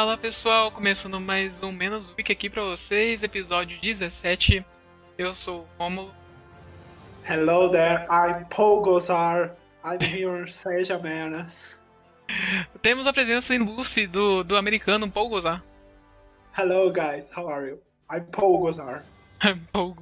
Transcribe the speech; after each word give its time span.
Fala 0.00 0.16
pessoal, 0.16 0.70
começando 0.72 1.20
mais 1.20 1.62
um 1.62 1.70
Menos 1.70 2.08
Week 2.16 2.32
aqui 2.32 2.48
pra 2.48 2.62
vocês, 2.64 3.22
episódio 3.22 3.78
17. 3.82 4.64
Eu 5.18 5.34
sou 5.34 5.68
o 5.78 5.82
Romulo. 5.82 6.10
Hello 7.28 7.70
there, 7.70 8.06
I'm 8.08 8.46
Paul 8.48 8.80
Gozar. 8.80 9.54
I'm 9.84 10.02
here, 10.02 10.48
seja 10.50 10.98
menos. 10.98 11.78
Temos 12.80 13.06
a 13.06 13.12
presença 13.12 13.54
ilustre 13.54 14.06
do, 14.06 14.42
do 14.42 14.56
americano 14.56 15.10
Paul 15.10 15.28
Gozar. 15.28 15.62
Hello 16.56 16.90
guys, 16.90 17.30
how 17.36 17.46
are 17.46 17.68
you? 17.68 17.78
I'm 18.10 18.24
Paul 18.32 18.58
Gozar. 18.58 19.02
Paul. 19.70 19.98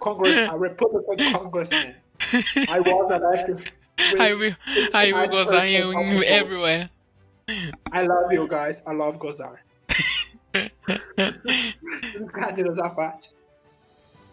Congress, 0.00 0.50
a 0.50 0.56
Republican 0.56 1.32
congressman. 1.32 1.94
I 2.68 2.80
was 2.80 3.12
elected. 3.12 3.72
I 4.18 4.34
will, 4.34 4.56
I 4.92 5.12
will 5.12 5.28
Gozar 5.28 5.68
in, 5.68 5.84
69% 5.84 6.00
of 6.00 6.04
the 6.04 6.14
vote. 6.16 6.24
everywhere. 6.24 6.90
I 7.48 8.06
love 8.06 8.32
you 8.32 8.48
guys, 8.48 8.82
I 8.86 8.92
love 8.94 9.18
Gozar. 9.18 9.64
Brincadeiras 12.14 12.78
à 12.78 12.88
parte. 12.88 13.34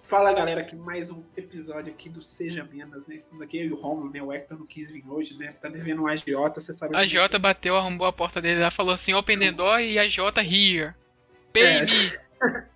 Fala 0.02 0.34
galera, 0.34 0.64
que 0.64 0.76
mais 0.76 1.10
um 1.10 1.24
episódio 1.36 1.92
aqui 1.94 2.10
do 2.10 2.22
Seja 2.22 2.64
Menos, 2.64 3.06
né? 3.08 3.16
Estamos 3.16 3.44
aqui 3.44 3.58
eu 3.60 3.66
e 3.66 3.72
o 3.72 3.76
Romulo, 3.76 4.10
né? 4.10 4.22
O 4.22 4.32
Hector 4.32 4.58
não 4.58 4.66
quis 4.66 4.92
vir 4.92 5.04
hoje, 5.08 5.38
né? 5.38 5.54
Tá 5.62 5.70
devendo 5.70 6.04
um 6.04 6.08
agiota, 6.08 6.60
você 6.60 6.74
sabe. 6.74 6.96
A 6.96 7.04
é 7.04 7.08
Jota 7.08 7.40
bateu, 7.40 7.76
arrombou 7.76 8.08
a 8.08 8.14
porta 8.14 8.42
dele 8.42 8.62
lá, 8.62 8.72
falou 8.72 8.94
assim, 8.94 9.14
open 9.14 9.40
the 9.40 9.52
door 9.52 9.80
e 9.80 9.98
a 9.98 10.08
Jota 10.08 10.42
here. 10.42 10.94
Baby! 11.54 12.18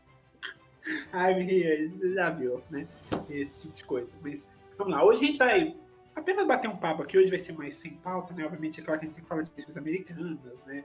I'm 1.14 1.42
here, 1.42 1.88
você 1.88 2.14
já 2.14 2.30
viu, 2.30 2.62
né? 2.70 2.88
Esse 3.30 3.62
tipo 3.62 3.74
de 3.74 3.84
coisa. 3.84 4.16
Mas 4.22 4.50
vamos 4.78 4.94
lá, 4.94 5.04
hoje 5.04 5.24
a 5.24 5.28
gente 5.28 5.40
vai 5.40 5.76
apenas 6.16 6.48
bater 6.48 6.68
um 6.70 6.78
papo 6.78 7.04
aqui. 7.04 7.18
Hoje 7.18 7.30
vai 7.30 7.40
ser 7.40 7.54
mais 7.54 7.76
sem 7.76 7.94
pauta, 7.94 8.34
né? 8.34 8.46
Obviamente, 8.46 8.80
é 8.80 8.84
claro 8.84 9.00
que 9.00 9.06
a 9.06 9.10
gente 9.10 9.16
tem 9.16 9.24
que 9.24 9.30
falar 9.30 9.42
de 9.44 9.52
questões 9.52 9.78
americanas, 9.78 10.66
né? 10.66 10.84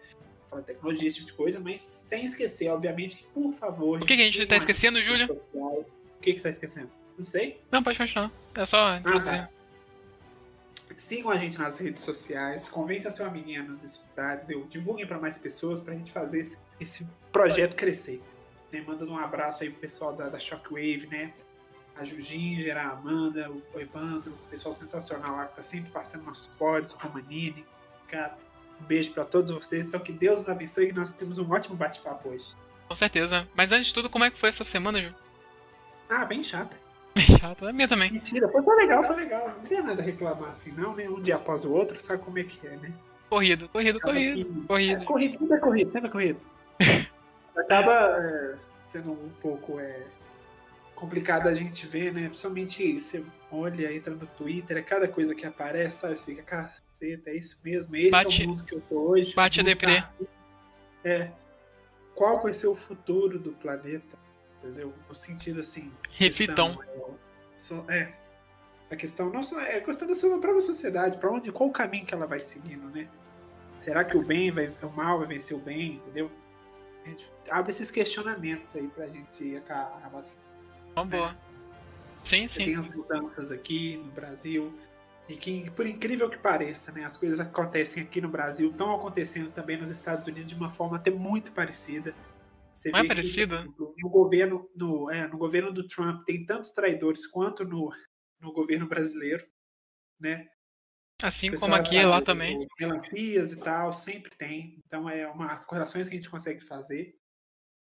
Falar 0.48 0.62
de 0.62 0.66
tecnologia, 0.66 1.06
esse 1.08 1.18
tipo 1.18 1.28
de 1.28 1.34
coisa, 1.34 1.60
mas 1.60 1.80
sem 1.80 2.24
esquecer, 2.24 2.68
obviamente, 2.68 3.16
que 3.16 3.24
por 3.28 3.52
favor. 3.52 3.98
O 4.02 4.06
que, 4.06 4.16
que 4.16 4.22
a 4.22 4.26
gente 4.26 4.46
tá 4.46 4.56
esquecendo, 4.56 5.00
Júlio? 5.00 5.40
O 5.54 5.84
que, 6.20 6.32
que 6.32 6.38
você 6.38 6.44
tá 6.44 6.50
esquecendo? 6.50 6.90
Não 7.16 7.24
sei. 7.24 7.60
Não, 7.70 7.82
pode 7.82 7.98
continuar. 7.98 8.32
É 8.54 8.64
só 8.64 8.96
introduzir. 8.96 9.32
tá. 9.32 9.50
Sigam 10.96 11.30
a 11.30 11.36
gente 11.36 11.58
nas 11.58 11.78
redes 11.78 12.02
sociais, 12.02 12.68
convença 12.68 13.10
seu 13.10 13.24
amiguinho 13.24 13.62
a 13.62 13.64
nos 13.64 13.82
escutar, 13.82 14.44
divulguem 14.68 15.06
para 15.06 15.18
mais 15.18 15.38
pessoas 15.38 15.80
pra 15.80 15.94
gente 15.94 16.12
fazer 16.12 16.40
esse, 16.40 16.58
esse 16.78 17.06
projeto 17.32 17.74
crescer. 17.74 18.20
Né? 18.70 18.82
Mandando 18.86 19.12
um 19.12 19.18
abraço 19.18 19.62
aí 19.62 19.70
pro 19.70 19.80
pessoal 19.80 20.14
da, 20.14 20.28
da 20.28 20.38
Shockwave, 20.38 21.06
né? 21.06 21.32
A 21.96 22.04
Juginger, 22.04 22.76
a 22.78 22.90
Amanda, 22.90 23.50
o 23.74 23.80
Evandro, 23.80 24.32
o 24.32 24.50
pessoal 24.50 24.72
sensacional 24.72 25.36
lá 25.36 25.46
que 25.46 25.56
tá 25.56 25.62
sempre 25.62 25.90
passando 25.90 26.24
nossos 26.24 26.48
pods, 26.48 26.92
com 26.94 27.06
a 27.06 27.10
Manini. 27.10 27.64
Cara, 28.08 28.36
um 28.80 28.84
beijo 28.86 29.12
pra 29.12 29.24
todos 29.24 29.50
vocês. 29.50 29.86
Então 29.86 30.00
que 30.00 30.12
Deus 30.12 30.40
nos 30.40 30.48
abençoe 30.48 30.88
e 30.88 30.92
nós 30.92 31.12
temos 31.12 31.36
um 31.38 31.50
ótimo 31.50 31.76
bate-papo 31.76 32.30
hoje. 32.30 32.54
Com 32.88 32.94
certeza. 32.94 33.46
Mas 33.54 33.70
antes 33.72 33.88
de 33.88 33.94
tudo, 33.94 34.08
como 34.08 34.24
é 34.24 34.30
que 34.30 34.38
foi 34.38 34.48
a 34.48 34.52
sua 34.52 34.64
semana, 34.64 34.98
Júlio? 34.98 35.14
Ah, 36.08 36.24
bem 36.24 36.42
chata. 36.42 36.76
Chata. 37.38 37.68
A 37.68 37.72
minha 37.72 37.86
também. 37.88 38.10
Mentira, 38.10 38.48
foi, 38.48 38.62
foi 38.62 38.76
legal, 38.76 39.02
foi 39.04 39.16
legal. 39.16 39.48
Não 39.48 39.60
tem 39.68 39.82
nada 39.82 40.00
a 40.00 40.04
reclamar 40.04 40.50
assim, 40.50 40.72
não, 40.72 40.94
né? 40.94 41.08
Um 41.08 41.20
dia 41.20 41.36
após 41.36 41.64
o 41.64 41.72
outro, 41.72 42.00
sabe 42.00 42.22
como 42.22 42.38
é 42.38 42.44
que 42.44 42.66
é, 42.66 42.76
né? 42.76 42.92
Corrido, 43.28 43.68
corrido, 43.68 44.00
corrido. 44.00 44.44
que- 44.44 44.66
corrido. 44.66 45.02
É, 45.02 45.04
corrido, 45.04 45.38
sempre 45.38 45.54
é 45.56 45.60
corrido, 45.60 45.92
sempre 45.92 46.08
é 46.08 46.10
corrido. 46.12 46.46
Acaba 47.56 48.16
é, 48.18 48.54
sendo 48.86 49.12
um 49.12 49.28
pouco 49.40 49.78
é, 49.78 50.04
complicado 51.00 51.48
a 51.48 51.54
gente 51.54 51.86
ver, 51.86 52.12
né? 52.12 52.28
Principalmente 52.28 52.98
você 52.98 53.24
olha, 53.50 53.92
entra 53.92 54.14
no 54.14 54.26
Twitter, 54.26 54.76
é 54.76 54.82
cada 54.82 55.08
coisa 55.08 55.34
que 55.34 55.46
aparece, 55.46 56.00
sabe? 56.00 56.16
Você 56.16 56.24
fica, 56.26 56.42
caceta, 56.42 57.30
é 57.30 57.36
isso 57.36 57.58
mesmo, 57.64 57.96
esse 57.96 58.10
Bate- 58.10 58.42
é 58.42 58.44
o 58.44 58.48
mundo 58.48 58.64
que 58.64 58.74
eu 58.74 58.80
tô 58.82 58.96
hoje. 59.10 59.34
bate 59.34 59.60
a 59.60 59.62
deprê. 59.62 60.02
tá. 60.02 60.12
É. 61.02 61.32
Qual 62.14 62.42
vai 62.42 62.52
ser 62.52 62.66
o 62.66 62.74
futuro 62.74 63.38
do 63.38 63.52
planeta? 63.52 64.18
Entendeu? 64.58 64.92
No 65.08 65.14
sentido 65.14 65.60
assim. 65.60 65.90
Questão, 66.12 66.78
é, 67.88 67.98
É. 67.98 68.20
A 68.90 68.96
questão 68.96 69.30
não 69.30 69.42
só 69.42 69.60
é 69.60 69.76
a 69.76 69.80
questão 69.80 70.06
da 70.06 70.14
sua 70.16 70.38
própria 70.40 70.60
sociedade, 70.60 71.16
para 71.16 71.30
onde, 71.30 71.50
qual 71.52 71.68
o 71.68 71.72
caminho 71.72 72.04
que 72.04 72.12
ela 72.12 72.26
vai 72.26 72.40
seguindo, 72.40 72.88
né? 72.90 73.08
Será 73.78 74.04
que 74.04 74.16
o 74.16 74.22
bem 74.22 74.50
vai, 74.50 74.66
o 74.82 74.88
mal 74.90 75.18
vai 75.18 75.28
vencer 75.28 75.56
o 75.56 75.60
bem, 75.60 75.94
entendeu? 75.94 76.30
A 77.04 77.08
gente 77.08 77.32
abre 77.48 77.70
esses 77.70 77.90
questionamentos 77.90 78.74
aí 78.76 78.88
pra 78.88 79.06
gente 79.06 79.56
acabar. 79.56 80.02
Vamos 81.00 81.16
boa. 81.16 81.36
Sim, 82.22 82.46
Você 82.46 82.60
sim. 82.60 82.64
tem 82.66 82.76
as 82.76 82.86
mudanças 82.88 83.50
aqui 83.50 83.96
no 83.96 84.12
Brasil 84.12 84.78
e 85.26 85.36
que, 85.36 85.70
por 85.70 85.86
incrível 85.86 86.28
que 86.28 86.36
pareça, 86.36 86.92
né, 86.92 87.04
as 87.04 87.16
coisas 87.16 87.40
acontecem 87.40 88.02
aqui 88.02 88.20
no 88.20 88.28
Brasil, 88.28 88.70
estão 88.70 88.94
acontecendo 88.94 89.50
também 89.50 89.78
nos 89.78 89.90
Estados 89.90 90.26
Unidos 90.26 90.50
de 90.50 90.56
uma 90.56 90.68
forma 90.68 90.98
até 90.98 91.10
muito 91.10 91.52
parecida. 91.52 92.14
Você 92.72 92.90
Não 92.90 92.98
é 92.98 93.06
parecida? 93.06 93.64
No, 93.78 93.94
no 93.96 94.08
governo, 94.10 94.70
no, 94.76 95.10
é, 95.10 95.26
no 95.26 95.38
governo 95.38 95.72
do 95.72 95.86
Trump 95.88 96.24
tem 96.26 96.44
tantos 96.44 96.70
traidores 96.72 97.26
quanto 97.26 97.64
no, 97.64 97.90
no 98.38 98.52
governo 98.52 98.86
brasileiro, 98.86 99.46
né? 100.20 100.46
Assim 101.22 101.54
como 101.54 101.74
aqui 101.74 101.96
e 101.96 102.02
fala 102.02 102.16
lá 102.16 102.22
também. 102.22 102.66
Melancias 102.78 103.52
e 103.52 103.56
tal, 103.56 103.92
sempre 103.92 104.34
tem. 104.36 104.78
Então 104.84 105.08
é 105.08 105.26
umas 105.28 105.64
correlações 105.64 106.08
que 106.08 106.14
a 106.14 106.16
gente 106.16 106.30
consegue 106.30 106.60
fazer. 106.60 107.14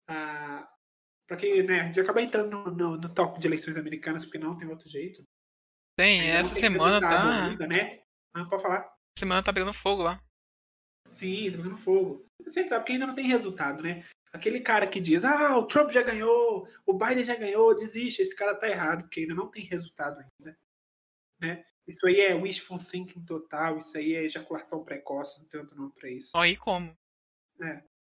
Ah, 0.09 0.69
para 1.27 1.37
que 1.37 1.63
né, 1.63 1.81
a 1.81 1.85
gente 1.85 2.01
acaba 2.01 2.23
entrando 2.23 2.51
no, 2.51 2.65
no, 2.71 2.97
no 2.97 3.15
tópico 3.15 3.41
de 3.41 3.47
eleições 3.47 3.77
americanas, 3.77 4.25
porque 4.25 4.39
não 4.39 4.57
tem 4.57 4.69
outro 4.69 4.89
jeito. 4.89 5.25
Tem, 5.99 6.21
Ainda 6.21 6.33
não 6.35 6.41
essa 6.41 6.55
tem 6.55 6.61
semana 6.61 7.01
tá. 7.01 7.47
Ainda, 7.47 7.67
né? 7.67 8.03
Ah, 8.35 8.45
pode 8.45 8.63
falar. 8.63 8.89
Semana 9.19 9.43
tá 9.43 9.53
pegando 9.53 9.73
fogo 9.73 10.03
lá. 10.03 10.23
Sim, 11.11 11.51
tá 11.51 11.57
pegando 11.57 11.77
fogo. 11.77 12.25
Sempre 12.47 12.69
sabe 12.69 12.81
porque 12.81 12.93
ainda 12.93 13.07
não 13.07 13.15
tem 13.15 13.27
resultado, 13.27 13.83
né? 13.83 14.05
Aquele 14.33 14.61
cara 14.61 14.87
que 14.87 15.01
diz, 15.01 15.25
ah, 15.25 15.57
o 15.57 15.67
Trump 15.67 15.91
já 15.91 16.03
ganhou, 16.03 16.69
o 16.85 16.93
Biden 16.93 17.25
já 17.25 17.35
ganhou, 17.35 17.75
desiste, 17.75 18.21
esse 18.21 18.37
cara 18.37 18.55
tá 18.55 18.69
errado, 18.69 19.05
porque 19.05 19.21
ainda 19.21 19.35
não 19.35 19.51
tem 19.51 19.65
resultado 19.65 20.19
ainda. 20.21 20.59
Né? 21.41 21.65
Isso 21.87 22.07
aí 22.07 22.21
é 22.21 22.35
wishful 22.35 22.79
thinking 22.79 23.25
total, 23.25 23.79
isso 23.79 23.97
aí 23.97 24.15
é 24.15 24.25
ejaculação 24.25 24.85
precoce, 24.85 25.41
não 25.41 25.49
tem 25.49 25.61
outro 25.61 25.77
nome 25.77 25.93
pra 25.95 26.11
isso. 26.11 26.33
Ó, 26.35 26.41
aí 26.41 26.57
como? 26.57 26.95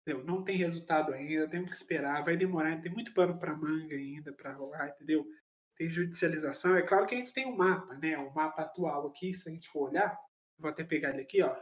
Entendeu? 0.09 0.25
Não 0.25 0.43
tem 0.43 0.57
resultado 0.57 1.13
ainda, 1.13 1.47
temos 1.51 1.69
que 1.69 1.77
esperar, 1.77 2.25
vai 2.25 2.35
demorar, 2.35 2.81
tem 2.81 2.91
muito 2.91 3.13
pano 3.13 3.39
pra 3.39 3.55
manga 3.55 3.95
ainda 3.95 4.33
pra 4.33 4.55
rolar, 4.55 4.89
entendeu? 4.89 5.27
Tem 5.77 5.87
judicialização, 5.87 6.75
é 6.75 6.83
claro 6.83 7.07
que 7.07 7.15
a 7.15 7.19
gente 7.19 7.35
tem 7.35 7.47
um 7.47 7.55
mapa, 7.55 7.95
né? 7.99 8.17
O 8.17 8.33
mapa 8.33 8.63
atual 8.63 9.07
aqui, 9.09 9.35
se 9.35 9.51
a 9.51 9.53
gente 9.53 9.69
for 9.69 9.91
olhar, 9.91 10.17
vou 10.59 10.71
até 10.71 10.83
pegar 10.83 11.11
ele 11.11 11.21
aqui, 11.21 11.43
ó. 11.43 11.55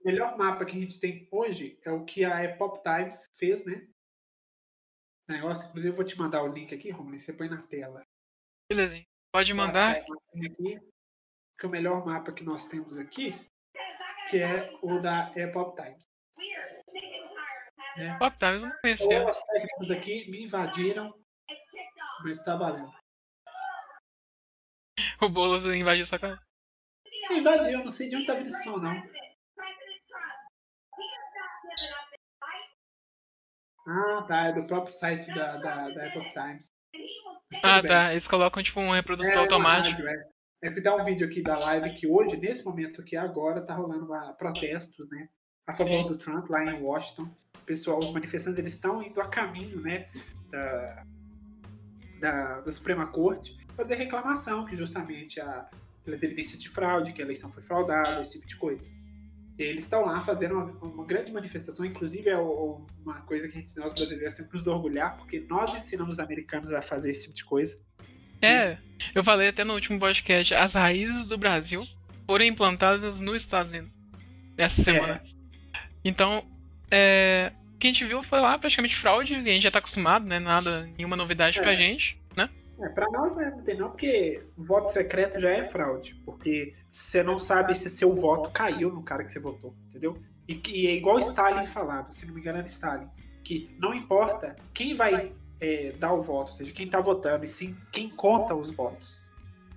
O 0.00 0.04
melhor 0.04 0.36
mapa 0.36 0.66
que 0.66 0.76
a 0.76 0.80
gente 0.80 1.00
tem 1.00 1.26
hoje 1.32 1.80
é 1.82 1.90
o 1.90 2.04
que 2.04 2.26
a 2.26 2.54
Pop 2.58 2.82
Times 2.82 3.24
fez, 3.38 3.64
né? 3.64 3.88
Negócio, 5.30 5.66
inclusive 5.66 5.92
eu 5.92 5.96
vou 5.96 6.04
te 6.04 6.18
mandar 6.18 6.42
o 6.42 6.52
link 6.52 6.74
aqui, 6.74 6.90
Romulo, 6.90 7.18
você 7.18 7.32
põe 7.32 7.48
na 7.48 7.62
tela. 7.62 8.02
Belezinha. 8.68 9.06
Pode 9.32 9.54
mandar. 9.54 9.96
Aqui, 9.96 10.78
que 11.58 11.64
é 11.64 11.66
o 11.66 11.70
melhor 11.70 12.04
mapa 12.04 12.34
que 12.34 12.44
nós 12.44 12.68
temos 12.68 12.98
aqui, 12.98 13.32
que 14.28 14.38
é 14.38 14.66
o 14.82 14.98
da 14.98 15.32
Pop 15.54 15.74
Times. 15.74 16.09
Times 18.38 18.62
eu 18.62 18.68
não 18.68 18.76
conhecia. 18.80 19.28
Os 19.28 19.42
técnicos 19.42 19.90
aqui 19.90 20.30
me 20.30 20.44
invadiram, 20.44 21.14
mas 22.24 22.42
tá 22.42 22.56
valendo. 22.56 22.90
O 25.20 25.28
Boulos 25.28 25.64
invadiu 25.64 26.06
sua 26.06 26.18
casa. 26.18 26.40
Me 27.28 27.38
invadiu, 27.38 27.72
eu 27.72 27.84
não 27.84 27.92
sei 27.92 28.08
de 28.08 28.16
onde 28.16 28.26
tá 28.26 28.34
vindo 28.34 28.48
esse 28.48 28.62
som, 28.62 28.78
não. 28.78 28.94
Ah, 33.86 34.22
tá, 34.28 34.46
é 34.46 34.52
do 34.52 34.66
próprio 34.66 34.92
site 34.94 35.34
da, 35.34 35.56
da, 35.56 35.88
da 35.88 36.06
Apple 36.06 36.32
Times. 36.32 36.70
Ah, 37.62 37.82
tá. 37.82 38.12
Eles 38.12 38.28
colocam 38.28 38.62
tipo 38.62 38.80
um 38.80 38.92
reprodutor 38.92 39.32
É, 39.32 39.36
automático. 39.36 40.02
rádio, 40.02 40.08
é. 40.08 40.30
É 40.62 40.70
que 40.70 40.80
dá 40.82 40.94
um 40.94 41.02
vídeo 41.02 41.26
aqui 41.26 41.42
da 41.42 41.58
live 41.58 41.94
que 41.94 42.06
hoje, 42.06 42.36
nesse 42.36 42.64
momento 42.64 43.00
aqui 43.00 43.16
agora, 43.16 43.64
tá 43.64 43.74
rolando 43.74 44.04
uma, 44.04 44.34
protestos, 44.34 45.08
né? 45.08 45.28
A 45.70 45.74
favor 45.74 46.08
do 46.08 46.16
Trump 46.16 46.48
lá 46.50 46.64
em 46.64 46.82
Washington. 46.82 47.28
O 47.56 47.64
pessoal, 47.64 47.98
os 47.98 48.12
manifestantes, 48.12 48.58
eles 48.58 48.74
estão 48.74 49.02
indo 49.02 49.20
a 49.20 49.28
caminho, 49.28 49.80
né? 49.80 50.08
Da, 50.50 51.04
da, 52.20 52.60
da 52.60 52.72
Suprema 52.72 53.06
Corte 53.06 53.60
fazer 53.80 53.94
reclamação 53.94 54.66
que 54.66 54.76
justamente 54.76 55.40
a 55.40 55.68
pela 56.04 56.16
evidência 56.16 56.58
de 56.58 56.68
fraude, 56.68 57.12
que 57.12 57.20
a 57.20 57.24
eleição 57.24 57.50
foi 57.50 57.62
fraudada, 57.62 58.22
esse 58.22 58.32
tipo 58.32 58.46
de 58.46 58.56
coisa. 58.56 58.88
E 59.58 59.62
eles 59.62 59.84
estão 59.84 60.06
lá 60.06 60.20
fazendo 60.22 60.54
uma, 60.54 60.64
uma 60.82 61.04
grande 61.04 61.30
manifestação, 61.30 61.84
inclusive 61.84 62.30
é 62.30 62.38
uma 62.38 63.20
coisa 63.26 63.46
que 63.48 63.58
gente, 63.58 63.76
nós 63.76 63.92
brasileiros 63.92 64.34
temos 64.34 64.50
que 64.50 64.56
nos 64.56 64.66
orgulhar, 64.66 65.16
porque 65.18 65.44
nós 65.48 65.74
ensinamos 65.74 66.14
os 66.14 66.20
americanos 66.20 66.72
a 66.72 66.80
fazer 66.80 67.10
esse 67.10 67.24
tipo 67.24 67.34
de 67.34 67.44
coisa. 67.44 67.78
É, 68.40 68.78
eu 69.14 69.22
falei 69.22 69.48
até 69.48 69.62
no 69.62 69.74
último 69.74 69.98
podcast, 69.98 70.54
as 70.54 70.72
raízes 70.72 71.28
do 71.28 71.36
Brasil 71.36 71.82
foram 72.26 72.44
implantadas 72.46 73.20
nos 73.20 73.42
Estados 73.42 73.70
Unidos. 73.70 73.98
Essa 74.56 74.82
semana. 74.82 75.22
Então, 76.04 76.44
é, 76.90 77.52
o 77.74 77.78
que 77.78 77.86
a 77.86 77.90
gente 77.90 78.04
viu 78.04 78.22
foi 78.22 78.40
lá 78.40 78.58
praticamente 78.58 78.96
fraude, 78.96 79.34
e 79.34 79.36
a 79.36 79.42
gente 79.42 79.62
já 79.62 79.70
tá 79.70 79.78
acostumado, 79.78 80.24
né? 80.26 80.38
Nada, 80.38 80.88
nenhuma 80.96 81.16
novidade 81.16 81.60
pra 81.60 81.72
É. 81.72 81.76
gente, 81.76 82.20
né? 82.36 82.48
É, 82.80 82.88
pra 82.88 83.06
nós 83.10 83.36
né, 83.36 83.52
não 83.54 83.62
tem 83.62 83.76
não, 83.76 83.90
porque 83.90 84.42
voto 84.56 84.90
secreto 84.90 85.38
já 85.38 85.50
é 85.50 85.64
fraude. 85.64 86.14
Porque 86.24 86.72
você 86.88 87.22
não 87.22 87.38
sabe 87.38 87.74
se 87.74 87.90
seu 87.90 88.12
voto 88.12 88.50
caiu 88.50 88.90
no 88.90 89.02
cara 89.02 89.22
que 89.24 89.30
você 89.30 89.38
votou, 89.38 89.74
entendeu? 89.88 90.18
E 90.48 90.54
que 90.54 90.86
é 90.88 90.94
igual 90.94 91.18
Stalin 91.18 91.66
falava, 91.66 92.10
se 92.10 92.26
não 92.26 92.34
me 92.34 92.40
engano 92.40 92.58
era 92.58 92.66
Stalin, 92.66 93.08
que 93.44 93.70
não 93.78 93.94
importa 93.94 94.56
quem 94.74 94.96
vai 94.96 95.32
é, 95.60 95.92
dar 95.98 96.12
o 96.12 96.22
voto, 96.22 96.50
ou 96.50 96.56
seja, 96.56 96.72
quem 96.72 96.86
está 96.86 97.00
votando, 97.00 97.44
e 97.44 97.48
sim 97.48 97.76
quem 97.92 98.08
conta 98.08 98.54
os 98.54 98.70
votos. 98.70 99.22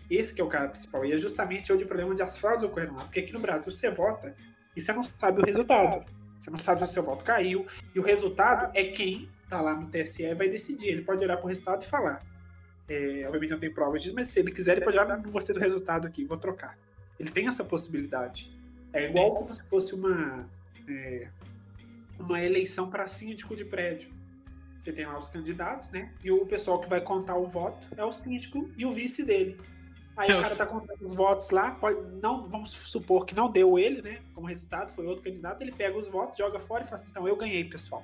Esse 0.10 0.34
que 0.34 0.42
é 0.42 0.44
o 0.44 0.48
cara 0.48 0.70
principal. 0.70 1.06
E 1.06 1.12
é 1.12 1.18
justamente 1.18 1.72
onde 1.72 1.84
o 1.84 1.88
problema 1.88 2.12
onde 2.12 2.22
as 2.22 2.38
fraudes 2.38 2.64
ocorreram 2.64 2.96
lá. 2.96 3.04
Porque 3.04 3.20
aqui 3.20 3.34
no 3.34 3.40
Brasil 3.40 3.72
você 3.72 3.90
vota 3.90 4.36
e 4.76 4.82
você 4.82 4.94
não 4.94 5.04
sabe 5.04 5.42
o 5.42 5.46
resultado. 5.46 6.06
Você 6.40 6.50
não 6.50 6.58
sabe 6.58 6.80
se 6.80 6.92
o 6.92 6.94
seu 6.94 7.04
voto 7.04 7.24
caiu. 7.24 7.66
E 7.96 8.00
o 8.00 8.04
resultado 8.04 8.72
é 8.74 8.86
quem 8.86 9.30
tá 9.50 9.62
lá 9.62 9.76
no 9.76 9.90
TSE 9.90 10.34
vai 10.34 10.50
decidir. 10.50 10.88
Ele 10.88 11.02
pode 11.02 11.24
olhar 11.24 11.38
pro 11.38 11.48
resultado 11.48 11.82
e 11.84 11.86
falar. 11.86 12.22
É, 12.90 13.24
obviamente 13.26 13.52
não 13.52 13.60
tem 13.60 13.74
provas 13.74 14.02
disso, 14.02 14.16
mas 14.16 14.28
se 14.28 14.40
ele 14.40 14.52
quiser, 14.52 14.74
ele 14.74 14.86
pode 14.86 14.98
olhar, 14.98 15.18
não 15.18 15.32
gostei 15.32 15.56
do 15.56 15.62
resultado 15.62 16.06
aqui, 16.06 16.26
vou 16.26 16.38
trocar. 16.38 16.78
Ele 17.18 17.30
tem 17.30 17.48
essa 17.48 17.64
possibilidade. 17.64 18.52
É 18.92 19.10
igual 19.10 19.34
como 19.34 19.54
se 19.54 19.64
fosse 19.64 19.96
uma, 19.96 20.48
é, 20.90 21.30
uma 22.20 22.42
eleição 22.42 22.90
para 22.90 23.08
síndico 23.08 23.56
de 23.56 23.64
prédio. 23.64 24.12
Você 24.78 24.92
tem 24.92 25.06
lá 25.06 25.18
os 25.18 25.30
candidatos, 25.30 25.92
né? 25.92 26.12
E 26.22 26.30
o 26.30 26.46
pessoal 26.46 26.80
que 26.82 26.90
vai 26.90 27.00
contar 27.00 27.36
o 27.38 27.48
voto 27.48 27.88
é 27.96 28.04
o 28.04 28.12
síndico 28.12 28.70
e 28.78 28.86
o 28.86 28.92
vice 28.92 29.24
dele. 29.24 29.58
Aí 30.16 30.32
o 30.32 30.42
cara 30.42 30.56
tá 30.56 30.66
contando 30.66 31.08
os 31.08 31.16
votos 31.16 31.50
lá, 31.50 31.72
pode, 31.72 32.00
não, 32.22 32.48
vamos 32.48 32.70
supor 32.70 33.26
que 33.26 33.34
não 33.34 33.50
deu 33.50 33.80
ele, 33.80 34.02
né? 34.02 34.22
Como 34.36 34.46
resultado, 34.46 34.92
foi 34.92 35.08
outro 35.08 35.24
candidato, 35.24 35.62
ele 35.62 35.72
pega 35.72 35.98
os 35.98 36.08
votos, 36.08 36.38
joga 36.38 36.60
fora 36.60 36.84
e 36.84 36.88
fala 36.88 37.02
assim, 37.02 37.10
então 37.10 37.28
eu 37.28 37.36
ganhei, 37.36 37.64
pessoal. 37.64 38.04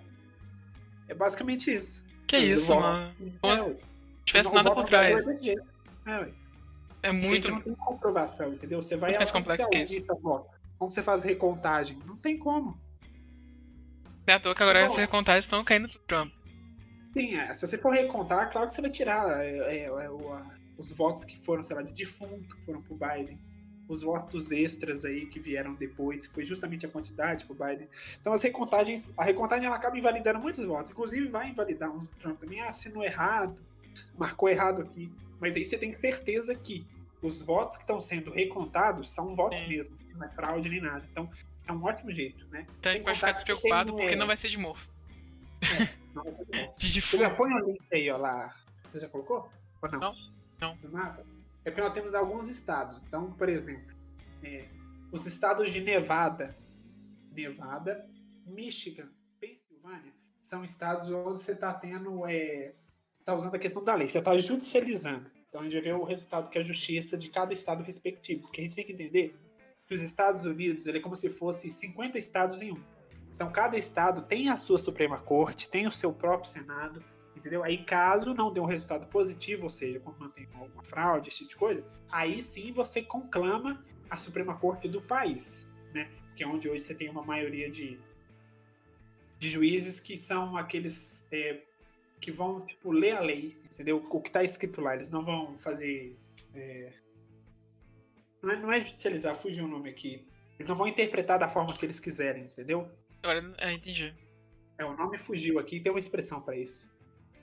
É 1.08 1.14
basicamente 1.14 1.74
isso. 1.74 2.04
Que 2.26 2.36
é 2.36 2.40
isso, 2.40 2.76
mano. 2.76 3.14
Como 3.42 3.58
se 3.58 3.78
tivesse 4.26 4.54
nada 4.54 4.72
por 4.72 4.86
trás. 4.86 5.28
É, 5.28 5.56
é, 6.08 6.32
é 7.04 7.12
muito. 7.12 7.52
não 7.52 7.62
tem 7.62 7.76
comprovação, 7.76 8.54
entendeu? 8.54 8.82
Você 8.82 8.96
vai 8.96 9.14
mais 9.16 9.32
complexo 9.32 9.70
que 9.70 9.78
isso. 9.78 10.06
Como 10.06 10.48
você 10.80 11.04
faz 11.04 11.24
recontagem? 11.24 12.00
Não 12.06 12.16
tem 12.16 12.38
como. 12.38 12.80
É 14.26 14.34
à 14.34 14.40
toa 14.40 14.54
que 14.54 14.62
agora 14.62 14.82
essas 14.82 14.98
recontagens 14.98 15.46
estão 15.46 15.64
caindo 15.64 15.90
pro 15.90 16.00
Trump. 16.02 16.32
Sim, 17.14 17.36
é. 17.36 17.54
se 17.56 17.68
você 17.68 17.78
for 17.78 17.92
recontar, 17.92 18.52
claro 18.52 18.68
que 18.68 18.76
você 18.76 18.82
vai 18.82 18.92
tirar 18.92 19.44
é, 19.44 19.58
é, 19.58 19.84
é, 19.86 20.10
os 20.80 20.92
votos 20.94 21.26
que 21.26 21.38
foram, 21.38 21.62
sei 21.62 21.76
lá, 21.76 21.82
de 21.82 21.94
defunto, 21.94 22.56
que 22.56 22.64
foram 22.64 22.82
pro 22.82 22.96
Biden. 22.96 23.38
Os 23.88 24.02
votos 24.02 24.52
extras 24.52 25.04
aí 25.04 25.26
que 25.26 25.40
vieram 25.40 25.74
depois, 25.74 26.26
que 26.26 26.34
foi 26.34 26.46
justamente 26.46 26.86
a 26.86 26.90
quantidade 26.90 27.44
pro 27.46 27.56
Biden. 27.56 27.90
Então 28.20 28.32
as 28.34 28.42
recontagens, 28.42 29.14
a 29.18 29.24
recontagem 29.24 29.66
ela 29.66 29.76
acaba 29.76 29.98
invalidando 29.98 30.40
muitos 30.40 30.64
votos. 30.64 30.92
Inclusive 30.92 31.28
vai 31.28 31.50
invalidar 31.50 31.92
uns 31.92 32.08
do 32.08 32.16
Trump 32.16 32.40
também. 32.40 32.62
Ah, 32.62 32.70
assinou 32.70 33.04
errado, 33.04 33.60
marcou 34.18 34.48
errado 34.48 34.84
aqui. 34.84 35.12
Mas 35.40 35.56
aí 35.56 35.66
você 35.66 35.78
tem 35.78 35.92
certeza 35.92 36.56
que 36.56 36.88
os 37.22 37.42
votos 37.42 37.78
que 37.78 37.84
estão 37.84 38.00
sendo 38.00 38.32
recontados 38.32 39.12
são 39.12 39.36
votos 39.36 39.68
mesmo, 39.68 39.98
não 40.16 40.26
é 40.26 40.30
fraude 40.30 40.70
nem 40.70 40.80
nada. 40.80 41.06
Então 41.12 41.30
é 41.68 41.72
um 41.74 41.84
ótimo 41.84 42.12
jeito, 42.12 42.48
né? 42.50 42.66
Então 42.80 42.92
a 42.92 42.96
gente 42.96 43.04
pode 43.04 43.18
ficar 43.18 43.32
despreocupado 43.32 43.92
porque 43.94 44.16
não 44.16 44.28
vai 44.28 44.38
ser 44.38 44.50
de 44.50 44.58
morto. 44.58 44.88
É, 45.62 45.90
não 46.14 46.24
vai 46.24 46.34
ser 46.36 46.46
de 46.78 46.94
defunto. 46.94 47.36
Põe 47.36 47.54
o 47.54 47.66
link 47.66 47.82
aí, 47.92 48.10
ó 48.12 48.18
lá. 48.18 48.56
Você 48.88 49.00
já 49.00 49.10
colocou? 49.10 49.52
Ou 49.82 49.92
não? 49.92 50.00
Não. 50.00 50.39
Não. 50.60 50.78
É 51.66 51.72
porque 51.72 51.82
nós 51.82 51.94
temos 51.94 52.14
alguns 52.14 52.48
estados. 52.48 53.06
Então, 53.08 53.32
por 53.34 53.50
exemplo, 53.50 53.94
é, 54.44 54.68
os 55.12 55.26
estados 55.26 55.72
de 55.72 55.82
Nevada, 55.82 56.50
Nevada, 57.32 58.08
Michigan, 58.46 59.10
Pensilvânia, 59.40 60.14
são 60.42 60.64
estados 60.64 61.10
onde 61.10 61.42
você 61.42 61.52
está 61.52 61.74
tendo. 61.74 62.26
É, 62.26 62.74
está 63.18 63.36
usando 63.36 63.56
a 63.56 63.60
questão 63.60 63.84
da 63.84 63.96
lei, 63.96 64.08
você 64.08 64.20
está 64.20 64.38
judicializando. 64.38 65.30
Então 65.48 65.62
a 65.62 65.64
gente 65.64 65.80
ver 65.82 65.94
o 65.94 66.04
resultado 66.04 66.50
que 66.50 66.58
é 66.58 66.62
a 66.62 66.64
justiça 66.64 67.18
de 67.18 67.30
cada 67.30 67.54
estado 67.54 67.84
respectivo. 67.84 68.42
Porque 68.42 68.62
a 68.62 68.64
gente 68.64 68.76
tem 68.76 68.86
que 68.86 68.94
entender 68.94 69.36
que 69.86 69.94
os 69.94 70.02
Estados 70.02 70.46
Unidos 70.46 70.86
ele 70.86 71.00
é 71.00 71.02
como 71.02 71.16
se 71.16 71.30
fosse 71.30 71.70
50 71.70 72.18
estados 72.18 72.62
em 72.62 72.72
um. 72.72 72.84
Então 73.30 73.52
cada 73.52 73.78
estado 73.78 74.22
tem 74.24 74.50
a 74.50 74.58
sua 74.58 74.80
Suprema 74.80 75.20
Corte, 75.20 75.70
tem 75.70 75.88
o 75.88 75.92
seu 75.92 76.14
próprio 76.14 76.50
Senado, 76.50 77.04
entendeu? 77.40 77.64
Aí 77.64 77.78
caso 77.84 78.34
não 78.34 78.52
dê 78.52 78.60
um 78.60 78.66
resultado 78.66 79.08
positivo, 79.08 79.64
ou 79.64 79.70
seja, 79.70 80.00
quando 80.00 80.20
mantém 80.20 80.48
alguma 80.54 80.84
fraude, 80.84 81.30
esse 81.30 81.40
tipo 81.40 81.50
de 81.50 81.56
coisa, 81.56 81.86
aí 82.12 82.42
sim 82.44 82.72
você 82.72 83.02
conclama 83.02 83.84
a 84.10 84.18
Suprema 84.18 84.58
Corte 84.58 84.88
do 84.88 85.02
país, 85.02 85.68
né? 85.94 86.10
Que 86.36 86.44
é 86.44 86.48
onde 86.48 86.70
hoje 86.70 86.84
você 86.84 86.94
tem 86.94 87.10
uma 87.10 87.24
maioria 87.24 87.70
de, 87.70 88.00
de 89.38 89.50
juízes 89.50 90.00
que 90.00 90.18
são 90.18 90.58
aqueles 90.58 91.28
é, 91.32 91.62
que 92.20 92.32
vão, 92.32 92.58
tipo, 92.58 92.92
ler 92.92 93.16
a 93.18 93.22
lei, 93.22 93.58
entendeu? 93.64 94.06
O 94.10 94.22
que 94.22 94.28
está 94.28 94.44
escrito 94.44 94.82
lá, 94.82 94.94
eles 94.94 95.12
não 95.12 95.24
vão 95.24 95.56
fazer... 95.56 96.18
É... 96.54 96.94
Não, 98.42 98.52
é, 98.52 98.56
não 98.58 98.72
é 98.72 98.82
judicializar, 98.82 99.36
fugiu 99.36 99.66
o 99.66 99.68
nome 99.68 99.90
aqui. 99.90 100.26
Eles 100.58 100.68
não 100.68 100.76
vão 100.76 100.88
interpretar 100.88 101.40
da 101.40 101.48
forma 101.48 101.76
que 101.76 101.86
eles 101.86 102.00
quiserem, 102.00 102.44
entendeu? 102.44 102.90
Agora, 103.24 103.54
é, 103.58 103.74
entendi. 103.74 104.14
É, 104.78 104.86
o 104.86 104.96
nome 104.96 105.18
fugiu 105.18 105.60
aqui, 105.60 105.80
tem 105.80 105.92
uma 105.92 106.00
expressão 106.00 106.42
para 106.42 106.56
isso 106.56 106.90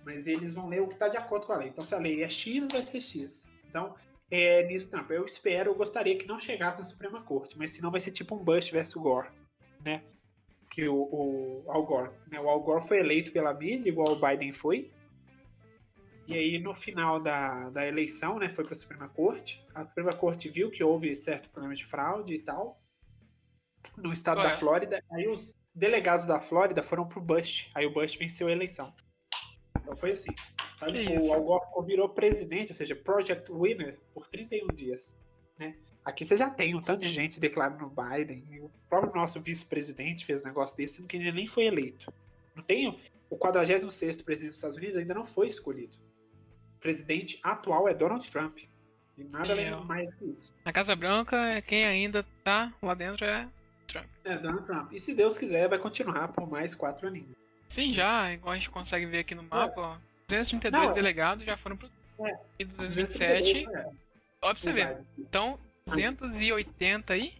mas 0.06 0.28
eles 0.28 0.54
vão 0.54 0.68
ler 0.68 0.80
o 0.80 0.86
que 0.86 0.94
está 0.94 1.08
de 1.08 1.16
acordo 1.16 1.46
com 1.46 1.52
a 1.52 1.56
lei. 1.56 1.68
Então, 1.68 1.82
se 1.82 1.92
a 1.92 1.98
lei 1.98 2.22
é 2.22 2.30
X, 2.30 2.68
vai 2.70 2.82
ser 2.86 3.00
X. 3.00 3.50
Então, 3.68 3.92
é 4.30 4.62
nisso 4.62 4.88
não. 4.92 5.04
Eu 5.10 5.24
espero, 5.24 5.72
eu 5.72 5.74
gostaria 5.74 6.16
que 6.16 6.28
não 6.28 6.38
chegasse 6.38 6.78
na 6.78 6.84
Suprema 6.84 7.20
Corte, 7.20 7.58
mas 7.58 7.72
senão 7.72 7.90
vai 7.90 8.00
ser 8.00 8.12
tipo 8.12 8.36
um 8.36 8.44
Bush 8.44 8.70
versus 8.70 9.02
Gore, 9.02 9.28
né? 9.84 10.04
Que 10.70 10.86
o, 10.86 10.94
o 10.94 11.64
Al 11.68 11.84
Gore, 11.84 12.12
né? 12.30 12.38
O 12.38 12.48
Al 12.48 12.60
Gore 12.60 12.86
foi 12.86 13.00
eleito 13.00 13.32
pela 13.32 13.52
mídia, 13.52 13.88
igual 13.88 14.12
o 14.12 14.20
Biden 14.20 14.52
foi. 14.52 14.92
E 16.28 16.34
aí, 16.34 16.58
no 16.60 16.72
final 16.72 17.20
da, 17.20 17.68
da 17.70 17.84
eleição, 17.84 18.38
né, 18.38 18.48
foi 18.48 18.64
para 18.64 18.74
a 18.74 18.78
Suprema 18.78 19.08
Corte. 19.08 19.64
A 19.74 19.84
Suprema 19.86 20.14
Corte 20.14 20.48
viu 20.48 20.70
que 20.70 20.84
houve 20.84 21.14
certo 21.16 21.50
problema 21.50 21.74
de 21.74 21.84
fraude 21.84 22.34
e 22.34 22.38
tal 22.38 22.80
no 23.96 24.12
estado 24.12 24.42
da 24.42 24.50
Flórida. 24.50 25.02
Aí 25.12 25.26
os 25.28 25.56
delegados 25.74 26.26
da 26.26 26.40
Flórida 26.40 26.82
foram 26.82 27.04
pro 27.04 27.20
Bush. 27.20 27.70
Aí 27.74 27.86
o 27.86 27.92
Bush 27.92 28.16
venceu 28.16 28.48
a 28.48 28.52
eleição. 28.52 28.92
Foi 29.96 30.12
assim. 30.12 30.31
O 31.22 31.32
Al 31.32 31.43
Gore 31.43 31.87
virou 31.87 32.08
presidente, 32.08 32.70
ou 32.70 32.75
seja, 32.75 32.94
Project 32.94 33.50
Winner, 33.50 33.98
por 34.12 34.26
31 34.28 34.69
dias. 34.69 35.16
Né? 35.58 35.76
Aqui 36.04 36.25
você 36.25 36.37
já 36.37 36.50
tem 36.50 36.75
um 36.75 36.81
tanto 36.81 37.00
de 37.00 37.08
gente 37.08 37.40
declarando 37.40 37.90
Biden. 37.90 38.60
o 38.60 38.70
próprio 38.88 39.14
nosso 39.14 39.40
vice-presidente 39.40 40.25
fez 40.25 40.43
um 40.43 40.48
negócio 40.48 40.76
desse, 40.76 40.96
sendo 40.96 41.08
que 41.08 41.16
ele 41.16 41.32
nem 41.32 41.47
foi 41.47 41.64
eleito. 41.64 42.12
Não 42.54 42.62
tem 42.62 42.97
o 43.28 43.37
46 43.37 44.23
presidente 44.23 44.49
dos 44.49 44.56
Estados 44.56 44.76
Unidos 44.76 44.97
ainda 44.97 45.14
não 45.14 45.25
foi 45.25 45.49
escolhido. 45.49 45.97
O 46.76 46.80
presidente 46.80 47.40
atual 47.42 47.88
é 47.88 47.94
Donald 47.94 48.30
Trump. 48.30 48.56
E 49.16 49.25
nada 49.25 49.52
além 49.52 49.70
mais 49.85 50.14
que 50.14 50.26
isso. 50.26 50.54
Na 50.64 50.73
Casa 50.73 50.94
Branca, 50.94 51.61
quem 51.62 51.87
ainda 51.87 52.25
tá 52.44 52.73
lá 52.82 52.94
dentro 52.94 53.25
é 53.25 53.49
Trump. 53.88 54.06
É, 54.25 54.37
Donald 54.37 54.66
Trump. 54.66 54.92
E 54.92 55.00
se 55.00 55.14
Deus 55.14 55.38
quiser, 55.38 55.68
vai 55.68 55.78
continuar 55.78 56.28
por 56.28 56.49
mais 56.49 56.75
quatro 56.75 57.09
aninhos. 57.09 57.35
Sim, 57.68 57.92
já, 57.92 58.32
igual 58.32 58.52
a 58.52 58.56
gente 58.56 58.70
consegue 58.70 59.06
ver 59.06 59.18
aqui 59.20 59.35
no 59.35 59.42
mapa, 59.42 59.80
ó. 59.80 59.96
232 60.28 60.73
não, 60.73 60.90
é. 60.90 60.94
delegados 60.94 61.44
já 61.44 61.56
foram 61.56 61.76
pro. 61.76 61.88
É. 62.20 62.38
E 62.58 62.64
227. 62.64 63.66
É. 63.66 63.87
Ó, 64.42 64.52
pra 64.52 64.56
você 64.56 64.73
ver. 64.73 64.99
Então, 65.18 65.58
280 65.88 67.12
aí. 67.12 67.35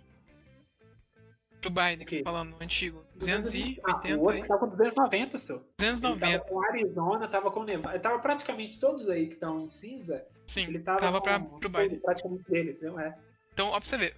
Pro 1.61 1.71
Biden, 1.71 2.06
que 2.06 2.23
falando 2.23 2.50
no 2.50 2.62
antigo. 2.62 3.02
280 3.16 3.83
ah, 3.85 4.16
o 4.16 4.21
outro 4.21 4.42
aí. 4.42 4.47
tava 4.47 4.61
com 4.61 4.68
290, 4.68 5.38
seu. 5.38 5.66
290. 5.78 6.26
Ele 6.26 6.38
tava 6.38 6.49
com 6.49 6.64
Arizona, 6.64 7.28
tava 7.28 7.50
com 7.50 7.64
Nevada. 7.64 7.99
Tava 7.99 8.18
praticamente 8.18 8.78
todos 8.78 9.09
aí 9.09 9.26
que 9.26 9.35
estão 9.35 9.61
em 9.61 9.68
cinza. 9.68 10.25
Sim, 10.47 10.64
ele 10.64 10.78
tava, 10.78 11.00
tava 11.00 11.21
pra, 11.21 11.40
pro 11.40 11.68
Biden. 11.68 11.99
Praticamente 11.99 12.49
dele, 12.49 12.71
entendeu? 12.73 13.00
É. 13.00 13.16
Então, 13.52 13.68
ó, 13.68 13.80
pra 13.80 13.88
você 13.88 13.97
ver. 13.97 14.14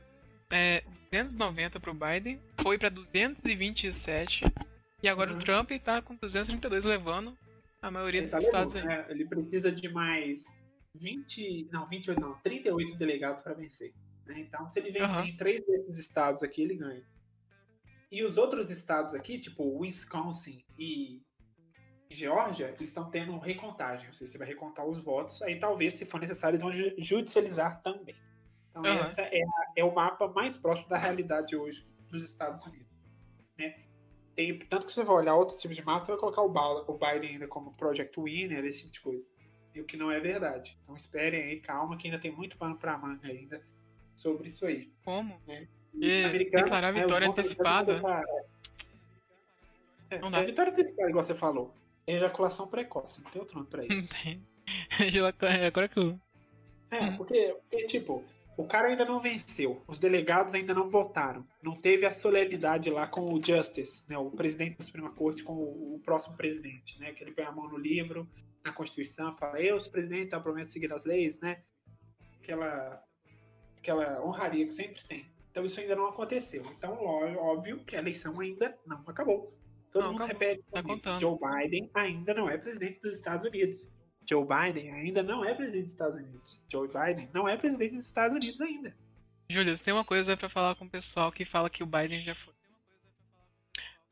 É, 0.50 0.82
290 1.10 1.78
pro 1.78 1.94
Biden, 1.94 2.40
foi 2.56 2.78
pra 2.78 2.88
227 2.88 4.44
e 5.02 5.08
agora 5.08 5.30
uhum. 5.30 5.38
o 5.38 5.40
Trump 5.40 5.70
tá 5.82 6.02
com 6.02 6.16
232 6.16 6.84
levando 6.84 7.36
a 7.80 7.90
maioria 7.90 8.22
dos 8.22 8.30
tá 8.30 8.38
estados 8.38 8.74
aí. 8.74 8.86
É, 8.86 9.06
ele 9.10 9.24
precisa 9.24 9.70
de 9.70 9.88
mais 9.88 10.46
20. 10.94 11.68
Não, 11.72 11.88
28 11.88 12.20
não, 12.20 12.34
38 12.40 12.96
delegados 12.96 13.42
para 13.42 13.54
vencer. 13.54 13.94
Né? 14.26 14.40
Então, 14.40 14.70
se 14.72 14.78
ele 14.80 14.90
vencer 14.90 15.16
uhum. 15.16 15.24
em 15.24 15.36
três 15.36 15.64
desses 15.64 15.98
estados 15.98 16.42
aqui, 16.42 16.62
ele 16.62 16.74
ganha. 16.74 17.04
E 18.10 18.24
os 18.24 18.38
outros 18.38 18.70
estados 18.70 19.14
aqui, 19.14 19.38
tipo 19.38 19.78
Wisconsin 19.78 20.64
e 20.78 21.22
Geórgia, 22.10 22.74
estão 22.80 23.10
tendo 23.10 23.38
recontagem. 23.38 24.06
Ou 24.08 24.12
seja, 24.14 24.32
você 24.32 24.38
vai 24.38 24.48
recontar 24.48 24.86
os 24.86 24.98
votos, 24.98 25.42
aí 25.42 25.58
talvez, 25.58 25.94
se 25.94 26.06
for 26.06 26.20
necessário, 26.20 26.56
eles 26.56 26.62
vão 26.62 26.94
judicializar 26.98 27.82
também. 27.82 28.14
Então, 28.70 28.82
uhum. 28.82 28.98
essa 29.00 29.22
é, 29.22 29.42
a, 29.42 29.72
é 29.76 29.84
o 29.84 29.94
mapa 29.94 30.26
mais 30.28 30.56
próximo 30.56 30.88
da 30.88 30.98
realidade 30.98 31.54
hoje 31.54 31.86
nos 32.10 32.24
Estados 32.24 32.64
Unidos. 32.64 32.88
Né? 33.58 33.87
Tem, 34.38 34.56
tanto 34.56 34.86
que 34.86 34.92
você 34.92 35.02
vai 35.02 35.16
olhar 35.16 35.34
outros 35.34 35.60
tipos 35.60 35.76
de 35.76 35.84
mapa, 35.84 36.04
você 36.04 36.12
vai 36.12 36.20
colocar 36.20 36.42
o, 36.42 36.84
o 36.86 36.96
Biden 36.96 37.30
ainda 37.30 37.48
como 37.48 37.76
Project 37.76 38.20
Winner, 38.20 38.64
esse 38.64 38.82
tipo 38.82 38.92
de 38.92 39.00
coisa. 39.00 39.30
E 39.74 39.80
o 39.80 39.84
que 39.84 39.96
não 39.96 40.12
é 40.12 40.20
verdade. 40.20 40.78
Então 40.80 40.94
esperem 40.94 41.42
aí, 41.42 41.58
calma, 41.58 41.96
que 41.96 42.06
ainda 42.06 42.20
tem 42.20 42.30
muito 42.30 42.56
pano 42.56 42.76
pra 42.76 42.96
manga 42.96 43.26
ainda 43.26 43.60
sobre 44.14 44.48
isso 44.48 44.64
aí. 44.64 44.92
Como? 45.04 45.40
Né? 45.44 45.66
E 45.92 46.28
declarar 46.38 46.92
né, 46.92 47.02
vitória 47.02 47.26
antecipada. 47.26 48.00
É, 50.08 50.20
não 50.20 50.30
dá. 50.30 50.44
vitória 50.44 50.70
antecipada, 50.70 51.10
igual 51.10 51.24
você 51.24 51.34
falou. 51.34 51.74
É 52.06 52.12
ejaculação 52.12 52.68
precoce, 52.68 53.20
não 53.20 53.32
tem 53.32 53.42
outro 53.42 53.56
nome 53.56 53.68
pra 53.68 53.82
isso. 53.92 54.14
Não 54.14 54.22
tem. 54.22 54.46
Agora 55.66 55.88
que 55.88 55.98
eu. 55.98 56.16
É, 56.92 57.10
porque, 57.16 57.56
porque, 57.68 57.86
tipo, 57.86 58.22
o 58.58 58.66
cara 58.66 58.88
ainda 58.88 59.04
não 59.04 59.20
venceu, 59.20 59.80
os 59.86 60.00
delegados 60.00 60.52
ainda 60.52 60.74
não 60.74 60.88
votaram, 60.88 61.46
não 61.62 61.80
teve 61.80 62.04
a 62.04 62.12
solenidade 62.12 62.90
lá 62.90 63.06
com 63.06 63.32
o 63.32 63.40
Justice, 63.40 64.02
né, 64.10 64.18
o 64.18 64.32
presidente 64.32 64.76
da 64.76 64.84
Suprema 64.84 65.14
Corte 65.14 65.44
com 65.44 65.52
o, 65.52 65.94
o 65.94 66.00
próximo 66.00 66.36
presidente, 66.36 66.98
né, 66.98 67.12
que 67.12 67.22
ele 67.22 67.30
põe 67.30 67.44
a 67.44 67.52
mão 67.52 67.68
no 67.68 67.78
livro, 67.78 68.28
na 68.64 68.72
Constituição, 68.72 69.30
fala, 69.30 69.62
eu, 69.62 69.80
sou 69.80 69.92
presidente, 69.92 70.36
promessa 70.40 70.66
de 70.66 70.72
seguir 70.72 70.92
as 70.92 71.04
leis, 71.04 71.38
né, 71.38 71.62
aquela, 72.42 73.00
aquela 73.78 74.26
honraria 74.26 74.66
que 74.66 74.74
sempre 74.74 75.04
tem. 75.04 75.30
Então 75.52 75.64
isso 75.64 75.78
ainda 75.78 75.94
não 75.94 76.08
aconteceu. 76.08 76.64
Então, 76.76 76.98
óbvio 77.00 77.84
que 77.84 77.94
a 77.94 78.00
eleição 78.00 78.38
ainda 78.40 78.76
não 78.84 79.00
acabou. 79.06 79.56
Todo 79.92 80.02
não, 80.02 80.12
mundo 80.12 80.24
acabou. 80.24 80.48
repete, 80.48 80.64
tá 81.00 81.18
Joe 81.18 81.38
Biden 81.38 81.90
ainda 81.94 82.34
não 82.34 82.50
é 82.50 82.58
presidente 82.58 83.00
dos 83.00 83.14
Estados 83.14 83.46
Unidos. 83.46 83.88
Joe 84.28 84.44
Biden 84.44 84.92
ainda 84.92 85.22
não 85.22 85.42
é 85.42 85.54
presidente 85.54 85.84
dos 85.84 85.92
Estados 85.92 86.16
Unidos. 86.16 86.64
Joe 86.70 86.86
Biden 86.86 87.30
não 87.32 87.48
é 87.48 87.56
presidente 87.56 87.94
dos 87.94 88.04
Estados 88.04 88.36
Unidos 88.36 88.60
ainda. 88.60 88.94
Júlio, 89.48 89.78
tem 89.78 89.94
uma 89.94 90.04
coisa 90.04 90.36
para 90.36 90.50
falar 90.50 90.74
com 90.74 90.84
o 90.84 90.90
pessoal 90.90 91.32
que 91.32 91.46
fala 91.46 91.70
que 91.70 91.82
o 91.82 91.86
Biden 91.86 92.22
já 92.22 92.34
foi. 92.34 92.52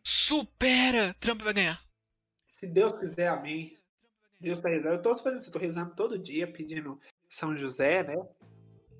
Supera! 0.03 1.15
Trump 1.21 1.43
vai 1.43 1.53
ganhar. 1.53 1.83
Se 2.45 2.67
Deus 2.67 2.97
quiser, 2.97 3.29
amém. 3.29 3.77
Deus 4.41 4.59
tá 4.59 4.71
rezando. 4.71 4.95
Eu 4.95 5.03
tô 5.03 5.19
fazendo 5.19 5.41
isso, 5.41 5.49
eu 5.49 5.53
tô 5.53 5.59
rezando 5.59 5.95
todo 5.95 6.19
dia, 6.19 6.51
pedindo 6.51 6.99
São 7.29 7.55
José, 7.55 8.03
né? 8.03 8.17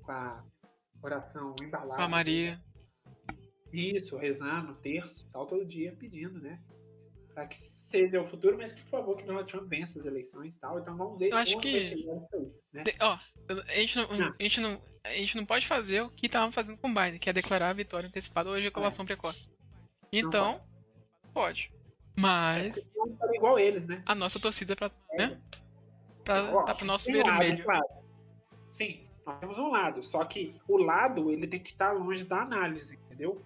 Com 0.03 0.11
a 0.11 0.39
oração 1.01 1.55
embalada. 1.59 1.95
Com 1.95 2.01
a 2.03 2.07
Maria. 2.07 2.63
Isso, 3.73 4.17
rezando, 4.17 4.79
terço, 4.79 5.27
tal, 5.31 5.47
todo 5.47 5.65
dia 5.65 5.95
pedindo, 5.95 6.39
né? 6.39 6.61
Para 7.37 7.45
que 7.45 7.59
seja 7.59 8.19
o 8.19 8.25
futuro, 8.25 8.57
mas 8.57 8.73
que, 8.73 8.81
por 8.81 8.89
favor, 8.89 9.15
que 9.15 9.23
Donald 9.23 9.47
Trump 9.47 9.69
vença 9.69 9.99
as 9.99 10.05
eleições 10.05 10.55
e 10.55 10.59
tal. 10.59 10.79
Então 10.79 10.97
vamos 10.97 11.19
ver. 11.19 11.29
Eu 11.29 11.37
acho 11.37 11.59
que. 11.59 11.67
Aí, 11.67 12.05
né? 12.73 12.83
Ó, 12.99 13.15
a 13.67 13.75
gente 13.75 13.95
não, 13.95 14.07
não, 14.07 14.33
A, 14.39 14.41
gente 14.43 14.59
não, 14.59 14.81
a 15.03 15.11
gente 15.11 15.37
não 15.37 15.45
pode 15.45 15.67
fazer 15.67 16.01
o 16.01 16.09
que 16.09 16.25
estavam 16.25 16.51
fazendo 16.51 16.79
com 16.79 16.89
o 16.89 16.93
Biden, 16.95 17.19
que 17.19 17.29
é 17.29 17.33
declarar 17.33 17.69
a 17.69 17.73
vitória 17.73 18.07
antecipada 18.07 18.49
ou 18.49 18.57
ejaculação 18.57 19.03
é. 19.03 19.05
precoce. 19.05 19.51
Então, 20.11 20.59
pode. 21.31 21.71
Mas. 22.19 22.75
É, 22.75 23.35
igual 23.35 23.59
eles, 23.59 23.85
né? 23.85 24.01
A 24.07 24.15
nossa 24.15 24.39
torcida 24.39 24.73
é 24.73 24.75
pra. 24.75 24.89
É. 25.11 25.27
Né? 25.27 25.41
Ó, 26.27 26.63
tá 26.63 26.73
pro 26.73 26.87
nosso 26.87 27.05
vermelho. 27.05 27.63
Lado, 27.67 27.85
Sim, 28.71 29.07
nós 29.23 29.39
temos 29.39 29.59
um 29.59 29.69
lado. 29.69 30.01
Só 30.01 30.25
que 30.25 30.55
o 30.67 30.77
lado 30.77 31.29
ele 31.29 31.45
tem 31.45 31.59
que 31.59 31.69
estar 31.69 31.91
longe 31.91 32.23
da 32.23 32.41
análise, 32.41 32.95
entendeu? 32.95 33.39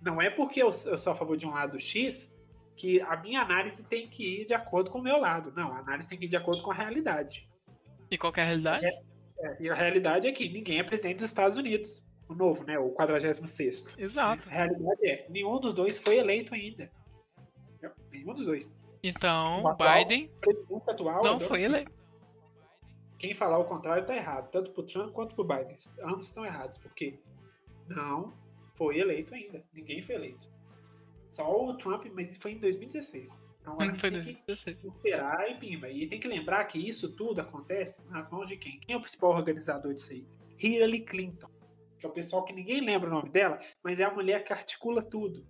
Não 0.00 0.22
é 0.22 0.30
porque 0.30 0.62
eu, 0.62 0.68
eu 0.68 0.96
sou 0.96 1.12
a 1.12 1.14
favor 1.14 1.36
de 1.36 1.46
um 1.46 1.50
lado 1.50 1.78
X 1.78 2.32
que 2.80 2.98
a 3.02 3.14
minha 3.18 3.42
análise 3.42 3.84
tem 3.84 4.08
que 4.08 4.40
ir 4.40 4.46
de 4.46 4.54
acordo 4.54 4.90
com 4.90 5.00
o 5.00 5.02
meu 5.02 5.18
lado. 5.18 5.52
Não, 5.54 5.70
a 5.70 5.80
análise 5.80 6.08
tem 6.08 6.18
que 6.18 6.24
ir 6.24 6.28
de 6.28 6.36
acordo 6.36 6.62
com 6.62 6.70
a 6.70 6.74
realidade. 6.74 7.46
E 8.10 8.16
qual 8.16 8.32
é 8.34 8.40
a 8.40 8.44
realidade? 8.46 8.86
É, 8.86 9.46
é, 9.46 9.56
e 9.60 9.68
a 9.68 9.74
realidade 9.74 10.26
é 10.26 10.32
que 10.32 10.48
ninguém 10.48 10.78
é 10.78 10.82
presidente 10.82 11.18
dos 11.18 11.26
Estados 11.26 11.58
Unidos. 11.58 12.02
O 12.26 12.34
novo, 12.34 12.64
né? 12.64 12.78
O 12.78 12.88
46. 12.92 13.84
Exato. 13.98 14.48
A 14.48 14.52
realidade 14.52 15.06
é, 15.06 15.26
nenhum 15.28 15.60
dos 15.60 15.74
dois 15.74 15.98
foi 15.98 16.16
eleito 16.16 16.54
ainda. 16.54 16.90
Nenhum 18.10 18.32
dos 18.32 18.46
dois. 18.46 18.78
Então, 19.02 19.62
o 19.62 19.76
Biden 19.76 20.30
atual, 20.88 21.22
não 21.22 21.38
foi 21.38 21.64
eleito. 21.64 21.92
Quem 23.18 23.34
falar 23.34 23.58
o 23.58 23.64
contrário 23.66 24.06
tá 24.06 24.16
errado, 24.16 24.50
tanto 24.50 24.70
pro 24.70 24.84
Trump 24.84 25.12
quanto 25.12 25.34
pro 25.34 25.44
Biden. 25.44 25.76
Ambos 26.02 26.28
estão 26.28 26.46
errados, 26.46 26.78
porque 26.78 27.18
não 27.86 28.32
foi 28.74 28.98
eleito 28.98 29.34
ainda. 29.34 29.62
Ninguém 29.74 30.00
foi 30.00 30.14
eleito. 30.14 30.48
Só 31.30 31.64
o 31.64 31.76
Trump, 31.76 32.06
mas 32.12 32.36
foi 32.36 32.52
em 32.52 32.58
2016. 32.58 33.38
Então 33.60 33.74
agora 33.74 33.94
foi 33.94 34.10
2016. 34.10 34.84
esperar 34.84 35.50
e 35.50 35.54
pimba. 35.58 35.88
E 35.88 36.06
tem 36.06 36.18
que 36.18 36.26
lembrar 36.26 36.64
que 36.64 36.76
isso 36.78 37.14
tudo 37.14 37.40
acontece 37.40 38.02
nas 38.10 38.28
mãos 38.28 38.48
de 38.48 38.56
quem? 38.56 38.80
Quem 38.80 38.94
é 38.94 38.98
o 38.98 39.00
principal 39.00 39.30
organizador 39.30 39.94
disso 39.94 40.12
aí? 40.12 40.26
Hillary 40.58 41.04
Clinton. 41.04 41.48
Que 41.98 42.06
é 42.06 42.08
o 42.08 42.12
pessoal 42.12 42.44
que 42.44 42.52
ninguém 42.52 42.80
lembra 42.80 43.08
o 43.08 43.12
nome 43.12 43.30
dela, 43.30 43.60
mas 43.82 44.00
é 44.00 44.04
a 44.04 44.10
mulher 44.12 44.42
que 44.42 44.52
articula 44.52 45.02
tudo. 45.02 45.46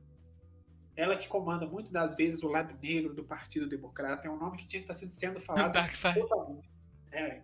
Ela 0.97 1.17
que 1.17 1.29
comanda 1.29 1.65
muitas 1.65 1.91
das 1.91 2.15
vezes 2.15 2.43
o 2.43 2.49
lado 2.49 2.77
negro 2.83 3.15
do 3.15 3.25
Partido 3.25 3.67
Democrata. 3.67 4.29
É 4.29 4.31
um 4.31 4.37
nome 4.37 4.59
que 4.59 4.67
tinha 4.67 4.83
que 4.83 4.93
estar 4.93 5.07
sendo 5.09 5.41
falado. 5.41 5.73
Dark 5.73 5.95
Side. 5.95 6.21
É, 7.13 7.41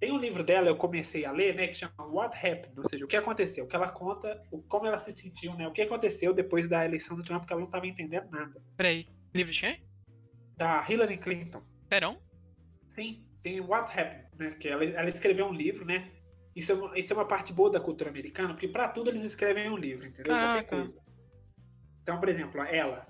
tem 0.00 0.10
um 0.10 0.18
livro 0.18 0.42
dela, 0.42 0.68
eu 0.68 0.76
comecei 0.76 1.26
a 1.26 1.30
ler, 1.30 1.54
né, 1.54 1.66
que 1.66 1.74
chama 1.74 1.92
What 1.98 2.34
Happened, 2.34 2.78
ou 2.78 2.88
seja, 2.88 3.04
o 3.04 3.08
que 3.08 3.16
aconteceu, 3.16 3.66
que 3.66 3.76
ela 3.76 3.90
conta 3.90 4.42
o, 4.50 4.62
como 4.62 4.86
ela 4.86 4.96
se 4.96 5.12
sentiu, 5.12 5.54
né, 5.54 5.68
o 5.68 5.72
que 5.72 5.82
aconteceu 5.82 6.32
depois 6.32 6.66
da 6.66 6.84
eleição 6.84 7.16
do 7.16 7.22
Trump, 7.22 7.46
que 7.46 7.52
ela 7.52 7.60
não 7.60 7.66
estava 7.66 7.86
entendendo 7.86 8.30
nada. 8.30 8.62
Peraí, 8.78 9.06
livro 9.34 9.52
de 9.52 9.60
quem? 9.60 9.84
Da 10.56 10.84
Hillary 10.88 11.18
Clinton. 11.18 11.62
Serão? 11.86 12.18
Sim, 12.88 13.22
tem 13.42 13.60
What 13.60 13.90
Happened, 13.90 14.26
né, 14.38 14.50
que 14.58 14.68
ela, 14.68 14.84
ela 14.84 15.08
escreveu 15.08 15.46
um 15.46 15.52
livro, 15.52 15.84
né, 15.84 16.10
isso 16.56 16.72
é, 16.72 16.74
uma, 16.74 16.98
isso 16.98 17.12
é 17.12 17.16
uma 17.16 17.28
parte 17.28 17.52
boa 17.52 17.70
da 17.70 17.78
cultura 17.78 18.08
americana, 18.08 18.50
porque 18.50 18.68
para 18.68 18.88
tudo 18.88 19.10
eles 19.10 19.22
escrevem 19.22 19.68
um 19.68 19.76
livro, 19.76 20.06
entendeu? 20.06 20.34
Qualquer 20.34 20.66
coisa. 20.66 20.98
Então, 22.02 22.18
por 22.18 22.28
exemplo, 22.28 22.60
ela, 22.62 23.06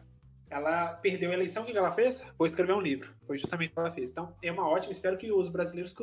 ela 0.50 0.94
perdeu 0.94 1.30
a 1.30 1.34
eleição, 1.34 1.62
o 1.62 1.66
que 1.66 1.76
ela 1.76 1.92
fez? 1.92 2.24
Vou 2.36 2.46
escrever 2.46 2.72
um 2.72 2.80
livro. 2.80 3.14
Foi 3.22 3.38
justamente 3.38 3.70
o 3.70 3.74
que 3.74 3.78
ela 3.80 3.90
fez. 3.90 4.10
Então, 4.10 4.34
é 4.42 4.50
uma 4.50 4.68
ótima, 4.68 4.92
espero 4.92 5.16
que 5.16 5.30
os 5.30 5.48
brasileiros 5.48 5.94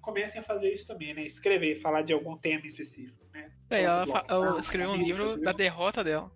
comecem 0.00 0.40
a 0.40 0.44
fazer 0.44 0.72
isso 0.72 0.86
também, 0.86 1.12
né? 1.12 1.22
Escrever, 1.22 1.74
falar 1.74 2.02
de 2.02 2.12
algum 2.12 2.34
tema 2.34 2.66
específico, 2.66 3.26
né? 3.32 3.50
É, 3.68 3.82
ela, 3.82 4.24
ela 4.28 4.60
escreveu 4.60 4.90
um 4.90 4.96
livro 4.96 5.36
da 5.40 5.52
derrota 5.52 6.04
dela. 6.04 6.30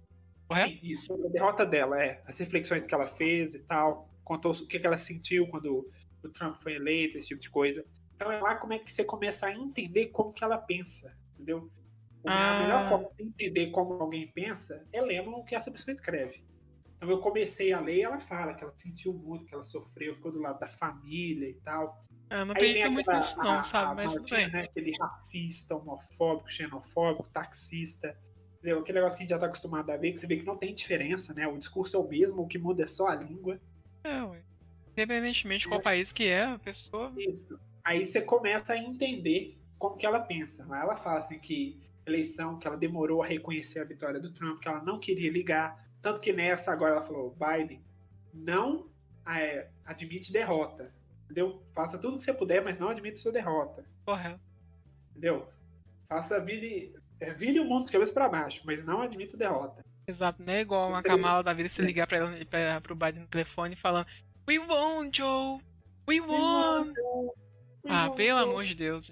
Correto? 0.48 0.70
Sim, 0.70 0.80
isso, 0.82 1.12
a 1.12 1.28
derrota 1.28 1.64
dela, 1.64 2.02
é. 2.02 2.22
As 2.26 2.38
reflexões 2.38 2.86
que 2.86 2.94
ela 2.94 3.06
fez 3.06 3.54
e 3.54 3.64
tal. 3.64 4.08
Contou 4.24 4.52
o 4.52 4.66
que 4.66 4.84
ela 4.84 4.98
sentiu 4.98 5.46
quando 5.46 5.88
o 6.22 6.28
Trump 6.30 6.54
foi 6.60 6.74
eleito, 6.74 7.16
esse 7.16 7.28
tipo 7.28 7.40
de 7.40 7.50
coisa. 7.50 7.84
Então 8.14 8.32
é 8.32 8.40
lá 8.40 8.56
como 8.56 8.72
é 8.72 8.78
que 8.78 8.92
você 8.92 9.04
começa 9.04 9.46
a 9.46 9.54
entender 9.54 10.06
como 10.06 10.34
que 10.34 10.42
ela 10.42 10.58
pensa, 10.58 11.16
entendeu? 11.34 11.70
Ah. 12.26 12.56
A 12.56 12.60
melhor 12.60 12.82
forma 12.82 13.08
de 13.16 13.24
entender 13.24 13.70
como 13.70 13.94
alguém 13.94 14.26
pensa 14.26 14.84
é 14.92 15.00
lendo 15.00 15.30
o 15.30 15.44
que 15.44 15.54
essa 15.54 15.70
pessoa 15.70 15.94
escreve. 15.94 16.42
Então 16.98 17.08
eu 17.08 17.20
comecei 17.20 17.72
a 17.72 17.80
ler 17.80 17.96
e 17.96 18.02
ela 18.02 18.18
fala 18.18 18.54
que 18.54 18.62
ela 18.62 18.72
sentiu 18.76 19.14
muito, 19.14 19.46
que 19.46 19.54
ela 19.54 19.62
sofreu, 19.62 20.14
ficou 20.14 20.32
do 20.32 20.40
lado 20.40 20.58
da 20.58 20.66
família 20.66 21.48
e 21.48 21.54
tal. 21.54 21.96
Eu 22.28 22.44
não 22.44 22.52
acredito 22.52 22.90
muito 22.90 23.10
nisso, 23.10 23.38
não, 23.38 23.60
a, 23.60 23.62
sabe? 23.62 23.92
A, 23.92 23.94
Mas 23.94 24.14
tudo 24.14 24.30
bem. 24.30 24.50
Né, 24.50 24.62
aquele 24.64 24.92
racista, 24.98 25.76
homofóbico, 25.76 26.50
xenofóbico, 26.50 27.30
taxista. 27.30 28.18
Entendeu? 28.58 28.80
Aquele 28.80 28.98
negócio 28.98 29.16
que 29.16 29.22
a 29.22 29.26
gente 29.26 29.30
já 29.30 29.38
tá 29.38 29.46
acostumado 29.46 29.88
a 29.90 29.96
ver, 29.96 30.12
que 30.12 30.18
você 30.18 30.26
vê 30.26 30.36
que 30.36 30.44
não 30.44 30.56
tem 30.56 30.74
diferença, 30.74 31.32
né? 31.32 31.46
O 31.46 31.56
discurso 31.56 31.96
é 31.96 32.00
o 32.00 32.08
mesmo, 32.08 32.42
o 32.42 32.48
que 32.48 32.58
muda 32.58 32.82
é 32.82 32.86
só 32.88 33.06
a 33.06 33.14
língua. 33.14 33.60
É, 34.02 34.20
ué. 34.24 34.42
Independentemente 34.92 35.62
de 35.62 35.68
qual 35.68 35.78
é. 35.78 35.82
país 35.82 36.10
que 36.10 36.26
é, 36.26 36.42
a 36.42 36.58
pessoa. 36.58 37.12
Isso. 37.16 37.58
Aí 37.84 38.04
você 38.04 38.20
começa 38.20 38.72
a 38.72 38.76
entender 38.76 39.56
como 39.78 39.96
que 39.96 40.04
ela 40.04 40.20
pensa. 40.20 40.64
Ela 40.64 40.96
fala 40.96 41.18
assim 41.18 41.38
que 41.38 41.80
eleição, 42.04 42.58
que 42.58 42.66
ela 42.66 42.76
demorou 42.76 43.22
a 43.22 43.26
reconhecer 43.26 43.78
a 43.78 43.84
vitória 43.84 44.18
do 44.18 44.32
Trump, 44.32 44.58
que 44.60 44.68
ela 44.68 44.82
não 44.82 44.98
queria 44.98 45.30
ligar. 45.30 45.87
Tanto 46.00 46.20
que 46.20 46.32
nessa 46.32 46.72
agora 46.72 46.92
ela 46.92 47.02
falou, 47.02 47.36
Biden 47.36 47.82
não 48.32 48.88
é, 49.26 49.68
admite 49.84 50.32
derrota. 50.32 50.92
Entendeu? 51.24 51.62
Faça 51.74 51.98
tudo 51.98 52.16
que 52.16 52.22
você 52.22 52.32
puder, 52.32 52.62
mas 52.62 52.78
não 52.78 52.88
admita 52.88 53.18
sua 53.18 53.32
derrota. 53.32 53.84
Correto. 54.04 54.40
Entendeu? 55.10 55.48
Faça 56.08 56.40
vire, 56.40 56.94
é, 57.20 57.32
vire 57.34 57.60
o 57.60 57.64
mundo 57.64 57.84
de 57.84 57.92
cabeça 57.92 58.12
para 58.12 58.28
baixo, 58.28 58.62
mas 58.64 58.84
não 58.84 59.02
admita 59.02 59.36
derrota. 59.36 59.84
Exato, 60.06 60.42
não 60.42 60.54
é 60.54 60.60
igual 60.60 60.88
uma 60.88 61.02
Kamala 61.02 61.42
da 61.42 61.52
vida 61.52 61.68
se 61.68 61.82
ligar 61.82 62.06
pra, 62.06 62.16
ela, 62.16 62.46
pra, 62.46 62.80
pro 62.80 62.96
Biden 62.96 63.20
no 63.20 63.28
telefone 63.28 63.76
falando 63.76 64.06
We 64.48 64.58
won, 64.58 65.10
Joe! 65.12 65.60
We 66.08 66.20
won! 66.22 66.94
We 67.84 67.90
ah, 67.90 68.08
won, 68.08 68.16
pelo 68.16 68.38
Joe. 68.38 68.48
amor 68.48 68.64
de 68.64 68.74
Deus. 68.74 69.10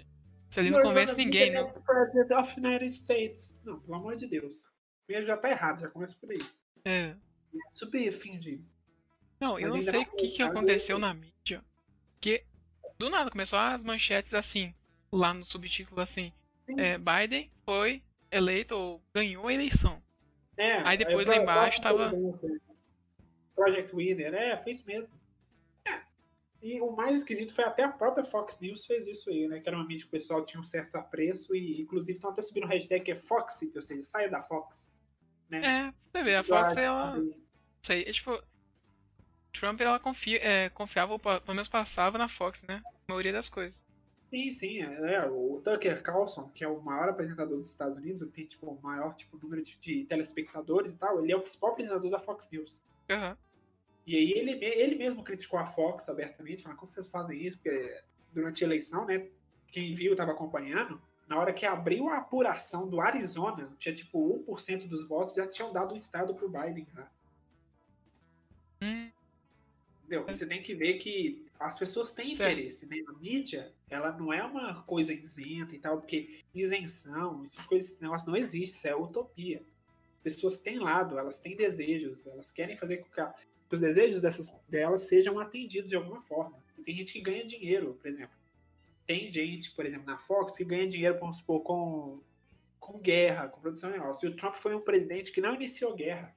Se 0.49 0.59
ele 0.59 0.71
não 0.71 0.81
convence 0.81 1.15
ninguém, 1.15 1.53
não. 1.53 1.71
President 1.71 2.31
of 2.31 2.59
United 2.59 2.91
States. 2.91 3.59
Não, 3.63 3.79
pelo 3.79 3.97
amor 3.97 4.15
de 4.15 4.25
Deus. 4.25 4.65
Ele 5.07 5.25
já 5.25 5.37
tá 5.37 5.51
errado, 5.51 5.81
já 5.81 5.89
começa 5.89 6.17
por 6.19 6.31
aí. 6.31 6.39
É. 6.87 7.13
Super 7.73 8.11
fingido. 8.13 8.63
Não, 9.41 9.59
eu 9.59 9.69
não 9.69 9.81
sei 9.81 9.99
o 9.99 10.05
que, 10.05 10.29
que 10.29 10.41
aconteceu 10.41 10.97
na 10.97 11.13
mídia. 11.13 11.61
Que 12.21 12.45
do 12.97 13.09
nada 13.09 13.29
começou 13.29 13.59
as 13.59 13.83
manchetes 13.83 14.33
assim, 14.33 14.73
lá 15.11 15.33
no 15.33 15.43
subtítulo 15.43 15.99
assim. 15.99 16.31
É, 16.77 16.97
Biden 16.97 17.51
foi 17.65 18.01
eleito 18.31 18.73
ou 18.73 19.03
ganhou 19.13 19.47
a 19.47 19.53
eleição. 19.53 20.01
É, 20.55 20.77
aí 20.87 20.97
depois 20.97 21.27
lá 21.27 21.35
embaixo 21.35 21.81
tava. 21.81 22.11
Project 23.53 23.93
Winner, 23.93 24.33
é, 24.33 24.55
foi 24.55 24.71
isso 24.71 24.85
mesmo. 24.87 25.13
É. 25.85 26.01
E 26.61 26.79
o 26.79 26.91
mais 26.91 27.17
esquisito 27.17 27.53
foi 27.53 27.65
até 27.65 27.83
a 27.83 27.91
própria 27.91 28.23
Fox 28.23 28.59
News 28.61 28.85
fez 28.85 29.07
isso 29.07 29.29
aí, 29.29 29.47
né? 29.47 29.59
Que 29.59 29.67
era 29.67 29.77
uma 29.77 29.85
mídia 29.85 30.03
que 30.03 30.09
o 30.09 30.11
pessoal 30.11 30.45
tinha 30.45 30.61
um 30.61 30.65
certo 30.65 30.95
apreço 30.95 31.53
e, 31.53 31.81
inclusive, 31.81 32.13
estão 32.13 32.31
até 32.31 32.41
subindo 32.41 32.63
o 32.63 32.67
hashtag 32.67 33.03
que 33.03 33.11
é 33.11 33.15
Foxit, 33.15 33.75
ou 33.75 33.81
seja, 33.81 34.03
saia 34.03 34.29
da 34.29 34.41
Fox. 34.41 34.89
Né? 35.49 35.65
É, 35.65 35.93
você 36.11 36.23
vê, 36.23 36.35
a 36.35 36.43
Fox, 36.43 36.75
ela. 36.75 37.15
Sei, 37.81 38.03
é 38.03 38.11
tipo. 38.11 38.41
Trump, 39.53 39.81
ela 39.81 39.99
confia, 39.99 40.39
é, 40.41 40.69
confiava, 40.69 41.17
pelo 41.17 41.55
menos 41.55 41.67
passava 41.67 42.17
na 42.17 42.27
Fox, 42.27 42.63
né? 42.63 42.81
A 42.85 43.11
maioria 43.11 43.33
das 43.33 43.49
coisas. 43.49 43.83
Sim, 44.29 44.51
sim. 44.51 44.81
É, 44.81 45.15
é, 45.15 45.25
o 45.29 45.61
Tucker 45.63 46.01
Carlson, 46.01 46.49
que 46.49 46.63
é 46.63 46.67
o 46.67 46.81
maior 46.81 47.09
apresentador 47.09 47.57
dos 47.57 47.69
Estados 47.69 47.97
Unidos, 47.97 48.21
que 48.23 48.29
tem 48.29 48.45
tipo, 48.45 48.67
o 48.67 48.81
maior 48.81 49.15
tipo, 49.15 49.37
número 49.41 49.61
de, 49.61 49.77
de, 49.79 50.05
telespectadores 50.05 50.93
e 50.93 50.97
tal, 50.97 51.23
ele 51.23 51.31
é 51.31 51.35
o 51.35 51.41
principal 51.41 51.71
apresentador 51.71 52.11
da 52.11 52.19
Fox 52.19 52.49
News. 52.51 52.81
Uhum. 53.09 53.35
E 54.05 54.15
aí 54.15 54.31
ele, 54.31 54.51
ele 54.63 54.95
mesmo 54.95 55.23
criticou 55.23 55.59
a 55.59 55.65
Fox 55.65 56.07
abertamente, 56.09 56.61
falando 56.61 56.77
como 56.77 56.91
vocês 56.91 57.09
fazem 57.09 57.41
isso, 57.41 57.57
porque 57.57 58.03
durante 58.33 58.63
a 58.63 58.67
eleição, 58.67 59.05
né, 59.05 59.27
quem 59.67 59.95
viu 59.95 60.11
estava 60.11 60.31
acompanhando, 60.31 61.01
na 61.27 61.37
hora 61.37 61.53
que 61.53 61.65
abriu 61.65 62.09
a 62.09 62.17
apuração 62.17 62.87
do 62.87 63.01
Arizona, 63.01 63.69
tinha 63.77 63.93
tipo 63.93 64.39
1% 64.45 64.87
dos 64.87 65.07
votos 65.07 65.35
já 65.35 65.45
tinham 65.45 65.73
dado 65.73 65.93
o 65.93 65.97
estado 65.97 66.33
pro 66.33 66.49
Biden 66.49 66.87
lá. 66.95 67.11
Hum. 68.81 69.11
Entendeu? 69.99 70.25
Você 70.25 70.45
tem 70.45 70.61
que 70.61 70.73
ver 70.73 70.93
que 70.99 71.45
as 71.59 71.77
pessoas 71.77 72.13
têm 72.13 72.33
certo. 72.33 72.53
interesse, 72.53 72.85
né? 72.87 73.03
A 73.07 73.13
mídia, 73.13 73.73
ela 73.89 74.11
não 74.13 74.31
é 74.31 74.41
uma 74.43 74.81
coisa 74.83 75.13
isenta 75.13 75.75
e 75.75 75.79
tal, 75.79 75.99
porque 75.99 76.39
isenção, 76.53 77.43
esse, 77.43 77.57
coisa, 77.63 77.85
esse 77.85 78.01
negócio 78.01 78.29
não 78.29 78.37
existe, 78.37 78.77
isso 78.77 78.87
é 78.87 78.95
utopia. 78.95 79.61
As 80.17 80.23
pessoas 80.23 80.59
têm 80.59 80.79
lado, 80.79 81.19
elas 81.19 81.41
têm 81.41 81.57
desejos, 81.57 82.25
elas 82.25 82.51
querem 82.51 82.77
fazer 82.77 82.97
com 82.97 83.09
que, 83.09 83.19
a, 83.19 83.27
que 83.27 83.73
os 83.73 83.79
desejos 83.79 84.21
dessas, 84.21 84.55
delas 84.69 85.01
sejam 85.01 85.39
atendidos 85.39 85.89
de 85.89 85.97
alguma 85.97 86.21
forma. 86.21 86.57
E 86.77 86.83
tem 86.83 86.95
gente 86.95 87.11
que 87.11 87.21
ganha 87.21 87.45
dinheiro, 87.45 87.95
por 87.95 88.07
exemplo. 88.07 88.35
Tem 89.07 89.31
gente, 89.31 89.71
por 89.71 89.85
exemplo, 89.85 90.05
na 90.05 90.17
Fox, 90.17 90.57
que 90.57 90.65
ganha 90.65 90.87
dinheiro, 90.87 91.17
vamos 91.17 91.37
supor, 91.37 91.61
com, 91.61 92.21
com 92.77 92.99
guerra, 92.99 93.47
com 93.47 93.61
produção 93.61 93.89
de 93.89 93.97
negócio. 93.97 94.27
E 94.27 94.31
o 94.31 94.35
Trump 94.35 94.53
foi 94.53 94.75
um 94.75 94.81
presidente 94.81 95.31
que 95.31 95.39
não 95.39 95.55
iniciou 95.55 95.95
guerra. 95.95 96.35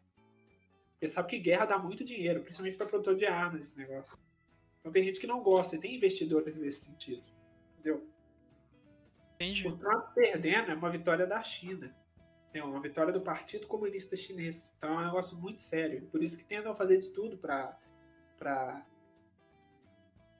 Porque 0.92 1.08
sabe 1.08 1.28
que 1.28 1.38
guerra 1.38 1.66
dá 1.66 1.78
muito 1.78 2.04
dinheiro, 2.04 2.42
principalmente 2.42 2.76
para 2.76 2.86
produtor 2.86 3.16
de 3.16 3.26
armas, 3.26 3.62
esse 3.64 3.78
negócio. 3.78 4.16
Então 4.78 4.92
tem 4.92 5.02
gente 5.02 5.18
que 5.18 5.26
não 5.26 5.40
gosta, 5.40 5.74
e 5.74 5.80
tem 5.80 5.96
investidores 5.96 6.58
nesse 6.58 6.84
sentido. 6.84 7.24
Entendeu? 7.72 8.08
Entendi. 9.34 9.66
O 9.66 9.76
Trump 9.76 10.14
perdendo 10.14 10.70
é 10.70 10.74
uma 10.74 10.90
vitória 10.90 11.26
da 11.26 11.42
China. 11.42 11.94
É 12.52 12.62
uma 12.62 12.80
vitória 12.80 13.12
do 13.12 13.20
Partido 13.20 13.66
Comunista 13.66 14.16
Chinês. 14.16 14.74
Então 14.76 14.94
é 14.94 15.02
um 15.02 15.06
negócio 15.06 15.36
muito 15.36 15.62
sério. 15.62 16.06
Por 16.06 16.22
isso 16.22 16.36
que 16.36 16.44
tentam 16.44 16.74
fazer 16.74 16.98
de 16.98 17.08
tudo 17.10 17.36
para 17.36 17.78
para 18.38 18.86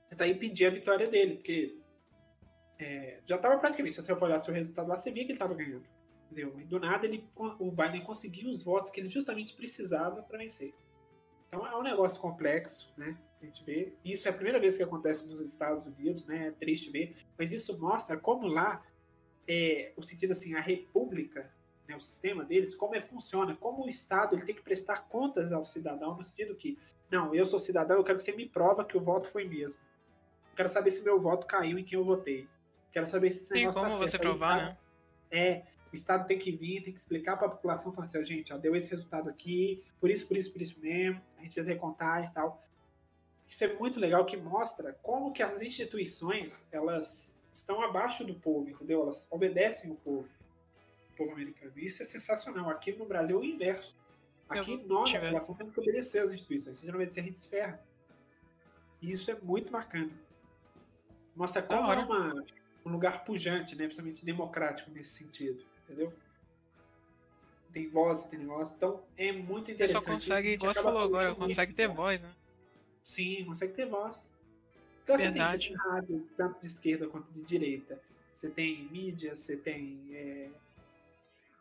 tentar 0.08 0.26
impedir 0.26 0.66
a 0.66 0.70
vitória 0.70 1.06
dele, 1.06 1.36
porque 1.36 1.79
é, 2.80 3.20
já 3.26 3.36
estava 3.36 3.58
praticamente, 3.58 3.94
se 3.94 4.02
você 4.02 4.12
olhar 4.12 4.38
seu 4.38 4.54
resultado 4.54 4.88
lá, 4.88 4.96
você 4.96 5.12
via 5.12 5.24
que 5.24 5.32
ele 5.32 5.36
estava 5.36 5.54
ganhando. 5.54 5.84
Entendeu? 6.26 6.58
E 6.58 6.64
do 6.64 6.80
nada 6.80 7.04
ele, 7.04 7.28
o 7.36 7.70
Biden 7.70 8.02
conseguiu 8.02 8.48
os 8.48 8.64
votos 8.64 8.90
que 8.90 9.00
ele 9.00 9.08
justamente 9.08 9.54
precisava 9.54 10.22
para 10.22 10.38
vencer. 10.38 10.72
Então 11.48 11.66
é 11.66 11.76
um 11.76 11.82
negócio 11.82 12.20
complexo, 12.20 12.92
né? 12.96 13.18
A 13.42 13.44
gente 13.44 13.64
vê. 13.64 13.92
Isso 14.04 14.28
é 14.28 14.30
a 14.30 14.34
primeira 14.34 14.60
vez 14.60 14.76
que 14.76 14.82
acontece 14.82 15.26
nos 15.26 15.40
Estados 15.40 15.86
Unidos, 15.86 16.24
né? 16.24 16.46
É 16.46 16.50
triste 16.52 16.90
ver. 16.90 17.16
Mas 17.36 17.52
isso 17.52 17.78
mostra 17.78 18.16
como 18.16 18.46
lá, 18.46 18.82
é, 19.48 19.92
o 19.96 20.02
sentido 20.02 20.30
assim, 20.30 20.54
a 20.54 20.60
república, 20.60 21.52
né, 21.88 21.96
o 21.96 22.00
sistema 22.00 22.44
deles, 22.44 22.74
como 22.74 22.94
é 22.94 23.00
funciona, 23.00 23.56
como 23.56 23.84
o 23.84 23.88
Estado 23.88 24.36
ele 24.36 24.44
tem 24.44 24.54
que 24.54 24.62
prestar 24.62 25.08
contas 25.08 25.52
ao 25.52 25.64
cidadão, 25.64 26.16
no 26.16 26.22
sentido 26.22 26.54
que, 26.54 26.78
não, 27.10 27.34
eu 27.34 27.44
sou 27.44 27.58
cidadão, 27.58 27.96
eu 27.96 28.04
quero 28.04 28.18
que 28.18 28.24
você 28.24 28.32
me 28.32 28.48
prova 28.48 28.84
que 28.84 28.96
o 28.96 29.00
voto 29.00 29.26
foi 29.26 29.44
mesmo. 29.44 29.80
Eu 30.50 30.56
quero 30.56 30.68
saber 30.68 30.92
se 30.92 31.02
meu 31.02 31.20
voto 31.20 31.48
caiu 31.48 31.76
em 31.76 31.82
quem 31.82 31.98
eu 31.98 32.04
votei. 32.04 32.48
Quero 32.92 33.06
saber 33.06 33.30
se 33.30 33.42
esse 33.42 33.52
Tem 33.52 33.70
como 33.70 33.90
tá 33.90 33.96
você 33.96 34.18
provar, 34.18 34.56
né? 34.56 34.78
É, 35.30 35.62
o 35.92 35.94
Estado 35.94 36.26
tem 36.26 36.38
que 36.38 36.52
vir, 36.52 36.82
tem 36.82 36.92
que 36.92 36.98
explicar 36.98 37.36
para 37.36 37.46
a 37.46 37.50
população, 37.50 37.92
falar 37.92 38.04
assim, 38.04 38.24
gente, 38.24 38.52
ó, 38.52 38.58
deu 38.58 38.74
esse 38.76 38.90
resultado 38.90 39.28
aqui, 39.28 39.84
por 40.00 40.10
isso, 40.10 40.26
por 40.26 40.36
isso, 40.36 40.52
por 40.52 40.62
isso 40.62 40.78
mesmo, 40.80 41.20
a 41.38 41.42
gente 41.42 41.54
fez 41.54 41.66
recontagem 41.66 42.30
e 42.30 42.32
tal. 42.32 42.62
Isso 43.48 43.64
é 43.64 43.74
muito 43.74 43.98
legal, 43.98 44.24
que 44.24 44.36
mostra 44.36 44.92
como 45.02 45.32
que 45.32 45.42
as 45.42 45.60
instituições, 45.62 46.68
elas 46.70 47.36
estão 47.52 47.82
abaixo 47.82 48.24
do 48.24 48.34
povo, 48.34 48.70
entendeu? 48.70 49.02
Elas 49.02 49.26
obedecem 49.30 49.90
o 49.90 49.96
povo, 49.96 50.28
o 51.12 51.16
povo 51.16 51.32
americano. 51.32 51.72
Isso 51.76 52.02
é 52.02 52.06
sensacional. 52.06 52.70
Aqui 52.70 52.92
no 52.92 53.06
Brasil 53.06 53.36
é 53.36 53.40
o 53.40 53.44
inverso. 53.44 53.96
Aqui 54.48 54.76
nós, 54.84 55.12
a 55.14 55.20
população, 55.20 55.54
temos 55.54 55.74
que 55.74 55.80
obedecer 55.80 56.20
às 56.20 56.32
instituições. 56.32 56.76
Se 56.76 56.82
a 56.82 56.86
gente 56.86 56.92
não 56.92 56.98
obedecer, 56.98 57.20
a 57.20 57.24
gente 57.24 57.38
se 57.38 57.48
ferra. 57.48 57.84
E 59.02 59.10
isso 59.10 59.30
é 59.30 59.34
muito 59.40 59.70
bacana. 59.70 60.10
Mostra 61.34 61.62
como 61.62 61.92
é 61.92 61.98
uma, 61.98 62.44
um 62.84 62.90
lugar 62.90 63.24
pujante, 63.24 63.76
né? 63.76 63.84
principalmente 63.84 64.24
democrático 64.24 64.90
nesse 64.90 65.10
sentido 65.10 65.62
entendeu? 65.90 66.12
Tem 67.72 67.88
voz, 67.88 68.24
tem 68.24 68.38
negócio. 68.38 68.76
Então 68.76 69.02
é 69.16 69.32
muito 69.32 69.70
interessante. 69.70 70.02
Você 70.02 70.06
só 70.06 70.12
consegue, 70.12 70.50
igual 70.50 70.74
você 70.74 70.82
falou 70.82 71.02
agora, 71.02 71.34
consegue 71.34 71.72
ter 71.72 71.88
voz, 71.88 72.22
né? 72.22 72.32
Sim, 73.02 73.44
consegue 73.44 73.74
ter 73.74 73.86
voz. 73.86 74.30
Então 75.04 75.16
Verdade. 75.16 75.68
você 75.68 75.68
tem 75.68 75.76
rádio, 75.76 76.28
tanto 76.36 76.60
de 76.60 76.66
esquerda 76.66 77.08
quanto 77.08 77.30
de 77.32 77.42
direita. 77.42 78.00
Você 78.32 78.50
tem 78.50 78.88
mídia, 78.90 79.36
você 79.36 79.56
tem 79.56 80.08
é, 80.12 80.48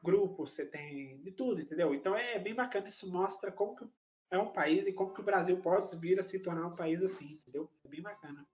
grupos, 0.02 0.52
você 0.52 0.66
tem 0.66 1.18
de 1.18 1.32
tudo, 1.32 1.62
entendeu? 1.62 1.94
Então 1.94 2.16
é 2.16 2.40
bem 2.40 2.56
bacana, 2.56 2.88
isso 2.88 3.12
mostra 3.12 3.52
como 3.52 3.76
que 3.76 3.86
é 4.32 4.38
um 4.38 4.48
país 4.48 4.88
e 4.88 4.94
como 4.94 5.14
que 5.14 5.22
o 5.22 5.24
Brasil 5.24 5.58
pode 5.58 5.96
vir 5.98 6.20
a 6.20 6.24
se 6.24 6.40
tornar 6.40 6.68
um 6.68 6.76
país 6.76 7.04
assim, 7.04 7.34
entendeu? 7.34 7.70
É 7.84 7.88
bem 7.88 8.02
bacana. 8.02 8.46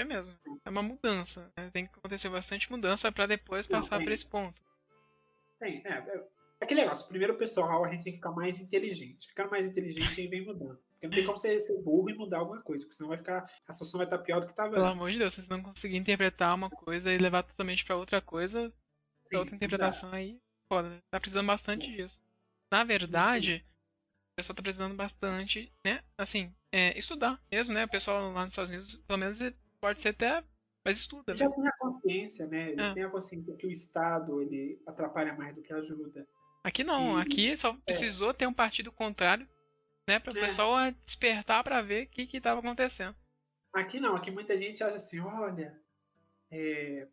É 0.00 0.04
mesmo. 0.04 0.36
É 0.64 0.70
uma 0.70 0.82
mudança. 0.82 1.50
Né? 1.56 1.70
Tem 1.72 1.86
que 1.86 1.92
acontecer 1.96 2.28
bastante 2.28 2.70
mudança 2.70 3.10
para 3.10 3.26
depois 3.26 3.66
passar 3.66 4.00
para 4.02 4.12
esse 4.12 4.26
ponto. 4.26 4.60
Tem, 5.58 5.82
é, 5.84 5.92
é. 5.92 6.28
Aquele 6.60 6.82
negócio, 6.82 7.06
primeiro 7.08 7.36
pessoal, 7.36 7.84
a 7.84 7.88
gente 7.88 8.04
tem 8.04 8.12
que 8.12 8.18
ficar 8.18 8.32
mais 8.32 8.58
inteligente. 8.58 9.28
Ficando 9.28 9.50
mais 9.50 9.66
inteligente 9.66 10.20
aí 10.20 10.28
vem 10.28 10.44
mudando. 10.44 10.78
Porque 10.92 11.06
não 11.06 11.14
tem 11.14 11.26
como 11.26 11.36
você 11.36 11.60
ser 11.60 11.82
burro 11.82 12.08
e 12.08 12.14
mudar 12.14 12.38
alguma 12.38 12.60
coisa, 12.62 12.84
porque 12.84 12.96
senão 12.96 13.10
vai 13.10 13.18
ficar. 13.18 13.50
A 13.68 13.72
situação 13.72 13.98
vai 13.98 14.06
estar 14.06 14.18
pior 14.18 14.40
do 14.40 14.46
que 14.46 14.52
estava 14.52 14.72
Pelo 14.72 14.86
amor 14.86 15.10
de 15.10 15.18
Deus, 15.18 15.34
se 15.34 15.42
você 15.42 15.52
não 15.52 15.62
conseguir 15.62 15.96
interpretar 15.96 16.54
uma 16.54 16.70
coisa 16.70 17.12
e 17.12 17.18
levar 17.18 17.42
totalmente 17.42 17.84
para 17.84 17.96
outra 17.96 18.20
coisa, 18.20 18.72
Sim, 19.30 19.36
outra 19.36 19.54
interpretação 19.54 20.10
dá. 20.10 20.16
aí, 20.16 20.40
foda, 20.72 21.02
tá 21.10 21.20
precisando 21.20 21.46
bastante 21.46 21.90
disso. 21.90 22.22
Na 22.72 22.82
verdade, 22.82 23.64
o 24.32 24.36
pessoal 24.36 24.56
tá 24.56 24.62
precisando 24.62 24.94
bastante, 24.94 25.70
né? 25.84 26.02
Assim, 26.16 26.54
é, 26.72 26.98
estudar 26.98 27.40
mesmo, 27.50 27.74
né? 27.74 27.84
O 27.84 27.88
pessoal 27.88 28.32
lá 28.32 28.44
nos 28.44 28.52
Estados 28.52 28.70
Unidos, 28.70 28.96
pelo 29.06 29.18
menos 29.18 29.38
pode 29.84 30.00
ser 30.00 30.10
até 30.10 30.42
mas 30.84 30.98
estuda. 30.98 31.30
Eles 31.30 31.38
já 31.38 31.50
tem 31.50 31.66
a 31.66 31.72
consciência, 31.78 32.46
né? 32.46 32.72
Eles 32.72 32.86
é. 32.86 32.92
têm 32.92 33.04
a 33.04 33.08
consciência 33.08 33.56
que 33.56 33.66
o 33.66 33.70
Estado 33.70 34.42
ele 34.42 34.80
atrapalha 34.86 35.32
mais 35.32 35.54
do 35.54 35.62
que 35.62 35.72
ajuda. 35.72 36.28
Aqui 36.62 36.84
não, 36.84 37.16
aqui 37.16 37.56
só 37.56 37.70
é. 37.70 37.76
precisou 37.86 38.30
é. 38.30 38.34
ter 38.34 38.46
um 38.46 38.52
partido 38.52 38.92
contrário, 38.92 39.48
né? 40.06 40.18
Para 40.18 40.32
o 40.32 40.38
é. 40.38 40.40
pessoal 40.42 40.76
despertar 41.04 41.64
para 41.64 41.80
ver 41.80 42.04
o 42.04 42.08
que 42.08 42.36
estava 42.36 42.60
acontecendo. 42.60 43.16
Aqui 43.72 43.98
não, 43.98 44.14
aqui 44.14 44.30
muita 44.30 44.56
gente 44.58 44.84
acha 44.84 44.96
assim, 44.96 45.18
olha, 45.20 45.76
é, 46.50 47.08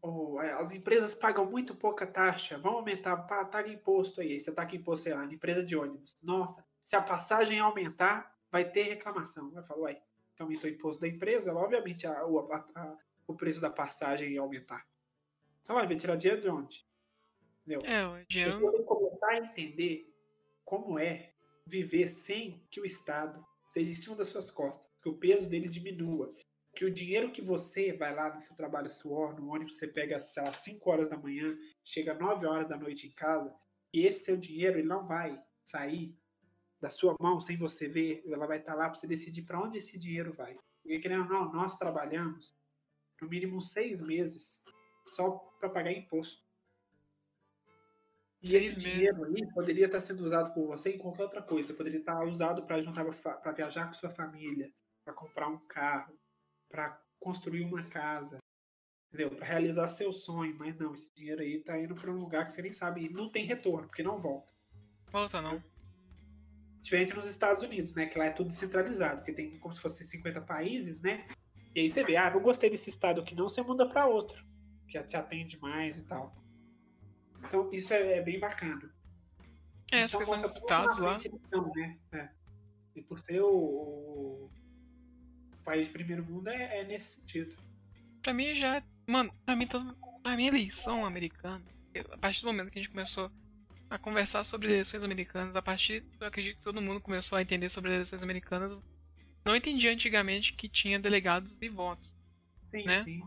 oh, 0.00 0.38
as 0.38 0.72
empresas 0.72 1.14
pagam 1.14 1.44
muito 1.44 1.74
pouca 1.74 2.06
taxa, 2.06 2.56
vão 2.56 2.74
aumentar, 2.74 3.16
paga 3.16 3.68
imposto 3.68 4.22
aí, 4.22 4.40
você 4.40 4.50
tá 4.50 4.62
aqui 4.62 4.76
imposto, 4.76 5.04
sei 5.04 5.12
lá, 5.12 5.26
na 5.26 5.34
empresa 5.34 5.62
de 5.62 5.76
ônibus. 5.76 6.16
Nossa, 6.22 6.64
se 6.82 6.96
a 6.96 7.02
passagem 7.02 7.58
aumentar, 7.58 8.34
vai 8.50 8.64
ter 8.64 8.84
reclamação. 8.84 9.50
Vai 9.50 9.62
falar, 9.62 9.80
uai, 9.80 10.02
aumentou 10.42 10.70
o 10.70 10.72
imposto 10.72 11.00
da 11.00 11.08
empresa, 11.08 11.50
ela, 11.50 11.60
obviamente 11.60 12.06
a, 12.06 12.12
a, 12.12 12.22
a, 12.22 12.98
o 13.26 13.34
preço 13.34 13.60
da 13.60 13.70
passagem 13.70 14.32
ia 14.32 14.40
aumentar. 14.40 14.86
Então 15.60 15.76
vai 15.76 15.86
ver, 15.86 15.96
tirar 15.96 16.16
dinheiro 16.16 16.42
de 16.42 16.48
onde? 16.48 16.86
Entendeu? 17.66 17.80
É, 17.88 18.06
o 18.06 18.24
dinheiro... 18.28 18.64
Eu 18.64 18.84
começar 18.84 19.30
a 19.30 19.38
entender 19.38 20.12
como 20.64 20.98
é 20.98 21.32
viver 21.66 22.08
sem 22.08 22.64
que 22.70 22.80
o 22.80 22.84
Estado 22.84 23.44
seja 23.68 23.90
em 23.90 23.94
cima 23.94 24.16
das 24.16 24.28
suas 24.28 24.50
costas, 24.50 24.88
que 25.02 25.08
o 25.08 25.18
peso 25.18 25.48
dele 25.48 25.68
diminua, 25.68 26.32
que 26.74 26.84
o 26.84 26.92
dinheiro 26.92 27.32
que 27.32 27.42
você 27.42 27.92
vai 27.92 28.14
lá 28.14 28.32
no 28.32 28.40
seu 28.40 28.54
trabalho 28.54 28.90
suor, 28.90 29.34
no 29.34 29.48
ônibus 29.48 29.78
você 29.78 29.88
pega, 29.88 30.20
sei 30.20 30.42
lá, 30.44 30.52
5 30.52 30.90
horas 30.90 31.08
da 31.08 31.16
manhã, 31.16 31.56
chega 31.84 32.14
9 32.14 32.46
horas 32.46 32.68
da 32.68 32.76
noite 32.76 33.06
em 33.06 33.10
casa, 33.10 33.52
e 33.92 34.06
esse 34.06 34.24
seu 34.24 34.36
dinheiro 34.36 34.78
ele 34.78 34.86
não 34.86 35.06
vai 35.06 35.42
sair 35.64 36.16
da 36.80 36.90
sua 36.90 37.16
mão 37.20 37.40
sem 37.40 37.56
você 37.56 37.88
ver, 37.88 38.22
ela 38.26 38.46
vai 38.46 38.58
estar 38.58 38.74
lá 38.74 38.84
para 38.88 38.94
você 38.94 39.06
decidir 39.06 39.42
para 39.42 39.60
onde 39.60 39.78
esse 39.78 39.98
dinheiro 39.98 40.32
vai. 40.32 40.56
Porque, 40.82 40.98
querendo 40.98 41.22
ou 41.22 41.28
não, 41.28 41.52
nós 41.52 41.76
trabalhamos 41.76 42.56
no 43.20 43.28
mínimo 43.28 43.60
seis 43.60 44.00
meses 44.00 44.62
só 45.06 45.30
para 45.58 45.70
pagar 45.70 45.92
imposto. 45.92 46.44
E 48.42 48.48
seis 48.48 48.64
esse 48.64 48.76
meses. 48.76 48.92
dinheiro 48.92 49.24
aí 49.24 49.52
poderia 49.54 49.86
estar 49.86 50.00
sendo 50.00 50.24
usado 50.24 50.52
por 50.52 50.66
você 50.66 50.90
em 50.90 50.98
qualquer 50.98 51.24
outra 51.24 51.42
coisa. 51.42 51.74
Poderia 51.74 51.98
estar 51.98 52.22
usado 52.24 52.64
para 52.64 52.80
juntar 52.80 53.04
para 53.04 53.52
viajar 53.52 53.86
com 53.86 53.94
sua 53.94 54.10
família, 54.10 54.72
para 55.04 55.14
comprar 55.14 55.48
um 55.48 55.58
carro, 55.66 56.18
para 56.68 57.02
construir 57.18 57.62
uma 57.62 57.82
casa, 57.88 58.38
entendeu? 59.08 59.34
Para 59.34 59.46
realizar 59.46 59.88
seu 59.88 60.12
sonho. 60.12 60.54
Mas 60.58 60.76
não, 60.76 60.92
esse 60.92 61.12
dinheiro 61.14 61.40
aí 61.40 61.56
está 61.56 61.78
indo 61.80 61.94
para 61.94 62.10
um 62.10 62.18
lugar 62.18 62.44
que 62.44 62.52
você 62.52 62.62
nem 62.62 62.72
sabe 62.72 63.06
e 63.06 63.08
não 63.08 63.30
tem 63.30 63.44
retorno, 63.44 63.88
porque 63.88 64.02
não 64.02 64.18
volta. 64.18 64.52
Volta 65.10 65.40
não. 65.40 65.62
Diferente 66.86 67.16
nos 67.16 67.28
Estados 67.28 67.64
Unidos, 67.64 67.96
né? 67.96 68.06
Que 68.06 68.16
lá 68.16 68.26
é 68.26 68.30
tudo 68.30 68.48
descentralizado, 68.48 69.16
porque 69.16 69.32
tem 69.32 69.58
como 69.58 69.74
se 69.74 69.80
fosse 69.80 70.04
50 70.04 70.40
países, 70.42 71.02
né? 71.02 71.26
E 71.74 71.80
aí 71.80 71.90
você 71.90 72.04
vê, 72.04 72.16
ah, 72.16 72.30
não 72.30 72.40
gostei 72.40 72.70
desse 72.70 72.88
estado 72.88 73.20
aqui, 73.20 73.34
não, 73.34 73.48
você 73.48 73.60
muda 73.60 73.88
para 73.88 74.06
outro, 74.06 74.46
que 74.86 75.02
te 75.02 75.16
atende 75.16 75.60
mais 75.60 75.98
e 75.98 76.04
tal. 76.04 76.32
Então 77.40 77.68
isso 77.72 77.92
é, 77.92 78.18
é 78.18 78.22
bem 78.22 78.38
bacana. 78.38 78.88
É, 79.90 80.02
essa 80.02 80.16
então, 80.16 80.30
questão 80.30 80.48
dos 80.48 80.60
estados 80.60 80.98
lá. 81.00 81.16
Então, 81.24 81.72
né? 81.74 81.98
É. 82.12 82.28
E 82.94 83.02
por 83.02 83.18
ser 83.18 83.42
o, 83.42 83.48
o, 83.48 84.50
país 85.64 85.88
de 85.88 85.92
primeiro 85.92 86.24
mundo 86.24 86.46
é, 86.46 86.82
é, 86.82 86.84
nesse 86.84 87.16
sentido. 87.16 87.56
Pra 88.22 88.32
mim 88.32 88.54
já. 88.54 88.80
Mano, 89.08 89.34
pra 89.44 89.56
mim, 89.56 89.66
pra 89.66 90.36
minha 90.36 90.48
eleição 90.50 91.04
americana, 91.04 91.64
a 92.12 92.16
partir 92.16 92.42
do 92.42 92.46
momento 92.46 92.70
que 92.70 92.78
a 92.78 92.82
gente 92.82 92.92
começou 92.92 93.28
a 93.88 93.98
conversar 93.98 94.44
sobre 94.44 94.68
eleições 94.68 95.02
americanas. 95.02 95.54
A 95.54 95.62
partir, 95.62 96.04
eu 96.20 96.26
acredito 96.26 96.56
que 96.56 96.62
todo 96.62 96.82
mundo 96.82 97.00
começou 97.00 97.38
a 97.38 97.42
entender 97.42 97.68
sobre 97.68 97.92
eleições 97.92 98.22
americanas. 98.22 98.82
Não 99.44 99.54
entendia 99.54 99.92
antigamente 99.92 100.52
que 100.52 100.68
tinha 100.68 100.98
delegados 100.98 101.56
e 101.60 101.68
votos. 101.68 102.14
Sim, 102.66 102.84
né? 102.84 103.04
sim. 103.04 103.22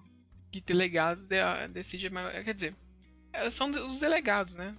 que 0.51 0.59
delegados 0.61 1.25
de, 1.25 1.37
decide. 1.69 2.09
Quer 2.43 2.53
dizer, 2.53 2.75
é, 3.31 3.49
são 3.49 3.69
os 3.69 3.99
delegados, 3.99 4.55
né? 4.55 4.75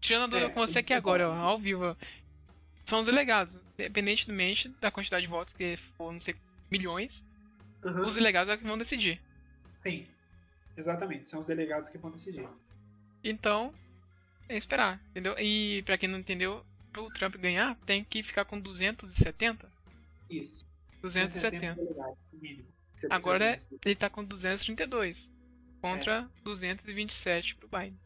Tirando 0.00 0.24
a 0.24 0.26
dúvida 0.26 0.46
é, 0.46 0.50
com 0.50 0.60
você 0.60 0.80
aqui 0.80 0.92
agora, 0.92 1.30
ó, 1.30 1.34
ao 1.34 1.58
vivo. 1.58 1.96
São 2.84 3.00
os 3.00 3.06
delegados. 3.06 3.58
Independentemente 3.78 4.68
da 4.80 4.90
quantidade 4.90 5.24
de 5.24 5.30
votos, 5.30 5.54
que 5.54 5.76
for, 5.96 6.12
não 6.12 6.20
sei, 6.20 6.36
milhões, 6.70 7.24
uhum. 7.82 8.06
os 8.06 8.14
delegados 8.14 8.52
é 8.52 8.56
que 8.56 8.64
vão 8.64 8.76
decidir. 8.76 9.20
Sim. 9.82 10.06
Exatamente, 10.76 11.28
são 11.28 11.40
os 11.40 11.46
delegados 11.46 11.88
que 11.88 11.98
vão 11.98 12.10
decidir. 12.10 12.46
Então, 13.22 13.72
é 14.48 14.56
esperar, 14.56 15.00
entendeu? 15.10 15.34
E 15.38 15.82
para 15.82 15.98
quem 15.98 16.08
não 16.08 16.18
entendeu, 16.18 16.64
pro 16.92 17.10
Trump 17.10 17.36
ganhar, 17.36 17.76
tem 17.86 18.04
que 18.04 18.22
ficar 18.22 18.44
com 18.44 18.58
270? 18.58 19.68
Isso. 20.30 20.66
270. 21.02 21.74
270 21.74 22.16
mínimo. 22.32 22.68
Agora 23.10 23.58
ele 23.84 23.94
tá 23.94 24.08
com 24.08 24.24
232 24.24 25.30
contra 25.80 26.20
é. 26.20 26.42
227 26.44 27.56
pro 27.56 27.68
Biden. 27.68 27.98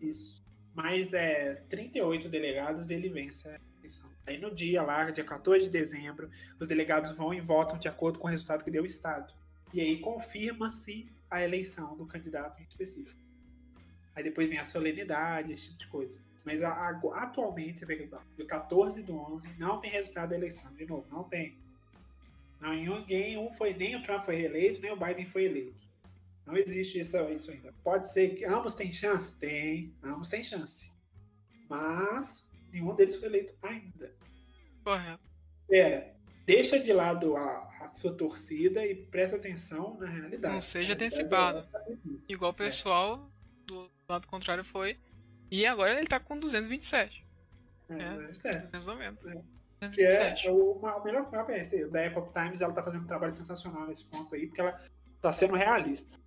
Isso. 0.00 0.42
Mas 0.74 1.14
é 1.14 1.54
38 1.68 2.28
delegados 2.28 2.90
ele 2.90 3.08
vence 3.08 3.48
a 3.48 3.58
eleição. 3.78 4.10
Aí 4.26 4.38
no 4.38 4.54
dia 4.54 4.82
lá, 4.82 5.10
dia 5.10 5.24
14 5.24 5.64
de 5.64 5.70
dezembro, 5.70 6.30
os 6.58 6.66
delegados 6.66 7.12
vão 7.12 7.32
e 7.32 7.40
votam 7.40 7.78
de 7.78 7.88
acordo 7.88 8.18
com 8.18 8.26
o 8.26 8.30
resultado 8.30 8.64
que 8.64 8.70
deu 8.70 8.82
o 8.82 8.86
Estado. 8.86 9.32
E 9.72 9.80
aí 9.80 9.98
confirma-se 10.00 11.08
a 11.30 11.42
eleição 11.42 11.96
do 11.96 12.06
candidato 12.06 12.60
em 12.60 12.64
específico. 12.64 13.18
Aí 14.14 14.22
depois 14.22 14.48
vem 14.48 14.58
a 14.58 14.64
solenidade, 14.64 15.52
esse 15.52 15.68
tipo 15.68 15.78
de 15.78 15.86
coisa. 15.88 16.20
Mas 16.44 16.62
a, 16.62 16.70
a, 16.70 17.00
atualmente, 17.22 17.84
do 18.36 18.46
14 18.46 19.02
do 19.02 19.16
11, 19.16 19.48
não 19.58 19.80
tem 19.80 19.90
resultado 19.90 20.30
da 20.30 20.36
eleição. 20.36 20.72
De 20.74 20.84
novo, 20.84 21.06
não 21.10 21.24
tem. 21.24 21.56
Não, 22.60 22.72
ninguém, 22.72 23.36
um 23.36 23.50
foi, 23.50 23.74
nem 23.74 23.96
o 23.96 24.02
Trump 24.02 24.24
foi 24.24 24.36
reeleito, 24.36 24.80
nem 24.80 24.92
o 24.92 24.96
Biden 24.96 25.26
foi 25.26 25.44
eleito. 25.44 25.84
Não 26.46 26.56
existe 26.56 27.00
isso, 27.00 27.16
isso 27.30 27.50
ainda. 27.50 27.72
Pode 27.82 28.10
ser 28.12 28.34
que 28.34 28.44
ambos 28.44 28.74
têm 28.74 28.92
chance? 28.92 29.38
Tem, 29.38 29.92
ambos 30.02 30.28
têm 30.28 30.44
chance. 30.44 30.92
Mas 31.68 32.50
nenhum 32.70 32.94
deles 32.94 33.16
foi 33.16 33.28
eleito 33.28 33.54
ainda. 33.62 34.14
Correto. 34.84 35.22
Pera, 35.66 36.14
deixa 36.44 36.78
de 36.78 36.92
lado 36.92 37.36
a, 37.36 37.68
a, 37.80 37.94
sua 37.94 38.14
torcida 38.14 38.84
e 38.86 38.94
presta 38.94 39.36
atenção 39.36 39.96
na 39.98 40.06
realidade. 40.06 40.54
Não 40.54 40.60
seja 40.60 40.92
antecipado. 40.92 41.66
É 41.74 41.96
Igual 42.28 42.50
o 42.50 42.54
pessoal 42.54 43.30
é. 43.30 43.66
do 43.66 43.90
lado 44.08 44.26
contrário 44.26 44.64
foi. 44.64 44.98
E 45.50 45.66
agora 45.66 45.98
ele 45.98 46.06
tá 46.06 46.18
com 46.18 46.38
227. 46.38 47.24
É, 47.88 48.48
é. 48.48 48.68
Resolvendo. 48.72 49.18
É. 49.28 49.88
Que 49.88 50.02
é 50.02 50.50
o, 50.50 50.78
o 50.78 51.04
melhor 51.04 51.30
mapa 51.30 51.52
é 51.52 51.60
esse. 51.60 51.86
Da 51.86 52.06
Epoch 52.06 52.32
Times, 52.32 52.60
ela 52.60 52.72
tá 52.72 52.82
fazendo 52.82 53.04
um 53.04 53.06
trabalho 53.06 53.32
sensacional 53.32 53.86
nesse 53.86 54.04
ponto 54.10 54.34
aí, 54.34 54.46
porque 54.46 54.60
ela 54.60 54.80
tá 55.20 55.32
sendo 55.32 55.54
realista. 55.54 56.18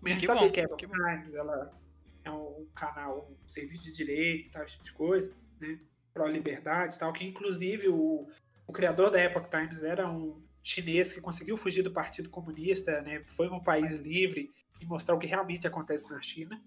Mas 0.00 0.12
a 0.12 0.14
gente 0.16 0.26
sabe 0.26 0.50
que 0.50 0.60
a 0.60 0.64
Epoch 0.64 0.86
Times, 0.86 1.34
ela 1.34 1.78
é 2.24 2.30
um 2.30 2.66
canal, 2.74 3.30
um 3.30 3.48
serviço 3.48 3.84
de 3.84 3.92
direito 3.92 4.48
e 4.48 4.50
tal, 4.50 4.64
esse 4.64 4.72
tipo 4.72 4.84
de 4.84 4.92
coisa, 4.92 5.32
né? 5.60 5.78
Pró-liberdade 6.12 6.94
e 6.94 6.98
tal, 6.98 7.12
que 7.12 7.24
inclusive 7.24 7.88
o, 7.88 8.28
o 8.66 8.72
criador 8.72 9.10
da 9.10 9.22
Epoch 9.22 9.48
Times 9.50 9.82
era 9.82 10.08
um 10.08 10.42
chinês 10.62 11.12
que 11.12 11.20
conseguiu 11.20 11.56
fugir 11.56 11.82
do 11.82 11.92
Partido 11.92 12.30
Comunista, 12.30 13.00
né? 13.02 13.22
Foi 13.26 13.48
um 13.48 13.60
país 13.60 13.98
livre 14.00 14.50
e 14.80 14.86
mostrar 14.86 15.14
o 15.14 15.18
que 15.18 15.26
realmente 15.26 15.66
acontece 15.66 16.10
na 16.10 16.20
China. 16.20 16.60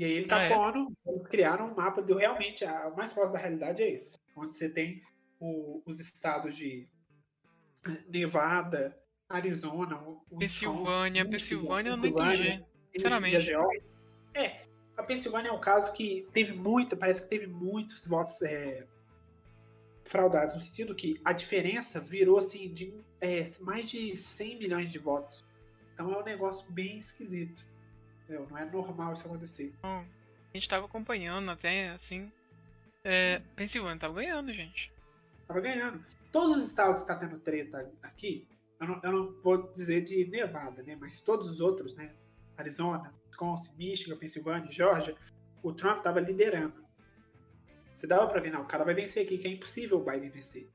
E 0.00 0.04
aí 0.04 0.12
ele 0.12 0.24
tá 0.24 0.38
ah, 0.38 0.42
é? 0.44 0.48
pondo, 0.48 0.96
eles 1.06 1.26
criaram 1.26 1.66
um 1.70 1.74
mapa 1.74 2.00
de 2.00 2.14
realmente, 2.14 2.64
a, 2.64 2.88
o 2.88 2.96
mais 2.96 3.12
próximo 3.12 3.34
da 3.34 3.38
realidade 3.38 3.82
é 3.82 3.90
esse. 3.90 4.18
Onde 4.34 4.54
você 4.54 4.66
tem 4.66 5.02
o, 5.38 5.82
os 5.84 6.00
estados 6.00 6.56
de 6.56 6.88
Nevada, 8.08 8.98
Arizona, 9.28 9.96
o, 9.98 10.38
Pensilvânia, 10.38 11.28
Pensilvânia 11.28 11.90
eu 11.90 11.96
não 11.98 12.06
entendi. 12.06 12.64
Sinceramente. 12.96 13.52
É, 14.32 14.62
a 14.96 15.02
Pensilvânia 15.02 15.50
é 15.50 15.52
um 15.52 15.60
caso 15.60 15.92
que 15.92 16.26
teve 16.32 16.54
muito, 16.54 16.96
parece 16.96 17.20
que 17.20 17.28
teve 17.28 17.46
muitos 17.46 18.06
votos 18.06 18.40
é, 18.40 18.86
fraudados, 20.06 20.54
no 20.54 20.62
sentido 20.62 20.94
que 20.94 21.20
a 21.22 21.34
diferença 21.34 22.00
virou 22.00 22.38
assim 22.38 22.72
de 22.72 22.94
é, 23.20 23.44
mais 23.60 23.90
de 23.90 24.16
100 24.16 24.58
milhões 24.58 24.90
de 24.90 24.98
votos. 24.98 25.44
Então 25.92 26.10
é 26.10 26.18
um 26.18 26.24
negócio 26.24 26.72
bem 26.72 26.96
esquisito. 26.96 27.68
Entendeu? 28.30 28.46
Não 28.48 28.58
é 28.58 28.64
normal 28.64 29.12
isso 29.12 29.26
acontecer. 29.26 29.74
Hum, 29.82 30.04
a 30.54 30.56
gente 30.56 30.68
tava 30.68 30.86
acompanhando 30.86 31.50
até, 31.50 31.88
assim. 31.90 32.30
É, 33.02 33.42
Pensilvânia 33.56 33.98
tava 33.98 34.14
ganhando, 34.14 34.52
gente. 34.52 34.92
Tava 35.48 35.60
ganhando. 35.60 36.04
Todos 36.30 36.58
os 36.58 36.64
estados 36.64 37.02
que 37.02 37.08
tá 37.08 37.16
tendo 37.16 37.40
treta 37.40 37.90
aqui, 38.00 38.46
eu 38.80 38.86
não, 38.86 39.00
eu 39.02 39.12
não 39.12 39.36
vou 39.38 39.68
dizer 39.72 40.02
de 40.02 40.24
Nevada, 40.26 40.80
né? 40.84 40.96
Mas 41.00 41.20
todos 41.22 41.50
os 41.50 41.60
outros, 41.60 41.96
né? 41.96 42.14
Arizona, 42.56 43.12
Wisconsin, 43.26 43.76
Michigan, 43.76 44.16
Pensilvânia, 44.16 44.70
Georgia, 44.70 45.16
o 45.60 45.72
Trump 45.72 46.00
tava 46.04 46.20
liderando. 46.20 46.84
Você 47.92 48.06
dava 48.06 48.28
pra 48.28 48.40
ver, 48.40 48.52
não, 48.52 48.62
o 48.62 48.66
cara 48.66 48.84
vai 48.84 48.94
vencer 48.94 49.24
aqui, 49.24 49.38
que 49.38 49.48
é 49.48 49.50
impossível 49.50 49.98
o 49.98 50.04
Biden 50.04 50.30
vencer. 50.30 50.68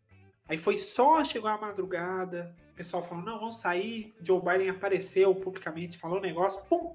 Aí 0.49 0.57
foi 0.57 0.75
só, 0.75 1.23
chegou 1.23 1.49
a 1.49 1.57
madrugada, 1.57 2.53
o 2.73 2.75
pessoal 2.75 3.01
falou, 3.01 3.23
não, 3.23 3.39
vamos 3.39 3.57
sair, 3.57 4.13
Joe 4.21 4.41
Biden 4.41 4.71
apareceu 4.71 5.33
publicamente, 5.33 5.97
falou 5.97 6.17
um 6.17 6.21
negócio, 6.21 6.61
pum, 6.65 6.93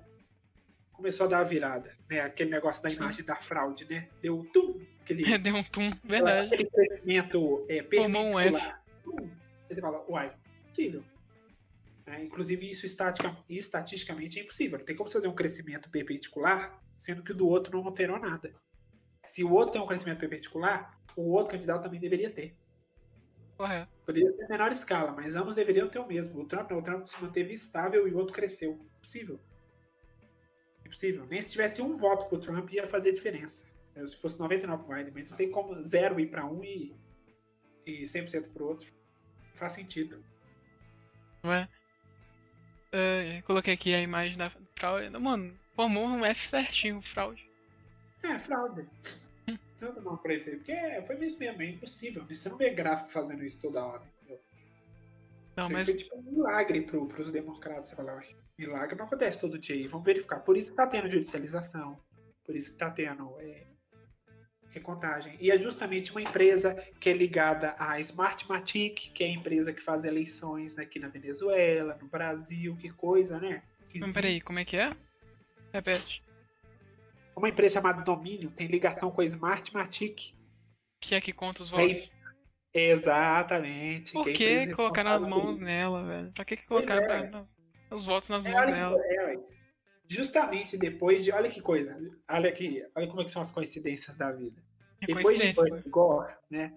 começou 1.01 1.27
a 1.27 1.31
dar 1.31 1.39
a 1.41 1.45
virada, 1.45 1.97
né? 2.09 2.21
Aquele 2.21 2.51
negócio 2.51 2.83
da 2.83 2.91
imagem 2.91 3.21
Sim. 3.21 3.27
da 3.27 3.37
fraude, 3.37 3.87
né? 3.89 4.09
Deu 4.21 4.39
um 4.39 4.45
tum. 4.45 4.79
Aquele, 5.01 5.25
Deu 5.39 5.57
um 5.57 5.65
tum, 5.65 5.91
verdade. 6.05 6.55
Aquele 6.55 6.71
crescimento 6.71 7.67
é, 7.69 7.83
Formou 7.83 8.27
um 8.27 8.39
F. 8.39 8.75
Tum. 9.03 9.31
Você 9.69 9.81
fala, 9.81 10.05
uai, 10.09 10.33
impossível. 10.65 11.03
É, 12.07 12.23
inclusive, 12.23 12.69
isso 12.69 12.85
estatica, 12.85 13.35
estatisticamente 13.49 14.39
é 14.39 14.43
impossível. 14.43 14.79
Não 14.79 14.85
tem 14.85 14.95
como 14.95 15.09
fazer 15.09 15.29
um 15.29 15.35
crescimento 15.35 15.89
perpendicular, 15.91 16.79
sendo 16.99 17.23
que 17.23 17.33
o 17.33 17.35
do 17.35 17.49
outro 17.49 17.79
não 17.79 17.87
alterou 17.87 18.19
nada. 18.19 18.53
Se 19.23 19.43
o 19.43 19.53
outro 19.53 19.73
tem 19.73 19.81
um 19.81 19.87
crescimento 19.87 20.19
perpendicular, 20.19 20.99
o 21.17 21.33
outro 21.33 21.53
candidato 21.53 21.83
também 21.83 22.01
deveria 22.01 22.31
ter. 22.31 22.57
Correto. 23.57 23.91
Poderia 24.05 24.33
ser 24.33 24.49
menor 24.49 24.73
escala, 24.73 25.13
mas 25.13 25.37
ambos 25.37 25.55
deveriam 25.55 25.89
ter 25.89 25.99
o 25.99 26.07
mesmo. 26.07 26.41
O 26.41 26.47
Trump, 26.47 26.71
o 26.73 26.83
Trump 26.83 27.07
se 27.07 27.23
manteve 27.23 27.55
estável 27.55 28.09
e 28.09 28.13
o 28.13 28.19
outro 28.19 28.35
cresceu. 28.35 28.73
Impossível. 28.99 29.41
Impossível. 30.91 31.25
Nem 31.31 31.41
se 31.41 31.53
tivesse 31.53 31.81
um 31.81 31.97
voto 31.97 32.27
pro 32.27 32.39
Trump 32.39 32.73
ia 32.73 32.87
fazer 32.87 33.13
diferença. 33.13 33.71
Se 33.95 34.17
fosse 34.17 34.41
99 34.41 34.85
pro 34.85 34.97
Biden, 34.97 35.13
mas 35.15 35.31
não 35.31 35.37
tem 35.37 35.51
como 35.51 35.81
zero 35.83 36.19
ir 36.19 36.27
para 36.27 36.45
um 36.45 36.65
e, 36.65 36.93
e 37.87 38.03
100% 38.03 38.53
pro 38.53 38.67
outro. 38.67 38.93
Não 39.49 39.55
faz 39.55 39.73
sentido. 39.73 40.23
Ué? 41.45 41.69
Uh, 42.93 43.43
coloquei 43.45 43.75
aqui 43.75 43.95
a 43.95 44.01
imagem 44.01 44.37
da 44.37 44.51
fraude. 44.75 45.11
Mano, 45.17 45.57
formou 45.77 46.07
um 46.07 46.25
F 46.25 46.49
certinho, 46.49 47.01
fraude. 47.01 47.49
É, 48.25 48.37
fraude. 48.37 48.85
Tanto 49.79 50.01
não 50.01 50.17
pra 50.17 50.35
isso 50.35 50.51
aí, 50.51 50.57
porque 50.57 51.03
foi 51.07 51.25
isso 51.25 51.39
mesmo, 51.39 51.63
é 51.63 51.67
impossível. 51.67 52.25
Você 52.27 52.49
não 52.49 52.57
vê 52.57 52.71
gráfico 52.71 53.11
fazendo 53.11 53.45
isso 53.45 53.63
toda 53.63 53.85
hora. 53.85 54.03
Entendeu? 54.23 54.41
Não, 55.57 55.65
Isso 55.65 55.73
mas. 55.73 55.87
Foi 55.87 55.97
tipo 55.97 56.19
um 56.19 56.23
milagre 56.23 56.81
pro, 56.83 57.07
pros 57.07 57.31
democratas. 57.31 57.91
Você 57.91 57.97
fala, 57.97 58.21
milagre 58.61 58.97
não 58.97 59.07
acontece 59.07 59.41
todo 59.41 59.59
dia 59.59 59.75
aí. 59.75 59.87
Vamos 59.87 60.05
verificar. 60.05 60.41
Por 60.41 60.57
isso 60.57 60.71
que 60.71 60.77
tá 60.77 60.87
tendo 60.87 61.09
judicialização. 61.09 61.99
Por 62.45 62.55
isso 62.55 62.73
que 62.73 62.79
tá 62.79 62.91
tendo 62.91 63.37
é, 63.41 63.67
recontagem. 64.71 65.37
E 65.41 65.51
é 65.51 65.59
justamente 65.59 66.11
uma 66.11 66.23
empresa 66.23 66.75
que 66.99 67.11
é 67.11 67.13
ligada 67.13 67.75
à 67.79 68.01
Smartmatic, 68.01 69.13
que 69.13 69.25
é 69.25 69.27
a 69.27 69.31
empresa 69.31 69.73
que 69.73 69.83
faz 69.83 70.05
eleições 70.05 70.79
aqui 70.79 70.99
na 70.99 71.09
Venezuela, 71.09 71.99
no 72.01 72.09
Brasil, 72.09 72.77
que 72.77 72.91
coisa, 72.91 73.41
né? 73.41 73.63
Mas 73.95 74.13
peraí, 74.13 74.41
como 74.41 74.59
é 74.59 74.65
que 74.65 74.77
é? 74.77 74.91
Repete. 75.73 76.23
Uma 77.37 77.49
empresa 77.49 77.75
chamada 77.75 78.03
Domínio 78.03 78.51
tem 78.51 78.67
ligação 78.67 79.11
com 79.11 79.21
a 79.21 79.25
Smartmatic. 79.25 80.35
Que 81.01 81.15
é 81.15 81.21
que 81.21 81.33
conta 81.33 81.63
os 81.63 81.71
votos. 81.71 82.11
Exatamente. 82.73 84.13
Por 84.13 84.25
que, 84.27 84.67
que 84.67 84.75
colocaram 84.75 85.11
as 85.11 85.25
mãos 85.25 85.59
nela, 85.59 86.05
velho? 86.05 86.33
Pra 86.33 86.45
que, 86.45 86.57
que 86.57 86.67
colocaram 86.67 87.03
é. 87.03 87.27
pra... 87.27 87.47
os 87.91 88.05
votos 88.05 88.29
nas 88.29 88.47
é, 88.47 88.53
mãos 88.53 88.67
dela? 88.67 88.97
É, 89.01 89.39
justamente 90.09 90.77
depois 90.77 91.25
de. 91.25 91.33
Olha 91.33 91.49
que 91.51 91.61
coisa. 91.61 91.99
Olha 92.29 92.49
aqui. 92.49 92.85
Olha 92.95 93.07
como 93.07 93.23
é 93.23 93.25
que 93.25 93.31
são 93.31 93.43
as 93.43 93.51
coincidências 93.51 94.17
da 94.17 94.31
vida. 94.33 94.63
É 95.01 95.07
depois 95.07 95.39
de 95.39 95.47
né? 95.47 95.83
Gore, 95.89 96.35
né? 96.51 96.75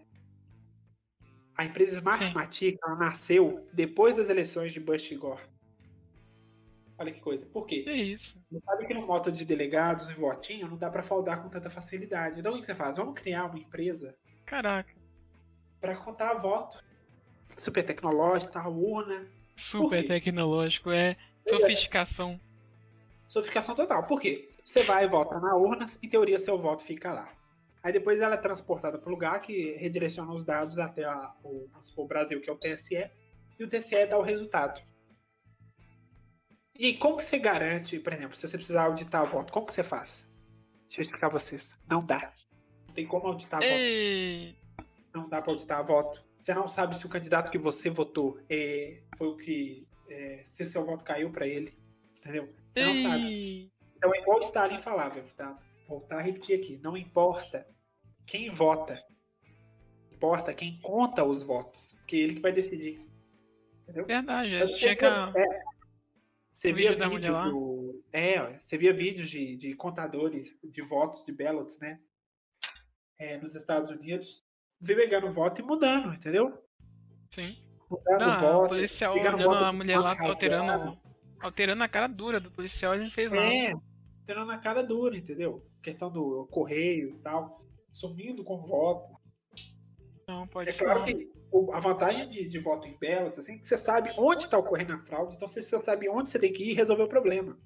A 1.55 1.65
empresa 1.65 1.97
Smartmatic 1.97 2.79
nasceu 2.97 3.67
depois 3.73 4.17
das 4.17 4.29
eleições 4.29 4.71
de 4.71 4.79
Bush 4.79 5.11
e 5.11 5.15
Gore. 5.15 5.41
Olha 6.97 7.11
que 7.11 7.19
coisa. 7.19 7.45
Por 7.45 7.65
quê? 7.65 7.83
É 7.87 7.95
isso. 7.95 8.41
Você 8.51 8.59
sabe 8.65 8.87
que 8.87 8.93
no 8.93 9.05
modo 9.05 9.31
de 9.31 9.45
delegados 9.45 10.09
e 10.09 10.13
votinho 10.13 10.67
não 10.67 10.77
dá 10.77 10.89
para 10.89 11.03
fraudar 11.03 11.41
com 11.41 11.49
tanta 11.49 11.69
facilidade. 11.69 12.39
Então 12.39 12.53
o 12.53 12.59
que 12.59 12.65
você 12.65 12.73
faz? 12.73 12.97
Vamos 12.97 13.19
criar 13.19 13.45
uma 13.45 13.59
empresa. 13.59 14.15
Caraca 14.45 15.03
para 15.83 15.97
contar 15.97 16.33
voto. 16.35 16.81
Super 17.57 17.83
tecnológico, 17.83 18.53
tá, 18.53 18.65
urna. 18.69 19.27
Super 19.55 20.05
tecnológico, 20.05 20.91
é 20.91 21.15
sofisticação. 21.47 22.39
Sofisticação 23.27 23.75
total. 23.75 24.05
Por 24.07 24.19
quê? 24.19 24.49
Você 24.63 24.83
vai 24.83 25.05
e 25.05 25.07
vota 25.07 25.39
na 25.39 25.55
urna, 25.55 25.85
em 26.01 26.07
teoria 26.07 26.39
seu 26.39 26.57
voto 26.57 26.83
fica 26.83 27.11
lá. 27.11 27.31
Aí 27.83 27.91
depois 27.91 28.21
ela 28.21 28.35
é 28.35 28.37
transportada 28.37 28.97
para 28.97 29.09
o 29.09 29.11
lugar 29.11 29.39
que 29.39 29.73
redireciona 29.73 30.31
os 30.31 30.45
dados 30.45 30.79
até 30.79 31.03
a, 31.03 31.33
o, 31.43 31.67
o 31.97 32.07
Brasil, 32.07 32.39
que 32.39 32.49
é 32.49 32.53
o 32.53 32.57
TSE, 32.57 33.09
e 33.59 33.63
o 33.63 33.67
TSE 33.67 34.05
dá 34.05 34.17
o 34.17 34.21
resultado. 34.21 34.81
E 36.79 36.93
como 36.93 37.21
você 37.21 37.37
garante, 37.37 37.99
por 37.99 38.13
exemplo, 38.13 38.37
se 38.37 38.47
você 38.47 38.57
precisar 38.57 38.85
auditar 38.85 39.21
a 39.21 39.25
voto, 39.25 39.51
como 39.51 39.69
você 39.69 39.83
faz? 39.83 40.31
Deixa 40.83 41.01
eu 41.01 41.03
explicar 41.03 41.29
pra 41.29 41.39
vocês. 41.39 41.73
Não 41.87 42.03
dá. 42.03 42.33
Não 42.87 42.95
tem 42.95 43.05
como 43.05 43.27
auditar 43.27 43.61
a 43.61 43.63
voto. 43.63 43.75
Ei, 43.75 44.55
Não 45.13 45.27
dá 45.27 45.41
pra 45.41 45.51
auditar 45.51 45.79
a 45.79 45.83
voto. 45.83 46.23
Você 46.43 46.53
não 46.53 46.67
sabe 46.67 46.97
se 46.97 47.05
o 47.05 47.09
candidato 47.09 47.49
que 47.49 47.57
você 47.57 47.89
votou 47.89 48.37
é, 48.49 49.01
foi 49.17 49.27
o 49.29 49.37
que. 49.37 49.87
é, 50.09 50.41
se 50.43 50.65
seu 50.65 50.85
voto 50.85 51.01
caiu 51.01 51.31
pra 51.31 51.47
ele. 51.47 51.73
Entendeu? 52.19 52.53
Você 52.69 52.83
não 52.83 52.95
sabe. 52.97 53.23
ei. 53.23 53.71
Então 53.95 54.13
é 54.13 54.19
igual 54.19 54.39
o 54.39 54.41
Stalin 54.41 54.77
falava, 54.77 55.21
tá? 55.37 55.57
Voltar 55.87 56.17
a 56.17 56.21
repetir 56.21 56.59
aqui. 56.59 56.77
Não 56.83 56.97
importa 56.97 57.65
quem 58.27 58.49
vota. 58.49 59.01
Importa 60.11 60.53
quem 60.53 60.77
conta 60.81 61.23
os 61.23 61.43
votos. 61.43 61.93
Porque 61.99 62.17
é 62.17 62.19
ele 62.19 62.35
que 62.35 62.41
vai 62.41 62.51
decidir. 62.51 62.99
Entendeu? 63.83 64.05
Verdade, 64.05 64.77
tinha 64.77 64.97
que. 64.97 65.05
É. 65.05 65.63
Você 66.51 66.73
via 66.73 66.93
vídeo 66.93 67.51
do. 67.51 68.03
É, 68.11 68.59
você 68.59 68.77
via 68.77 68.91
vídeos 68.91 69.29
de, 69.29 69.55
de 69.55 69.73
contadores 69.75 70.59
de 70.61 70.81
votos, 70.81 71.25
de 71.25 71.31
ballots, 71.31 71.79
né? 71.79 71.97
É, 73.17 73.37
nos 73.37 73.55
Estados 73.55 73.89
Unidos. 73.89 74.43
Vê 74.83 74.95
pegando 74.95 75.31
voto 75.31 75.61
e 75.61 75.63
mudando, 75.63 76.13
entendeu? 76.13 76.61
Sim. 77.29 77.55
Mudando 77.89 78.19
Não, 78.19 78.35
o 78.35 78.39
voto. 78.39 78.65
o 78.65 78.69
policial 78.69 79.13
olhando 79.13 79.49
a 79.49 79.71
mulher 79.71 79.97
lá, 79.99 80.15
alterando, 80.19 80.97
alterando 81.41 81.83
a 81.83 81.87
cara 81.87 82.07
dura 82.07 82.39
do 82.39 82.51
policial, 82.51 82.93
ele 82.93 83.05
não 83.05 83.11
fez 83.11 83.31
nada. 83.31 83.45
É, 83.45 83.73
tendo 84.25 84.45
na 84.45 84.57
cara 84.57 84.83
dura, 84.83 85.15
entendeu? 85.17 85.65
Questão 85.81 86.11
do 86.11 86.47
correio 86.51 87.11
e 87.15 87.19
tal. 87.19 87.65
Sumindo 87.91 88.43
com 88.43 88.61
voto. 88.61 89.13
Não, 90.27 90.47
pode 90.47 90.69
É 90.69 90.73
ser. 90.73 90.83
claro 90.85 91.03
que 91.05 91.31
a 91.71 91.79
vantagem 91.79 92.27
de, 92.27 92.45
de 92.47 92.59
voto 92.59 92.87
em 92.87 92.97
ballots, 92.99 93.37
assim, 93.39 93.53
é 93.55 93.57
que 93.59 93.67
você 93.67 93.77
sabe 93.77 94.11
onde 94.17 94.43
está 94.43 94.57
ocorrendo 94.57 94.93
a 94.93 94.99
fraude, 94.99 95.35
então 95.35 95.47
você, 95.47 95.61
você 95.61 95.79
sabe 95.79 96.09
onde 96.09 96.29
você 96.29 96.39
tem 96.39 96.51
que 96.51 96.63
ir 96.63 96.71
e 96.71 96.73
resolver 96.73 97.03
o 97.03 97.07
problema. 97.07 97.57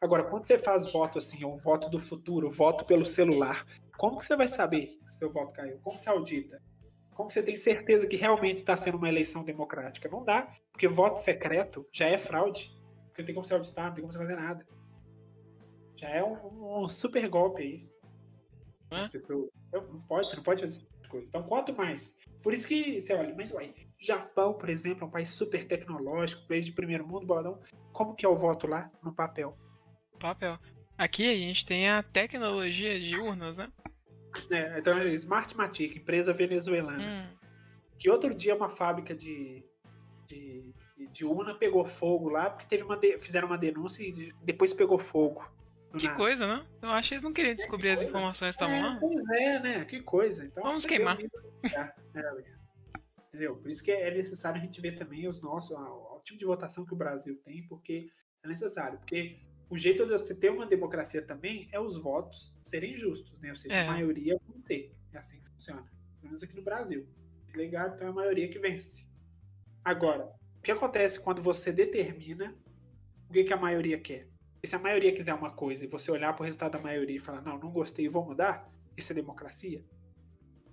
Agora, 0.00 0.24
quando 0.24 0.44
você 0.46 0.58
faz 0.58 0.92
voto 0.92 1.18
assim, 1.18 1.44
um 1.44 1.56
voto 1.56 1.88
do 1.88 1.98
futuro, 1.98 2.50
voto 2.50 2.84
pelo 2.84 3.04
celular, 3.04 3.64
como 3.96 4.18
que 4.18 4.24
você 4.24 4.36
vai 4.36 4.46
saber 4.46 4.90
se 5.06 5.18
seu 5.18 5.30
voto 5.30 5.54
caiu? 5.54 5.78
Como 5.82 5.96
você 5.96 6.08
audita? 6.10 6.62
Como 7.14 7.30
você 7.30 7.42
tem 7.42 7.56
certeza 7.56 8.06
que 8.06 8.16
realmente 8.16 8.56
está 8.56 8.76
sendo 8.76 8.98
uma 8.98 9.08
eleição 9.08 9.42
democrática? 9.42 10.08
Não 10.08 10.22
dá, 10.22 10.52
porque 10.70 10.86
voto 10.86 11.18
secreto 11.18 11.86
já 11.90 12.06
é 12.08 12.18
fraude. 12.18 12.76
Porque 13.06 13.22
não 13.22 13.26
tem 13.26 13.34
como 13.34 13.46
você 13.46 13.54
auditar, 13.54 13.86
não 13.86 13.94
tem 13.94 14.02
como 14.02 14.12
você 14.12 14.18
fazer 14.18 14.36
nada. 14.36 14.66
Já 15.96 16.10
é 16.10 16.22
um, 16.22 16.82
um 16.82 16.88
super 16.88 17.26
golpe 17.28 17.62
aí. 17.62 17.90
Hã? 18.92 19.00
Não 19.72 20.00
pode, 20.02 20.28
você 20.28 20.36
não 20.36 20.42
pode 20.42 20.62
fazer 20.62 20.76
essas 20.76 21.08
coisas. 21.08 21.28
Então, 21.30 21.42
quanto 21.42 21.74
mais 21.74 22.18
por 22.46 22.54
isso 22.54 22.68
que 22.68 23.00
você 23.00 23.12
olha, 23.12 23.34
mas 23.34 23.50
uai, 23.50 23.74
Japão, 23.98 24.54
por 24.54 24.68
exemplo, 24.68 25.02
é 25.02 25.06
um 25.08 25.10
país 25.10 25.30
super 25.30 25.66
tecnológico, 25.66 26.46
país 26.46 26.64
de 26.64 26.70
primeiro 26.70 27.04
mundo, 27.04 27.26
boladão. 27.26 27.58
Como 27.92 28.14
que 28.14 28.24
é 28.24 28.28
o 28.28 28.36
voto 28.36 28.68
lá 28.68 28.88
no 29.02 29.12
papel? 29.12 29.58
Papel. 30.16 30.58
Aqui 30.98 31.28
a 31.30 31.34
gente 31.34 31.64
tem 31.66 31.88
a 31.90 32.02
tecnologia 32.02 32.98
de 32.98 33.16
urnas, 33.18 33.58
né? 33.58 33.70
É, 34.50 34.78
então, 34.78 34.96
é 34.98 35.08
Smartmatic, 35.14 35.96
empresa 35.96 36.32
venezuelana, 36.32 37.02
Hum, 37.32 37.36
que 37.98 38.10
outro 38.10 38.34
dia 38.34 38.54
uma 38.54 38.68
fábrica 38.68 39.14
de, 39.14 39.64
de, 40.26 40.72
de 41.10 41.24
urna 41.24 41.54
pegou 41.54 41.84
fogo 41.84 42.28
lá, 42.28 42.50
porque 42.50 42.66
teve 42.66 42.82
uma 42.82 42.96
de- 42.96 43.18
fizeram 43.18 43.46
uma 43.48 43.56
denúncia 43.58 44.02
e 44.02 44.12
de- 44.12 44.34
depois 44.42 44.72
pegou 44.74 44.98
fogo. 44.98 45.50
que 45.98 46.04
nada. 46.06 46.16
coisa, 46.18 46.46
né? 46.46 46.66
Eu 46.82 46.90
acho 46.90 47.08
que 47.08 47.14
eles 47.14 47.22
não 47.22 47.32
queriam 47.32 47.54
descobrir 47.54 47.88
as 47.90 47.98
coisa. 48.00 48.10
informações 48.10 48.56
que 48.56 48.62
estavam 48.62 48.76
É, 48.76 48.82
lá. 48.90 48.98
pois 49.00 49.28
é, 49.40 49.58
né? 49.60 49.84
Que 49.86 50.00
coisa. 50.02 50.44
Então, 50.44 50.62
Vamos 50.62 50.84
queimar. 50.84 51.16
que 51.16 51.24
né, 51.62 51.92
Entendeu? 53.28 53.56
Por 53.56 53.70
isso 53.70 53.82
que 53.82 53.90
é 53.90 54.10
necessário 54.14 54.60
a 54.60 54.64
gente 54.64 54.80
ver 54.80 54.96
também 54.98 55.26
os 55.28 55.40
nossos, 55.42 55.70
o 55.70 56.20
tipo 56.24 56.38
de 56.38 56.44
votação 56.44 56.84
que 56.84 56.92
o 56.92 56.96
Brasil 56.96 57.38
tem, 57.44 57.66
porque 57.66 58.08
é 58.42 58.48
necessário. 58.48 58.98
Porque 58.98 59.38
o 59.68 59.76
jeito 59.76 60.04
de 60.04 60.12
você 60.12 60.34
ter 60.34 60.50
uma 60.50 60.66
democracia 60.66 61.20
também 61.22 61.68
é 61.72 61.80
os 61.80 61.96
votos 61.96 62.56
serem 62.62 62.96
justos, 62.96 63.38
né? 63.40 63.50
Ou 63.50 63.56
seja, 63.56 63.74
É. 63.74 63.86
a 63.86 63.90
maioria 63.92 64.38
vão 64.46 64.60
ter. 64.60 64.92
É 65.12 65.18
assim 65.18 65.40
que 65.40 65.48
funciona. 65.50 65.82
Pelo 66.20 66.28
menos 66.30 66.42
aqui 66.42 66.54
no 66.54 66.62
Brasil. 66.62 67.06
Legado, 67.54 67.94
então 67.94 68.06
é 68.06 68.10
a 68.10 68.14
maioria 68.14 68.48
que 68.48 68.58
vence. 68.58 69.08
Agora, 69.84 70.26
o 70.58 70.62
que 70.62 70.70
acontece 70.70 71.18
quando 71.20 71.40
você 71.40 71.72
determina 71.72 72.54
o 73.28 73.32
que, 73.32 73.44
que 73.44 73.52
a 73.52 73.56
maioria 73.56 73.98
quer? 73.98 74.28
E 74.62 74.66
se 74.66 74.76
a 74.76 74.78
maioria 74.78 75.12
quiser 75.14 75.34
uma 75.34 75.50
coisa 75.50 75.84
e 75.84 75.88
você 75.88 76.10
olhar 76.10 76.32
para 76.34 76.42
o 76.42 76.44
resultado 76.44 76.72
da 76.72 76.78
maioria 76.80 77.16
e 77.16 77.20
falar, 77.20 77.40
não, 77.42 77.58
não 77.58 77.70
gostei 77.70 78.04
e 78.04 78.08
vou 78.08 78.24
mudar, 78.24 78.70
isso 78.96 79.12
é 79.12 79.14
democracia? 79.14 79.84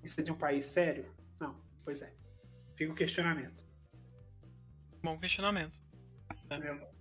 Isso 0.03 0.19
é 0.19 0.23
de 0.23 0.31
um 0.31 0.37
país 0.37 0.65
sério? 0.65 1.05
Não, 1.39 1.59
pois 1.83 2.01
é. 2.01 2.13
Fica 2.75 2.91
o 2.91 2.95
questionamento. 2.95 3.63
Bom 5.01 5.17
questionamento. 5.19 5.79
entendeu? 6.45 6.92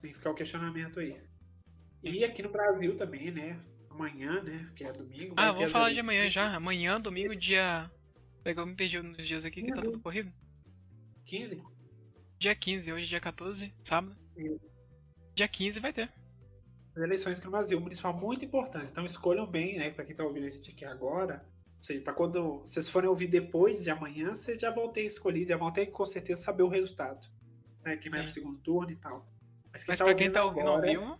Tem 0.00 0.10
que 0.10 0.16
ficar 0.16 0.30
o 0.30 0.34
questionamento 0.34 1.00
aí. 1.00 1.16
E 2.02 2.24
aqui 2.24 2.42
no 2.42 2.50
Brasil 2.50 2.96
também, 2.96 3.30
né? 3.30 3.58
Amanhã, 3.90 4.42
né? 4.42 4.68
Que 4.76 4.84
é 4.84 4.92
domingo. 4.92 5.34
Ah, 5.36 5.50
vamos 5.50 5.66
as 5.66 5.72
falar 5.72 5.92
de 5.92 6.00
amanhã 6.00 6.30
já. 6.30 6.54
Amanhã, 6.54 7.00
domingo, 7.00 7.34
dia. 7.34 7.90
Pegou, 8.44 8.64
me 8.64 8.76
perdi 8.76 9.00
nos 9.00 9.26
dias 9.26 9.44
aqui 9.44 9.62
que 9.62 9.72
tá 9.72 9.82
tudo 9.82 9.98
corrido. 10.00 10.32
15? 11.24 11.62
Dia 12.38 12.54
15, 12.54 12.92
hoje 12.92 13.04
é 13.06 13.08
dia 13.08 13.20
14, 13.20 13.74
sábado. 13.82 14.16
Sim. 14.36 14.58
Dia 15.34 15.48
15 15.48 15.80
vai 15.80 15.92
ter. 15.92 16.12
As 16.94 17.02
eleições 17.02 17.38
aqui 17.38 17.46
no 17.46 17.50
Brasil, 17.50 17.80
municipal 17.80 18.14
muito 18.14 18.44
importante. 18.44 18.90
Então 18.90 19.04
escolham 19.04 19.46
bem, 19.46 19.78
né? 19.78 19.90
Pra 19.90 20.04
quem 20.04 20.14
tá 20.14 20.22
ouvindo 20.22 20.46
a 20.46 20.50
gente 20.50 20.70
aqui 20.70 20.84
agora. 20.84 21.44
Ou 21.78 21.84
seja, 21.84 22.00
pra 22.00 22.12
quando 22.12 22.60
vocês 22.60 22.88
forem 22.88 23.08
ouvir 23.08 23.26
depois 23.26 23.82
de 23.82 23.90
amanhã, 23.90 24.34
vocês 24.34 24.60
já 24.60 24.70
vão 24.70 24.92
ter 24.92 25.02
escolhido, 25.02 25.48
já 25.48 25.56
vão 25.56 25.70
ter 25.70 25.86
com 25.86 26.06
certeza 26.06 26.42
saber 26.42 26.62
o 26.62 26.68
resultado. 26.68 27.26
Né? 27.84 27.96
Quem 27.96 28.10
vai 28.10 28.22
pro 28.22 28.30
Sim. 28.30 28.40
segundo 28.40 28.58
turno 28.60 28.90
e 28.90 28.96
tal. 28.96 29.26
Mas 29.76 29.84
Mas 29.86 29.98
tá 29.98 30.04
pra 30.06 30.14
quem 30.14 30.32
tá 30.32 30.42
ouvindo 30.42 30.68
ao 30.68 30.76
agora, 30.76 30.90
vivo, 30.90 31.18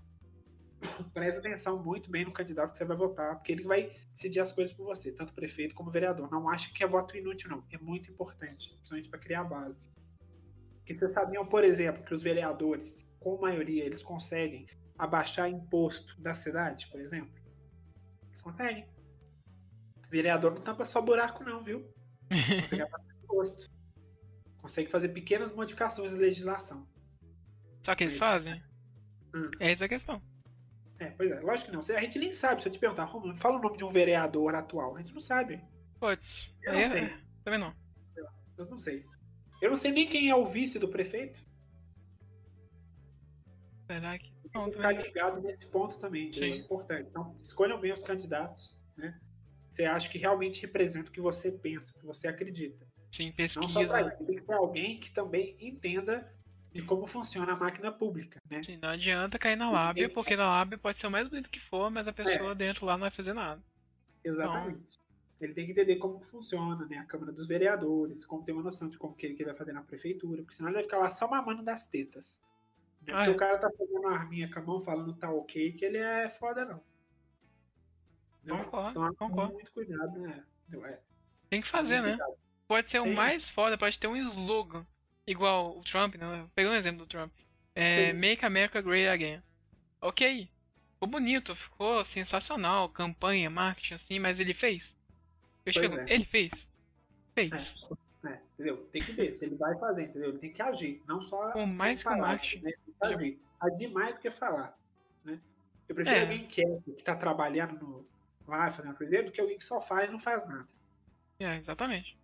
presta 1.13 1.41
atenção 1.41 1.83
muito 1.83 2.11
bem 2.11 2.25
no 2.25 2.33
candidato 2.33 2.73
que 2.73 2.79
você 2.79 2.85
vai 2.87 2.97
votar, 2.97 3.37
porque 3.37 3.53
ele 3.53 3.63
que 3.63 3.69
vai 3.69 3.91
decidir 4.13 4.41
as 4.41 4.51
coisas 4.51 4.75
por 4.75 4.87
você, 4.87 5.13
tanto 5.13 5.35
prefeito 5.35 5.75
como 5.75 5.91
vereador. 5.91 6.31
Não 6.31 6.49
acha 6.49 6.73
que 6.73 6.83
é 6.83 6.87
voto 6.87 7.17
inútil, 7.17 7.51
não. 7.51 7.65
É 7.71 7.79
muito 7.79 8.11
importante, 8.11 8.71
principalmente 8.71 9.09
para 9.11 9.19
criar 9.19 9.41
a 9.43 9.45
base. 9.45 9.91
Porque 10.79 10.95
vocês 10.95 11.13
sabiam, 11.13 11.45
por 11.45 11.65
exemplo, 11.65 12.03
que 12.03 12.15
os 12.15 12.23
vereadores, 12.23 13.07
com 13.21 13.39
maioria, 13.39 13.85
eles 13.85 14.03
conseguem 14.03 14.67
abaixar 14.99 15.51
imposto 15.51 16.19
da 16.21 16.35
cidade, 16.35 16.89
por 16.89 17.01
exemplo? 17.01 17.35
Eles 18.29 18.41
conseguem. 18.41 18.89
Vereador 20.09 20.55
não 20.55 20.63
tampa 20.63 20.87
só 20.87 21.03
buraco, 21.03 21.45
não, 21.45 21.63
viu? 21.63 21.93
Consegue 22.63 22.83
abaixar 22.83 23.17
imposto. 23.23 23.71
Consegue 24.59 24.89
fazer 24.89 25.09
pequenas 25.09 25.53
modificações 25.53 26.13
na 26.13 26.19
legislação. 26.19 26.89
Só 27.87 27.95
que 27.95 28.03
eles 28.05 28.19
Mas- 28.19 28.29
fazem. 28.29 28.63
Hum. 29.35 29.49
É 29.61 29.71
essa 29.71 29.85
a 29.85 29.89
questão. 29.89 30.21
É, 30.99 31.07
pois 31.11 31.31
é, 31.31 31.39
lógico 31.41 31.71
que 31.71 31.77
não. 31.77 31.97
A 31.97 32.01
gente 32.01 32.19
nem 32.19 32.33
sabe. 32.33 32.63
Se 32.63 32.69
eu 32.69 32.73
te 32.73 32.79
perguntar, 32.81 33.05
Romulo, 33.05 33.37
fala 33.37 33.59
o 33.59 33.63
nome 33.63 33.77
de 33.77 33.85
um 33.85 33.89
vereador 33.91 34.55
atual. 34.57 34.97
A 34.97 34.99
gente 34.99 35.13
não 35.15 35.21
sabe. 35.21 35.63
Putz. 36.01 36.53
Eu 36.63 36.73
não 36.73 36.81
é- 36.81 36.89
sei. 36.89 37.17
Também 37.45 37.61
não. 37.61 37.73
Eu 38.59 38.67
não 38.67 38.79
sei. 38.79 39.05
Eu 39.63 39.71
não 39.71 39.77
sei 39.77 39.93
nem 39.93 40.09
quem 40.09 40.29
é 40.31 40.35
o 40.35 40.45
vice 40.45 40.79
do 40.81 40.89
prefeito. 40.89 41.45
Será 43.87 44.19
que. 44.19 44.33
Tem 44.33 44.51
Não, 44.63 44.71
que 44.71 44.77
ficar 44.77 44.93
ligado 44.93 45.41
nesse 45.43 45.67
ponto 45.67 45.99
também. 45.99 46.29
entendeu? 46.29 46.55
É 46.55 46.59
importante. 46.59 47.09
Então, 47.11 47.39
escolham 47.43 47.79
bem 47.81 47.93
os 47.93 48.03
candidatos, 48.03 48.81
né? 48.97 49.21
Você 49.71 49.85
acha 49.85 50.09
que 50.09 50.17
realmente 50.19 50.61
representa 50.63 51.09
o 51.11 51.13
que 51.13 51.21
você 51.21 51.53
pensa, 51.53 51.93
o 51.95 52.01
que 52.01 52.07
você 52.07 52.27
acredita. 52.27 52.87
Sim, 53.13 53.33
Não 53.39 53.49
só 53.49 53.61
pra 53.61 53.81
pesquisa. 53.83 54.01
isso, 54.15 54.25
tem 54.25 54.37
que 54.37 54.45
ser 54.45 54.53
alguém 54.55 54.99
que 54.99 55.11
também 55.11 55.57
entenda 55.61 56.35
de 56.77 56.83
como 56.83 57.07
funciona 57.07 57.53
a 57.53 57.57
máquina 57.57 57.91
pública, 57.91 58.41
né? 58.49 58.63
Sim, 58.63 58.79
não 58.81 58.91
adianta 58.91 59.39
cair 59.39 59.57
na 59.57 59.71
lábia, 59.71 60.09
porque 60.09 60.37
na 60.37 60.49
lábia 60.49 60.79
pode 60.79 60.99
ser 60.99 61.07
o 61.07 61.11
mais 61.11 61.27
bonito 61.29 61.51
que 61.51 61.59
for, 61.61 61.91
mas 61.91 62.07
a 62.07 62.13
pessoa 62.13 62.53
É. 62.53 62.55
dentro 62.55 62.87
lá 62.87 62.93
não 62.93 63.01
vai 63.01 63.11
fazer 63.11 63.33
nada. 63.33 63.63
Exatamente. 64.23 65.01
Ele 65.41 65.53
tem 65.53 65.67
que 65.67 65.73
entender 65.73 65.97
como 65.97 66.19
funciona 66.19 66.87
né, 66.87 66.99
a 66.99 67.05
Câmara 67.05 67.31
dos 67.33 67.47
Vereadores, 67.47 68.25
como 68.25 68.43
ter 68.45 68.53
uma 68.53 68.63
noção 68.63 68.89
de 68.89 68.97
como 68.97 69.15
que 69.15 69.27
ele, 69.27 69.45
vai 69.45 69.55
fazer 69.55 69.73
na 69.73 69.83
prefeitura, 69.83 70.43
porque 70.43 70.55
senão 70.57 70.69
ele 70.71 70.77
vai 70.77 70.85
ficar 70.85 70.99
lá 70.99 71.11
só 71.11 71.29
mamando 71.29 71.63
das 71.63 71.87
tetas. 71.87 72.43
Né? 73.03 73.13
Ah, 73.15 73.27
é. 73.27 73.31
o 73.31 73.37
cara 73.37 73.59
tá 73.59 73.71
fazendo 73.71 73.99
uma 73.99 74.13
arminha 74.15 74.51
com 74.51 74.59
a 74.59 74.63
mão 74.63 74.81
falando 74.81 75.13
tá 75.15 75.31
ok, 75.31 75.73
que 75.73 75.85
ele 75.85 75.99
é 75.99 76.29
foda, 76.31 76.65
não. 76.65 76.83
Entendeu? 78.43 78.65
Concordo, 78.65 78.91
Então, 78.91 79.15
concordo. 79.15 79.53
muito 79.55 79.73
cuidado, 79.73 80.19
né? 80.21 80.43
Entendeu? 80.69 80.87
É, 80.87 81.01
Tem 81.51 81.61
que 81.61 81.69
fazer, 81.69 82.01
né? 82.01 82.11
cuidado. 82.17 82.35
Pode 82.67 82.89
ser 82.89 83.01
o 83.01 83.05
Sim. 83.05 83.15
mais 83.15 83.49
foda, 83.49 83.77
pode 83.79 83.99
ter 83.99 84.07
um 84.09 84.17
slogan. 84.17 84.85
Igual 85.27 85.77
o 85.77 85.83
Trump, 85.83 86.15
né? 86.15 86.47
Pegando 86.55 86.75
um 86.75 86.77
exemplo 86.77 87.01
do 87.01 87.07
Trump. 87.07 87.33
É, 87.75 88.07
Sim. 88.07 88.19
Make 88.19 88.45
America 88.45 88.81
Great 88.81 89.09
Again. 89.09 89.43
Ok. 90.01 90.49
Ficou 90.95 91.09
bonito, 91.09 91.55
ficou 91.55 92.03
sensacional, 92.05 92.89
campanha, 92.89 93.51
marketing, 93.51 93.95
assim, 93.95 94.19
mas 94.19 94.41
ele 94.41 94.55
fez? 94.55 94.97
Eu 95.65 95.73
te 95.73 95.81
pergunto, 95.81 96.03
é. 96.03 96.15
ele 96.15 96.25
fez? 96.25 96.67
Fez. 97.35 97.75
É, 98.25 98.39
entendeu? 98.55 98.79
Tem 98.91 99.03
que 99.03 99.13
ver 99.13 99.35
se 99.35 99.45
ele 99.45 99.57
vai 99.57 99.77
fazer, 99.79 100.05
entendeu? 100.05 100.31
Ele 100.31 100.39
tem 100.39 100.51
que 100.51 100.63
agir, 100.63 101.03
não 101.07 101.21
só. 101.21 101.51
Por 101.51 101.67
mais 101.67 102.03
que 102.03 102.09
o 102.09 102.19
marketing- 102.19 102.63
né? 102.65 102.73
Agir. 103.03 103.39
Agir 103.61 103.89
mais 103.89 104.15
do 104.15 104.21
que 104.21 104.31
falar. 104.31 104.79
Né? 105.25 105.39
Eu 105.89 105.95
prefiro 105.95 106.17
É. 106.17 106.21
alguém 106.23 106.47
quieto, 106.47 106.83
que 106.97 107.03
tá 107.05 107.15
trabalhando 107.15 107.79
no, 107.79 108.07
lá, 108.47 108.71
fazendo 108.71 108.95
coisa, 108.95 109.23
do 109.23 109.31
que 109.31 109.41
alguém 109.41 109.59
que 109.59 109.65
só 109.65 109.81
faz 109.81 110.09
e 110.09 110.13
não 110.13 110.19
faz 110.19 110.47
nada. 110.49 110.67
É, 111.39 111.57
exatamente. 111.57 112.17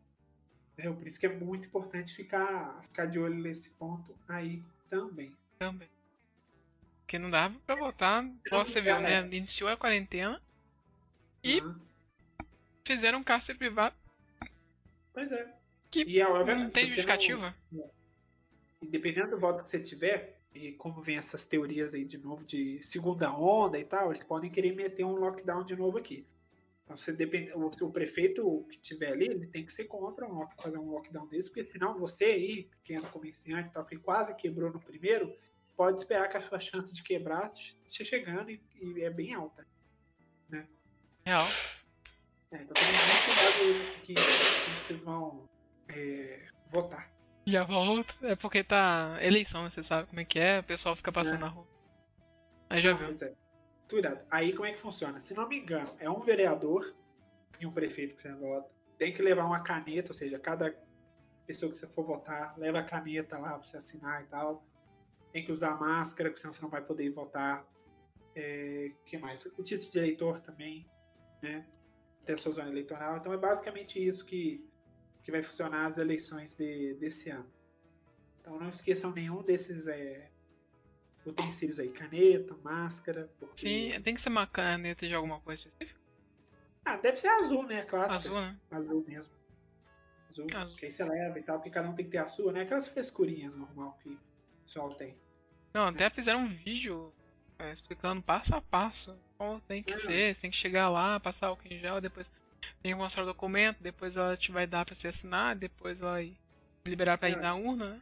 Entendeu? 0.73 0.95
Por 0.95 1.07
isso 1.07 1.21
que 1.21 1.27
é 1.27 1.29
muito 1.35 1.67
importante 1.69 2.15
ficar, 2.15 2.81
ficar 2.83 3.07
de 3.07 3.19
olho 3.19 3.35
nesse 3.39 3.71
ponto 3.71 4.17
aí 4.29 4.63
também. 4.89 5.35
Também. 5.59 5.89
porque 7.03 7.19
não 7.19 7.31
dava 7.31 7.55
pra 7.67 7.75
votar. 7.77 8.25
Só 8.49 8.65
você 8.65 8.81
viu, 8.81 8.99
né? 9.01 9.21
Iniciou 9.33 9.69
a 9.71 9.77
quarentena 9.77 10.41
e 11.45 11.61
Uhum. 11.61 11.79
fizeram 12.85 13.19
um 13.19 13.23
cárcere 13.25 13.59
privado. 13.59 13.95
Pois 15.13 15.31
é. 15.31 15.55
Que 15.91 16.05
E, 16.05 16.23
obviamente, 16.23 16.65
Não 16.65 16.71
tem 16.71 16.87
justificativa. 16.87 17.55
E 18.81 18.87
dependendo 18.87 19.33
do 19.33 19.39
voto 19.39 19.63
que 19.63 19.69
você 19.71 19.79
tiver, 19.79 20.41
e 20.55 20.73
como 20.73 21.03
vem 21.03 21.19
essas 21.19 21.47
teorias 21.47 21.93
aí 21.95 22.05
de 22.05 22.17
novo 22.19 22.45
de 22.45 22.83
segunda 22.83 23.31
onda 23.33 23.79
e 23.79 23.85
tal, 23.85 24.09
eles 24.11 24.25
podem 24.25 24.51
querer 24.51 24.75
meter 24.75 25.05
um 25.05 25.15
lockdown 25.17 25.65
de 25.65 25.77
novo 25.77 25.99
aqui. 25.99 26.27
Então, 26.85 26.97
você 26.97 27.13
depende, 27.13 27.53
o, 27.53 27.67
o 27.67 27.93
prefeito 27.93 28.67
que 28.71 28.79
tiver 28.79 29.13
ali, 29.13 29.27
ele 29.27 29.47
tem 29.47 29.65
que 29.65 29.73
ser 29.73 29.85
contra 29.85 30.27
um, 30.27 30.47
fazer 30.61 30.79
um 30.79 30.91
lockdown 30.91 31.27
desse, 31.29 31.49
porque 31.49 31.65
senão 31.65 31.99
você 31.99 32.25
aí, 32.25 32.65
pequeno 32.65 33.09
comerciante 33.09 33.69
e 33.69 33.73
tal, 33.73 33.85
que 33.85 33.97
quase 33.97 34.35
quebrou 34.37 34.73
no 34.73 34.81
primeiro, 34.81 35.35
pode 35.77 35.99
esperar 35.99 36.29
que 36.29 36.37
a 36.37 36.41
sua 36.41 36.59
chance 36.59 36.93
de 36.93 37.03
quebrar 37.03 37.53
esteja 37.53 38.05
chegando 38.05 38.51
e, 38.51 38.61
e 38.81 39.03
é 39.03 39.11
bem 39.11 39.35
alta. 39.35 39.67
Real. 41.25 41.47
É, 42.51 42.63
então 42.63 42.75
tem 42.75 42.85
muito 42.85 43.25
cuidado 43.25 44.03
que, 44.03 44.15
que 44.15 44.83
vocês 44.83 45.01
vão 45.03 45.49
é, 45.89 46.47
votar. 46.67 47.13
A 47.47 47.65
volta 47.65 48.15
é 48.27 48.37
porque 48.37 48.63
tá 48.63 49.19
eleição, 49.21 49.65
né? 49.65 49.71
Você 49.71 49.83
sabe 49.83 50.09
como 50.09 50.21
é 50.21 50.25
que 50.25 50.39
é, 50.39 50.61
o 50.61 50.65
pessoal 50.65 50.95
fica 50.95 51.11
passando 51.13 51.37
É. 51.37 51.41
na 51.41 51.49
rua. 51.49 51.67
Aí 52.69 52.83
já 52.83 52.91
Não, 52.93 52.99
viu. 52.99 53.27
É. 53.29 53.35
Cuidado. 53.93 54.25
Aí 54.31 54.55
como 54.55 54.65
é 54.65 54.73
que 54.73 54.79
funciona? 54.79 55.21
Se 55.21 55.35
não 55.35 55.47
me 55.47 55.59
engano, 55.59 55.95
é 55.99 56.09
um 56.09 56.19
vereador 56.19 56.95
e 57.61 57.67
um 57.67 57.71
prefeito 57.71 58.17
que 58.17 58.23
você 58.23 58.33
vota. 58.33 58.67
Tem 58.97 59.13
que 59.13 59.21
levar 59.21 59.45
uma 59.45 59.63
caneta, 59.63 60.13
ou 60.13 60.15
seja, 60.15 60.39
cada 60.39 60.75
pessoa 61.47 61.71
que 61.71 61.77
você 61.77 61.87
for 61.87 62.03
votar, 62.03 62.59
leva 62.59 62.79
a 62.79 62.83
caneta 62.83 63.37
lá 63.37 63.51
pra 63.51 63.67
você 63.67 63.77
assinar 63.77 64.23
e 64.23 64.27
tal. 64.29 64.67
Tem 65.31 65.45
que 65.45 65.53
usar 65.53 65.79
máscara, 65.79 66.31
porque 66.31 66.41
senão 66.41 66.55
você 66.55 66.63
não 66.63 66.71
vai 66.71 66.83
poder 66.83 67.11
votar. 67.11 67.69
É, 68.35 68.93
que 69.05 69.19
mais? 69.19 69.45
O 69.45 69.63
título 69.63 69.91
de 69.91 69.99
eleitor 69.99 70.41
também, 70.41 70.89
né? 71.43 71.67
Tem 72.25 72.35
a 72.35 72.39
sua 72.39 72.53
zona 72.53 72.71
eleitoral. 72.71 73.19
Então 73.19 73.31
é 73.31 73.37
basicamente 73.37 74.03
isso 74.03 74.25
que, 74.25 74.67
que 75.23 75.31
vai 75.31 75.43
funcionar 75.43 75.85
as 75.85 75.99
eleições 75.99 76.57
de, 76.57 76.95
desse 76.95 77.29
ano. 77.29 77.53
Então 78.41 78.59
não 78.59 78.71
esqueçam 78.71 79.13
nenhum 79.13 79.43
desses 79.43 79.87
é, 79.87 80.32
utensílios 81.27 81.79
aí. 81.79 81.89
Caneta, 81.91 82.57
máscara. 82.63 83.31
porque- 83.39 83.57
Sim, 83.61 84.01
tem 84.03 84.15
que 84.15 84.21
ser 84.23 84.29
uma 84.29 84.47
caneta 84.47 85.07
de 85.07 85.15
alguma 85.15 85.41
coisa 85.41 85.63
específica. 85.63 86.01
Ah, 86.85 86.97
deve 86.97 87.17
ser 87.17 87.29
azul, 87.29 87.65
né? 87.67 87.83
Clássica. 87.85 88.15
Azul, 88.17 88.41
né? 88.41 88.57
Azul 88.71 89.05
mesmo. 89.07 89.35
Azul, 90.31 90.47
Azul. 90.55 90.77
que 90.79 90.87
aí 90.87 90.93
você 90.93 91.05
leva 91.05 91.39
e 91.39 91.43
tal, 91.43 91.57
porque 91.59 91.71
cada 91.71 91.89
um 91.89 91.95
tem 91.95 92.05
que 92.05 92.11
ter 92.11 92.19
a 92.19 92.27
sua, 92.27 92.51
né? 92.53 92.63
Aquelas 92.63 92.89
frescurinhas 92.89 93.55
normal 93.55 93.97
que 94.03 94.09
o 94.11 94.19
pessoal 94.65 94.93
tem. 94.95 95.17
Não, 95.73 95.87
até 95.89 96.11
fizeram 96.11 96.41
um 96.41 96.49
vídeo 96.49 97.13
é, 97.59 97.73
explicando 97.73 98.21
passo 98.21 98.55
a 98.57 98.61
passo 98.61 99.17
como 99.39 99.61
tem 99.61 99.83
que 99.83 99.93
Ah. 99.93 99.97
ser. 99.99 100.35
Você 100.35 100.43
tem 100.43 100.51
que 100.51 100.57
chegar 100.57 100.89
lá, 100.89 101.21
passar 101.21 101.47
álcool 101.49 101.69
em 101.73 101.79
gel, 101.79 102.01
depois 102.01 102.29
tem 102.83 102.93
que 102.93 102.99
mostrar 102.99 103.23
o 103.23 103.27
documento, 103.27 103.81
depois 103.81 104.17
ela 104.17 104.37
te 104.37 104.51
vai 104.51 104.67
dar 104.67 104.85
pra 104.85 104.95
você 104.95 105.09
assinar, 105.09 105.55
depois 105.55 106.01
ela 106.01 106.13
vai 106.13 106.37
liberar 106.85 107.17
pra 107.19 107.31
ir 107.31 107.37
Ah. 107.39 107.43
na 107.43 107.55
urna, 107.55 107.91
né? 107.91 108.01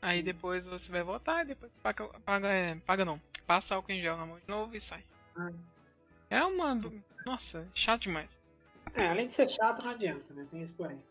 Aí 0.00 0.22
depois 0.22 0.66
você 0.66 0.90
vai 0.92 1.02
votar 1.02 1.44
e 1.44 1.48
depois 1.48 1.72
paga, 1.82 2.06
paga, 2.20 2.48
é, 2.48 2.74
paga 2.86 3.04
não. 3.04 3.20
Passa 3.46 3.74
álcool 3.74 3.92
em 3.92 4.00
gel 4.00 4.16
na 4.16 4.26
mão 4.26 4.38
de 4.38 4.46
novo 4.48 4.76
e 4.76 4.80
sai. 4.80 5.02
Ah. 5.36 5.50
É 6.30 6.44
uma. 6.44 6.74
Nossa, 7.26 7.66
chato 7.74 8.02
demais. 8.02 8.38
É, 8.94 9.08
além 9.08 9.26
de 9.26 9.32
ser 9.32 9.48
chato, 9.48 9.82
não 9.84 9.90
adianta, 9.90 10.32
né? 10.34 10.46
Tem 10.50 10.62
isso 10.62 10.72
porém. 10.74 11.02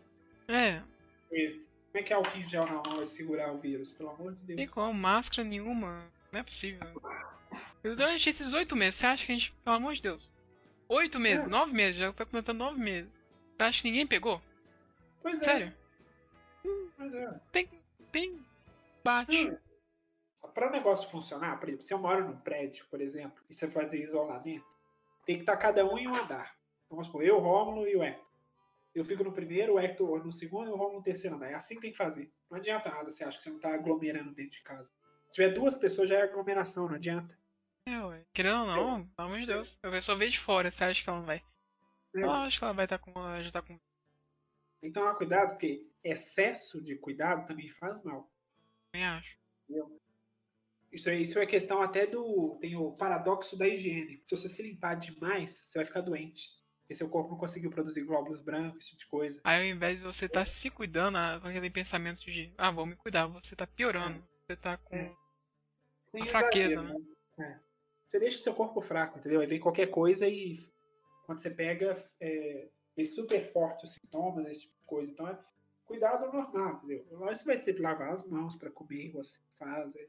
É, 0.47 0.82
E 1.32 1.50
como 1.91 1.95
é 1.95 2.02
que 2.04 2.13
é 2.13 2.15
álcool 2.15 2.38
em 2.38 2.43
gel 2.43 2.65
na 2.65 2.73
mão 2.73 2.97
vai 2.97 3.06
segurar 3.06 3.52
o 3.52 3.58
vírus? 3.58 3.89
Pelo 3.91 4.10
amor 4.12 4.34
de 4.34 4.41
Deus. 4.43 4.58
tem 4.58 4.67
como, 4.67 4.93
máscara 4.93 5.47
nenhuma. 5.47 6.04
Não 6.32 6.39
é 6.39 6.43
possível. 6.43 6.80
E 7.84 7.89
Durante 7.95 8.30
esses 8.30 8.54
oito 8.54 8.76
meses, 8.76 8.95
você 9.00 9.06
acha 9.08 9.26
que 9.26 9.32
a 9.32 9.36
gente. 9.36 9.52
Pelo 9.63 9.76
amor 9.76 9.95
de 9.95 10.02
Deus. 10.02 10.30
Oito 10.89 11.19
meses, 11.19 11.45
É. 11.47 11.50
nove 11.50 11.73
meses, 11.73 12.00
já 12.00 12.13
tá 12.13 12.23
completando 12.26 12.60
nove 12.60 12.80
meses. 12.80 13.12
Você 13.58 13.63
acha 13.63 13.82
que 13.82 13.88
ninguém 13.89 14.08
pegou? 14.08 14.41
Pois 15.21 15.41
é. 15.41 15.43
Sério? 15.43 15.73
Pois 16.95 17.13
é. 17.13 17.39
Tem. 17.52 17.69
Tem. 18.12 18.45
Bate. 19.07 19.51
Hum. 19.51 19.57
Para 20.53 20.67
o 20.67 20.71
negócio 20.71 21.09
funcionar, 21.09 21.57
por 21.59 21.69
exemplo, 21.69 21.85
se 21.85 21.93
eu 21.93 21.97
moro 21.97 22.27
num 22.27 22.37
prédio, 22.37 22.85
por 22.89 22.99
exemplo, 22.99 23.41
e 23.49 23.53
você 23.53 23.65
fazer 23.65 24.03
isolamento, 24.03 24.65
tem 25.25 25.35
que 25.35 25.43
estar 25.43 25.55
cada 25.55 25.85
um 25.85 25.97
em 25.97 26.09
um 26.09 26.15
andar. 26.15 26.57
Então, 26.85 26.97
vamos 26.97 27.07
supor, 27.07 27.23
eu, 27.23 27.39
Rômulo 27.39 27.87
e 27.87 27.95
o 27.95 28.03
Hector. 28.03 28.27
Eu 28.93 29.05
fico 29.05 29.23
no 29.23 29.31
primeiro, 29.31 29.75
o 29.75 29.79
Hector 29.79 30.25
no 30.25 30.31
segundo 30.33 30.69
e 30.69 30.73
o 30.73 30.75
Rômulo 30.75 30.97
no 30.97 31.03
terceiro 31.03 31.37
andar. 31.37 31.51
É 31.51 31.53
assim 31.53 31.75
que 31.75 31.81
tem 31.81 31.91
que 31.91 31.97
fazer. 31.97 32.29
Não 32.49 32.57
adianta 32.57 32.89
nada, 32.89 33.09
você 33.09 33.23
acha 33.23 33.37
que 33.37 33.43
você 33.43 33.49
não 33.49 33.57
está 33.57 33.73
aglomerando 33.73 34.33
dentro 34.33 34.57
de 34.57 34.63
casa. 34.63 34.91
Se 35.27 35.33
tiver 35.33 35.53
duas 35.53 35.77
pessoas, 35.77 36.09
já 36.09 36.17
é 36.17 36.23
aglomeração, 36.23 36.87
não 36.87 36.95
adianta. 36.95 37.37
É, 37.87 38.01
ué. 38.03 38.25
Querendo 38.33 38.59
ou 38.59 38.65
não, 38.65 39.07
pelo 39.07 39.27
amor 39.27 39.39
de 39.39 39.45
Deus. 39.45 39.79
Eu 39.81 40.01
só 40.01 40.15
vejo 40.15 40.31
de 40.31 40.39
fora, 40.39 40.69
você 40.69 40.83
acha 40.83 41.01
que 41.01 41.09
ela 41.09 41.19
não 41.19 41.25
vai. 41.25 41.41
É. 42.13 42.23
Eu 42.23 42.31
acho 42.31 42.57
que 42.57 42.63
ela 42.65 42.73
vai 42.73 42.85
estar 42.85 42.99
com. 42.99 43.11
ela 43.11 43.41
já 43.41 43.51
tá 43.51 43.61
com. 43.61 43.79
Então, 44.83 45.13
cuidado, 45.15 45.51
porque 45.51 45.89
excesso 46.03 46.81
de 46.81 46.97
cuidado 46.97 47.45
também 47.47 47.69
faz 47.69 48.03
mal. 48.03 48.29
Nem 48.97 49.05
acho. 49.05 49.38
Isso 50.91 51.10
é, 51.10 51.15
isso 51.15 51.38
é 51.38 51.45
questão 51.45 51.81
até 51.81 52.07
do. 52.07 52.57
Tem 52.60 52.75
o 52.75 52.91
paradoxo 52.93 53.55
da 53.55 53.67
higiene. 53.67 54.23
Se 54.25 54.36
você 54.36 54.49
se 54.49 54.63
limpar 54.63 54.95
demais, 54.95 55.51
você 55.51 55.77
vai 55.77 55.86
ficar 55.86 56.01
doente. 56.01 56.49
Porque 56.81 56.95
seu 56.95 57.10
corpo 57.10 57.31
não 57.31 57.38
conseguiu 57.38 57.69
produzir 57.69 58.03
glóbulos 58.03 58.39
brancos, 58.39 58.86
esse 58.86 58.89
tipo 58.91 58.99
de 58.99 59.07
coisa. 59.07 59.41
Aí 59.43 59.69
ao 59.69 59.75
invés 59.75 59.99
de 59.99 60.05
você 60.05 60.25
estar 60.25 60.45
se 60.45 60.69
cuidando, 60.71 61.17
ah, 61.17 61.36
aquele 61.36 61.69
pensamento 61.69 62.21
de, 62.21 62.51
ah, 62.57 62.71
vou 62.71 62.86
me 62.86 62.95
cuidar, 62.95 63.27
você 63.27 63.55
tá 63.55 63.67
piorando. 63.67 64.23
Você 64.47 64.55
tá 64.55 64.77
com. 64.77 64.95
É. 64.95 65.13
Sem 66.12 66.21
Uma 66.21 66.29
fraqueza, 66.29 66.81
exagero, 66.81 66.99
né? 67.38 67.45
É. 67.45 67.60
Você 68.07 68.19
deixa 68.19 68.38
o 68.38 68.41
seu 68.41 68.55
corpo 68.55 68.81
fraco, 68.81 69.19
entendeu? 69.19 69.41
Aí 69.41 69.47
vem 69.47 69.60
qualquer 69.60 69.88
coisa 69.88 70.27
e 70.27 70.57
quando 71.25 71.39
você 71.39 71.51
pega, 71.51 71.93
é, 72.21 72.69
vem 72.95 73.05
super 73.05 73.43
forte 73.51 73.86
os 73.86 73.93
sintomas, 73.93 74.47
esse 74.47 74.62
tipo 74.62 74.77
de 74.79 74.86
coisa. 74.86 75.12
Então 75.12 75.27
é 75.27 75.38
cuidado 75.88 76.32
normal, 76.32 76.76
entendeu? 76.76 77.06
Lógico 77.12 77.39
que 77.39 77.47
vai 77.47 77.58
ser 77.58 77.80
lavar 77.80 78.12
as 78.12 78.28
mãos 78.28 78.56
para 78.56 78.69
comer, 78.69 79.12
você 79.12 79.39
faz, 79.58 79.95
é, 79.95 80.08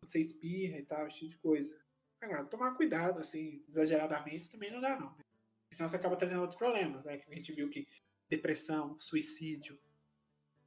quando 0.00 0.10
você 0.10 0.20
espirra 0.20 0.78
e 0.78 0.84
tal, 0.84 1.06
esse 1.06 1.18
tipo 1.20 1.30
de 1.30 1.38
coisa. 1.38 1.80
Agora, 2.20 2.44
tomar 2.44 2.74
cuidado, 2.74 3.20
assim, 3.20 3.64
exageradamente 3.68 4.50
também 4.50 4.70
não 4.72 4.80
dá, 4.80 4.98
não. 4.98 5.10
Né? 5.16 5.24
Senão 5.72 5.88
você 5.88 5.96
acaba 5.96 6.16
trazendo 6.16 6.40
outros 6.40 6.58
problemas, 6.58 7.04
né? 7.04 7.18
Que 7.18 7.30
a 7.30 7.34
gente 7.34 7.52
viu 7.52 7.68
que 7.68 7.86
depressão, 8.28 8.98
suicídio. 9.00 9.78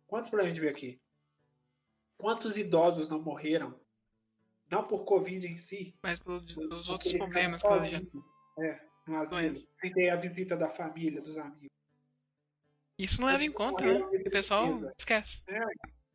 Quantos 0.07 0.29
problemas 0.29 0.51
a 0.51 0.53
gente 0.53 0.61
viu 0.61 0.69
aqui? 0.69 1.01
Quantos 2.17 2.57
idosos 2.57 3.09
não 3.09 3.21
morreram? 3.21 3.79
Não 4.69 4.87
por 4.87 5.05
Covid 5.05 5.47
em 5.47 5.57
si. 5.57 5.95
Mas 6.01 6.19
pelos 6.19 6.89
outros 6.89 7.13
problemas 7.13 7.61
que 7.61 7.67
ela 7.67 7.87
já. 7.87 8.01
É, 8.59 8.87
no 9.07 9.17
asilo. 9.17 9.41
Doença. 9.41 9.67
Sem 9.79 9.91
ter 9.91 10.09
a 10.09 10.15
visita 10.15 10.57
da 10.57 10.69
família, 10.69 11.21
dos 11.21 11.37
amigos. 11.37 11.74
Isso 12.97 13.19
não 13.19 13.27
leva 13.27 13.43
em 13.43 13.51
conta, 13.51 13.83
né? 13.83 13.99
O 13.99 14.29
pessoal 14.29 14.65
esquece. 14.97 15.41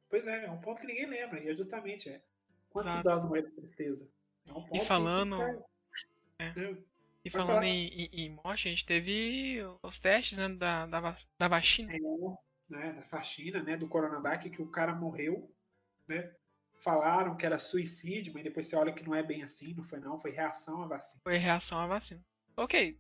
Pois 0.08 0.26
é, 0.26 0.46
é 0.46 0.50
um 0.50 0.60
ponto 0.60 0.80
que 0.80 0.86
ninguém 0.86 1.06
lembra. 1.06 1.40
E 1.40 1.48
é 1.48 1.54
justamente 1.54 2.08
é. 2.08 2.22
Quantos 2.70 2.90
Exato. 2.90 3.00
idosos 3.08 3.28
morreram 3.28 3.48
de 3.50 3.54
tristeza? 3.56 4.10
É 4.48 4.52
um 4.52 4.54
ponto 4.62 4.72
que 4.72 4.80
falando- 4.86 5.36
fica- 5.36 5.64
É. 6.38 6.44
É. 6.48 6.76
E 7.22 7.30
Pode 7.30 7.44
falando 7.44 7.64
em, 7.64 7.86
em, 7.88 8.10
em 8.24 8.30
morte, 8.30 8.66
a 8.66 8.70
gente 8.70 8.86
teve 8.86 9.58
os 9.82 9.98
testes 10.00 10.38
né, 10.38 10.48
da, 10.48 10.86
da, 10.86 11.16
da 11.38 11.48
vacina. 11.48 11.92
É, 11.92 11.98
né, 12.70 12.92
da 12.94 13.02
faxina, 13.02 13.62
né, 13.62 13.76
do 13.76 13.86
Coronavac, 13.86 14.48
que 14.48 14.62
o 14.62 14.70
cara 14.70 14.94
morreu, 14.94 15.52
né? 16.08 16.32
Falaram 16.78 17.36
que 17.36 17.44
era 17.44 17.58
suicídio, 17.58 18.32
mas 18.32 18.42
depois 18.42 18.66
você 18.66 18.74
olha 18.74 18.90
que 18.92 19.04
não 19.04 19.14
é 19.14 19.22
bem 19.22 19.42
assim, 19.42 19.74
não 19.74 19.84
foi 19.84 20.00
não, 20.00 20.18
foi 20.18 20.30
reação 20.30 20.82
à 20.82 20.86
vacina. 20.86 21.20
Foi 21.22 21.36
reação 21.36 21.78
à 21.78 21.86
vacina. 21.86 22.24
Ok, 22.56 22.98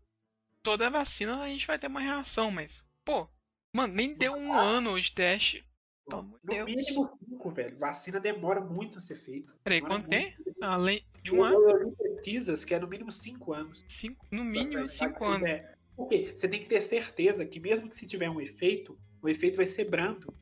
toda 0.62 0.90
vacina 0.90 1.40
a 1.40 1.46
gente 1.48 1.66
vai 1.66 1.78
ter 1.78 1.86
uma 1.86 2.00
reação, 2.00 2.50
mas, 2.50 2.86
pô, 3.02 3.26
mano, 3.72 3.94
nem 3.94 4.14
deu 4.14 4.32
um 4.34 4.52
ano 4.52 5.00
de 5.00 5.12
teste. 5.12 5.64
No 6.08 6.38
Deus. 6.42 6.66
mínimo 6.66 7.08
cinco, 7.24 7.50
velho. 7.50 7.78
Vacina 7.78 8.18
demora 8.18 8.60
muito 8.60 8.98
a 8.98 9.00
ser 9.00 9.14
feita. 9.14 9.52
Peraí, 9.62 9.80
quanto 9.80 10.08
tem? 10.08 10.34
muito. 10.44 10.62
Além 10.64 11.04
de 11.22 11.32
um 11.32 11.42
ano, 11.44 11.56
Eu, 11.70 11.88
li 11.88 11.96
pesquisas 11.96 12.64
que 12.64 12.74
é 12.74 12.78
no 12.80 12.88
mínimo 12.88 13.12
cinco 13.12 13.52
anos. 13.52 13.84
cinco, 13.86 14.26
no 14.30 14.42
mínimo 14.44 14.86
cinco 14.88 15.24
anos. 15.24 15.48
É, 15.48 15.72
porque 15.96 16.32
você 16.34 16.48
tem 16.48 16.58
que 16.58 16.66
ter 16.66 16.80
certeza 16.80 17.46
que 17.46 17.60
mesmo 17.60 17.88
que 17.88 17.94
se 17.94 18.06
tiver 18.06 18.28
um 18.28 18.40
efeito, 18.40 18.98
o 19.22 19.28
efeito 19.28 19.56
vai 19.56 19.66
ser 19.66 19.84
brando. 19.84 20.34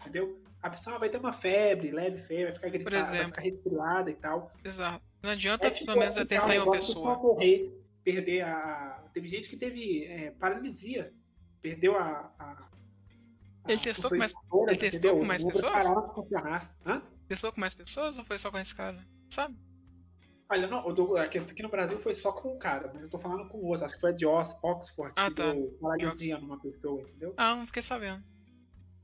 Entendeu? 0.00 0.40
A 0.62 0.70
pessoa 0.70 0.98
vai 0.98 1.08
ter 1.08 1.18
uma 1.18 1.32
febre, 1.32 1.90
leve 1.90 2.18
febre, 2.18 2.44
vai 2.44 2.52
ficar 2.52 2.68
gripada, 2.70 3.16
vai 3.16 3.26
ficar 3.26 3.42
resfriada 3.42 4.10
e 4.10 4.14
tal. 4.14 4.52
Exato. 4.64 5.04
Não 5.20 5.30
adianta 5.30 5.66
É 5.66 5.70
tipo, 5.70 5.86
pelo 5.86 5.98
menos 5.98 6.14
testar 6.14 6.54
em 6.54 6.60
um 6.60 6.62
uma 6.64 6.72
pessoa. 6.72 7.16
pode 7.16 7.22
morrer, 7.22 7.72
perder 8.04 8.42
a. 8.42 9.04
Teve 9.12 9.26
gente 9.26 9.48
que 9.48 9.56
teve 9.56 10.04
é, 10.04 10.30
paralisia. 10.30 11.12
Perdeu 11.60 11.96
a. 11.96 12.32
a- 12.38 12.68
a 13.64 13.72
Ele 13.72 13.80
testou 13.80 14.10
com 14.10 14.16
mais- 14.16 14.32
ele 14.68 14.76
testou 14.78 15.18
com 15.18 15.24
mais 15.24 15.44
pessoas? 15.44 15.84
Testou 17.28 17.52
com 17.52 17.60
mais 17.60 17.74
pessoas 17.74 18.16
ou 18.18 18.24
foi 18.24 18.38
só 18.38 18.50
com 18.50 18.58
esse 18.58 18.74
cara? 18.74 19.04
Sabe? 19.30 19.56
Olha, 20.50 20.66
não, 20.66 20.86
o 20.86 20.92
do, 20.94 21.16
aqui 21.18 21.36
aqui 21.38 21.62
no 21.62 21.68
Brasil 21.68 21.98
foi 21.98 22.14
só 22.14 22.32
com 22.32 22.54
um 22.54 22.58
cara, 22.58 22.90
mas 22.94 23.02
eu 23.02 23.10
tô 23.10 23.18
falando 23.18 23.46
com 23.48 23.58
outro. 23.58 23.84
Acho 23.84 23.94
que 23.94 24.00
foi 24.00 24.10
a 24.10 24.14
de 24.14 24.24
Ox- 24.24 24.56
Oxford 24.62 25.12
Ah, 25.16 25.28
que 25.28 25.34
tá. 25.36 25.52
deu 25.52 25.76
paralisia 25.78 26.38
numa 26.38 26.58
pessoa, 26.58 27.02
entendeu? 27.02 27.34
Ah, 27.36 27.54
não 27.54 27.66
fiquei 27.66 27.82
sabendo. 27.82 28.24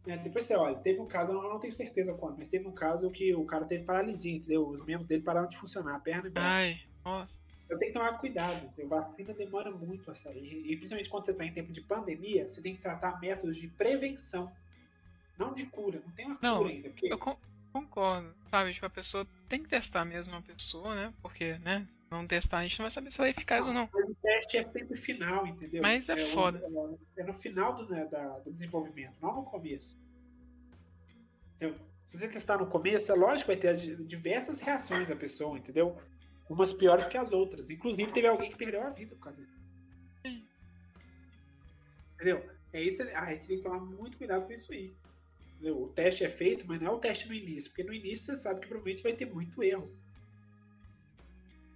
É, 0.06 0.16
depois 0.16 0.46
você 0.46 0.54
olha, 0.56 0.76
teve 0.76 1.00
um 1.00 1.06
caso, 1.06 1.32
eu 1.32 1.42
não 1.42 1.58
tenho 1.58 1.72
certeza 1.72 2.14
quando, 2.14 2.38
mas 2.38 2.48
teve 2.48 2.66
um 2.66 2.72
caso 2.72 3.10
que 3.10 3.34
o 3.34 3.44
cara 3.44 3.66
teve 3.66 3.84
paralisia, 3.84 4.34
entendeu? 4.36 4.66
Os 4.66 4.82
membros 4.84 5.06
dele 5.06 5.22
pararam 5.22 5.48
de 5.48 5.56
funcionar, 5.58 5.96
a 5.96 6.00
perna 6.00 6.28
e 6.28 6.30
braço. 6.30 6.48
Ai, 6.48 6.80
nossa. 7.04 7.43
Eu 7.68 7.78
tenho 7.78 7.92
que 7.92 7.98
tomar 7.98 8.18
cuidado, 8.18 8.70
a 8.78 8.86
vacina 8.86 9.32
demora 9.32 9.70
muito 9.70 10.10
a 10.10 10.14
sair. 10.14 10.62
E 10.66 10.76
principalmente 10.76 11.08
quando 11.08 11.24
você 11.24 11.32
está 11.32 11.44
em 11.44 11.52
tempo 11.52 11.72
de 11.72 11.80
pandemia, 11.80 12.48
você 12.48 12.60
tem 12.60 12.74
que 12.76 12.82
tratar 12.82 13.18
métodos 13.20 13.56
de 13.56 13.68
prevenção, 13.68 14.52
não 15.38 15.52
de 15.54 15.64
cura. 15.66 16.02
Não 16.04 16.12
tem 16.12 16.26
uma 16.26 16.38
Não, 16.42 16.58
cura 16.58 16.70
ainda. 16.70 16.88
Porque 16.90 17.12
Eu 17.12 17.18
con- 17.18 17.38
concordo, 17.72 18.34
sabe? 18.50 18.74
Tipo, 18.74 18.86
a 18.86 18.90
pessoa 18.90 19.26
tem 19.48 19.62
que 19.62 19.68
testar 19.68 20.04
mesmo 20.04 20.34
a 20.36 20.42
pessoa, 20.42 20.94
né? 20.94 21.12
Porque, 21.22 21.56
né? 21.58 21.86
Se 21.88 21.96
não 22.10 22.26
testar, 22.26 22.58
a 22.58 22.62
gente 22.64 22.78
não 22.78 22.84
vai 22.84 22.90
saber 22.90 23.10
se 23.10 23.18
ela 23.20 23.28
é 23.28 23.30
eficaz 23.30 23.66
ou 23.66 23.72
não. 23.72 23.88
Mas 23.92 24.10
o 24.10 24.14
teste 24.16 24.58
é 24.58 24.64
sempre 24.70 24.96
final, 24.96 25.46
entendeu? 25.46 25.82
Mas 25.82 26.08
é 26.10 26.14
o- 26.14 26.26
foda. 26.28 26.62
É 27.16 27.24
no 27.24 27.32
final 27.32 27.74
do, 27.74 27.88
né, 27.88 28.04
da- 28.06 28.38
do 28.40 28.52
desenvolvimento, 28.52 29.14
não 29.22 29.34
no 29.36 29.42
começo. 29.44 29.98
Entendeu? 31.56 31.76
Se 32.06 32.18
você 32.18 32.28
testar 32.28 32.58
no 32.58 32.66
começo, 32.66 33.10
é 33.10 33.14
lógico 33.14 33.50
que 33.50 33.56
vai 33.56 33.56
ter 33.56 33.76
di- 33.76 34.04
diversas 34.04 34.60
reações 34.60 35.10
a 35.10 35.16
pessoa, 35.16 35.56
entendeu? 35.58 35.96
Umas 36.48 36.72
piores 36.72 37.06
que 37.06 37.16
as 37.16 37.32
outras. 37.32 37.70
Inclusive, 37.70 38.12
teve 38.12 38.26
alguém 38.26 38.50
que 38.50 38.56
perdeu 38.56 38.82
a 38.82 38.90
vida 38.90 39.14
por 39.14 39.22
causa 39.22 39.40
disso. 39.40 39.58
Sim. 40.22 40.46
Entendeu? 42.14 42.50
É 42.72 42.82
isso, 42.82 43.02
a 43.02 43.32
gente 43.32 43.48
tem 43.48 43.56
que 43.56 43.62
tomar 43.62 43.80
muito 43.80 44.18
cuidado 44.18 44.46
com 44.46 44.52
isso 44.52 44.72
aí. 44.72 44.94
Entendeu? 45.54 45.82
O 45.82 45.88
teste 45.88 46.24
é 46.24 46.28
feito, 46.28 46.66
mas 46.66 46.80
não 46.80 46.92
é 46.92 46.94
o 46.94 46.98
teste 46.98 47.28
no 47.28 47.34
início. 47.34 47.70
Porque 47.70 47.84
no 47.84 47.94
início 47.94 48.26
você 48.26 48.36
sabe 48.36 48.60
que 48.60 48.66
provavelmente 48.66 49.02
vai 49.02 49.12
ter 49.14 49.26
muito 49.26 49.62
erro. 49.62 49.90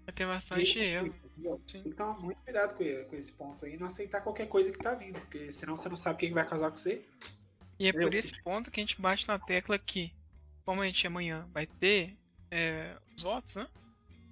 Vai 0.05 0.15
ter 0.15 0.27
bastante 0.27 0.79
erro. 0.79 1.07
Entendeu? 1.07 1.63
Sim. 1.67 1.83
Tem 1.83 1.93
que 1.93 1.97
tomar 1.97 2.19
muito 2.19 2.39
cuidado 2.43 2.75
com, 2.75 3.05
com 3.11 3.17
esse 3.17 3.33
ponto 3.33 3.65
aí, 3.65 3.77
não 3.77 3.87
aceitar 3.87 4.21
qualquer 4.21 4.49
coisa 4.49 4.73
que 4.73 4.79
tá 4.79 4.95
vindo, 4.95 5.21
porque 5.21 5.53
senão 5.53 5.77
você 5.77 5.89
não 5.89 5.97
sabe 5.97 6.17
o 6.17 6.19
que 6.19 6.35
vai 6.35 6.47
causar 6.47 6.71
com 6.71 6.77
você. 6.77 7.05
E 7.79 7.87
é 7.87 7.93
por 7.93 8.13
esse 8.13 8.43
ponto 8.43 8.71
que 8.71 8.81
a 8.81 8.83
gente 8.83 9.01
bate 9.01 9.29
na 9.29 9.39
tecla 9.39 9.79
que, 9.79 10.13
como 10.65 10.83
a 10.83 10.87
gente 10.87 11.07
amanhã 11.07 11.49
vai 11.53 11.67
ter 11.67 12.17
é, 12.51 12.97
os 13.15 13.23
votos, 13.23 13.55
né? 13.55 13.69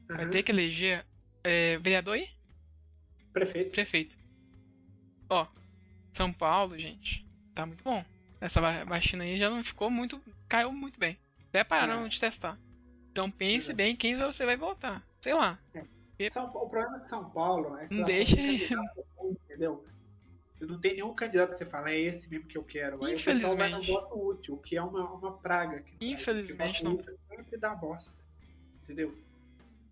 Vai 0.08 0.22
Aham. 0.24 0.30
ter 0.30 0.42
que 0.42 0.52
eleger 0.52 1.04
é, 1.42 1.78
vereador 1.78 2.14
aí? 2.14 2.28
Prefeito. 3.32 3.70
Prefeito. 3.70 4.16
Ó, 5.28 5.46
São 6.12 6.32
Paulo, 6.32 6.78
gente, 6.78 7.26
tá 7.54 7.66
muito 7.66 7.82
bom. 7.82 8.04
Essa 8.40 8.60
va- 8.60 8.84
vacina 8.84 9.24
aí 9.24 9.36
já 9.38 9.50
não 9.50 9.62
ficou 9.64 9.90
muito. 9.90 10.20
caiu 10.48 10.70
muito 10.72 10.98
bem. 10.98 11.18
Até 11.48 11.64
pararam 11.64 12.06
É. 12.06 12.08
de 12.08 12.20
testar. 12.20 12.58
Então 13.10 13.30
pense 13.30 13.70
É. 13.70 13.74
bem 13.74 13.96
quem 13.96 14.16
você 14.16 14.44
vai 14.46 14.56
votar. 14.56 15.02
Sei 15.20 15.34
lá. 15.34 15.58
São- 16.30 16.46
o 16.46 16.68
problema 16.68 17.00
de 17.00 17.10
São 17.10 17.28
Paulo 17.30 17.76
é 17.78 17.86
que 17.88 17.94
Não 17.94 18.04
deixa 18.04 18.36
aí. 18.40 18.68
Entendeu? 19.22 19.84
Eu 20.60 20.68
não 20.68 20.78
tem 20.80 20.94
nenhum 20.94 21.12
candidato 21.12 21.50
que 21.50 21.58
você 21.58 21.66
fala, 21.66 21.90
é 21.90 21.98
esse 22.00 22.30
mesmo 22.30 22.46
que 22.46 22.56
eu 22.56 22.64
quero. 22.64 23.04
Aí 23.04 23.14
o 23.14 23.22
pessoal 23.22 23.54
vai 23.56 23.68
no 23.68 23.76
Infelizmente. 23.78 24.08
voto 24.08 24.28
útil, 24.28 24.54
o 24.54 24.58
que 24.58 24.76
é 24.76 24.82
uma, 24.82 25.10
uma 25.12 25.36
praga. 25.36 25.80
Brasil, 25.80 25.96
Infelizmente, 26.00 26.82
não. 26.84 26.98
sempre 27.28 27.58
dá 27.58 27.74
bosta. 27.74 28.18
Entendeu? 28.84 29.14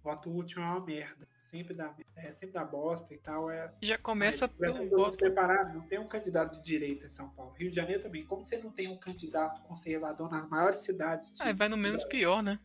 Voto 0.04 0.30
útil 0.36 0.62
é 0.62 0.66
uma 0.66 0.84
merda. 0.84 1.26
Sempre 1.34 1.72
dá, 1.72 1.94
é, 2.14 2.30
sempre 2.34 2.52
dá 2.52 2.62
bosta 2.62 3.14
e 3.14 3.16
tal. 3.18 3.50
É, 3.50 3.72
Já 3.82 3.96
começa 3.96 4.46
pra 4.46 4.70
pelo 4.70 4.90
voto. 4.90 5.16
preparar, 5.16 5.72
não 5.74 5.80
tem 5.88 5.98
um 5.98 6.06
candidato 6.06 6.52
de 6.52 6.62
direita 6.62 7.06
em 7.06 7.08
São 7.08 7.30
Paulo. 7.30 7.54
Rio 7.54 7.70
de 7.70 7.76
Janeiro 7.76 8.02
também. 8.02 8.22
Como 8.26 8.46
você 8.46 8.58
não 8.58 8.70
tem 8.70 8.86
um 8.86 8.98
candidato 8.98 9.62
conservador 9.62 10.30
nas 10.30 10.46
maiores 10.46 10.84
cidades? 10.84 11.32
de- 11.32 11.42
Ah, 11.42 11.54
vai 11.54 11.70
no 11.70 11.76
menos 11.78 12.04
pior, 12.04 12.42
né? 12.42 12.60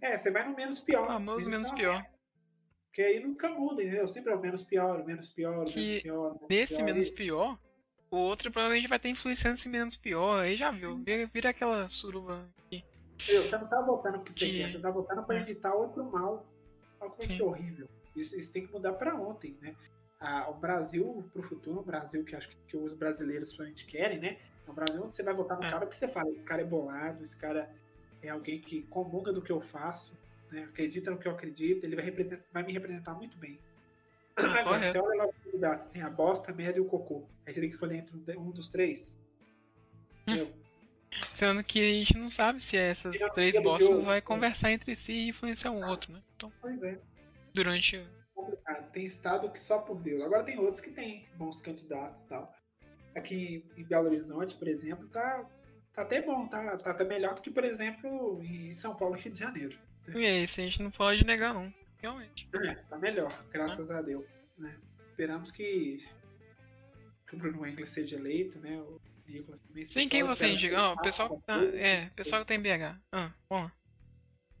É, 0.00 0.16
você 0.16 0.30
vai 0.30 0.48
no 0.48 0.54
menos 0.54 0.78
pior. 0.78 1.10
O 1.10 1.18
Mas 1.20 1.48
menos 1.48 1.66
é 1.68 1.70
uma 1.72 1.74
pior. 1.76 1.94
merda. 1.94 2.10
Porque 2.86 3.02
aí 3.02 3.20
nunca 3.20 3.48
muda, 3.48 3.82
entendeu? 3.82 4.06
Sempre 4.06 4.32
é 4.32 4.36
o 4.36 4.40
menos 4.40 4.62
pior, 4.62 5.00
o 5.00 5.04
menos 5.04 5.28
pior, 5.30 5.62
o 5.62 5.64
Que 5.64 5.80
menos 5.80 6.02
pior. 6.02 6.28
o 6.28 6.32
menos 6.34 6.46
Nesse 6.48 6.74
pior. 6.76 6.84
menos 6.86 7.10
pior, 7.10 7.58
o 8.08 8.16
outro 8.18 8.52
provavelmente 8.52 8.88
vai 8.88 9.00
ter 9.00 9.08
influência 9.08 9.50
nesse 9.50 9.68
menos 9.68 9.96
pior. 9.96 10.42
Aí 10.42 10.56
já 10.56 10.70
viu. 10.70 10.96
Vira, 11.02 11.26
vira 11.26 11.50
aquela 11.50 11.88
suruba 11.90 12.48
aqui. 12.66 12.84
Entendeu? 13.22 13.42
Você 13.42 13.58
não 13.58 13.66
tá 13.66 13.80
votando 13.80 14.18
porque 14.18 14.32
você 14.32 14.46
De- 14.50 14.58
quer, 14.58 14.70
você 14.70 14.78
tá 14.78 14.90
votando 14.90 15.22
pra 15.24 15.36
É. 15.36 15.40
evitar 15.40 15.74
outro 15.74 16.04
mal. 16.04 16.46
Olha 17.00 17.10
como 17.10 17.22
Sim. 17.22 17.32
isso 17.32 17.42
é 17.42 17.46
horrível. 17.46 17.88
Isso, 18.14 18.38
isso 18.38 18.52
tem 18.52 18.66
que 18.66 18.72
mudar 18.72 18.92
pra 18.94 19.14
ontem, 19.14 19.56
né? 19.60 19.74
Ah, 20.18 20.48
o 20.50 20.54
Brasil 20.54 21.28
pro 21.32 21.42
futuro, 21.42 21.80
o 21.80 21.84
Brasil 21.84 22.24
que 22.24 22.34
acho 22.34 22.48
que, 22.48 22.56
que 22.68 22.76
os 22.76 22.94
brasileiros 22.94 23.48
principalmente 23.48 23.84
querem, 23.86 24.18
né? 24.18 24.38
É 24.66 24.70
um 24.70 24.74
Brasil 24.74 25.02
onde 25.04 25.14
você 25.14 25.22
vai 25.22 25.34
votar 25.34 25.58
no 25.58 25.64
É. 25.64 25.70
cara 25.70 25.86
porque 25.86 25.96
você 25.96 26.08
fala, 26.08 26.30
esse 26.30 26.42
cara 26.42 26.62
é 26.62 26.64
bolado, 26.64 27.22
esse 27.22 27.36
cara 27.36 27.70
é 28.22 28.28
alguém 28.30 28.60
que 28.60 28.82
comunga 28.84 29.32
do 29.32 29.42
que 29.42 29.52
eu 29.52 29.60
faço, 29.60 30.16
né? 30.50 30.64
acredita 30.64 31.10
no 31.10 31.18
que 31.18 31.28
eu 31.28 31.32
acredito, 31.32 31.84
ele 31.84 31.94
vai, 31.96 32.04
representar, 32.04 32.44
vai 32.52 32.62
me 32.62 32.72
representar 32.72 33.14
muito 33.14 33.36
bem. 33.36 33.58
Agora, 34.36 34.64
correto. 34.64 34.92
você 34.92 34.98
olha 34.98 35.24
lá 35.24 35.76
você 35.78 35.88
tem 35.90 36.02
a 36.02 36.10
bosta, 36.10 36.50
a 36.50 36.54
merda 36.54 36.78
e 36.78 36.80
o 36.82 36.84
cocô. 36.86 37.26
Aí 37.46 37.52
você 37.54 37.60
tem 37.60 37.68
que 37.68 37.74
escolher 37.74 37.96
entre 37.98 38.36
um 38.38 38.50
dos 38.50 38.68
três. 38.68 39.18
Hum. 40.26 40.32
Entendeu? 40.34 40.52
Sendo 41.32 41.62
que 41.64 41.80
a 41.80 41.92
gente 41.94 42.16
não 42.16 42.28
sabe 42.28 42.62
se 42.62 42.76
essas 42.76 43.16
três 43.34 43.54
tira 43.54 43.60
o 43.60 43.64
bostas 43.64 43.88
jogo. 43.88 44.04
vai 44.04 44.20
conversar 44.20 44.72
entre 44.72 44.94
si 44.96 45.12
e 45.12 45.28
influenciar 45.28 45.70
um 45.70 45.86
outro, 45.86 46.12
né? 46.12 46.22
Então, 46.36 46.52
Pois 46.60 46.82
é. 46.82 46.98
durante. 47.54 47.96
complicado. 48.34 48.90
Tem 48.90 49.04
estado 49.04 49.50
que 49.50 49.58
só 49.60 49.78
por 49.78 50.00
Deus. 50.00 50.22
Agora 50.22 50.44
tem 50.44 50.58
outros 50.58 50.80
que 50.80 50.90
tem 50.90 51.26
bons 51.36 51.60
candidatos 51.60 52.22
e 52.22 52.26
tal. 52.28 52.52
Aqui 53.14 53.64
em 53.76 53.84
Belo 53.84 54.06
Horizonte, 54.08 54.54
por 54.54 54.68
exemplo, 54.68 55.08
tá, 55.08 55.48
tá 55.94 56.02
até 56.02 56.20
bom, 56.20 56.46
tá, 56.46 56.76
tá 56.76 56.90
até 56.90 57.04
melhor 57.04 57.34
do 57.34 57.40
que, 57.40 57.50
por 57.50 57.64
exemplo, 57.64 58.40
em 58.42 58.74
São 58.74 58.94
Paulo 58.94 59.16
e 59.16 59.20
Rio 59.20 59.32
de 59.32 59.38
Janeiro. 59.38 59.78
E 60.14 60.24
é 60.24 60.42
isso, 60.44 60.60
a 60.60 60.64
gente 60.64 60.82
não 60.82 60.90
pode 60.90 61.24
negar, 61.24 61.54
não. 61.54 61.72
Realmente. 61.98 62.46
É, 62.54 62.74
tá 62.74 62.98
melhor, 62.98 63.32
graças 63.50 63.90
a 63.90 64.02
Deus. 64.02 64.42
Né? 64.58 64.76
Esperamos 65.08 65.50
que, 65.50 66.04
que 67.26 67.34
o 67.34 67.38
Bruno 67.38 67.66
Engler 67.66 67.88
seja 67.88 68.16
eleito, 68.16 68.58
né? 68.60 68.78
O 68.82 69.00
Esse 69.74 69.92
Sim, 69.92 70.08
quem 70.08 70.22
você 70.24 70.48
indica? 70.48 70.74
que 70.74 70.80
Ó, 70.80 70.92
ele 70.92 70.98
o 70.98 71.02
pessoal 71.02 71.36
que 71.36 71.46
faça 71.46 71.64
É, 71.76 72.06
pessoal 72.16 72.42
que 72.42 72.48
tá 72.48 72.54
em 72.54 72.60
BH. 72.60 72.98
Ah, 73.12 73.32
lá. 73.50 73.72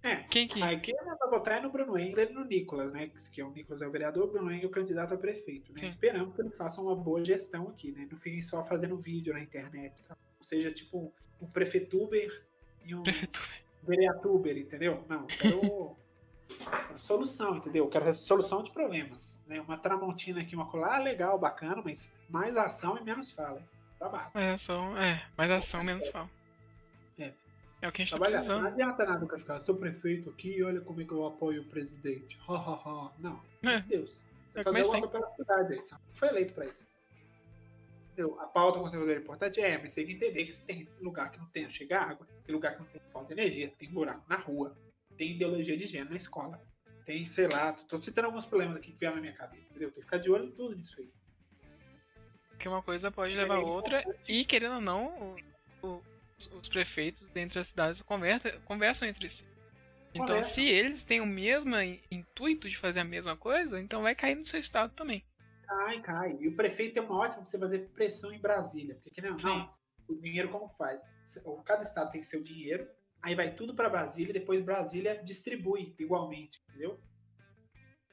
É, 0.02 0.16
Quem 0.30 0.46
que. 0.46 0.60
Quem 0.80 0.94
vai 0.94 1.30
votar 1.30 1.58
é 1.58 1.60
no 1.60 1.70
Bruno 1.70 1.98
Engler 1.98 2.30
e 2.30 2.32
no 2.32 2.44
Nicolas, 2.44 2.92
né? 2.92 3.10
Que 3.32 3.40
é 3.40 3.44
o 3.44 3.50
Nicolas 3.50 3.82
é 3.82 3.88
o 3.88 3.90
vereador, 3.90 4.24
o 4.28 4.30
Bruno 4.30 4.50
Engler 4.50 4.64
é 4.64 4.66
o 4.66 4.70
candidato 4.70 5.12
a 5.14 5.16
prefeito, 5.16 5.72
né? 5.72 5.78
Sim. 5.78 5.86
Esperamos 5.86 6.34
que 6.34 6.40
ele 6.42 6.50
faça 6.50 6.80
uma 6.80 6.94
boa 6.94 7.24
gestão 7.24 7.68
aqui, 7.68 7.90
né? 7.90 8.06
Não 8.08 8.16
fiquem 8.16 8.40
só 8.40 8.62
fazendo 8.62 8.96
vídeo 8.96 9.32
na 9.32 9.40
internet, 9.40 10.00
tá? 10.04 10.16
Ou 10.38 10.44
seja, 10.44 10.70
tipo 10.70 11.12
um 11.42 11.46
prefeituber 11.48 12.46
e 12.84 12.94
um 12.94 13.02
Prefeitura. 13.02 13.48
vereatuber, 13.82 14.56
entendeu? 14.56 15.04
Não, 15.08 15.22
eu 15.22 15.26
quero 15.26 15.96
solução, 16.94 17.56
entendeu? 17.56 17.84
Eu 17.84 17.90
quero 17.90 18.12
solução 18.12 18.62
de 18.62 18.70
problemas, 18.70 19.42
né? 19.46 19.60
Uma 19.60 19.76
tramontina 19.76 20.40
aqui, 20.40 20.54
uma 20.54 20.70
colar, 20.70 21.02
legal, 21.02 21.36
bacana, 21.36 21.82
mas 21.84 22.14
mais 22.28 22.56
ação 22.56 22.96
e 22.96 23.02
menos 23.02 23.32
fala. 23.32 23.60
Trabalho. 23.98 24.30
Mais 24.34 24.54
ação, 24.54 24.96
é, 24.98 25.26
mais 25.36 25.50
ação, 25.50 25.82
menos 25.82 26.08
fala. 26.08 26.30
É. 27.18 27.32
É 27.82 27.88
o 27.88 27.92
que 27.92 28.02
a 28.02 28.04
gente 28.04 28.10
tá 28.12 28.18
Trabalhar. 28.18 28.38
Não 28.38 28.46
precisando. 28.46 28.66
adianta 28.66 29.06
nada 29.06 29.38
ficar, 29.38 29.60
sou 29.60 29.76
prefeito 29.76 30.30
aqui, 30.30 30.62
olha 30.62 30.80
como 30.80 31.00
é 31.00 31.04
que 31.04 31.12
eu 31.12 31.26
apoio 31.26 31.62
o 31.62 31.64
presidente. 31.64 32.38
Ha, 32.48 32.54
ha, 32.54 32.74
ha. 32.84 33.12
Não. 33.18 33.42
É. 33.62 33.78
Meu 33.78 33.82
Deus. 33.82 34.20
Você 34.52 34.60
É, 34.60 34.62
fazer 34.62 34.80
alguma 34.80 35.08
coisa 35.08 35.26
pela 35.26 35.36
cidade. 35.36 35.74
Você 35.76 35.94
não 35.94 36.00
foi 36.14 36.28
eleito 36.28 36.54
pra 36.54 36.66
isso. 36.66 36.86
Entendeu? 38.12 38.40
A 38.40 38.46
pauta 38.46 38.78
conservadora 38.78 39.18
é 39.18 39.22
importante, 39.22 39.60
é, 39.60 39.76
mas 39.76 39.92
você 39.92 40.02
tem 40.04 40.06
que 40.06 40.24
entender 40.24 40.44
que 40.46 40.52
se 40.52 40.62
tem 40.62 40.88
lugar 41.02 41.30
que 41.30 41.38
não 41.38 41.46
tem 41.46 41.68
chega 41.68 42.00
água, 42.00 42.26
tem 42.44 42.54
lugar 42.54 42.72
que 42.72 42.78
não 42.80 42.86
tem 42.86 43.00
falta 43.12 43.34
de 43.34 43.40
energia, 43.40 43.70
tem 43.76 43.90
buraco 43.90 44.22
na 44.26 44.36
rua, 44.36 44.74
tem 45.18 45.32
ideologia 45.32 45.76
de 45.76 45.86
gênero 45.86 46.10
na 46.10 46.16
escola, 46.16 46.58
tem, 47.04 47.26
sei 47.26 47.46
lá, 47.46 47.74
tô 47.74 48.00
citando 48.00 48.28
alguns 48.28 48.46
problemas 48.46 48.74
aqui 48.74 48.92
que 48.92 48.98
vieram 48.98 49.16
na 49.16 49.20
minha 49.20 49.34
cabeça, 49.34 49.64
entendeu? 49.70 49.90
Tem 49.90 49.96
que 49.96 50.04
ficar 50.06 50.16
de 50.16 50.30
olho 50.30 50.46
em 50.46 50.50
tudo 50.52 50.74
isso 50.80 50.98
aí. 50.98 51.10
Porque 52.56 52.68
uma 52.68 52.82
coisa 52.82 53.10
pode 53.10 53.34
levar 53.34 53.56
a 53.56 53.60
outra. 53.60 54.02
E 54.26 54.44
querendo 54.44 54.76
ou 54.76 54.80
não, 54.80 55.36
o- 55.82 55.86
o- 55.86 56.02
os 56.58 56.68
prefeitos 56.68 57.28
dentro 57.28 57.60
das 57.60 57.68
cidades 57.68 58.00
conversa- 58.02 58.58
conversam 58.64 59.06
entre 59.06 59.28
si. 59.28 59.44
Então, 60.14 60.26
Conversam. 60.28 60.54
se 60.54 60.62
eles 60.66 61.04
têm 61.04 61.20
o 61.20 61.26
mesmo 61.26 61.78
in- 61.78 62.00
intuito 62.10 62.68
de 62.70 62.76
fazer 62.76 63.00
a 63.00 63.04
mesma 63.04 63.36
coisa, 63.36 63.78
então 63.78 64.00
vai 64.02 64.14
cair 64.14 64.34
no 64.34 64.46
seu 64.46 64.58
estado 64.58 64.94
também. 64.94 65.22
Cai, 65.66 66.00
cai. 66.00 66.36
E 66.40 66.48
o 66.48 66.56
prefeito 66.56 66.94
tem 66.94 67.02
uma 67.02 67.16
ótima 67.18 67.42
pra 67.42 67.50
você 67.50 67.58
fazer 67.58 67.90
pressão 67.90 68.32
em 68.32 68.38
Brasília. 68.38 68.94
Porque, 68.94 69.10
querendo 69.10 69.36
ou 69.38 69.44
não, 69.44 69.74
o 70.08 70.14
dinheiro 70.14 70.48
como 70.48 70.68
faz? 70.70 70.98
Cada 71.66 71.82
estado 71.82 72.10
tem 72.10 72.22
seu 72.22 72.42
dinheiro, 72.42 72.88
aí 73.20 73.34
vai 73.34 73.50
tudo 73.54 73.74
pra 73.74 73.90
Brasília 73.90 74.30
e 74.30 74.32
depois 74.32 74.62
Brasília 74.64 75.20
distribui 75.22 75.94
igualmente, 75.98 76.62
entendeu? 76.70 76.98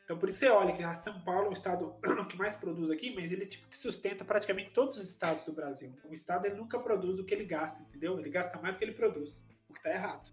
Então 0.04 0.18
por 0.18 0.30
isso 0.30 0.40
você 0.40 0.50
olha 0.50 0.74
que 0.74 0.84
a 0.84 0.94
São 0.94 1.20
Paulo 1.22 1.46
é 1.46 1.50
o 1.50 1.54
estado 1.54 1.96
que 2.30 2.38
mais 2.38 2.56
produz 2.56 2.92
aqui, 2.92 3.16
mas 3.16 3.32
ele 3.32 3.46
tipo, 3.46 3.68
que 3.68 3.78
sustenta 3.78 4.26
praticamente 4.26 4.74
todos 4.74 4.98
os 4.98 5.10
estados 5.10 5.46
do 5.46 5.54
Brasil. 5.54 5.94
O 6.04 6.14
estado 6.14 6.46
ele 6.46 6.56
nunca 6.56 6.78
produz 6.80 7.20
o 7.20 7.24
que 7.24 7.34
ele 7.34 7.46
gasta, 7.46 7.82
entendeu? 7.82 8.20
Ele 8.20 8.30
gasta 8.30 8.60
mais 8.60 8.76
do 8.76 8.80
que 8.80 8.86
ele 8.86 8.94
produz, 8.94 9.46
o 9.70 9.74
que 9.74 9.82
tá 9.82 9.92
errado. 9.92 10.30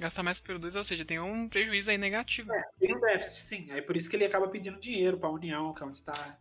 Gastar 0.00 0.22
mais 0.22 0.40
que 0.40 0.46
produz, 0.46 0.74
ou 0.74 0.82
seja, 0.82 1.04
tem 1.04 1.20
um 1.20 1.48
prejuízo 1.48 1.90
aí 1.90 1.98
negativo. 1.98 2.50
Tem 2.78 2.96
um 2.96 3.00
déficit, 3.00 3.42
sim. 3.42 3.70
Aí 3.70 3.82
por 3.82 3.96
isso 3.96 4.08
que 4.08 4.16
ele 4.16 4.24
acaba 4.24 4.48
pedindo 4.48 4.80
dinheiro 4.80 5.18
para 5.18 5.28
a 5.28 5.32
União, 5.32 5.74
que 5.74 5.82
é 5.82 5.86
onde 5.86 5.98
está. 5.98 6.38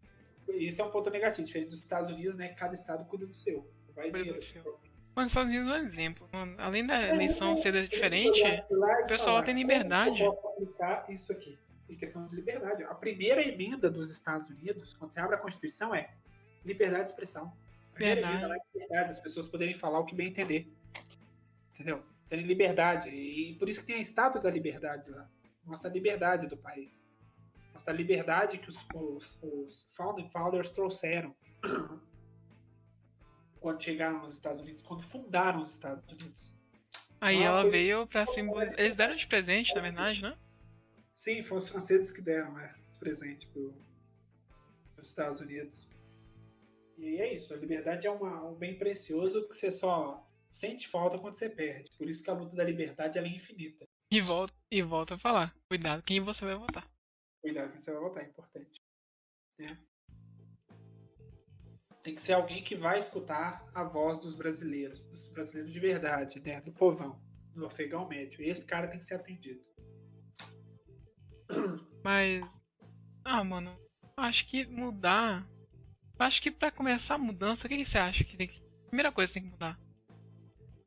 Isso 0.48 0.82
é 0.82 0.86
um 0.86 0.90
ponto 0.90 1.10
negativo, 1.10 1.46
diferente 1.46 1.70
dos 1.70 1.84
Estados 1.84 2.10
Unidos, 2.10 2.38
né? 2.38 2.50
Cada 2.50 2.74
estado 2.74 3.06
cuida 3.06 3.26
do 3.28 3.36
seu. 3.36 3.70
Vai 3.94 4.06
Cuida 4.06 4.20
dinheiro. 4.20 4.42
seu. 4.42 4.80
Mas 5.14 5.26
nos 5.26 5.32
Estados 5.32 5.50
Unidos 5.50 5.70
é 5.70 5.78
um 5.78 5.84
exemplo. 5.84 6.30
Além 6.58 6.86
da 6.86 7.10
eleição 7.10 7.56
ser 7.56 7.88
diferente, 7.88 8.42
o 8.70 9.08
pessoal 9.08 9.44
tem 9.44 9.54
liberdade. 9.54 10.22
Eu 10.22 10.34
posso 10.34 10.48
aplicar 10.48 11.06
isso 11.10 11.32
aqui. 11.32 11.60
Em 11.90 11.96
questão 11.96 12.26
de 12.28 12.36
liberdade. 12.36 12.84
A 12.84 12.94
primeira 12.94 13.42
emenda 13.42 13.90
dos 13.90 14.12
Estados 14.12 14.50
Unidos, 14.50 14.94
quando 14.94 15.12
você 15.12 15.20
abre 15.20 15.36
a 15.36 15.40
Constituição, 15.40 15.94
é 15.94 16.14
liberdade 16.64 17.06
de 17.06 17.10
expressão. 17.12 17.52
primeira 17.94 18.22
emenda 18.22 18.48
lá 18.48 18.56
é 18.56 18.60
liberdade, 18.74 19.12
as 19.12 19.20
pessoas 19.20 19.48
poderem 19.48 19.74
falar 19.74 20.00
o 20.00 20.06
que 20.06 20.16
bem 20.16 20.28
entender. 20.28 20.72
Entendeu? 21.74 22.04
Terem 22.28 22.46
liberdade. 22.46 23.10
E 23.10 23.56
por 23.56 23.68
isso 23.68 23.82
que 23.82 23.88
tem 23.88 23.96
a 23.96 24.02
estátua 24.02 24.40
da 24.40 24.52
liberdade 24.52 25.10
lá. 25.10 25.28
Mostra 25.66 25.90
a 25.90 25.94
liberdade 25.94 26.48
do 26.48 26.56
país. 26.56 26.92
Mostra 27.74 27.94
a 27.94 27.98
liberdade 27.98 28.60
que 28.60 28.70
os, 28.70 28.86
os, 28.94 29.40
os 29.42 29.90
founding 29.96 30.30
fathers 30.30 30.72
trouxeram 30.72 31.36
quando 33.60 33.82
chegaram 33.82 34.20
nos 34.20 34.34
Estados 34.34 34.62
Unidos, 34.62 34.84
quando 34.84 35.02
fundaram 35.04 35.60
os 35.60 35.72
Estados 35.72 36.12
Unidos. 36.12 36.54
Aí 37.22 37.42
ela 37.42 37.70
veio 37.70 38.08
pra 38.08 38.26
simbolizar. 38.26 38.80
Eles 38.80 38.96
deram 38.96 39.16
de 39.16 39.28
presente, 39.28 39.76
na 39.76 39.82
verdade, 39.82 40.22
né? 40.22 40.38
Sim, 41.20 41.44
foram 41.44 41.62
os 41.62 41.68
franceses 41.68 42.14
que 42.14 42.22
deram 42.22 42.58
é, 42.58 42.74
presente 42.98 43.46
para 43.48 43.62
os 43.62 45.08
Estados 45.10 45.42
Unidos. 45.42 45.90
E 46.98 47.18
é 47.18 47.34
isso, 47.34 47.54
a 47.54 47.58
liberdade 47.58 48.08
é 48.08 48.10
uma, 48.10 48.46
um 48.46 48.56
bem 48.56 48.78
precioso 48.78 49.46
que 49.50 49.54
você 49.54 49.70
só 49.70 50.26
sente 50.50 50.88
falta 50.88 51.20
quando 51.20 51.34
você 51.34 51.50
perde. 51.50 51.92
Por 51.98 52.10
isso 52.10 52.24
que 52.24 52.30
a 52.30 52.34
luta 52.34 52.56
da 52.56 52.64
liberdade 52.64 53.20
é 53.20 53.28
infinita. 53.28 53.86
E 54.10 54.22
volta, 54.22 54.54
e 54.72 54.82
volta 54.82 55.16
a 55.16 55.20
falar, 55.20 55.54
cuidado 55.68 56.04
quem 56.04 56.22
você 56.22 56.46
vai 56.46 56.56
votar. 56.56 56.90
Cuidado 57.42 57.70
quem 57.70 57.82
você 57.82 57.92
vai 57.92 58.00
votar, 58.02 58.24
é 58.24 58.28
importante. 58.28 58.82
É. 59.60 59.78
Tem 62.02 62.16
que 62.16 62.22
ser 62.22 62.32
alguém 62.32 62.64
que 62.64 62.76
vai 62.76 62.98
escutar 62.98 63.70
a 63.76 63.84
voz 63.84 64.20
dos 64.20 64.36
brasileiros, 64.36 65.04
dos 65.04 65.30
brasileiros 65.34 65.74
de 65.74 65.80
verdade, 65.82 66.40
né? 66.40 66.62
do 66.62 66.72
povão, 66.72 67.22
do 67.54 67.66
afegão 67.66 68.08
médio. 68.08 68.42
E 68.42 68.48
esse 68.48 68.66
cara 68.66 68.88
tem 68.88 69.00
que 69.00 69.06
ser 69.06 69.16
atendido. 69.16 69.68
Mas. 72.04 72.46
Ah, 73.24 73.44
mano. 73.44 73.78
Acho 74.16 74.48
que 74.48 74.66
mudar. 74.66 75.48
Acho 76.18 76.42
que 76.42 76.52
para 76.52 76.72
começar 76.72 77.16
a 77.16 77.18
mudança, 77.20 77.66
o 77.66 77.70
que, 77.70 77.78
que, 77.78 77.86
você 77.86 77.98
acha 77.98 78.24
que 78.24 78.36
tem 78.36 78.48
que. 78.48 78.62
Primeira 78.88 79.12
coisa 79.12 79.32
que 79.32 79.40
tem 79.40 79.48
que 79.48 79.54
mudar? 79.54 79.80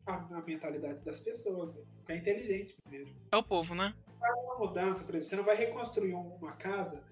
A, 0.06 0.14
a 0.14 0.42
mentalidade 0.42 1.04
das 1.04 1.20
pessoas. 1.20 1.74
Né? 1.74 1.84
Ficar 1.98 2.16
inteligente 2.16 2.74
primeiro. 2.82 3.14
É 3.30 3.36
o 3.36 3.42
povo, 3.42 3.74
né? 3.74 3.94
Uma 4.44 4.58
mudança, 4.58 5.04
por 5.04 5.14
exemplo, 5.14 5.28
você 5.28 5.36
não 5.36 5.44
vai 5.44 5.56
reconstruir 5.56 6.14
uma 6.14 6.52
casa 6.52 7.02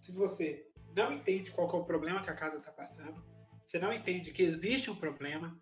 se 0.00 0.12
você 0.12 0.66
não 0.94 1.12
entende 1.12 1.50
qual 1.50 1.68
é 1.68 1.76
o 1.76 1.84
problema 1.84 2.22
que 2.22 2.30
a 2.30 2.34
casa 2.34 2.58
está 2.58 2.70
passando, 2.70 3.22
você 3.60 3.78
não 3.78 3.92
entende 3.92 4.32
que 4.32 4.42
existe 4.42 4.90
um 4.90 4.96
problema, 4.96 5.58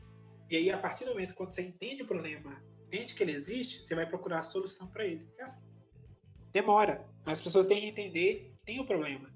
e 0.48 0.56
aí 0.56 0.70
a 0.70 0.78
partir 0.78 1.04
do 1.04 1.10
momento 1.10 1.34
que 1.34 1.40
você 1.40 1.62
entende 1.62 2.02
o 2.02 2.06
problema, 2.06 2.62
entende 2.86 3.14
que 3.14 3.22
ele 3.22 3.32
existe, 3.32 3.82
você 3.82 3.94
vai 3.94 4.06
procurar 4.06 4.40
a 4.40 4.44
solução 4.44 4.86
para 4.86 5.04
ele. 5.04 5.28
É 5.38 5.44
assim. 5.44 5.66
Demora, 6.52 7.06
mas 7.24 7.38
as 7.38 7.44
pessoas 7.44 7.66
têm 7.66 7.80
que 7.80 7.86
entender 7.86 8.52
que 8.58 8.64
tem 8.64 8.78
o 8.78 8.82
um 8.82 8.86
problema. 8.86 9.30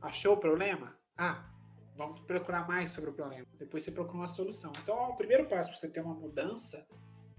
Achou 0.00 0.34
o 0.34 0.36
problema? 0.36 0.96
Ah, 1.16 1.50
vamos 1.96 2.20
procurar 2.20 2.66
mais 2.66 2.90
sobre 2.90 3.10
o 3.10 3.12
problema. 3.12 3.46
Depois 3.58 3.84
você 3.84 3.92
procura 3.92 4.18
uma 4.18 4.28
solução. 4.28 4.72
Então, 4.82 5.10
o 5.10 5.16
primeiro 5.16 5.46
passo 5.46 5.70
para 5.70 5.78
você 5.78 5.90
ter 5.90 6.00
uma 6.00 6.14
mudança 6.14 6.86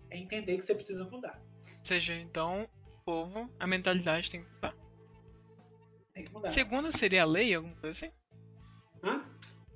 é 0.10 0.18
entender 0.18 0.58
que 0.58 0.62
você 0.62 0.76
precisa 0.76 1.04
mudar. 1.10 1.40
Ou 1.40 1.86
seja, 1.86 2.14
então, 2.14 2.68
o 2.86 3.04
povo, 3.04 3.50
a 3.60 3.66
mentalidade 3.66 4.30
tem 4.30 4.44
que 4.44 4.50
mudar. 4.54 4.76
Tem 6.14 6.24
que 6.26 6.32
mudar. 6.32 6.50
Segunda 6.50 6.92
seria 6.92 7.24
a 7.24 7.26
lei, 7.26 7.56
alguma 7.56 7.76
coisa 7.76 7.92
assim? 7.92 8.14
Hã? 9.04 9.26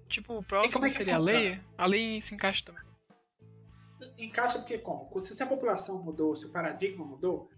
Tipo, 0.08 0.38
o 0.38 0.44
próximo 0.44 0.86
é 0.86 0.92
seria 0.92 1.16
a 1.16 1.20
lei? 1.20 1.60
A 1.78 1.86
lei 1.86 2.22
se 2.22 2.36
encaixa 2.36 2.64
também. 2.66 2.84
Encaixa 4.18 4.60
porque 4.60 4.78
como? 4.78 5.20
Se 5.20 5.42
a 5.42 5.48
população 5.48 6.04
mudou, 6.04 6.36
se 6.36 6.46
o 6.46 6.52
paradigma 6.52 7.04
mudou, 7.04 7.50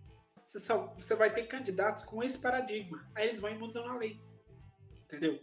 você, 0.47 0.59
só, 0.59 0.93
você 0.97 1.13
vai 1.13 1.33
ter 1.33 1.45
candidatos 1.47 2.03
com 2.03 2.23
esse 2.23 2.39
paradigma. 2.39 3.05
Aí 3.13 3.27
eles 3.27 3.39
vão 3.39 3.53
mudando 3.59 3.89
a 3.89 3.97
lei. 3.97 4.17
Entendeu? 5.03 5.37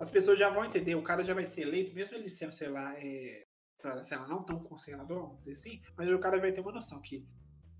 As 0.00 0.08
pessoas 0.08 0.38
já 0.38 0.48
vão 0.48 0.64
entender, 0.64 0.94
o 0.94 1.02
cara 1.02 1.22
já 1.22 1.34
vai 1.34 1.44
ser 1.44 1.62
eleito, 1.62 1.94
mesmo 1.94 2.16
ele 2.16 2.30
sendo, 2.30 2.52
sei 2.52 2.68
lá, 2.68 2.94
é, 2.96 3.44
sei 3.76 4.16
lá, 4.16 4.26
não 4.26 4.42
tão 4.42 4.58
conservador, 4.58 5.24
vamos 5.24 5.40
dizer 5.40 5.52
assim, 5.52 5.82
mas 5.94 6.10
o 6.10 6.18
cara 6.18 6.40
vai 6.40 6.52
ter 6.52 6.62
uma 6.62 6.72
noção 6.72 7.02
que 7.02 7.28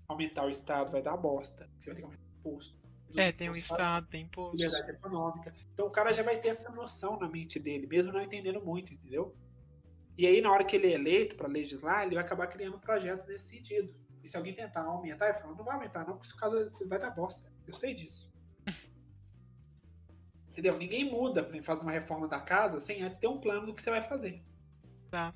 aumentar 0.07 0.45
o 0.45 0.51
Estado 0.51 0.91
vai 0.91 1.01
dar 1.01 1.17
bosta, 1.17 1.67
você 1.79 1.87
vai 1.87 1.95
ter 1.95 2.01
que 2.01 2.05
aumentar 2.05 2.23
o 2.23 2.39
imposto. 2.39 2.79
É, 3.17 3.31
tem 3.31 3.49
o 3.49 3.57
Estado, 3.57 4.07
tem 4.07 4.23
imposto. 4.25 4.55
Liberdade 4.55 4.91
econômica. 4.91 5.55
Então 5.73 5.87
o 5.87 5.91
cara 5.91 6.13
já 6.13 6.21
vai 6.21 6.39
ter 6.39 6.49
essa 6.49 6.69
noção 6.69 7.17
na 7.17 7.27
mente 7.27 7.59
dele, 7.59 7.87
mesmo 7.87 8.13
não 8.13 8.21
entendendo 8.21 8.63
muito, 8.63 8.93
entendeu? 8.93 9.35
E 10.15 10.27
aí, 10.27 10.41
na 10.41 10.51
hora 10.51 10.63
que 10.63 10.75
ele 10.75 10.87
é 10.87 10.93
eleito 10.93 11.35
para 11.35 11.47
legislar, 11.47 12.03
ele 12.03 12.13
vai 12.13 12.23
acabar 12.23 12.45
criando 12.45 12.79
projetos 12.79 13.25
nesse 13.25 13.49
sentido. 13.49 13.91
E 14.23 14.27
se 14.27 14.37
alguém 14.37 14.53
tentar 14.53 14.83
aumentar, 14.83 15.29
ele 15.29 15.39
fala, 15.39 15.55
não 15.55 15.63
vai 15.63 15.75
aumentar, 15.75 16.05
não, 16.05 16.13
porque 16.13 16.27
isso 16.27 16.37
caso 16.37 16.87
vai 16.87 16.99
dar 16.99 17.11
bosta. 17.11 17.51
Eu 17.67 17.73
sei 17.73 17.93
disso. 17.93 18.31
Entendeu? 20.49 20.77
Ninguém 20.77 21.09
muda 21.09 21.49
fazer 21.63 21.83
uma 21.83 21.91
reforma 21.91 22.27
da 22.27 22.39
casa 22.39 22.79
sem 22.79 23.01
antes 23.01 23.17
ter 23.17 23.27
um 23.27 23.39
plano 23.39 23.67
do 23.67 23.73
que 23.73 23.81
você 23.81 23.89
vai 23.89 24.01
fazer. 24.01 24.43
Tá. 25.09 25.33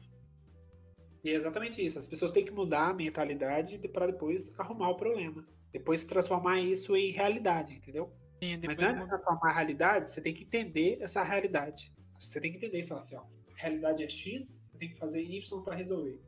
E 1.23 1.29
é 1.29 1.33
exatamente 1.33 1.83
isso. 1.83 1.97
As 1.97 2.05
pessoas 2.05 2.31
têm 2.31 2.45
que 2.45 2.51
mudar 2.51 2.89
a 2.89 2.93
mentalidade 2.93 3.77
para 3.87 4.07
depois 4.07 4.53
arrumar 4.59 4.89
o 4.89 4.95
problema. 4.95 5.45
Depois 5.71 6.05
transformar 6.05 6.59
isso 6.59 6.95
em 6.95 7.11
realidade, 7.11 7.73
entendeu? 7.73 8.13
Sim, 8.43 8.59
Mas 8.63 8.77
antes 8.79 9.01
de 9.01 9.07
transformar 9.07 9.49
a 9.49 9.53
realidade, 9.53 10.09
você 10.09 10.21
tem 10.21 10.33
que 10.33 10.43
entender 10.43 10.97
essa 11.01 11.23
realidade. 11.23 11.91
Você 12.19 12.39
tem 12.39 12.51
que 12.51 12.57
entender 12.57 12.79
e 12.79 12.83
falar 12.83 12.99
assim, 12.99 13.15
ó, 13.15 13.21
a 13.21 13.61
realidade 13.61 14.03
é 14.03 14.09
X, 14.09 14.63
eu 14.71 14.79
tenho 14.79 14.91
que 14.91 14.97
fazer 14.97 15.21
Y 15.21 15.63
para 15.63 15.75
resolver. 15.75 16.21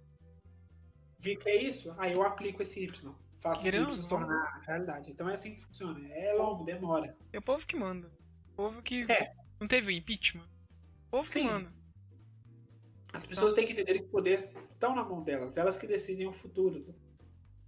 Vi 1.20 1.36
que 1.36 1.50
é 1.50 1.64
isso, 1.64 1.94
aí 1.98 2.14
eu 2.14 2.24
aplico 2.24 2.62
esse 2.62 2.84
Y. 2.84 3.14
Faço 3.40 3.64
o 3.64 3.68
Y 3.68 3.92
se 3.92 4.08
tornar 4.08 4.62
realidade. 4.66 5.12
Então 5.12 5.30
é 5.30 5.34
assim 5.34 5.56
que 5.56 5.62
funciona. 5.62 6.08
É 6.10 6.34
longo, 6.34 6.64
demora. 6.64 7.16
É 7.32 7.38
o 7.38 7.42
povo 7.42 7.66
que 7.66 7.76
manda. 7.76 8.12
O 8.52 8.56
povo 8.56 8.82
que 8.82 9.10
é. 9.12 9.34
não 9.60 9.68
teve 9.68 9.94
impeachment. 9.94 10.48
O 11.08 11.12
povo 11.12 11.30
Sim. 11.30 11.48
que 11.48 11.54
manda. 11.54 11.74
As 13.14 13.26
pessoas 13.26 13.54
então... 13.54 13.56
têm 13.56 13.66
que 13.66 13.74
entender 13.74 14.00
que 14.00 14.06
o 14.06 14.10
poder 14.10 14.52
está 14.70 14.94
na 14.94 15.04
mão 15.04 15.24
delas. 15.24 15.58
Elas 15.58 15.78
que 15.78 15.88
decidem 15.88 16.28
o 16.28 16.32
futuro. 16.32 16.94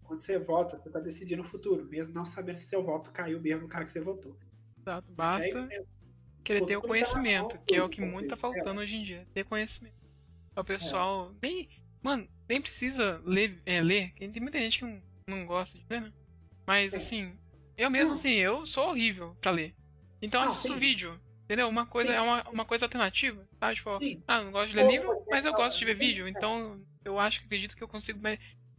Quando 0.03 0.21
você 0.21 0.39
vota, 0.39 0.77
você 0.77 0.89
está 0.89 0.99
decidindo 0.99 1.43
o 1.43 1.45
futuro, 1.45 1.85
mesmo 1.85 2.13
não 2.13 2.25
sabendo 2.25 2.57
se 2.57 2.65
seu 2.65 2.83
voto 2.83 3.11
caiu 3.11 3.39
mesmo 3.39 3.63
no 3.63 3.67
cara 3.67 3.85
que 3.85 3.91
você 3.91 4.01
votou. 4.01 4.35
Exato. 4.79 5.11
Basta 5.11 5.65
aí, 5.65 5.85
querer 6.43 6.65
ter 6.65 6.77
o 6.77 6.81
tá 6.81 6.87
conhecimento, 6.87 7.49
tá 7.49 7.63
que 7.65 7.75
é 7.75 7.83
o 7.83 7.89
que 7.89 8.01
muito 8.01 8.29
tá 8.29 8.35
faltando 8.35 8.81
hoje 8.81 8.95
em 8.95 9.03
dia. 9.03 9.27
Ter 9.33 9.45
conhecimento. 9.45 9.95
O 10.55 10.63
pessoal. 10.63 11.31
É. 11.31 11.47
Nem, 11.47 11.69
mano, 12.01 12.27
nem 12.47 12.61
precisa 12.61 13.21
ler. 13.25 13.61
É, 13.65 13.81
ler. 13.81 14.13
Tem 14.13 14.41
muita 14.41 14.59
gente 14.59 14.79
que 14.79 14.85
não, 14.85 15.01
não 15.27 15.45
gosta 15.45 15.77
de 15.77 15.85
ler, 15.89 16.01
né? 16.01 16.13
Mas 16.65 16.93
assim, 16.93 17.33
eu 17.77 17.89
mesmo 17.89 18.13
assim, 18.13 18.33
eu 18.33 18.65
sou 18.65 18.89
horrível 18.89 19.35
pra 19.41 19.51
ler. 19.51 19.75
Então 20.21 20.41
eu 20.41 20.47
assisto 20.47 20.73
sim. 20.73 20.79
vídeo. 20.79 21.19
Entendeu? 21.45 21.67
Uma 21.67 21.85
coisa 21.85 22.11
sim. 22.11 22.15
é 22.15 22.21
uma, 22.21 22.47
uma 22.49 22.65
coisa 22.65 22.85
alternativa, 22.85 23.43
tá? 23.59 23.73
Tipo, 23.73 23.97
sim. 23.99 24.21
ah, 24.27 24.43
não 24.43 24.51
gosto 24.51 24.69
de 24.69 24.75
ler 24.75 24.87
livro, 24.87 25.25
mas 25.27 25.45
eu 25.45 25.53
gosto 25.53 25.79
de 25.79 25.85
ver 25.85 25.95
vídeo. 25.95 26.27
Então 26.27 26.79
eu 27.03 27.17
acho 27.17 27.39
que 27.39 27.45
acredito 27.47 27.75
que 27.75 27.83
eu 27.83 27.87
consigo 27.87 28.19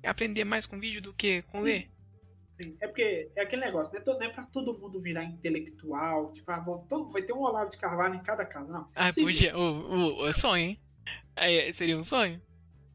aprender 0.04 0.44
mais 0.44 0.66
com 0.66 0.78
vídeo 0.78 1.02
do 1.02 1.12
que 1.12 1.42
com 1.42 1.62
ler. 1.62 1.90
Sim, 2.60 2.76
é 2.80 2.86
porque 2.86 3.30
é 3.34 3.42
aquele 3.42 3.64
negócio, 3.64 3.92
não 3.92 4.00
é, 4.00 4.18
não 4.18 4.26
é 4.26 4.28
pra 4.28 4.44
todo 4.44 4.78
mundo 4.78 5.00
virar 5.00 5.24
intelectual, 5.24 6.30
tipo, 6.30 6.50
ah, 6.50 6.60
vou, 6.60 6.80
todo, 6.80 7.10
vai 7.10 7.22
ter 7.22 7.32
um 7.32 7.40
Olavo 7.40 7.70
de 7.70 7.78
Carvalho 7.78 8.14
em 8.14 8.22
cada 8.22 8.44
casa, 8.44 8.70
não. 8.70 8.86
Ah, 8.94 9.10
podia, 9.14 9.56
o, 9.56 9.62
o, 9.62 10.28
o 10.28 10.32
sonho, 10.32 10.62
hein? 10.62 10.80
Aí, 11.34 11.72
seria 11.72 11.96
um 11.96 12.04
sonho? 12.04 12.40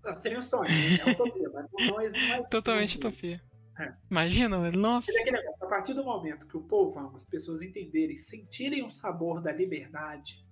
Ah, 0.06 0.16
seria 0.16 0.40
um 0.40 0.42
sonho, 0.42 0.70
é 0.70 1.12
utopia, 1.12 1.50
mas 1.54 1.68
não 1.88 2.02
existe 2.02 2.50
Totalmente 2.50 2.98
utopia. 2.98 3.42
É. 3.80 3.94
Imagina, 4.10 4.72
nossa. 4.72 5.12
É 5.12 5.54
a 5.62 5.66
partir 5.66 5.94
do 5.94 6.04
momento 6.04 6.48
que 6.48 6.56
o 6.56 6.62
povo, 6.62 7.00
as 7.16 7.26
pessoas 7.26 7.62
entenderem, 7.62 8.16
sentirem 8.16 8.86
o 8.86 8.90
sabor 8.90 9.42
da 9.42 9.52
liberdade, 9.52 10.46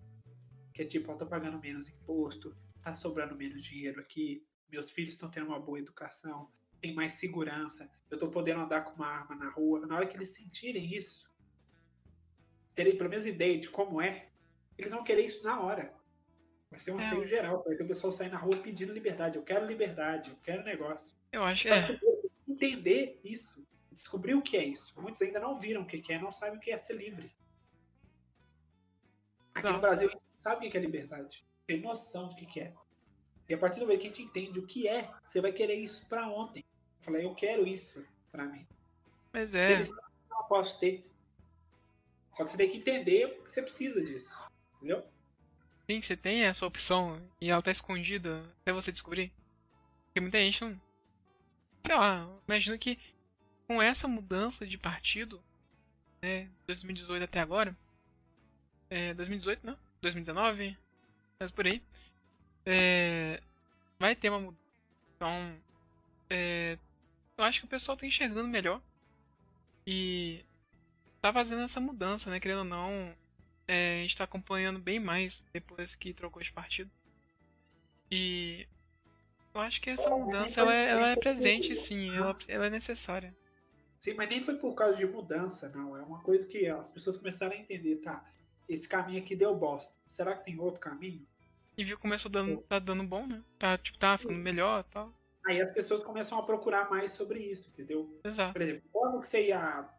que 0.73 0.81
é 0.81 0.85
tipo, 0.85 1.11
eu 1.11 1.17
tô 1.17 1.25
pagando 1.25 1.59
menos 1.59 1.87
imposto, 1.87 2.55
tá 2.83 2.93
sobrando 2.93 3.35
menos 3.35 3.63
dinheiro 3.63 4.01
aqui, 4.01 4.45
meus 4.69 4.89
filhos 4.89 5.13
estão 5.13 5.29
tendo 5.29 5.47
uma 5.47 5.59
boa 5.59 5.79
educação, 5.79 6.49
tem 6.81 6.93
mais 6.93 7.13
segurança, 7.13 7.89
eu 8.09 8.15
estou 8.15 8.29
podendo 8.29 8.61
andar 8.61 8.81
com 8.81 8.95
uma 8.95 9.07
arma 9.07 9.35
na 9.35 9.49
rua. 9.51 9.85
Na 9.85 9.95
hora 9.95 10.05
que 10.05 10.17
eles 10.17 10.35
sentirem 10.35 10.93
isso, 10.93 11.31
terem 12.75 12.97
pelo 12.97 13.09
menos 13.09 13.25
ideia 13.25 13.57
de 13.57 13.69
como 13.69 14.01
é, 14.01 14.29
eles 14.77 14.91
vão 14.91 15.03
querer 15.03 15.25
isso 15.25 15.43
na 15.43 15.61
hora. 15.61 15.93
Vai 16.73 16.79
ser 16.79 16.91
um 16.91 16.99
é. 16.99 17.05
anseio 17.05 17.23
geral, 17.27 17.63
vai 17.63 17.75
ter 17.75 17.83
o 17.83 17.87
pessoal 17.87 18.11
sair 18.11 18.31
na 18.31 18.39
rua 18.39 18.57
pedindo 18.57 18.91
liberdade. 18.91 19.37
Eu 19.37 19.43
quero 19.43 19.67
liberdade, 19.67 20.31
eu 20.31 20.35
quero 20.37 20.63
negócio. 20.63 21.15
Eu 21.31 21.43
acho 21.43 21.67
Só 21.67 21.75
é. 21.75 21.99
que 21.99 22.31
entender 22.47 23.19
isso, 23.23 23.63
descobrir 23.91 24.33
o 24.33 24.41
que 24.41 24.57
é 24.57 24.65
isso. 24.65 24.99
Muitos 24.99 25.21
ainda 25.21 25.39
não 25.39 25.55
viram 25.55 25.83
o 25.83 25.85
que 25.85 26.01
é, 26.11 26.19
não 26.19 26.31
sabem 26.31 26.57
o 26.57 26.59
que 26.59 26.71
é 26.71 26.77
ser 26.79 26.95
livre. 26.95 27.31
Aqui 29.53 29.67
não. 29.67 29.73
no 29.73 29.81
Brasil, 29.81 30.07
a 30.07 30.11
gente 30.13 30.23
sabe 30.41 30.67
o 30.67 30.71
que 30.71 30.75
é 30.75 30.81
liberdade. 30.81 31.45
Tem 31.67 31.79
noção 31.79 32.27
do 32.27 32.35
que 32.35 32.59
é. 32.59 32.73
E 33.47 33.53
a 33.53 33.57
partir 33.59 33.79
do 33.79 33.85
momento 33.85 34.01
que 34.01 34.07
a 34.07 34.09
gente 34.09 34.23
entende 34.23 34.57
o 34.57 34.65
que 34.65 34.87
é, 34.87 35.11
você 35.23 35.39
vai 35.39 35.51
querer 35.51 35.75
isso 35.75 36.07
para 36.07 36.27
ontem. 36.27 36.65
Eu 36.97 37.03
falei, 37.03 37.23
eu 37.23 37.35
quero 37.35 37.67
isso 37.67 38.03
para 38.31 38.45
mim. 38.45 38.65
Mas 39.31 39.53
é. 39.53 39.61
Se 39.61 39.71
eles 39.73 39.89
não 40.27 40.43
posso 40.49 40.79
ter. 40.79 41.03
Só 42.31 42.43
que 42.43 42.49
você 42.49 42.57
tem 42.57 42.69
que 42.71 42.77
entender 42.77 43.43
que 43.43 43.49
você 43.49 43.61
precisa 43.61 44.03
disso. 44.03 44.43
Entendeu? 44.77 45.12
Sim, 45.89 46.01
você 46.01 46.15
tem 46.15 46.43
essa 46.43 46.65
opção 46.65 47.21
e 47.41 47.49
ela 47.49 47.61
tá 47.61 47.71
escondida 47.71 48.43
até 48.61 48.71
você 48.71 48.91
descobrir. 48.91 49.31
Porque 50.05 50.21
muita 50.21 50.39
gente 50.39 50.63
não. 50.63 50.81
Sei 51.85 51.95
lá, 51.95 52.27
imagino 52.47 52.79
que 52.79 52.97
com 53.67 53.81
essa 53.81 54.07
mudança 54.07 54.65
de 54.65 54.77
partido, 54.77 55.43
né, 56.21 56.49
2018 56.67 57.23
até 57.23 57.39
agora, 57.39 57.75
é, 58.89 59.13
2018, 59.13 59.65
né? 59.65 59.75
2019, 60.01 60.77
mas 61.39 61.51
por 61.51 61.65
aí, 61.65 61.81
é, 62.65 63.41
vai 63.99 64.15
ter 64.15 64.29
uma 64.29 64.39
mudança. 64.39 64.63
Então, 65.15 65.57
é, 66.29 66.77
eu 67.37 67.43
acho 67.43 67.59
que 67.59 67.65
o 67.65 67.69
pessoal 67.69 67.97
tá 67.97 68.05
enxergando 68.05 68.47
melhor 68.47 68.81
e 69.85 70.45
tá 71.21 71.33
fazendo 71.33 71.63
essa 71.63 71.79
mudança, 71.79 72.29
né? 72.29 72.39
Querendo 72.39 72.59
ou 72.59 72.63
não, 72.63 73.15
é, 73.67 73.99
a 73.99 74.01
gente 74.01 74.17
tá 74.17 74.23
acompanhando 74.23 74.79
bem 74.79 74.99
mais 74.99 75.45
depois 75.53 75.95
que 75.95 76.13
trocou 76.13 76.41
de 76.41 76.51
partido. 76.51 76.91
E 78.11 78.67
eu 79.53 79.61
acho 79.61 79.81
que 79.81 79.89
essa 79.89 80.09
mudança 80.09 80.61
ela, 80.61 80.73
é, 80.73 80.89
ela 80.89 81.07
é 81.09 81.15
presente, 81.15 81.75
sim, 81.75 82.15
ela, 82.15 82.37
ela 82.47 82.65
é 82.67 82.69
necessária. 82.69 83.35
Sim, 83.99 84.15
mas 84.15 84.29
nem 84.29 84.41
foi 84.41 84.57
por 84.57 84.73
causa 84.73 84.97
de 84.97 85.05
mudança, 85.05 85.69
não. 85.69 85.95
É 85.95 86.01
uma 86.01 86.21
coisa 86.21 86.45
que 86.45 86.67
as 86.67 86.91
pessoas 86.91 87.15
começaram 87.15 87.53
a 87.53 87.57
entender, 87.57 87.97
tá? 87.97 88.25
Esse 88.67 88.87
caminho 88.87 89.21
aqui 89.21 89.35
deu 89.35 89.55
bosta. 89.55 89.97
Será 90.05 90.35
que 90.35 90.45
tem 90.45 90.59
outro 90.59 90.79
caminho? 90.79 91.25
E 91.77 91.83
viu 91.83 91.95
que 91.95 92.01
começou 92.01 92.29
dando, 92.29 92.57
tá 92.63 92.79
dando 92.79 93.03
bom, 93.03 93.25
né? 93.25 93.41
Tá, 93.57 93.77
tipo, 93.77 93.97
tá 93.97 94.17
ficando 94.17 94.39
melhor 94.39 94.85
e 94.87 94.91
tal. 94.91 95.13
Aí 95.45 95.61
as 95.61 95.71
pessoas 95.73 96.01
começam 96.03 96.39
a 96.39 96.43
procurar 96.43 96.89
mais 96.89 97.11
sobre 97.11 97.39
isso, 97.39 97.69
entendeu? 97.69 98.17
Exato. 98.23 98.53
Por 98.53 98.61
exemplo, 98.61 98.83
como 98.93 99.19
que 99.19 99.27
você 99.27 99.47
ia, 99.47 99.89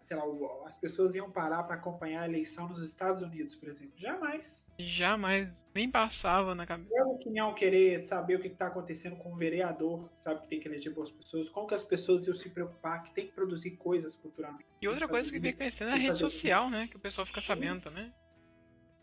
sei 0.00 0.16
lá, 0.16 0.24
as 0.66 0.78
pessoas 0.78 1.14
iam 1.14 1.30
parar 1.30 1.64
para 1.64 1.74
acompanhar 1.76 2.22
a 2.22 2.28
eleição 2.28 2.68
nos 2.68 2.80
Estados 2.80 3.20
Unidos, 3.20 3.54
por 3.54 3.68
exemplo? 3.68 3.92
Jamais. 3.96 4.72
Jamais, 4.78 5.62
nem 5.74 5.90
passava 5.90 6.54
na 6.54 6.66
cabeça. 6.66 6.88
Como 6.90 7.18
que 7.18 7.28
iam 7.30 7.54
querer 7.54 8.00
saber 8.00 8.36
o 8.36 8.40
que 8.40 8.48
está 8.48 8.68
acontecendo 8.68 9.16
com 9.16 9.34
o 9.34 9.36
vereador, 9.36 10.10
sabe 10.18 10.40
que 10.40 10.48
tem 10.48 10.58
que 10.58 10.68
eleger 10.68 10.94
boas 10.94 11.10
pessoas? 11.10 11.50
Como 11.50 11.66
que 11.66 11.74
as 11.74 11.84
pessoas 11.84 12.26
iam 12.26 12.34
se 12.34 12.48
preocupar 12.48 13.02
que 13.02 13.14
tem 13.14 13.26
que 13.26 13.32
produzir 13.32 13.72
coisas 13.72 14.16
culturalmente? 14.16 14.64
E 14.80 14.88
outra 14.88 15.06
coisa 15.06 15.30
que 15.30 15.38
vem 15.38 15.54
crescendo 15.54 15.90
é 15.90 15.94
a 15.94 15.96
rede 15.96 16.16
social, 16.16 16.70
né? 16.70 16.88
Que 16.88 16.96
o 16.96 17.00
pessoal 17.00 17.26
fica 17.26 17.42
sabendo 17.42 17.82
também. 17.82 18.12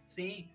Sim. 0.04 0.50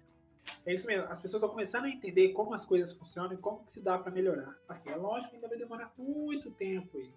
É 0.67 0.73
isso 0.73 0.87
mesmo. 0.87 1.05
As 1.11 1.21
pessoas 1.21 1.43
estão 1.43 1.51
começando 1.51 1.85
a 1.85 1.91
entender 1.91 2.31
como 2.31 2.55
as 2.55 2.65
coisas 2.65 2.93
funcionam 2.93 3.33
e 3.35 3.37
como 3.37 3.65
que 3.65 3.73
se 3.73 3.81
dá 3.81 3.99
para 3.99 4.11
melhorar. 4.11 4.57
Assim, 4.69 4.91
é 4.91 4.97
lógico 4.97 5.31
que 5.31 5.37
ainda 5.37 5.49
vai 5.49 5.59
demorar 5.59 5.93
muito 5.97 6.51
tempo 6.51 6.99
aí. 6.99 7.13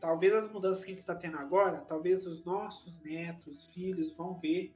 Talvez 0.00 0.32
as 0.34 0.50
mudanças 0.50 0.84
que 0.84 0.90
a 0.90 0.94
gente 0.94 1.00
está 1.00 1.14
tendo 1.14 1.38
agora, 1.38 1.78
talvez 1.82 2.26
os 2.26 2.44
nossos 2.44 3.00
netos, 3.02 3.66
filhos 3.68 4.12
vão 4.12 4.34
ver 4.34 4.74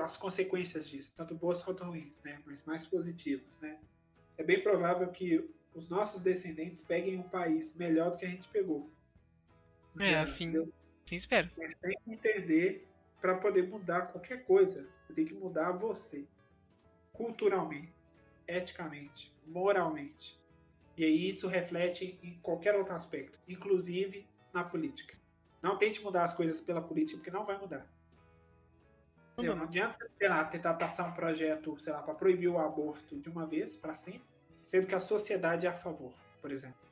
as 0.00 0.16
consequências 0.16 0.86
disso, 0.86 1.14
tanto 1.16 1.34
boas 1.34 1.62
quanto 1.62 1.84
ruins, 1.84 2.20
né? 2.22 2.42
Mas 2.44 2.64
mais 2.64 2.84
positivas, 2.84 3.48
né? 3.62 3.78
É 4.36 4.42
bem 4.42 4.62
provável 4.62 5.08
que 5.08 5.48
os 5.74 5.88
nossos 5.88 6.22
descendentes 6.22 6.82
peguem 6.82 7.18
um 7.18 7.22
país 7.22 7.74
melhor 7.76 8.10
do 8.10 8.18
que 8.18 8.26
a 8.26 8.28
gente 8.28 8.48
pegou. 8.48 8.90
É, 9.98 10.16
assim, 10.16 10.52
sim, 11.04 11.16
espero. 11.16 11.48
Mas 11.56 11.74
tem 11.80 11.98
que 12.04 12.12
entender 12.12 12.86
para 13.20 13.36
poder 13.36 13.68
mudar 13.68 14.12
qualquer 14.12 14.44
coisa. 14.44 14.86
Você 15.06 15.14
tem 15.14 15.24
que 15.24 15.34
mudar 15.34 15.72
você 15.72 16.26
culturalmente, 17.18 17.92
eticamente, 18.46 19.34
moralmente. 19.44 20.40
E 20.96 21.04
aí 21.04 21.28
isso 21.28 21.48
reflete 21.48 22.18
em 22.22 22.32
qualquer 22.38 22.76
outro 22.76 22.94
aspecto, 22.94 23.40
inclusive 23.48 24.24
na 24.54 24.62
política. 24.62 25.18
Não 25.60 25.76
tente 25.76 26.00
mudar 26.00 26.22
as 26.22 26.32
coisas 26.32 26.60
pela 26.60 26.80
política, 26.80 27.18
porque 27.18 27.30
não 27.30 27.44
vai 27.44 27.58
mudar. 27.58 27.84
Não, 29.36 29.54
não 29.54 29.64
adianta 29.64 29.98
você 29.98 30.28
lá, 30.28 30.44
tentar 30.44 30.74
passar 30.74 31.04
um 31.08 31.12
projeto, 31.12 31.78
sei 31.78 31.92
lá, 31.92 32.02
para 32.02 32.14
proibir 32.14 32.48
o 32.48 32.58
aborto 32.58 33.16
de 33.18 33.28
uma 33.28 33.46
vez, 33.46 33.76
para 33.76 33.94
sempre, 33.94 34.26
sendo 34.62 34.86
que 34.86 34.94
a 34.94 35.00
sociedade 35.00 35.66
é 35.66 35.68
a 35.68 35.74
favor, 35.74 36.12
por 36.40 36.50
exemplo. 36.50 36.88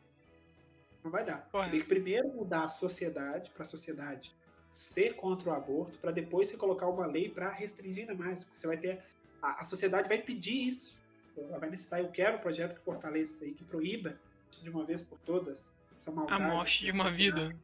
Não 1.03 1.11
vai 1.11 1.25
dar. 1.25 1.49
Você 1.53 1.71
tem 1.71 1.81
que 1.81 1.87
primeiro 1.87 2.29
mudar 2.29 2.65
a 2.65 2.69
sociedade 2.69 3.51
para 3.51 3.63
a 3.63 3.67
sociedade 3.67 4.35
ser 4.71 5.15
contra 5.15 5.51
o 5.51 5.53
aborto, 5.53 5.99
para 5.99 6.11
depois 6.11 6.49
você 6.49 6.57
colocar 6.57 6.89
uma 6.89 7.07
lei 7.07 7.29
para 7.29 7.49
restringir 7.49 8.09
ainda 8.09 8.15
mais. 8.15 8.45
Porque 8.45 8.59
você 8.59 8.67
vai 8.67 8.77
ter 8.77 9.03
a, 9.47 9.61
a 9.61 9.65
sociedade 9.65 10.09
vai 10.09 10.19
pedir 10.19 10.69
isso. 10.69 10.97
Ela 11.37 11.59
vai 11.59 11.71
necessitar, 11.71 12.01
eu 12.01 12.11
quero 12.11 12.37
um 12.37 12.41
projeto 12.41 12.77
que 12.77 12.81
fortaleça 12.81 13.35
isso 13.35 13.45
aí, 13.45 13.55
que 13.55 13.65
proíba 13.65 14.19
de 14.63 14.71
uma 14.71 14.85
vez 14.85 15.03
por 15.03 15.19
todas 15.21 15.73
essa 15.95 16.11
maldade. 16.11 16.43
A 16.43 16.49
morte 16.49 16.85
de 16.85 16.91
uma 16.91 17.11
vida. 17.11 17.55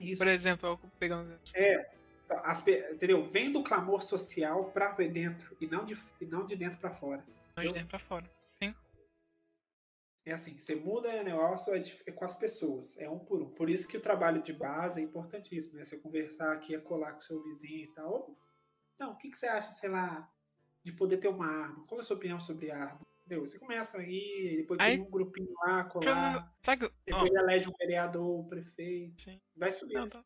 Isso. 0.00 0.18
Por 0.18 0.26
exemplo, 0.26 0.68
eu 0.70 0.90
pegando 0.98 1.38
É, 1.54 1.90
as, 2.42 2.66
entendeu? 2.66 3.24
Vem 3.24 3.52
do 3.52 3.62
clamor 3.62 4.02
social 4.02 4.70
para 4.70 4.90
dentro 5.06 5.56
e 5.60 5.66
não 5.66 5.84
de, 5.84 5.96
e 6.20 6.26
não 6.26 6.44
de 6.44 6.56
dentro 6.56 6.78
para 6.78 6.90
fora. 6.90 7.24
Não 7.56 7.62
de 7.62 7.72
dentro 7.72 7.88
para 7.88 7.98
fora. 7.98 8.30
Sim. 8.60 8.74
É 10.24 10.32
assim, 10.32 10.58
você 10.58 10.74
muda 10.74 11.08
o 11.08 11.22
negócio 11.22 11.74
é, 11.74 11.82
é 12.06 12.12
com 12.12 12.24
as 12.24 12.34
pessoas, 12.34 12.98
é 12.98 13.08
um 13.08 13.18
por 13.18 13.40
um. 13.42 13.50
Por 13.50 13.68
isso 13.68 13.86
que 13.86 13.96
o 13.96 14.00
trabalho 14.00 14.42
de 14.42 14.52
base 14.52 15.00
é 15.00 15.04
importantíssimo, 15.04 15.76
né? 15.76 15.84
Você 15.84 15.98
conversar 15.98 16.52
aqui, 16.52 16.74
é 16.74 16.80
colar 16.80 17.12
com 17.12 17.20
seu 17.20 17.42
vizinho 17.42 17.84
e 17.84 17.88
tal. 17.88 18.34
Não, 18.98 19.12
o 19.12 19.16
que, 19.16 19.30
que 19.30 19.38
você 19.38 19.46
acha, 19.46 19.72
sei 19.72 19.90
lá, 19.90 20.28
de 20.84 20.92
poder 20.92 21.18
ter 21.18 21.28
uma 21.28 21.46
arma. 21.46 21.84
Qual 21.86 21.98
é 21.98 22.02
a 22.02 22.04
sua 22.04 22.16
opinião 22.16 22.40
sobre 22.40 22.70
arma? 22.70 23.00
Entendeu? 23.24 23.46
Você 23.46 23.58
começa 23.58 23.98
aí, 23.98 24.56
depois 24.58 24.80
aí, 24.80 24.96
tem 24.96 25.06
um 25.06 25.10
grupinho 25.10 25.52
lá, 25.64 25.84
colar. 25.84 26.52
Sabe, 26.62 26.90
depois 27.06 27.30
oh. 27.32 27.38
elege 27.38 27.68
um 27.68 27.74
vereador, 27.78 28.40
um 28.40 28.48
prefeito. 28.48 29.22
Sim. 29.22 29.40
Vai 29.56 29.72
subir. 29.72 29.94
Não, 29.94 30.08
tá. 30.08 30.24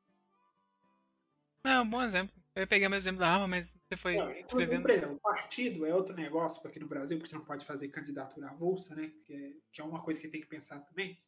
Não, 1.63 1.83
um 1.83 1.91
bom 1.91 2.03
exemplo. 2.03 2.35
Eu 2.55 2.67
peguei 2.67 2.89
meu 2.89 2.97
exemplo 2.97 3.21
da 3.21 3.29
arma, 3.29 3.47
mas 3.47 3.77
você 3.87 3.97
foi 3.99 4.17
não, 4.17 4.31
escrevendo. 4.31 4.83
Por 4.83 4.91
exemplo, 4.91 5.21
partido 5.21 5.85
é 5.85 5.95
outro 5.95 6.17
negócio 6.17 6.67
aqui 6.67 6.81
no 6.81 6.89
Brasil, 6.89 7.19
porque 7.19 7.29
você 7.29 7.37
não 7.37 7.45
pode 7.45 7.67
fazer 7.67 7.89
candidatura 7.89 8.49
avulsa, 8.49 8.95
né? 8.95 9.13
Que 9.25 9.35
é, 9.35 9.53
que 9.71 9.81
é 9.81 9.85
uma 9.85 10.03
coisa 10.03 10.19
que 10.19 10.29
tem 10.29 10.41
que 10.41 10.47
pensar 10.47 10.81
também. 10.81 11.19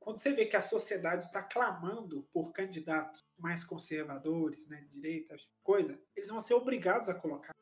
Quando 0.00 0.18
você 0.18 0.32
vê 0.32 0.46
que 0.46 0.56
a 0.56 0.62
sociedade 0.62 1.26
está 1.26 1.42
clamando 1.42 2.26
por 2.32 2.52
candidatos 2.52 3.22
mais 3.38 3.62
conservadores, 3.62 4.66
né, 4.66 4.80
de 4.80 4.88
direita, 4.88 5.36
coisa, 5.62 6.00
eles 6.16 6.30
vão 6.30 6.40
ser 6.40 6.54
obrigados 6.54 7.10
a 7.10 7.14
colocar. 7.14 7.54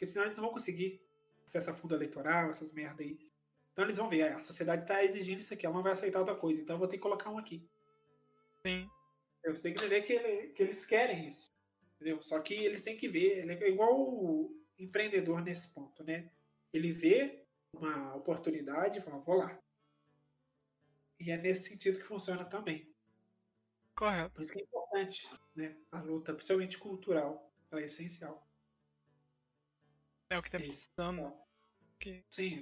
Porque 0.00 0.06
senão 0.06 0.24
eles 0.24 0.38
não 0.38 0.44
vão 0.44 0.54
conseguir 0.54 0.98
acesso 1.44 1.68
a 1.68 1.74
fundo 1.74 1.94
eleitoral, 1.94 2.48
essas 2.48 2.72
merda 2.72 3.02
aí. 3.02 3.18
Então 3.70 3.84
eles 3.84 3.98
vão 3.98 4.08
ver, 4.08 4.32
a 4.32 4.40
sociedade 4.40 4.84
está 4.84 5.04
exigindo 5.04 5.40
isso 5.40 5.52
aqui, 5.52 5.66
ela 5.66 5.74
não 5.74 5.82
vai 5.82 5.92
aceitar 5.92 6.20
outra 6.20 6.34
coisa, 6.34 6.62
então 6.62 6.76
eu 6.76 6.78
vou 6.78 6.88
ter 6.88 6.96
que 6.96 7.02
colocar 7.02 7.28
um 7.28 7.36
aqui. 7.36 7.68
Sim. 8.64 8.88
Você 9.44 9.62
tem 9.62 9.74
que 9.74 9.84
entender 9.84 10.00
que, 10.00 10.48
que 10.54 10.62
eles 10.62 10.86
querem 10.86 11.28
isso. 11.28 11.54
Entendeu? 11.96 12.22
Só 12.22 12.40
que 12.40 12.54
eles 12.54 12.82
têm 12.82 12.96
que 12.96 13.08
ver, 13.08 13.46
é 13.46 13.68
igual 13.68 13.92
o 13.94 14.58
empreendedor 14.78 15.42
nesse 15.42 15.74
ponto, 15.74 16.02
né? 16.02 16.30
Ele 16.72 16.92
vê 16.92 17.44
uma 17.70 18.16
oportunidade 18.16 18.96
e 18.96 19.02
fala, 19.02 19.18
vou 19.18 19.36
lá. 19.36 19.62
E 21.18 21.30
é 21.30 21.36
nesse 21.36 21.68
sentido 21.68 21.98
que 21.98 22.06
funciona 22.06 22.46
também. 22.46 22.90
Correto. 23.94 24.30
Por 24.30 24.40
isso 24.40 24.52
que 24.54 24.60
é 24.60 24.62
importante, 24.62 25.28
né? 25.54 25.76
A 25.92 26.00
luta, 26.00 26.32
principalmente 26.32 26.78
cultural, 26.78 27.52
ela 27.70 27.82
é 27.82 27.84
essencial. 27.84 28.49
É 30.30 30.38
o 30.38 30.42
que 30.42 30.50
tá 30.50 30.58
precisando. 30.58 31.32
Que... 31.98 32.24
Sim. 32.30 32.60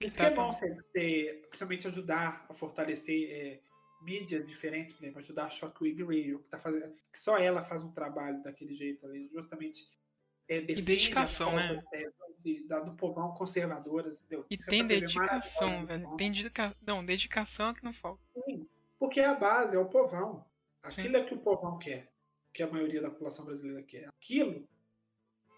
Isso 0.00 0.16
tá, 0.16 0.26
que 0.26 0.32
é 0.32 0.34
bom 0.34 0.52
você 0.52 0.76
ter, 0.92 1.46
principalmente 1.48 1.88
ajudar 1.88 2.46
a 2.48 2.54
fortalecer 2.54 3.30
é, 3.32 3.60
mídias 4.00 4.46
diferentes, 4.46 4.94
por 4.94 5.02
exemplo, 5.02 5.18
ajudar 5.18 5.46
a 5.46 5.50
Shockwave 5.50 6.04
Radio, 6.04 6.38
que, 6.40 6.48
tá 6.48 6.58
fazendo, 6.58 6.94
que 7.12 7.18
só 7.18 7.36
ela 7.36 7.62
faz 7.62 7.82
um 7.82 7.90
trabalho 7.90 8.40
daquele 8.42 8.74
jeito 8.74 9.06
ali, 9.06 9.28
justamente 9.32 9.88
é, 10.48 10.58
e 10.58 10.82
dedicação, 10.82 11.56
né? 11.56 11.82
É, 11.92 12.08
de, 12.38 12.66
da, 12.68 12.80
do 12.80 12.94
povão 12.94 13.34
conservadoras, 13.34 14.20
entendeu? 14.20 14.46
E 14.48 14.54
Isso 14.54 14.68
tem 14.68 14.86
dedicação, 14.86 15.84
velho. 15.84 16.16
Tem 16.16 16.30
dedicação. 16.30 16.76
Não, 16.86 17.04
dedicação 17.04 17.70
é 17.70 17.74
que 17.74 17.84
não 17.84 17.92
falta. 17.92 18.22
Sim, 18.44 18.68
porque 18.98 19.20
a 19.20 19.34
base 19.34 19.74
é 19.74 19.78
o 19.78 19.88
povão. 19.88 20.46
Aquilo 20.82 21.16
Sim. 21.16 21.22
é 21.22 21.24
que 21.24 21.34
o 21.34 21.38
povão 21.38 21.76
quer, 21.76 22.12
que 22.52 22.62
a 22.62 22.70
maioria 22.70 23.02
da 23.02 23.10
população 23.10 23.44
brasileira 23.44 23.82
quer. 23.82 24.08
Aquilo 24.08 24.68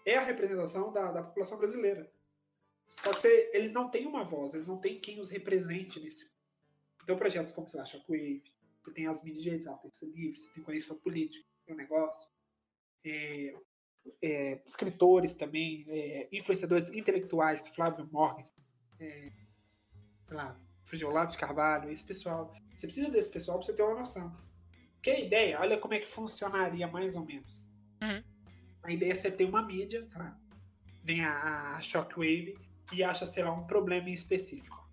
é 0.05 0.17
a 0.17 0.23
representação 0.23 0.91
da, 0.91 1.11
da 1.11 1.23
população 1.23 1.57
brasileira. 1.57 2.11
Só 2.87 3.13
que 3.13 3.21
você, 3.21 3.51
eles 3.53 3.71
não 3.71 3.89
têm 3.89 4.05
uma 4.05 4.23
voz, 4.23 4.53
eles 4.53 4.67
não 4.67 4.77
têm 4.79 4.99
quem 4.99 5.19
os 5.19 5.29
represente 5.29 5.99
nesse. 5.99 6.31
Então, 7.03 7.17
projetos 7.17 7.53
como, 7.53 7.67
sei 7.67 7.79
lá, 7.79 7.85
Shockwave, 7.85 8.43
que 8.83 8.91
tem 8.91 9.07
as 9.07 9.23
mídias 9.23 9.43
digitais, 9.43 9.79
tem 9.81 9.91
que 9.91 10.05
livre, 10.05 10.37
você 10.37 10.49
tem 10.49 10.63
conexão 10.63 10.97
política, 10.99 11.47
tem 11.65 11.73
um 11.73 11.77
negócio. 11.77 12.29
É, 13.03 13.55
é, 14.21 14.61
escritores 14.65 15.35
também, 15.35 15.85
é, 15.87 16.27
influenciadores 16.31 16.89
intelectuais, 16.89 17.67
Flávio 17.69 18.07
Morgan, 18.11 18.43
é, 18.99 19.31
sei 20.27 20.37
lá, 20.37 20.59
Olavo 21.05 21.31
de 21.31 21.37
Carvalho, 21.37 21.89
esse 21.89 22.03
pessoal. 22.03 22.53
Você 22.75 22.87
precisa 22.87 23.09
desse 23.09 23.31
pessoal 23.31 23.57
para 23.57 23.65
você 23.65 23.73
ter 23.73 23.83
uma 23.83 23.99
noção. 23.99 24.35
Porque 24.95 25.11
a 25.11 25.19
ideia, 25.19 25.59
olha 25.59 25.79
como 25.79 25.93
é 25.93 25.99
que 25.99 26.07
funcionaria 26.07 26.87
mais 26.87 27.15
ou 27.15 27.25
menos. 27.25 27.71
Uhum. 28.01 28.23
A 28.83 28.91
ideia 28.91 29.13
é 29.13 29.15
você 29.15 29.31
ter 29.31 29.45
uma 29.45 29.61
mídia, 29.61 30.05
sei 30.05 30.19
lá, 30.19 30.39
vem 31.03 31.23
a, 31.23 31.75
a 31.75 31.81
Shockwave 31.81 32.57
e 32.93 33.03
acha, 33.03 33.25
sei 33.25 33.43
lá, 33.43 33.53
um 33.53 33.65
problema 33.65 34.09
em 34.09 34.13
específico. 34.13 34.89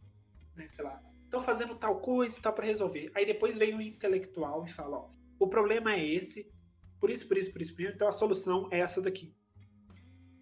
Né? 0.55 0.69
Sei 0.69 0.85
lá, 0.85 1.03
estão 1.25 1.41
fazendo 1.41 1.75
tal 1.75 2.01
coisa 2.01 2.39
e 2.39 2.43
tal 2.43 2.53
para 2.53 2.67
resolver. 2.67 3.11
Aí 3.15 3.25
depois 3.25 3.57
vem 3.57 3.75
o 3.75 3.81
intelectual 3.81 4.65
e 4.65 4.71
fala, 4.71 4.99
ó, 4.99 5.11
o 5.39 5.47
problema 5.47 5.95
é 5.95 6.05
esse, 6.05 6.49
por 6.99 7.11
isso, 7.11 7.29
por 7.29 7.39
isso, 7.39 7.53
por 7.53 7.63
isso, 7.63 7.75
por 7.75 7.83
isso, 7.83 7.95
então 7.95 8.09
a 8.09 8.13
solução 8.13 8.69
é 8.71 8.81
essa 8.81 9.01
daqui. 9.01 9.35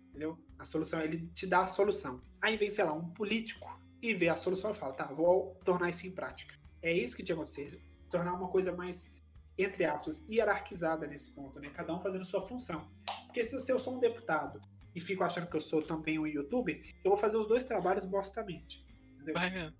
Entendeu? 0.08 0.38
A 0.58 0.64
solução, 0.64 1.00
ele 1.00 1.28
te 1.34 1.46
dá 1.46 1.62
a 1.62 1.66
solução. 1.66 2.22
Aí 2.40 2.56
vem, 2.56 2.70
sei 2.70 2.84
lá, 2.84 2.92
um 2.92 3.12
político 3.12 3.68
e 4.00 4.14
vê 4.14 4.28
a 4.28 4.36
solução 4.36 4.70
e 4.70 4.74
fala, 4.74 4.94
tá, 4.94 5.06
vou 5.06 5.54
tornar 5.64 5.90
isso 5.90 6.06
em 6.06 6.12
prática. 6.12 6.54
É 6.80 6.92
isso 6.92 7.16
que 7.16 7.22
tinha 7.22 7.36
que 7.36 7.42
acontecer. 7.42 7.82
Tornar 8.08 8.32
uma 8.34 8.48
coisa 8.48 8.72
mais, 8.72 9.10
entre 9.58 9.84
aspas, 9.84 10.24
hierarquizada 10.28 11.06
nesse 11.06 11.32
ponto, 11.32 11.58
né? 11.58 11.70
Cada 11.70 11.94
um 11.94 12.00
fazendo 12.00 12.24
sua 12.24 12.40
função. 12.40 12.88
Porque 13.36 13.44
se 13.44 13.70
eu 13.70 13.78
sou 13.78 13.96
um 13.96 13.98
deputado 13.98 14.62
e 14.94 15.00
fico 15.00 15.22
achando 15.22 15.50
que 15.50 15.54
eu 15.54 15.60
sou 15.60 15.82
também 15.82 16.18
um 16.18 16.26
youtuber, 16.26 16.82
eu 17.04 17.10
vou 17.10 17.18
fazer 17.18 17.36
os 17.36 17.46
dois 17.46 17.64
trabalhos 17.64 18.06
bostamente. 18.06 18.82
Entendeu? 19.14 19.34
Vai 19.34 19.50
mesmo. 19.50 19.76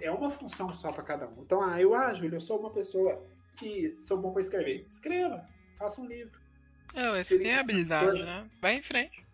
É 0.00 0.08
uma 0.12 0.30
função 0.30 0.72
só 0.72 0.92
pra 0.92 1.02
cada 1.02 1.28
um. 1.28 1.40
Então, 1.40 1.60
ah, 1.60 1.80
eu, 1.80 1.96
ah, 1.96 2.14
Júlio, 2.14 2.36
eu 2.36 2.40
sou 2.40 2.60
uma 2.60 2.70
pessoa 2.70 3.26
que 3.56 3.96
sou 3.98 4.22
bom 4.22 4.30
pra 4.30 4.40
escrever. 4.40 4.86
Escreva, 4.88 5.44
faça 5.76 6.00
um 6.00 6.06
livro. 6.06 6.40
É, 6.94 7.24
você 7.24 7.40
tem 7.40 7.56
habilidade, 7.56 8.22
né? 8.22 8.48
Vai 8.60 8.76
em 8.76 8.82
frente. 8.82 9.26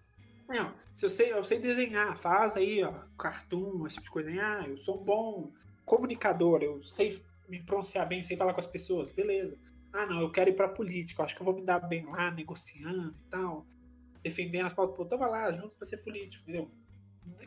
Não, 0.49 0.73
se 0.95 1.05
eu 1.05 1.11
sei, 1.11 1.31
eu 1.31 1.45
sei 1.45 1.59
desenhar, 1.59 2.17
faz 2.17 2.57
aí, 2.57 2.83
ó, 2.83 2.91
cartoon, 3.19 3.87
esse 3.87 3.97
tipo 3.97 4.07
de 4.07 4.11
coisa. 4.13 4.31
Ah, 4.31 4.67
eu 4.67 4.79
sou 4.79 4.99
um 4.99 5.05
bom 5.05 5.53
comunicador, 5.85 6.63
eu 6.63 6.83
sei 6.83 7.23
me 7.51 7.63
pronunciar 7.63 8.09
bem, 8.09 8.23
sei 8.23 8.35
falar 8.35 8.55
com 8.55 8.61
as 8.61 8.67
pessoas, 8.67 9.13
beleza. 9.13 9.59
Ah, 9.95 10.07
não, 10.07 10.21
eu 10.21 10.31
quero 10.33 10.51
ir 10.51 10.55
pra 10.57 10.69
política, 10.69 11.23
acho 11.23 11.37
que 11.37 11.41
eu 11.41 11.45
vou 11.45 11.55
me 11.55 11.65
dar 11.65 11.79
bem 11.79 12.05
lá, 12.05 12.29
negociando 12.31 13.15
e 13.23 13.27
tal, 13.27 13.65
defendendo 14.25 14.67
as 14.67 14.73
pautas. 14.73 14.97
Pô, 14.97 15.05
tava 15.05 15.29
lá, 15.29 15.53
juntos 15.53 15.75
pra 15.75 15.87
ser 15.87 15.99
político, 15.99 16.43
entendeu? 16.43 16.69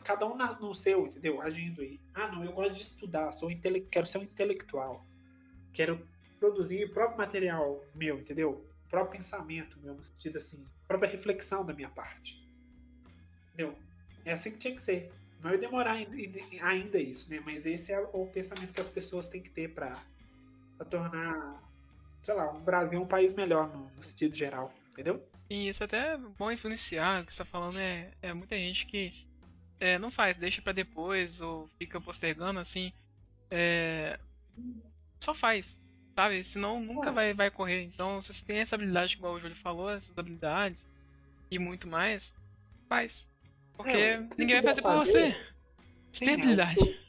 Cada 0.02 0.26
um 0.26 0.34
na- 0.34 0.58
no 0.58 0.74
seu, 0.74 1.06
entendeu? 1.06 1.42
Agindo 1.42 1.82
aí. 1.82 2.00
Ah, 2.14 2.28
não, 2.32 2.42
eu 2.42 2.52
gosto 2.52 2.74
de 2.74 2.82
estudar, 2.82 3.30
sou 3.32 3.50
intele... 3.50 3.82
quero 3.82 4.06
ser 4.06 4.16
um 4.18 4.22
intelectual. 4.22 5.06
Quero 5.74 6.08
produzir 6.40 6.84
o 6.86 6.90
próprio 6.92 7.18
material 7.18 7.84
meu, 7.94 8.18
entendeu? 8.18 8.64
O 8.86 8.88
próprio 8.88 9.18
pensamento 9.18 9.78
meu, 9.80 9.94
no 9.94 10.02
sentido 10.02 10.38
assim, 10.38 10.66
própria 10.86 11.10
reflexão 11.10 11.64
da 11.64 11.74
minha 11.74 11.90
parte. 11.90 12.42
Entendeu? 13.52 13.76
É 14.24 14.32
assim 14.32 14.52
que 14.52 14.58
tinha 14.58 14.74
que 14.74 14.80
ser. 14.82 15.12
Não 15.42 15.52
ia 15.52 15.58
demorar 15.58 15.92
ainda, 16.62 16.98
isso, 16.98 17.30
né? 17.30 17.40
Mas 17.44 17.66
esse 17.66 17.92
é 17.92 18.00
o 18.00 18.26
pensamento 18.26 18.72
que 18.72 18.80
as 18.80 18.88
pessoas 18.88 19.28
têm 19.28 19.42
que 19.42 19.50
ter 19.50 19.74
pra 19.74 20.02
tornar, 20.90 21.62
sei 22.28 22.34
lá, 22.34 22.52
o 22.52 22.60
Brasil 22.60 23.00
um 23.00 23.06
país 23.06 23.32
melhor 23.32 23.68
no, 23.74 23.90
no 23.96 24.02
sentido 24.02 24.36
geral, 24.36 24.70
entendeu? 24.90 25.26
E 25.48 25.66
isso 25.66 25.82
até 25.82 26.12
é 26.12 26.18
bom 26.18 26.52
influenciar. 26.52 27.22
O 27.22 27.24
que 27.26 27.32
você 27.32 27.38
tá 27.38 27.44
falando 27.46 27.78
é, 27.78 28.10
é 28.20 28.34
muita 28.34 28.54
gente 28.54 28.84
que 28.84 29.10
é, 29.80 29.98
não 29.98 30.10
faz, 30.10 30.36
deixa 30.36 30.60
pra 30.60 30.74
depois 30.74 31.40
ou 31.40 31.66
fica 31.78 31.98
postergando 31.98 32.60
assim. 32.60 32.92
É, 33.50 34.20
só 35.18 35.32
faz, 35.32 35.80
sabe? 36.14 36.44
Senão 36.44 36.78
nunca 36.78 37.08
É. 37.08 37.12
vai, 37.12 37.32
vai 37.32 37.50
correr. 37.50 37.84
Então, 37.84 38.20
se 38.20 38.34
você 38.34 38.44
tem 38.44 38.58
essa 38.58 38.74
habilidade, 38.74 39.14
igual 39.14 39.32
o 39.32 39.40
Júlio 39.40 39.56
falou, 39.56 39.88
essas 39.88 40.16
habilidades 40.18 40.86
e 41.50 41.58
muito 41.58 41.88
mais, 41.88 42.34
faz. 42.90 43.26
Porque 43.74 43.90
É, 43.90 44.18
ninguém 44.36 44.60
vai 44.60 44.60
puder 44.60 44.68
fazer 44.68 44.82
por 44.82 44.92
fazer, 44.92 45.12
você. 45.12 45.30
Você 45.32 46.18
Sim, 46.18 46.24
tem 46.26 46.28
é, 46.28 46.34
habilidade. 46.34 47.00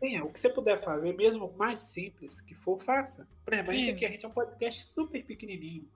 É, 0.00 0.22
o 0.22 0.30
que 0.30 0.38
você 0.38 0.48
puder 0.48 0.78
fazer, 0.78 1.12
mesmo 1.14 1.52
mais 1.56 1.80
simples 1.80 2.40
que 2.40 2.54
for, 2.54 2.78
faça. 2.78 3.28
Por 3.44 3.52
exemplo, 3.52 3.72
a 3.72 3.74
gente 3.74 3.90
aqui, 3.90 4.04
a 4.04 4.08
gente 4.08 4.24
é 4.24 4.28
um 4.28 4.32
podcast 4.32 4.84
super 4.84 5.24
pequenininho. 5.24 5.88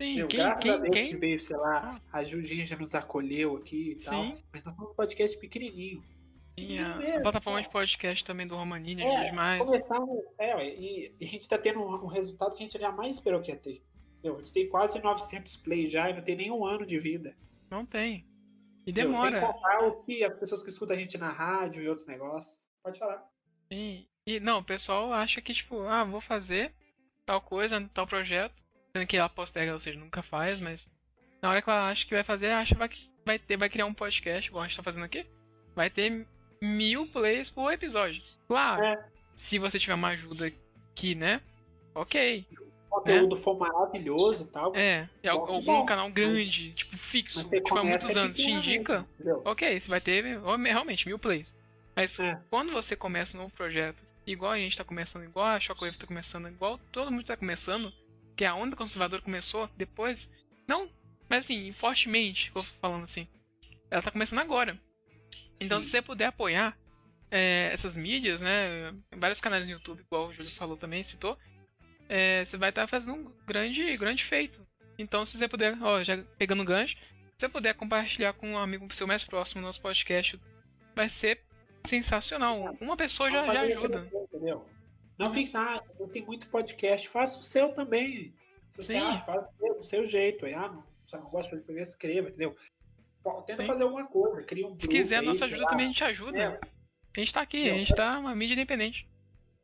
Sim, 0.00 0.16
Meu, 0.16 0.26
quem, 0.26 0.40
quem, 0.58 0.72
Deus 0.72 0.82
que 0.82 0.90
quem, 0.90 1.18
veio, 1.18 1.40
sei 1.40 1.56
lá, 1.56 1.98
a 2.12 2.24
Jujinha 2.24 2.66
já 2.66 2.76
nos 2.76 2.94
acolheu 2.94 3.56
aqui 3.56 3.92
e 3.92 3.96
tal. 3.96 4.24
Sim. 4.24 4.42
Mas 4.52 4.64
nós 4.64 4.74
somos 4.74 4.90
um 4.90 4.94
podcast 4.94 5.38
pequenininho. 5.38 6.02
Sim, 6.58 6.78
a, 6.78 6.96
mesmo, 6.96 7.18
a 7.18 7.22
plataforma 7.22 7.58
cara. 7.58 7.68
de 7.68 7.72
podcast 7.72 8.24
também 8.24 8.46
do 8.46 8.56
Romanini 8.56 9.02
É, 9.02 9.24
demais. 9.24 9.62
Começamos, 9.62 10.24
é, 10.38 10.68
e, 10.68 11.14
e 11.20 11.24
a 11.24 11.28
gente 11.28 11.48
tá 11.48 11.58
tendo 11.58 11.80
um, 11.80 12.04
um 12.04 12.06
resultado 12.06 12.56
que 12.56 12.62
a 12.62 12.66
gente 12.66 12.78
jamais 12.78 13.12
esperou 13.12 13.40
que 13.40 13.50
ia 13.50 13.56
ter. 13.56 13.82
Entendeu? 14.18 14.36
A 14.36 14.42
gente 14.42 14.52
tem 14.52 14.68
quase 14.68 15.00
900 15.00 15.56
plays 15.56 15.90
já 15.90 16.10
e 16.10 16.14
não 16.14 16.22
tem 16.22 16.36
nenhum 16.36 16.64
ano 16.64 16.86
de 16.86 16.98
vida. 16.98 17.36
Não 17.70 17.84
tem. 17.84 18.26
E 18.86 18.90
entendeu? 18.90 19.12
demora. 19.12 19.38
Sem 19.38 19.46
contar 19.46 19.86
o 19.86 20.02
que 20.02 20.24
as 20.24 20.38
pessoas 20.38 20.62
que 20.62 20.70
escutam 20.70 20.96
a 20.96 20.98
gente 20.98 21.18
na 21.18 21.30
rádio 21.30 21.82
e 21.82 21.88
outros 21.88 22.06
negócios. 22.06 22.68
Pode 22.84 22.98
falar. 22.98 23.26
Sim. 23.72 24.06
E 24.26 24.38
não, 24.38 24.58
o 24.58 24.64
pessoal 24.64 25.12
acha 25.12 25.40
que, 25.40 25.52
tipo, 25.54 25.82
ah, 25.88 26.04
vou 26.04 26.20
fazer 26.20 26.70
tal 27.26 27.40
coisa, 27.40 27.88
tal 27.92 28.06
projeto. 28.06 28.54
Sendo 28.96 29.06
que 29.08 29.16
ela 29.16 29.28
posterga, 29.28 29.72
ou 29.72 29.80
seja, 29.80 29.98
nunca 29.98 30.22
faz, 30.22 30.60
mas 30.60 30.88
na 31.42 31.50
hora 31.50 31.60
que 31.60 31.68
ela 31.68 31.88
acha 31.88 32.06
que 32.06 32.14
vai 32.14 32.22
fazer, 32.22 32.50
acha 32.50 32.74
que 32.74 32.78
vai, 32.78 32.90
vai 33.26 33.38
ter, 33.38 33.56
vai 33.56 33.68
criar 33.68 33.86
um 33.86 33.94
podcast, 33.94 34.48
igual 34.48 34.62
a 34.62 34.68
gente 34.68 34.76
tá 34.76 34.82
fazendo 34.82 35.04
aqui. 35.04 35.26
Vai 35.74 35.90
ter 35.90 36.26
mil 36.62 37.06
plays 37.08 37.50
por 37.50 37.72
episódio. 37.72 38.22
Claro, 38.46 38.84
É. 38.84 39.04
se 39.34 39.58
você 39.58 39.78
tiver 39.78 39.94
uma 39.94 40.08
ajuda 40.08 40.46
aqui, 40.92 41.14
né? 41.14 41.40
Ok. 41.94 42.46
O 42.88 43.00
conteúdo 43.00 43.36
for 43.36 43.58
maravilhoso 43.58 44.44
e 44.44 44.46
tal. 44.46 44.76
É. 44.76 45.08
E 45.22 45.28
algum 45.28 45.84
canal 45.84 46.08
grande, 46.10 46.72
tipo, 46.72 46.96
fixo, 46.96 47.48
tipo, 47.50 47.76
há 47.76 47.82
muitos 47.82 48.16
anos, 48.16 48.36
te 48.36 48.48
indica. 48.48 49.04
Entendeu? 49.14 49.42
Ok, 49.44 49.80
você 49.80 49.88
vai 49.88 50.00
ter 50.00 50.38
ó, 50.44 50.54
realmente 50.56 51.08
mil 51.08 51.18
plays. 51.18 51.52
Mas 51.94 52.18
É. 52.18 52.40
quando 52.50 52.72
você 52.72 52.96
começa 52.96 53.36
um 53.36 53.42
novo 53.42 53.54
projeto, 53.54 54.02
igual 54.26 54.52
a 54.52 54.58
gente 54.58 54.76
tá 54.76 54.84
começando, 54.84 55.24
igual 55.24 55.46
a 55.46 55.60
Shockwave 55.60 55.98
tá 55.98 56.06
começando, 56.06 56.48
igual 56.48 56.78
todo 56.90 57.10
mundo 57.10 57.24
tá 57.24 57.36
começando, 57.36 57.92
que 58.36 58.44
a 58.44 58.54
onda 58.54 58.76
conservadora 58.76 59.22
começou 59.22 59.68
depois, 59.76 60.32
não, 60.66 60.90
mas 61.28 61.44
assim, 61.44 61.72
fortemente, 61.72 62.50
vou 62.52 62.62
falando 62.62 63.04
assim, 63.04 63.28
ela 63.90 64.02
tá 64.02 64.10
começando 64.10 64.40
agora. 64.40 64.78
Então, 65.60 65.80
se 65.80 65.88
você 65.88 66.02
puder 66.02 66.26
apoiar 66.26 66.76
é, 67.30 67.70
essas 67.72 67.96
mídias, 67.96 68.40
né, 68.40 68.94
vários 69.16 69.40
canais 69.40 69.66
no 69.66 69.72
YouTube, 69.72 70.00
igual 70.00 70.28
o 70.28 70.32
Júlio 70.32 70.50
falou 70.52 70.76
também, 70.76 71.02
citou, 71.02 71.38
é, 72.08 72.44
você 72.44 72.56
vai 72.56 72.68
estar 72.70 72.86
fazendo 72.86 73.14
um 73.14 73.32
grande, 73.46 73.96
grande 73.96 74.24
feito. 74.24 74.64
Então, 74.98 75.24
se 75.24 75.36
você 75.36 75.48
puder, 75.48 75.76
ó, 75.82 76.02
já 76.02 76.22
pegando 76.38 76.62
o 76.62 76.66
gancho, 76.66 76.96
se 76.96 77.40
você 77.40 77.48
puder 77.48 77.74
compartilhar 77.74 78.32
com 78.34 78.52
um 78.52 78.58
amigo 78.58 78.92
seu 78.94 79.06
mais 79.06 79.24
próximo 79.24 79.60
no 79.60 79.66
nosso 79.66 79.80
podcast, 79.80 80.40
vai 80.94 81.08
ser 81.08 81.43
sensacional. 81.86 82.76
Uma 82.80 82.96
pessoa 82.96 83.30
já, 83.30 83.40
Vamos 83.42 83.54
já 83.54 83.60
fazer 83.60 83.72
ajuda. 83.78 84.10
Entendeu? 84.32 84.64
Não 85.18 85.30
fique, 85.30 85.56
ah, 85.56 85.80
eu 86.00 86.08
tenho 86.08 86.26
muito 86.26 86.48
podcast, 86.48 87.08
faça 87.08 87.38
o 87.38 87.42
seu 87.42 87.72
também. 87.72 88.34
Se 88.70 88.76
você 88.82 88.94
Sim. 88.94 88.98
ah, 89.00 89.18
faz 89.20 89.44
o 89.60 89.82
seu, 89.82 90.06
jeito. 90.06 90.44
Aí, 90.46 90.54
ah, 90.54 90.68
não, 90.68 90.84
você 91.06 91.16
não 91.16 91.26
gosta 91.26 91.56
de 91.56 91.64
fazer 91.64 91.82
escreva, 91.82 92.28
entendeu? 92.28 92.54
Tenta 93.46 93.62
Sim. 93.62 93.68
fazer 93.68 93.84
alguma 93.84 94.06
coisa, 94.06 94.42
cria 94.42 94.66
um 94.66 94.78
Se 94.78 94.88
quiser 94.88 95.16
a 95.16 95.20
aí, 95.20 95.26
nossa 95.26 95.44
ajuda 95.46 95.62
lá. 95.62 95.68
também, 95.70 95.86
a 95.86 95.88
gente 95.88 96.04
ajuda. 96.04 96.38
É. 96.38 96.60
A 97.16 97.20
gente 97.20 97.32
tá 97.32 97.40
aqui, 97.42 97.68
Não, 97.68 97.74
a 97.74 97.78
gente 97.78 97.94
tá 97.94 98.18
uma 98.18 98.34
mídia 98.34 98.54
independente. 98.54 99.08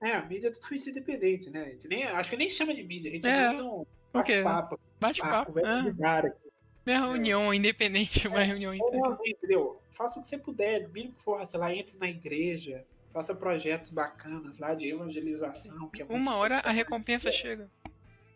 É, 0.03 0.13
a 0.13 0.25
mídia 0.25 0.49
é 0.49 0.51
totalmente 0.51 0.89
independente, 0.89 1.51
né? 1.51 1.63
A 1.65 1.71
gente 1.71 1.89
nem, 1.89 2.05
acho 2.05 2.31
que 2.31 2.37
nem 2.37 2.49
chama 2.49 2.73
de 2.73 2.83
mídia, 2.85 3.11
a 3.11 3.15
gente 3.15 3.29
É. 3.29 3.51
usa 3.51 3.65
um 3.65 3.85
O 4.15 4.23
quê? 4.23 4.41
bate-papo, 4.43 4.75
ah, 4.77 4.97
Bate-papo. 5.01 5.53
conversa 5.53 6.37
de 6.85 6.93
É, 6.93 6.99
reunião 6.99 7.53
independente, 7.55 8.27
uma 8.29 8.43
reunião 8.43 8.71
Ou 8.73 8.77
independente. 8.77 9.09
não, 9.09 9.19
entendeu? 9.27 9.83
Faça 9.91 10.19
o 10.19 10.23
que 10.23 10.29
você 10.29 10.39
puder, 10.39 10.83
no 10.83 10.89
mínimo 10.91 11.15
que 11.15 11.23
for, 11.23 11.45
sei 11.47 11.61
lá, 11.61 11.75
entre 11.75 11.97
na 11.99 12.09
igreja, 12.09 12.85
faça 13.13 13.35
projetos 13.35 13.91
bacanas 13.91 14.59
lá 14.59 14.75
de 14.75 14.89
evangelização. 14.89 15.89
Que 15.89 16.03
é 16.03 16.07
Uma 16.09 16.37
hora 16.37 16.59
a 16.61 16.71
recompensa 16.71 17.31
chega. 17.31 17.69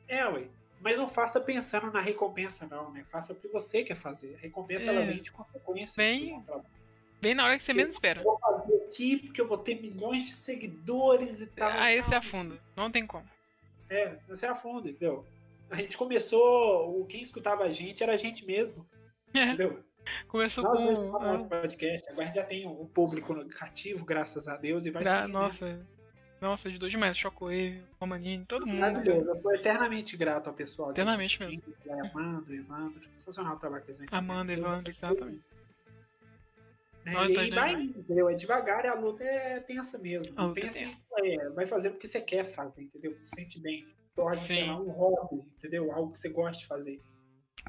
É, 0.09 0.27
ué. 0.29 0.45
Mas 0.81 0.99
não 0.99 1.09
faça 1.09 1.41
pensando 1.41 1.91
na 1.91 2.01
recompensa, 2.01 2.67
não, 2.71 2.91
né? 2.93 3.03
Faça 3.05 3.33
o 3.33 3.37
que 3.37 3.49
você 3.49 3.83
quer 3.83 3.95
fazer. 3.95 4.35
A 4.35 4.39
recompensa, 4.43 4.91
É. 4.91 4.95
ela 4.95 5.07
vem 5.07 5.21
de 5.23 5.33
consequência. 5.33 5.97
Bem-. 5.97 6.45
Bem 7.23 7.35
na 7.35 7.45
hora 7.47 7.57
que 7.57 7.63
você 7.63 7.73
menos 7.73 7.95
espera. 7.95 8.21
Eu 8.21 8.25
vou 8.25 8.39
fazer 8.39 8.75
aqui 8.85 9.17
porque 9.17 9.41
eu 9.41 9.49
vou 9.49 9.57
ter 9.57 9.81
milhões 9.81 10.27
de 10.27 10.33
seguidores 10.35 11.41
e 11.41 11.47
tal. 11.47 11.71
Aí 11.71 12.03
você 12.03 12.15
afunda. 12.15 12.61
Não 12.77 12.91
tem 12.91 13.07
como. 13.07 13.25
É, 13.89 14.17
você 14.29 14.45
afunda, 14.45 14.91
entendeu? 14.91 15.25
A 15.71 15.77
gente 15.77 15.97
começou, 15.97 17.01
o- 17.01 17.07
quem 17.07 17.23
escutava 17.23 17.65
a 17.65 17.69
gente 17.69 18.03
era 18.03 18.13
a 18.13 18.17
gente 18.17 18.45
mesmo, 18.47 18.87
É, 19.35 19.45
entendeu? 19.45 19.83
começou 20.29 20.63
Nós 20.65 20.77
com. 20.77 20.87
fazemos 20.87 21.13
nosso 21.13 21.47
podcast, 21.47 22.09
agora 22.11 22.23
a 22.25 22.27
gente 22.27 22.35
já 22.37 22.45
tem 22.45 22.67
o 22.67 22.87
público 22.87 23.45
cativo, 23.49 24.05
graças 24.05 24.47
a 24.49 24.57
Deus, 24.57 24.87
e 24.87 24.91
vai 24.91 25.03
Gra- 25.03 25.23
seguir 25.23 25.33
nossa, 25.33 25.87
nossa, 26.41 26.69
ajudou 26.69 26.89
demais. 26.89 27.17
Shockwave, 27.17 27.83
Romanini, 27.99 28.45
todo 28.45 28.67
mundo. 28.67 28.79
Maravilhoso, 28.81 29.29
eu 29.31 29.41
sou 29.43 29.55
eternamente 29.55 30.17
grato 30.17 30.49
ao 30.49 30.55
pessoal. 30.55 30.91
Eternamente 30.91 31.41
Marketing, 31.41 31.73
a 31.91 32.07
Amanda, 32.11 32.55
Evandro, 32.55 33.01
sensacional 33.17 33.57
o 33.57 33.59
trabalho 33.59 33.83
que 33.83 33.91
eles 33.91 33.99
vêm 33.99 34.09
Amanda. 34.13 34.53
Evandro, 34.53 34.91
exatamente. 34.91 35.43
Né? 37.05 37.13
Nós 37.13 37.31
E 37.31 37.51
tá 37.51 37.55
vai, 37.61 37.73
indo, 37.75 37.99
entendeu? 37.99 38.29
É 38.31 38.35
devagar 38.35 38.85
e 38.85 38.89
a 38.89 38.95
luta 38.95 39.23
é 39.25 39.61
tensa 39.61 39.99
mesmo. 39.99 40.33
A 40.37 40.43
Não 40.43 40.49
luta 40.49 40.61
é 40.61 40.63
pensa 40.63 40.79
em- 40.81 40.87
tensa. 40.87 41.05
é, 41.23 41.49
vai 41.51 41.67
fazer 41.67 41.91
porque 41.91 42.09
você 42.09 42.19
quer 42.21 42.45
fazer, 42.45 42.83
entendeu? 42.83 43.15
Se 43.19 43.27
sente 43.37 43.61
bem. 43.61 43.85
Torna, 44.15 44.35
sei 44.35 44.65
Sim. 44.65 44.71
um 44.71 44.91
hobby, 44.91 45.43
entendeu? 45.57 45.91
Algo 45.93 46.13
que 46.13 46.19
você 46.19 46.29
gosta 46.29 46.59
de 46.59 46.67
fazer. 46.67 47.01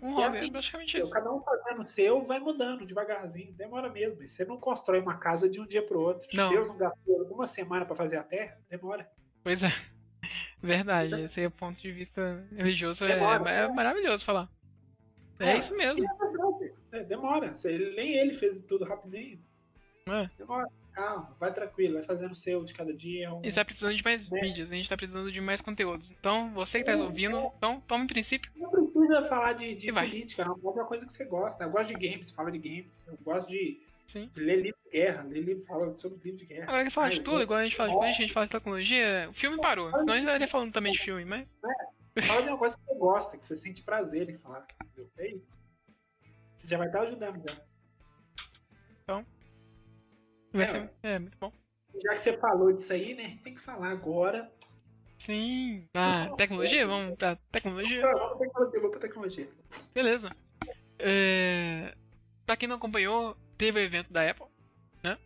Um 0.02 0.10
E 0.10 0.14
hobby, 0.14 0.38
assim, 0.38 0.48
é 0.48 0.52
praticamente 0.52 0.90
Entendeu? 0.92 1.04
isso. 1.06 1.14
Cada 1.14 1.34
um 1.34 1.42
fazendo 1.42 1.82
o 1.84 1.88
seu, 1.88 2.24
vai 2.24 2.40
mudando 2.40 2.86
devagarzinho. 2.86 3.54
Demora 3.54 3.90
mesmo. 3.90 4.22
E 4.22 4.28
Você 4.28 4.46
não 4.46 4.58
constrói 4.60 5.00
uma 5.00 5.18
casa 5.18 5.50
de 5.50 5.60
um 5.60 5.66
dia 5.66 5.82
pro 5.86 6.00
outro. 6.02 6.28
Não. 6.34 6.50
Deus 6.50 6.68
não 6.68 6.78
gastou 6.78 7.24
uma 7.32 7.46
semana 7.46 7.86
pra 7.86 7.96
fazer 7.96 8.18
a 8.18 8.24
terra, 8.24 8.60
demora. 8.70 9.10
Pois 9.44 9.64
é. 9.64 9.70
Verdade, 10.62 11.22
esse 11.22 11.42
é 11.42 11.48
o 11.48 11.52
ponto 11.52 11.80
de 11.82 11.92
vista 11.92 12.46
religioso. 12.52 13.06
É, 13.06 13.14
Demora, 13.16 13.50
é 13.50 13.68
né? 13.68 13.74
maravilhoso 13.74 14.26
falar. 14.26 14.50
É, 15.40 15.52
É. 15.52 15.58
isso 15.58 15.76
mesmo. 15.76 16.04
É, 16.92 17.04
demora. 17.04 17.52
Nem 17.96 18.18
ele 18.18 18.34
fez 18.34 18.64
tudo 18.64 18.86
rapidinho. 18.86 19.40
É. 20.08 20.30
Demora. 20.38 20.68
Calma, 20.96 21.36
vai 21.38 21.54
tranquilo, 21.54 21.96
vai 21.96 22.04
fazendo 22.04 22.32
o 22.32 22.36
seu 22.36 22.64
de 22.64 22.74
cada 22.74 22.94
dia. 22.94 23.34
Um... 23.34 23.42
E 23.44 23.52
você 23.52 23.56
tá 23.56 23.66
precisando 23.66 23.96
de 23.96 24.04
mais 24.04 24.32
É. 24.32 24.42
mídias, 24.42 24.72
a 24.72 24.76
gente 24.76 24.90
tá 24.90 24.96
precisando 24.96 25.30
de 25.30 25.42
mais 25.42 25.60
conteúdos. 25.60 26.10
Então, 26.10 26.54
você 26.54 26.80
que 26.80 26.86
tá 26.86 26.96
ouvindo, 26.96 27.52
então 27.58 27.82
toma 27.86 28.06
em 28.06 28.08
princípio. 28.08 28.50
Não 28.56 28.70
precisa 28.70 29.24
falar 29.24 29.54
de, 29.54 29.76
de 29.76 29.92
política, 29.92 30.46
não. 30.46 30.58
Pode 30.58 30.80
uma 30.80 30.86
coisa 30.86 31.06
que 31.06 31.12
você 31.12 31.26
gosta. 31.26 31.66
Eu 31.66 31.70
gosto 31.70 31.94
de 31.94 32.10
games, 32.10 32.32
fala 32.32 32.50
de 32.50 32.58
games. 32.58 33.06
Eu 33.08 33.18
gosto 33.22 33.50
de, 33.50 33.82
de 34.08 34.40
ler 34.40 34.62
livro 34.62 34.80
de 34.86 34.92
guerra. 34.98 35.24
Ler 35.24 35.42
livro, 35.42 35.64
fala 35.64 35.98
sobre 35.98 36.18
livro 36.24 36.40
de 36.40 36.46
guerra. 36.46 36.64
Agora 36.64 36.86
que 36.86 36.90
falar 36.90 37.08
Ah, 37.08 37.10
de 37.10 37.20
tudo, 37.20 37.42
igual 37.42 37.60
a 37.60 37.64
gente 37.66 37.76
fala 37.76 37.90
de 37.90 37.96
política, 37.96 38.24
a 38.24 38.26
gente 38.26 38.34
fala 38.34 38.46
de 38.46 38.52
tecnologia, 38.54 39.28
o 39.30 39.34
filme 39.34 39.58
parou. 39.58 39.92
Senão 40.00 40.14
a 40.14 40.18
gente 40.18 40.26
estaria 40.26 40.48
falando 40.48 40.72
também 40.72 40.94
de 40.94 41.00
filme, 41.00 41.26
mas. 41.26 41.58
Fala 42.26 42.42
de 42.42 42.48
uma 42.48 42.58
coisa 42.58 42.78
que 42.78 42.84
você 42.86 42.96
gosta, 42.98 43.38
que 43.38 43.46
você 43.46 43.58
sente 43.58 43.82
prazer 43.84 44.30
em 44.30 44.34
falar. 44.34 44.66
Entendeu? 44.82 45.12
É 45.18 45.32
isso. 45.32 45.60
Você 46.56 46.68
já 46.68 46.78
vai 46.78 46.88
estar 46.88 47.02
ajudando 47.02 47.44
já. 47.46 47.65
Vai 50.56 50.64
É, 50.64 50.68
ser. 50.68 50.90
É, 51.04 51.20
muito 51.20 51.38
bom. 51.38 51.52
Já 52.02 52.10
que 52.12 52.18
você 52.18 52.34
falou 52.34 52.72
disso 52.72 52.94
aí, 52.94 53.14
né? 53.14 53.38
Tem 53.44 53.54
que 53.54 53.62
falar 53.62 53.90
agora. 53.90 54.50
Sim. 55.18 55.88
Ah, 55.94 56.30
tecnologia? 56.38 56.88
Vamos 56.88 57.18
pra 57.18 57.36
tecnologia? 57.52 58.02
Vamos 58.02 58.38
pra 58.38 58.38
tecnologia, 58.38 58.80
vamos 58.80 58.92
pra 58.92 59.00
tecnologia. 59.00 59.50
Beleza. 59.94 60.36
É... 61.00 61.94
Pra 62.46 62.56
quem 62.56 62.70
não 62.70 62.78
acompanhou, 62.78 63.36
teve 63.58 63.80
o 63.80 63.84
evento 63.84 64.12
da 64.14 64.30
Apple, 64.30 64.48
né? 65.04 65.18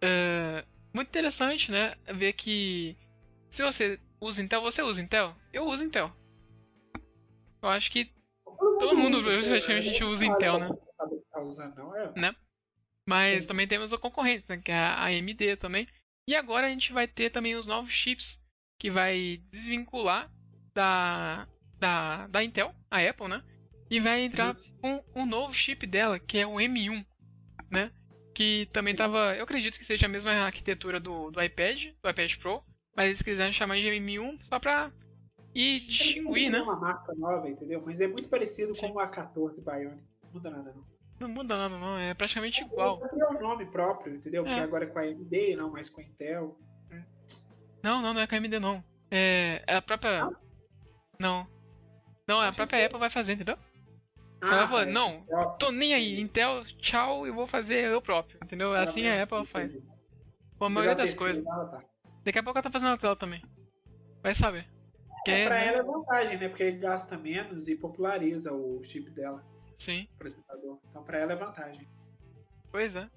É... 0.00 0.64
Muito 0.92 1.08
interessante, 1.08 1.70
né? 1.70 1.94
Ver 2.14 2.32
que 2.32 2.96
se 3.48 3.62
você 3.62 3.98
usa 4.20 4.42
Intel, 4.42 4.60
você 4.60 4.82
usa 4.82 5.00
Intel? 5.00 5.34
Eu 5.52 5.64
uso 5.66 5.84
Intel. 5.84 6.10
Eu 7.62 7.68
acho 7.68 7.90
que 7.90 8.12
Todo 8.44 8.96
mundo, 8.96 9.22
praticamente, 9.22 9.72
a 9.72 9.80
gente 9.80 10.04
usa 10.04 10.24
Intel, 10.24 10.58
né? 10.58 10.68
Não, 11.76 11.96
é. 12.26 12.34
Mas 13.08 13.42
Sim. 13.42 13.48
também 13.48 13.66
temos 13.66 13.92
os 13.92 13.98
concorrentes, 13.98 14.48
né? 14.48 14.58
Que 14.58 14.70
é 14.70 14.76
a 14.76 15.04
AMD 15.06 15.56
também. 15.56 15.88
E 16.28 16.34
agora 16.34 16.66
a 16.66 16.70
gente 16.70 16.92
vai 16.92 17.08
ter 17.08 17.30
também 17.30 17.56
os 17.56 17.66
novos 17.66 17.92
chips 17.92 18.42
que 18.78 18.90
vai 18.90 19.42
desvincular 19.50 20.30
da, 20.74 21.46
da, 21.78 22.26
da 22.28 22.44
Intel, 22.44 22.74
a 22.90 22.98
Apple, 23.00 23.28
né? 23.28 23.42
E 23.90 23.98
vai 23.98 24.22
entrar 24.22 24.56
com 24.80 25.02
um 25.14 25.26
novo 25.26 25.52
chip 25.52 25.84
dela, 25.86 26.18
que 26.18 26.38
é 26.38 26.46
o 26.46 26.54
M1, 26.54 27.04
né? 27.70 27.90
Que 28.32 28.68
também 28.72 28.94
tava. 28.94 29.34
Eu 29.34 29.42
acredito 29.42 29.78
que 29.78 29.84
seja 29.84 30.06
a 30.06 30.08
mesma 30.08 30.30
arquitetura 30.30 31.00
do, 31.00 31.30
do 31.30 31.42
iPad, 31.42 31.86
do 32.00 32.08
iPad 32.08 32.36
Pro. 32.36 32.62
Mas 32.96 33.06
eles 33.06 33.22
quiseram 33.22 33.52
chamar 33.52 33.76
de 33.76 33.86
M1 33.88 34.38
só 34.44 34.58
pra 34.60 34.92
ir 35.54 35.80
distinguir, 35.80 36.46
É 36.46 36.50
né? 36.50 36.62
uma 36.62 36.78
marca 36.78 37.12
nova, 37.14 37.48
entendeu? 37.48 37.82
Mas 37.84 38.00
é 38.00 38.06
muito 38.06 38.28
parecido 38.28 38.74
Sim. 38.74 38.88
com 38.92 38.98
o 38.98 39.00
A14 39.00 39.62
Bionic. 39.64 40.02
Não 40.22 40.30
muda 40.32 40.50
nada, 40.50 40.72
não. 40.72 40.84
Não 41.20 41.28
muda 41.28 41.54
nada, 41.54 41.76
não. 41.76 41.98
É 41.98 42.14
praticamente 42.14 42.62
igual. 42.62 43.00
É 43.04 43.26
o 43.26 43.40
nome 43.40 43.66
próprio, 43.66 44.16
entendeu? 44.16 44.42
Porque 44.42 44.58
É. 44.58 44.62
agora 44.62 44.84
é 44.84 44.86
com 44.88 44.98
a 44.98 45.02
AMD, 45.02 45.56
não 45.56 45.70
mais 45.70 45.90
com 45.90 46.00
a 46.00 46.04
Intel. 46.04 46.58
Não, 47.82 48.00
não, 48.00 48.14
não 48.14 48.20
é 48.22 48.26
com 48.26 48.34
a 48.34 48.38
AMD, 48.38 48.58
não. 48.58 48.82
É, 49.10 49.62
é 49.66 49.76
a 49.76 49.82
própria. 49.82 50.28
Não. 51.18 51.46
Não, 52.26 52.42
é 52.42 52.48
a 52.48 52.52
própria 52.52 52.86
Apple 52.86 52.98
vai 52.98 53.10
fazer, 53.10 53.34
entendeu? 53.34 53.58
Ela 54.42 54.66
falou, 54.66 54.82
é 54.82 54.86
não, 54.86 55.16
Intel. 55.16 55.50
Tô 55.58 55.70
nem 55.70 55.92
aí, 55.92 56.18
Intel, 56.18 56.64
tchau, 56.78 57.26
eu 57.26 57.34
vou 57.34 57.46
fazer 57.46 57.84
eu 57.84 58.00
próprio, 58.00 58.38
entendeu? 58.42 58.72
Assim 58.72 59.06
a 59.06 59.22
Apple 59.22 59.44
faz. 59.44 59.70
Com 60.58 60.64
a 60.64 60.70
maioria 60.70 60.96
das 60.96 61.12
coisas. 61.12 61.44
Tá. 61.44 61.84
Daqui 62.24 62.38
a 62.38 62.42
pouco 62.42 62.58
ela 62.58 62.62
tá 62.62 62.70
fazendo 62.70 62.92
a 62.92 62.96
tela 62.96 63.16
também. 63.16 63.42
Vai 64.22 64.34
saber. 64.34 64.66
É, 65.26 65.42
é, 65.42 65.46
pra 65.46 65.56
né? 65.56 65.66
ela 65.68 65.78
é 65.78 65.82
vantagem, 65.82 66.38
né? 66.38 66.48
Porque 66.48 66.70
gasta 66.72 67.18
menos 67.18 67.68
e 67.68 67.76
populariza 67.76 68.52
o 68.52 68.82
chip 68.82 69.10
dela, 69.10 69.44
Sim, 69.80 70.06
o 70.14 70.18
processador. 70.18 70.78
Então 70.90 71.02
pra 71.02 71.18
ela 71.18 71.32
é 71.32 71.36
vantagem. 71.36 71.88
pois 72.70 72.94
é. 72.94 73.08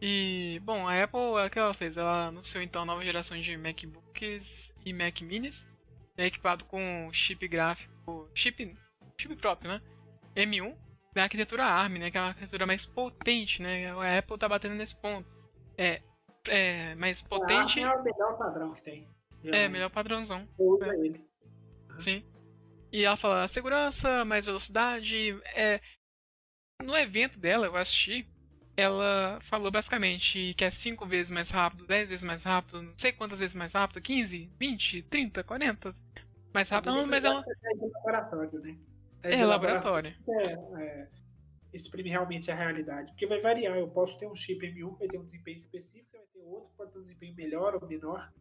E, 0.00 0.58
bom, 0.64 0.88
a 0.88 1.02
Apple, 1.02 1.18
o 1.20 1.50
que 1.50 1.58
ela 1.58 1.74
fez? 1.74 1.96
Ela 1.98 2.28
anunciou 2.28 2.62
então 2.62 2.82
a 2.82 2.84
nova 2.86 3.04
geração 3.04 3.38
de 3.38 3.54
MacBooks 3.56 4.74
e 4.84 4.92
Mac 4.94 5.20
Minis, 5.20 5.66
né, 6.16 6.26
equipado 6.26 6.64
com 6.64 7.10
chip 7.12 7.46
gráfico, 7.46 8.28
chip, 8.34 8.74
chip 9.20 9.36
próprio, 9.36 9.70
né? 9.72 9.82
M1, 10.34 10.74
da 11.14 11.24
arquitetura 11.24 11.64
ARM, 11.64 11.98
né? 11.98 12.10
Que 12.10 12.16
é 12.16 12.20
uma 12.20 12.28
arquitetura 12.28 12.66
mais 12.66 12.86
potente, 12.86 13.60
né? 13.62 13.90
A 13.92 14.18
Apple 14.18 14.38
tá 14.38 14.48
batendo 14.48 14.74
nesse 14.74 14.96
ponto. 14.98 15.28
É, 15.76 16.00
é 16.48 16.94
mais 16.94 17.20
potente, 17.20 17.80
A 17.82 17.90
ARM 17.90 17.98
é 17.98 18.00
o 18.00 18.04
melhor 18.04 18.38
padrão 18.38 18.72
que 18.72 18.82
tem. 18.82 19.08
é 19.44 19.68
melhor 19.68 19.90
padrãozão. 19.90 20.48
Usa 20.58 20.86
ele. 20.96 21.22
Sim. 21.98 22.24
E 22.92 23.04
ela 23.04 23.16
fala 23.16 23.48
segurança, 23.48 24.24
mais 24.24 24.46
velocidade. 24.46 25.38
É... 25.54 25.80
No 26.82 26.96
evento 26.96 27.38
dela, 27.38 27.66
eu 27.66 27.76
assisti, 27.76 28.26
ela 28.76 29.38
falou 29.42 29.70
basicamente 29.70 30.54
que 30.54 30.64
é 30.64 30.70
5 30.70 31.06
vezes 31.06 31.30
mais 31.30 31.50
rápido, 31.50 31.86
10 31.86 32.08
vezes 32.08 32.24
mais 32.24 32.44
rápido, 32.44 32.82
não 32.82 32.92
sei 32.96 33.12
quantas 33.12 33.38
vezes 33.40 33.56
mais 33.56 33.72
rápido, 33.72 34.00
15, 34.00 34.50
20, 34.58 35.02
30, 35.02 35.42
40 35.42 35.92
mais 36.52 36.68
rápido, 36.68 36.94
não, 36.94 37.06
mas 37.06 37.24
ela 37.24 37.44
É 37.64 37.74
de 37.74 37.86
laboratório, 37.86 38.60
né? 38.60 38.78
é 39.22 39.36
de 39.36 39.44
laboratório. 39.44 40.14
É, 40.28 40.82
é, 40.82 41.08
exprime 41.72 42.10
realmente 42.10 42.50
a 42.50 42.54
realidade. 42.54 43.10
Porque 43.12 43.26
vai 43.26 43.40
variar. 43.40 43.76
Eu 43.76 43.88
posso 43.88 44.18
ter 44.18 44.26
um 44.26 44.34
chip 44.34 44.64
M1 44.66 44.92
que 44.94 44.98
vai 45.00 45.08
ter 45.08 45.18
um 45.18 45.24
desempenho 45.24 45.58
específico, 45.58 46.10
você 46.10 46.18
vai 46.18 46.26
ter 46.26 46.40
outro 46.40 46.70
que 46.70 46.76
pode 46.76 46.92
ter 46.92 46.98
um 46.98 47.02
desempenho 47.02 47.34
melhor 47.34 47.74
ou 47.74 47.86
menor. 47.86 48.32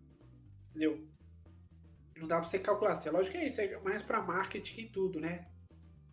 Entendeu? 0.69 1.07
Não 2.17 2.27
dá 2.27 2.39
pra 2.39 2.47
você 2.47 2.59
calcular. 2.59 2.93
Assim, 2.93 3.09
lógico 3.09 3.35
que 3.35 3.43
é 3.43 3.47
isso, 3.47 3.61
é 3.61 3.79
mais 3.79 4.03
pra 4.03 4.21
marketing 4.21 4.81
e 4.81 4.89
tudo, 4.89 5.19
né? 5.19 5.47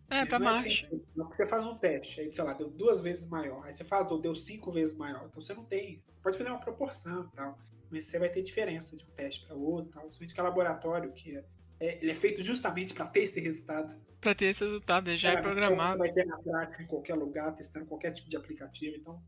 É, 0.09 0.25
pra 0.25 0.37
não 0.37 0.49
é 0.49 0.59
assim, 0.59 0.87
não, 1.15 1.27
porque 1.27 1.43
você 1.43 1.49
faz 1.49 1.65
um 1.65 1.75
teste, 1.75 2.21
aí, 2.21 2.31
sei 2.31 2.43
lá, 2.43 2.53
deu 2.53 2.69
duas 2.69 3.01
vezes 3.01 3.27
maior. 3.29 3.65
Aí 3.65 3.73
você 3.73 3.83
faz, 3.83 4.11
ou 4.11 4.19
deu 4.19 4.35
cinco 4.35 4.71
vezes 4.71 4.95
maior. 4.95 5.25
Então 5.27 5.41
você 5.41 5.53
não 5.53 5.65
tem. 5.65 6.03
Pode 6.21 6.37
fazer 6.37 6.49
uma 6.49 6.59
proporção 6.59 7.29
e 7.31 7.35
tal. 7.35 7.57
Mas 7.89 8.05
você 8.05 8.19
vai 8.19 8.29
ter 8.29 8.41
diferença 8.41 8.95
de 8.95 9.03
um 9.03 9.09
teste 9.09 9.45
para 9.45 9.55
outro 9.55 9.89
e 9.89 9.93
tal. 9.93 10.03
Principalmente 10.03 10.33
que 10.33 10.39
é 10.39 10.43
laboratório, 10.43 11.11
que 11.13 11.37
é, 11.37 11.45
é- 11.79 11.97
ele 12.01 12.11
é 12.11 12.15
feito 12.15 12.43
justamente 12.43 12.93
para 12.93 13.07
ter 13.07 13.21
esse 13.23 13.39
resultado. 13.39 13.93
Pra 14.19 14.33
ter 14.35 14.45
esse 14.45 14.63
resultado, 14.63 15.09
ele 15.09 15.17
já 15.17 15.31
é 15.31 15.33
Cara, 15.33 15.43
programado. 15.43 15.97
Vai 15.99 16.11
ter 16.11 16.25
na 16.25 16.37
prática 16.37 16.81
em 16.83 16.87
qualquer 16.87 17.15
lugar, 17.15 17.53
testando 17.55 17.85
qualquer 17.85 18.11
tipo 18.11 18.29
de 18.29 18.37
aplicativo, 18.37 18.95
então 18.95 19.21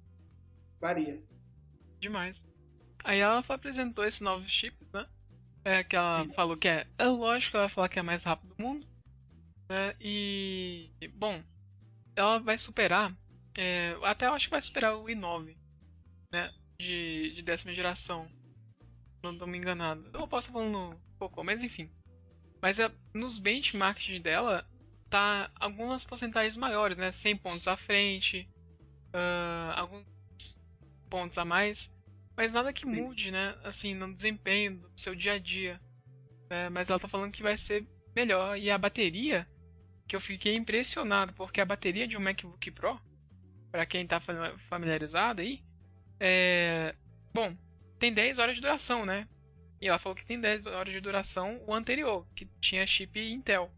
varia. 0.80 1.22
Demais. 2.00 2.46
Aí 3.04 3.20
ela 3.20 3.44
apresentou 3.48 4.06
esses 4.06 4.22
novos 4.22 4.50
chips, 4.52 4.88
né? 4.92 5.06
É, 5.64 5.84
que 5.84 5.96
ela 5.96 6.24
Sim. 6.24 6.34
falou 6.34 6.56
que 6.58 6.68
é. 6.68 6.88
É 6.98 7.08
lógico 7.08 7.52
que 7.52 7.58
ela 7.58 7.66
vai 7.66 7.74
falar 7.74 7.90
que 7.90 8.00
é 8.00 8.04
mais 8.04 8.24
rápido 8.24 8.56
do 8.56 8.64
mundo. 8.64 8.88
Né? 9.70 9.96
E. 10.00 10.90
Bom, 11.14 11.44
ela 12.16 12.40
vai 12.40 12.58
superar. 12.58 13.16
é, 13.58 13.96
até 14.04 14.28
eu 14.28 14.34
acho 14.34 14.48
que 14.48 14.52
vai 14.52 14.62
superar 14.62 14.96
o 14.96 15.06
i9, 15.06 15.56
né? 16.32 16.54
De, 16.80 17.34
de 17.36 17.42
décima 17.42 17.74
geração. 17.74 18.30
Não 19.24 19.38
tô 19.38 19.48
me 19.48 19.58
enganado. 19.58 20.10
Eu 20.14 20.28
posso 20.28 20.50
estar 20.50 20.60
falando 20.60 20.78
um 20.96 21.18
pouco, 21.18 21.44
mas 21.44 21.64
enfim. 21.64 21.90
Mas 22.62 22.80
é, 22.80 22.92
nos 23.14 23.40
benchmarks 23.40 24.22
dela, 24.22 24.68
tá 25.10 25.52
algumas 25.56 26.04
porcentagens 26.06 26.58
maiores, 26.58 26.98
né? 26.98 27.12
100 27.12 27.38
pontos 27.38 27.68
à 27.68 27.78
frente. 27.78 28.48
ah, 29.14 29.74
alguns 29.78 30.06
pontos 31.10 31.38
a 31.38 31.46
mais. 31.46 31.92
Mas 32.36 32.54
nada 32.54 32.74
que 32.74 32.86
mude, 32.86 33.32
né? 33.32 33.56
Assim, 33.64 33.94
no 33.94 34.14
desempenho 34.14 34.78
do 34.78 35.00
seu 35.00 35.16
dia 35.16 35.34
a 35.34 35.40
dia. 35.40 35.80
né? 36.50 36.70
mas 36.70 36.90
ela 36.90 37.00
tá 37.00 37.08
falando 37.08 37.32
que 37.32 37.42
vai 37.44 37.58
ser 37.58 37.88
melhor. 38.16 38.58
E 38.58 38.70
a 38.70 38.78
bateria, 38.78 39.48
que 40.08 40.16
eu 40.16 40.22
fiquei 40.22 40.56
impressionado, 40.56 41.34
porque 41.34 41.60
a 41.60 41.66
bateria 41.66 42.08
de 42.08 42.16
um 42.16 42.20
MacBook 42.20 42.72
Pro, 42.72 43.00
para 43.72 43.86
quem 43.86 44.06
tá 44.06 44.20
fami- 44.20 44.58
familiarizado 44.70 45.42
aí, 45.42 45.64
é. 46.20 46.96
Bom, 47.34 47.56
tem 48.00 48.14
10 48.14 48.40
horas 48.40 48.56
de 48.56 48.62
duração, 48.62 49.06
né? 49.06 49.28
E 49.82 49.88
ela 49.88 50.00
falou 50.00 50.16
que 50.16 50.26
tem 50.26 50.40
10 50.40 50.68
horas 50.68 50.94
de 50.94 51.02
duração 51.02 51.62
o 51.68 51.74
anterior, 51.74 52.26
que 52.36 52.46
tinha 52.62 52.88
chip 52.88 53.20
Intel. 53.20 53.70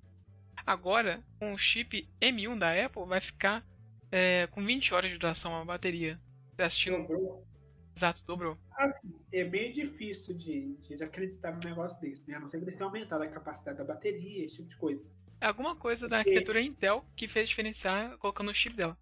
Agora, 0.66 1.24
com 1.40 1.54
o 1.54 1.58
chip 1.58 2.08
M1 2.22 2.58
da 2.60 2.86
Apple, 2.86 3.06
vai 3.06 3.22
ficar 3.22 3.66
é, 4.12 4.48
com 4.48 4.64
20 4.64 4.94
horas 4.94 5.10
de 5.10 5.18
duração 5.18 5.56
a 5.56 5.66
bateria. 5.66 6.20
Você 6.56 6.62
assistindo 6.62 6.98
Dobrou. 6.98 7.48
Exato, 7.96 8.24
dobrou. 8.26 8.58
Assim, 8.74 9.16
é 9.32 9.44
bem 9.44 9.72
difícil 9.72 10.36
de, 10.38 10.76
de 10.76 11.04
acreditar 11.04 11.52
num 11.52 11.68
negócio 11.68 12.00
desse, 12.00 12.30
né? 12.30 12.38
A 12.38 12.40
não 12.40 12.48
ser 12.48 12.60
que 12.60 12.66
eles 12.66 12.76
tenham 12.76 12.90
aumentado 12.90 13.24
a 13.24 13.28
capacidade 13.28 13.80
da 13.80 13.84
bateria, 13.84 14.46
esse 14.46 14.58
tipo 14.58 14.68
de 14.68 14.76
coisa. 14.76 15.12
Alguma 15.40 15.76
coisa 15.76 16.08
da 16.08 16.18
arquitetura 16.18 16.62
Intel 16.62 17.06
que 17.16 17.28
fez 17.28 17.50
diferenciar 17.50 18.18
colocando 18.18 18.50
o 18.50 18.54
chip 18.54 18.76
dela. 18.76 18.98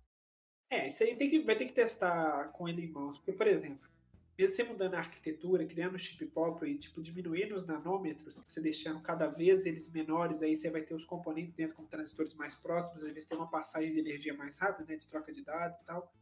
É, 0.69 0.87
isso 0.87 1.03
aí 1.03 1.15
tem 1.15 1.29
que, 1.29 1.39
vai 1.39 1.55
ter 1.55 1.65
que 1.65 1.73
testar 1.73 2.49
com 2.49 2.67
ele 2.67 2.83
em 2.83 2.91
mãos. 2.91 3.17
Porque, 3.17 3.31
por 3.31 3.47
exemplo, 3.47 3.87
mesmo 4.37 4.55
você 4.55 4.63
mudando 4.63 4.95
a 4.95 4.99
arquitetura, 4.99 5.65
criando 5.65 5.95
um 5.95 5.99
chip 5.99 6.25
próprio 6.25 6.67
e 6.67 6.77
tipo, 6.77 7.01
diminuindo 7.01 7.55
os 7.55 7.65
nanômetros, 7.65 8.37
você 8.37 8.59
deixando 8.59 8.99
cada 9.01 9.27
vez 9.27 9.65
eles 9.65 9.89
menores, 9.89 10.41
aí 10.41 10.55
você 10.57 10.69
vai 10.69 10.81
ter 10.81 10.93
os 10.93 11.05
componentes 11.05 11.53
dentro 11.53 11.75
com 11.75 11.85
transistores 11.85 12.33
mais 12.33 12.55
próximos, 12.55 13.03
às 13.03 13.07
vezes 13.07 13.29
tem 13.29 13.37
uma 13.37 13.49
passagem 13.49 13.93
de 13.93 13.99
energia 13.99 14.33
mais 14.33 14.57
rápida, 14.57 14.85
né? 14.91 14.97
De 14.97 15.07
troca 15.07 15.31
de 15.31 15.43
dados 15.43 15.79
e 15.79 15.85
tal. 15.85 16.13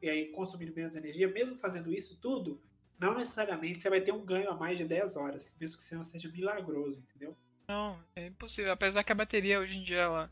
E 0.00 0.08
aí 0.08 0.32
consumindo 0.32 0.74
menos 0.74 0.96
energia. 0.96 1.28
Mesmo 1.28 1.56
fazendo 1.56 1.92
isso 1.92 2.18
tudo, 2.20 2.58
não 2.98 3.14
necessariamente 3.14 3.82
você 3.82 3.90
vai 3.90 4.00
ter 4.00 4.12
um 4.12 4.24
ganho 4.24 4.48
a 4.48 4.56
mais 4.56 4.78
de 4.78 4.84
10 4.84 5.16
horas, 5.16 5.54
mesmo 5.60 5.76
que 5.76 5.82
você 5.82 5.94
não 5.94 6.04
seja 6.04 6.30
milagroso, 6.30 7.00
entendeu? 7.00 7.36
Não, 7.72 7.98
é 8.14 8.26
impossível. 8.26 8.70
Apesar 8.70 9.02
que 9.02 9.12
a 9.12 9.14
bateria 9.14 9.58
hoje 9.58 9.78
em 9.78 9.82
dia 9.82 10.00
ela 10.00 10.30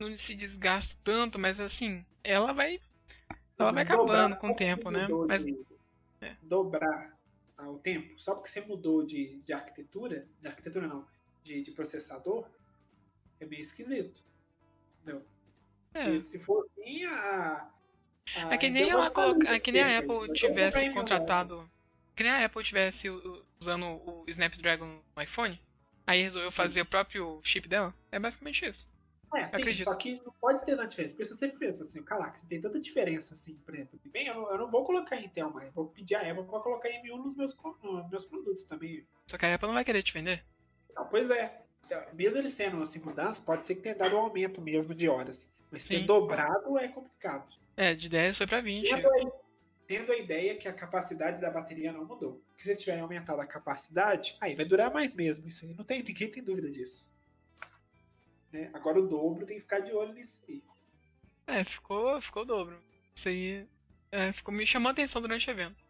não 0.00 0.16
se 0.16 0.34
desgasta 0.34 0.96
tanto, 1.04 1.38
mas 1.38 1.60
assim, 1.60 2.04
ela 2.24 2.52
vai. 2.52 2.80
Ela 3.56 3.70
vai 3.70 3.84
acabando 3.84 4.34
com 4.36 4.50
o 4.50 4.56
tempo, 4.56 4.90
né? 4.90 5.06
Mas 5.28 5.44
de- 5.46 5.56
é. 6.20 6.34
Dobrar 6.42 7.16
tá, 7.56 7.70
o 7.70 7.78
tempo, 7.78 8.18
só 8.20 8.34
porque 8.34 8.48
você 8.48 8.60
mudou 8.62 9.06
de, 9.06 9.36
de 9.44 9.52
arquitetura, 9.52 10.26
de 10.40 10.48
arquitetura 10.48 10.88
não, 10.88 11.06
de, 11.44 11.62
de 11.62 11.70
processador, 11.70 12.48
é 13.38 13.46
meio 13.46 13.62
esquisito. 13.62 14.20
Entendeu? 15.02 15.24
é. 15.94 16.18
Se 16.18 16.40
for 16.40 16.66
assim, 16.66 17.04
a. 17.04 17.70
a 18.38 18.54
É 18.54 18.58
que 18.58 18.68
nem 18.70 18.90
ela 18.90 19.08
coloca, 19.08 19.54
é 19.54 19.60
que 19.60 19.70
nem 19.70 19.82
a 19.82 20.00
Apple 20.00 20.32
tivesse 20.32 20.88
um 20.88 20.94
contratado. 20.94 21.70
Que 22.16 22.24
nem 22.24 22.32
a 22.32 22.44
Apple 22.44 22.64
tivesse 22.64 23.08
usando 23.60 23.86
o 23.86 24.24
Snapdragon 24.26 25.00
no 25.14 25.22
iPhone, 25.22 25.60
aí 26.06 26.22
resolveu 26.22 26.50
fazer 26.50 26.82
o 26.82 26.86
próprio 26.86 27.40
chip 27.42 27.68
dela. 27.68 27.94
É 28.10 28.18
basicamente 28.18 28.64
isso. 28.64 28.92
É, 29.34 29.48
sim, 29.48 29.56
Acredito. 29.56 29.84
só 29.84 29.94
que 29.94 30.22
não 30.24 30.32
pode 30.40 30.64
ter 30.64 30.76
tanta 30.76 30.86
diferença. 30.86 31.14
Porque 31.14 31.24
se 31.24 31.36
você 31.36 31.48
fez 31.50 31.80
assim, 31.80 32.02
caraca, 32.04 32.34
se 32.34 32.46
tem 32.46 32.60
tanta 32.60 32.78
diferença 32.78 33.34
assim, 33.34 33.56
por 33.64 33.74
exemplo, 33.74 33.98
bem, 34.06 34.28
eu 34.28 34.34
não, 34.34 34.50
eu 34.50 34.58
não 34.58 34.70
vou 34.70 34.84
colocar 34.84 35.16
em 35.16 35.24
Intel 35.24 35.50
mais, 35.50 35.72
vou 35.72 35.86
pedir 35.88 36.14
a 36.14 36.20
Apple 36.20 36.44
pra 36.44 36.60
colocar 36.60 36.88
M1 36.88 37.16
nos 37.16 37.34
meus, 37.34 37.56
nos 37.82 38.10
meus 38.10 38.24
produtos 38.24 38.64
também. 38.64 39.04
Só 39.26 39.36
que 39.36 39.44
a 39.44 39.54
Apple 39.54 39.66
não 39.66 39.74
vai 39.74 39.84
querer 39.84 40.02
te 40.02 40.12
vender. 40.12 40.44
Não, 40.94 41.06
pois 41.06 41.30
é. 41.30 41.60
Então, 41.84 42.00
mesmo 42.12 42.38
eles 42.38 42.56
tendo 42.56 42.80
assim 42.80 43.00
mudança, 43.00 43.42
pode 43.42 43.64
ser 43.64 43.74
que 43.74 43.82
tenha 43.82 43.94
dado 43.94 44.16
um 44.16 44.20
aumento 44.20 44.60
mesmo 44.60 44.94
de 44.94 45.08
horas. 45.08 45.50
Mas 45.70 45.86
ter 45.86 45.98
Sim. 45.98 46.06
dobrado 46.06 46.78
é 46.78 46.88
complicado. 46.88 47.52
É, 47.76 47.94
de 47.94 48.08
10 48.08 48.38
foi 48.38 48.46
pra 48.46 48.60
20. 48.60 48.88
Tendo 48.88 49.08
a, 49.08 49.43
tendo 49.86 50.12
a 50.12 50.16
ideia 50.16 50.56
que 50.56 50.66
a 50.68 50.72
capacidade 50.72 51.40
da 51.40 51.50
bateria 51.50 51.92
não 51.92 52.04
mudou. 52.04 52.42
Porque 52.48 52.62
se 52.62 52.70
eles 52.70 52.80
tiverem 52.80 53.02
aumentado 53.02 53.40
a 53.40 53.46
capacidade, 53.46 54.36
aí 54.40 54.54
vai 54.54 54.64
durar 54.64 54.92
mais 54.92 55.14
mesmo. 55.14 55.46
Isso 55.48 55.64
aí 55.64 55.74
não 55.74 55.84
tem, 55.84 56.02
ninguém 56.02 56.30
tem 56.30 56.42
dúvida 56.42 56.70
disso. 56.70 57.10
Né? 58.52 58.70
Agora 58.72 59.00
o 59.00 59.06
dobro 59.06 59.44
tem 59.44 59.56
que 59.56 59.62
ficar 59.62 59.80
de 59.80 59.92
olho 59.92 60.12
nisso 60.14 60.44
aí. 60.48 60.62
É, 61.46 61.64
ficou, 61.64 62.20
ficou 62.20 62.42
o 62.42 62.46
dobro. 62.46 62.82
Isso 63.14 63.28
aí 63.28 63.66
é, 64.10 64.32
ficou, 64.32 64.54
me 64.54 64.66
chamou 64.66 64.88
a 64.88 64.92
atenção 64.92 65.20
durante 65.20 65.48
o 65.48 65.50
evento. 65.50 65.82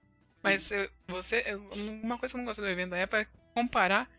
Mas 0.42 0.70
eu- 0.70 0.90
você. 1.08 1.42
eu- 1.46 1.60
Uma 2.02 2.18
coisa 2.18 2.32
que 2.32 2.36
eu 2.36 2.38
não 2.38 2.44
gosto 2.46 2.60
do 2.60 2.68
evento 2.68 2.90
da 2.90 3.02
Apple 3.02 3.20
é 3.20 3.26
comparar 3.54 4.10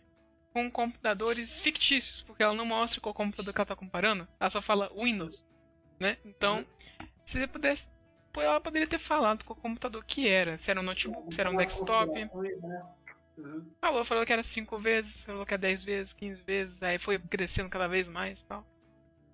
com 0.54 0.72
computadores 0.72 1.60
fictícios, 1.60 2.22
porque 2.22 2.42
ela 2.42 2.54
não 2.54 2.66
mostra 2.66 3.02
qual 3.02 3.14
computador 3.14 3.54
que 3.54 3.60
ela 3.60 3.66
tá 3.66 3.76
comparando, 3.76 4.28
ela 4.40 4.50
só 4.50 4.62
fala 4.62 4.90
Windows, 4.96 5.46
né? 6.00 6.18
Então, 6.24 6.66
se 7.26 7.38
você 7.40 7.46
pudesse. 7.48 7.92
Pô, 8.36 8.42
Ela 8.42 8.60
poderia 8.60 8.88
ter 8.88 9.00
falado 9.00 9.46
qual 9.46 9.56
computador 9.56 10.04
que 10.04 10.28
era, 10.28 10.58
se 10.58 10.70
era 10.70 10.82
um 10.82 10.84
notebook, 10.84 11.34
se 11.34 11.40
era 11.40 11.50
um 11.50 11.56
desktop. 11.56 12.12
Uhum. 13.38 13.72
Falou, 13.80 14.04
falou 14.04 14.26
que 14.26 14.34
era 14.34 14.44
5 14.44 14.78
vezes, 14.78 15.24
falou 15.24 15.46
que 15.46 15.54
era 15.54 15.62
10 15.62 15.84
vezes, 15.84 16.14
15 16.14 16.44
vezes, 16.44 16.84
aí 16.84 17.00
foi 17.00 17.18
crescendo 17.18 17.70
cada 17.70 17.88
vez 17.88 18.10
mais 18.10 18.42
e 18.42 18.46
tal. 18.46 18.68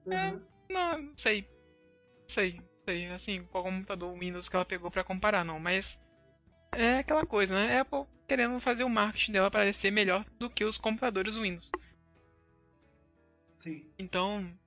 Uhum. 0.06 0.42
Não, 0.70 0.98
não 1.02 1.18
sei. 1.18 1.42
Não 1.42 2.30
sei. 2.30 2.54
Não 2.54 2.86
sei, 2.86 3.08
assim, 3.10 3.44
qual 3.46 3.64
computador 3.64 4.18
Windows 4.18 4.48
que 4.48 4.56
ela 4.56 4.66
pegou 4.66 4.92
pra 4.92 5.04
comparar, 5.04 5.44
não. 5.44 5.60
Mas 5.60 6.00
é 6.72 7.00
aquela 7.00 7.26
coisa, 7.26 7.56
né? 7.56 7.78
A 7.78 7.82
Apple 7.82 8.06
querendo 8.28 8.60
fazer 8.60 8.84
o 8.84 8.90
marketing 8.90 9.34
dela 9.34 9.52
parecer 9.52 9.92
melhor 9.92 10.26
do 10.38 10.50
que 10.50 10.64
os 10.64 10.78
computadores 10.78 11.36
Windows. 11.36 11.72
Sim. 13.58 13.92
Então, 13.98 14.42
não 14.42 14.58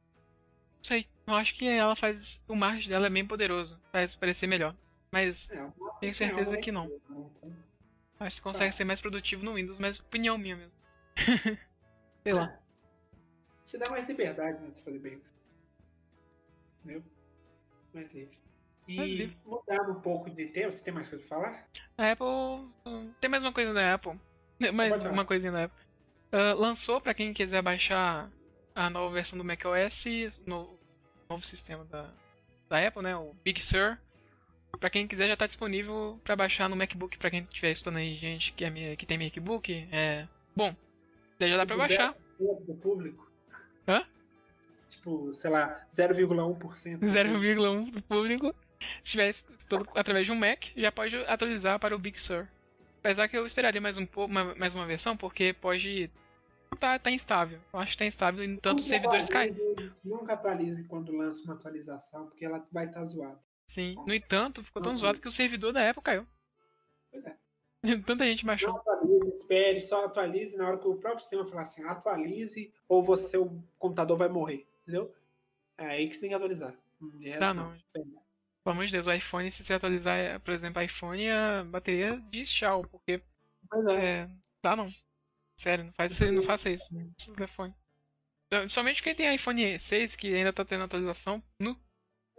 sei. 0.82 1.08
Eu 1.26 1.34
acho 1.34 1.54
que 1.54 1.66
ela 1.66 1.96
faz. 1.96 2.42
O 2.48 2.54
marketing 2.54 2.88
dela 2.90 3.06
é 3.06 3.10
bem 3.10 3.26
poderoso. 3.26 3.80
Faz 3.90 4.14
parecer 4.14 4.46
melhor. 4.46 4.74
Mas 5.10 5.50
É, 5.50 5.70
Tenho 6.00 6.14
certeza 6.14 6.56
é, 6.56 6.60
que 6.60 6.70
não. 6.72 6.88
né? 7.42 7.52
acho 8.20 8.36
que 8.36 8.42
consegue 8.42 8.72
ser 8.72 8.84
mais 8.84 9.00
produtivo 9.00 9.44
no 9.44 9.54
Windows, 9.54 9.78
mas 9.78 9.98
opinião 10.00 10.36
minha 10.38 10.56
mesmo. 10.56 10.72
sei 12.22 12.32
lá. 12.32 12.58
Te 13.66 13.78
dá 13.78 13.88
mais 13.90 14.08
liberdade, 14.08 14.60
né? 14.62 14.68
De 14.70 14.80
fazer 14.80 14.98
bem. 14.98 15.20
Entendeu? 16.84 17.02
Mais 17.92 18.12
livre. 18.12 18.38
E 18.86 18.96
Mais 18.96 19.10
livre. 19.10 19.38
mudando 19.46 19.92
um 19.92 20.00
pouco 20.00 20.30
de 20.30 20.46
tema, 20.48 20.70
você 20.70 20.82
tem 20.84 20.92
mais 20.92 21.08
coisa 21.08 21.24
pra 21.26 21.36
falar? 21.38 21.66
A 21.96 22.10
Apple. 22.12 22.26
hum, 22.86 23.12
Tem 23.20 23.30
mais 23.30 23.42
uma 23.42 23.52
coisa 23.52 23.72
da 23.72 23.94
Apple. 23.94 24.18
Mais 24.74 24.90
Pode 24.90 25.02
falar. 25.02 25.12
uma 25.12 25.24
coisinha 25.24 25.52
da 25.52 25.64
Apple. 25.64 25.84
Ah, 26.30 26.54
lançou 26.54 27.00
pra 27.00 27.14
quem 27.14 27.32
quiser 27.32 27.62
baixar 27.62 28.30
a 28.74 28.90
nova 28.90 29.12
versão 29.14 29.38
do 29.38 29.44
macOS, 29.44 30.04
no 30.46 30.78
novo 31.28 31.44
sistema 31.44 31.84
da, 31.84 32.08
da 32.68 32.86
Apple, 32.86 33.02
né? 33.02 33.16
O 33.16 33.34
Big 33.44 33.62
Sur. 33.62 33.98
Pra 34.80 34.90
quem 34.90 35.06
quiser 35.06 35.28
já 35.28 35.36
tá 35.36 35.46
disponível 35.46 36.20
pra 36.24 36.34
baixar 36.34 36.68
no 36.68 36.74
MacBook, 36.76 37.16
pra 37.16 37.30
quem 37.30 37.42
estiver 37.44 37.70
estudando 37.70 37.98
aí, 37.98 38.14
gente 38.16 38.52
que, 38.52 38.64
é, 38.64 38.96
que 38.96 39.06
tem 39.06 39.16
MacBook. 39.18 39.88
É. 39.92 40.26
Bom, 40.54 40.74
já 41.40 41.56
dá 41.56 41.64
pra 41.66 41.76
Tipo, 41.76 41.78
baixar. 41.78 42.14
Do 42.66 42.74
público? 42.74 43.30
Hã? 43.86 44.04
Tipo, 44.88 45.30
sei 45.32 45.50
lá, 45.50 45.86
0,1%. 45.90 46.98
0,1 46.98 47.90
do 47.92 48.02
público. 48.02 48.54
Se 49.02 49.12
tiver 49.12 49.30
estudando 49.30 49.88
através 49.94 50.26
de 50.26 50.32
um 50.32 50.34
Mac, 50.34 50.64
já 50.76 50.90
pode 50.90 51.14
atualizar 51.26 51.78
para 51.78 51.94
o 51.94 51.98
Big 51.98 52.18
Sur. 52.18 52.46
Apesar 52.98 53.28
que 53.28 53.36
eu 53.38 53.46
esperaria 53.46 53.80
mais 53.80 53.96
um 53.96 54.04
pouco, 54.06 54.32
ma- 54.32 54.54
mais 54.56 54.74
uma 54.74 54.86
versão, 54.86 55.16
porque 55.16 55.52
pode 55.52 56.10
tá, 56.76 56.98
tá 56.98 57.10
instável. 57.10 57.60
Eu 57.72 57.78
acho 57.80 57.92
que 57.92 57.98
tá 57.98 58.06
instável 58.06 58.44
e 58.44 58.56
tanto 58.58 58.80
os 58.80 58.86
servidores 58.88 59.28
caem. 59.28 59.54
Nunca 60.04 60.34
atualize 60.34 60.86
quando 60.88 61.12
lança 61.16 61.42
uma 61.44 61.54
atualização, 61.54 62.26
porque 62.26 62.44
ela 62.44 62.66
vai 62.72 62.86
estar 62.86 63.04
zoada. 63.04 63.38
Sim. 63.66 63.94
No 64.06 64.12
entanto, 64.14 64.62
ficou 64.62 64.82
tão 64.82 64.92
Uhum. 64.92 64.98
zoado 64.98 65.20
que 65.20 65.28
o 65.28 65.32
servidor 65.32 65.72
da 65.72 65.88
Apple 65.88 66.02
caiu. 66.02 66.26
Pois 67.10 67.24
é. 67.24 67.36
Tanta 68.06 68.24
gente 68.24 68.44
Não 68.44 68.48
baixou. 68.48 68.76
atualize, 68.76 69.28
espere, 69.36 69.80
só 69.80 70.04
atualize 70.06 70.56
na 70.56 70.66
hora 70.68 70.78
que 70.78 70.86
o 70.88 70.96
próprio 70.96 71.20
sistema 71.20 71.46
falar 71.46 71.62
assim, 71.62 71.84
atualize 71.84 72.72
ou 72.88 73.02
você, 73.02 73.28
seu 73.28 73.62
computador 73.78 74.16
vai 74.16 74.28
morrer. 74.28 74.66
Entendeu? 74.82 75.14
É 75.78 75.86
aí 75.86 76.08
que 76.08 76.14
você 76.14 76.20
tem 76.22 76.28
que 76.30 76.34
atualizar. 76.34 76.74
Resto, 77.20 77.38
Tá, 77.40 77.52
não. 77.54 77.74
Espere. 77.74 78.04
Pelo 78.04 78.72
amor 78.76 78.86
de 78.86 78.92
Deus, 78.92 79.06
o 79.06 79.12
iPhone, 79.12 79.50
se 79.50 79.62
você 79.62 79.74
atualizar, 79.74 80.40
por 80.40 80.54
exemplo, 80.54 80.80
iPhone, 80.80 81.28
a 81.30 81.64
bateria 81.64 82.18
diz 82.30 82.50
tchau, 82.50 82.82
porque 82.90 83.20
Pois 83.68 83.86
é. 83.88 84.04
é. 84.22 84.30
Dá 84.62 84.74
não. 84.74 84.88
Sério, 85.56 85.84
não, 85.84 85.92
faz, 85.92 86.18
não 86.20 86.42
faça 86.42 86.70
isso. 86.70 86.84
Esse 87.18 87.32
telefone. 87.32 87.74
Então, 88.46 88.68
Somente 88.68 89.02
quem 89.02 89.14
tem 89.14 89.34
iPhone 89.34 89.78
6, 89.78 90.16
que 90.16 90.34
ainda 90.34 90.52
tá 90.52 90.64
tendo 90.64 90.84
atualização, 90.84 91.42
no. 91.58 91.74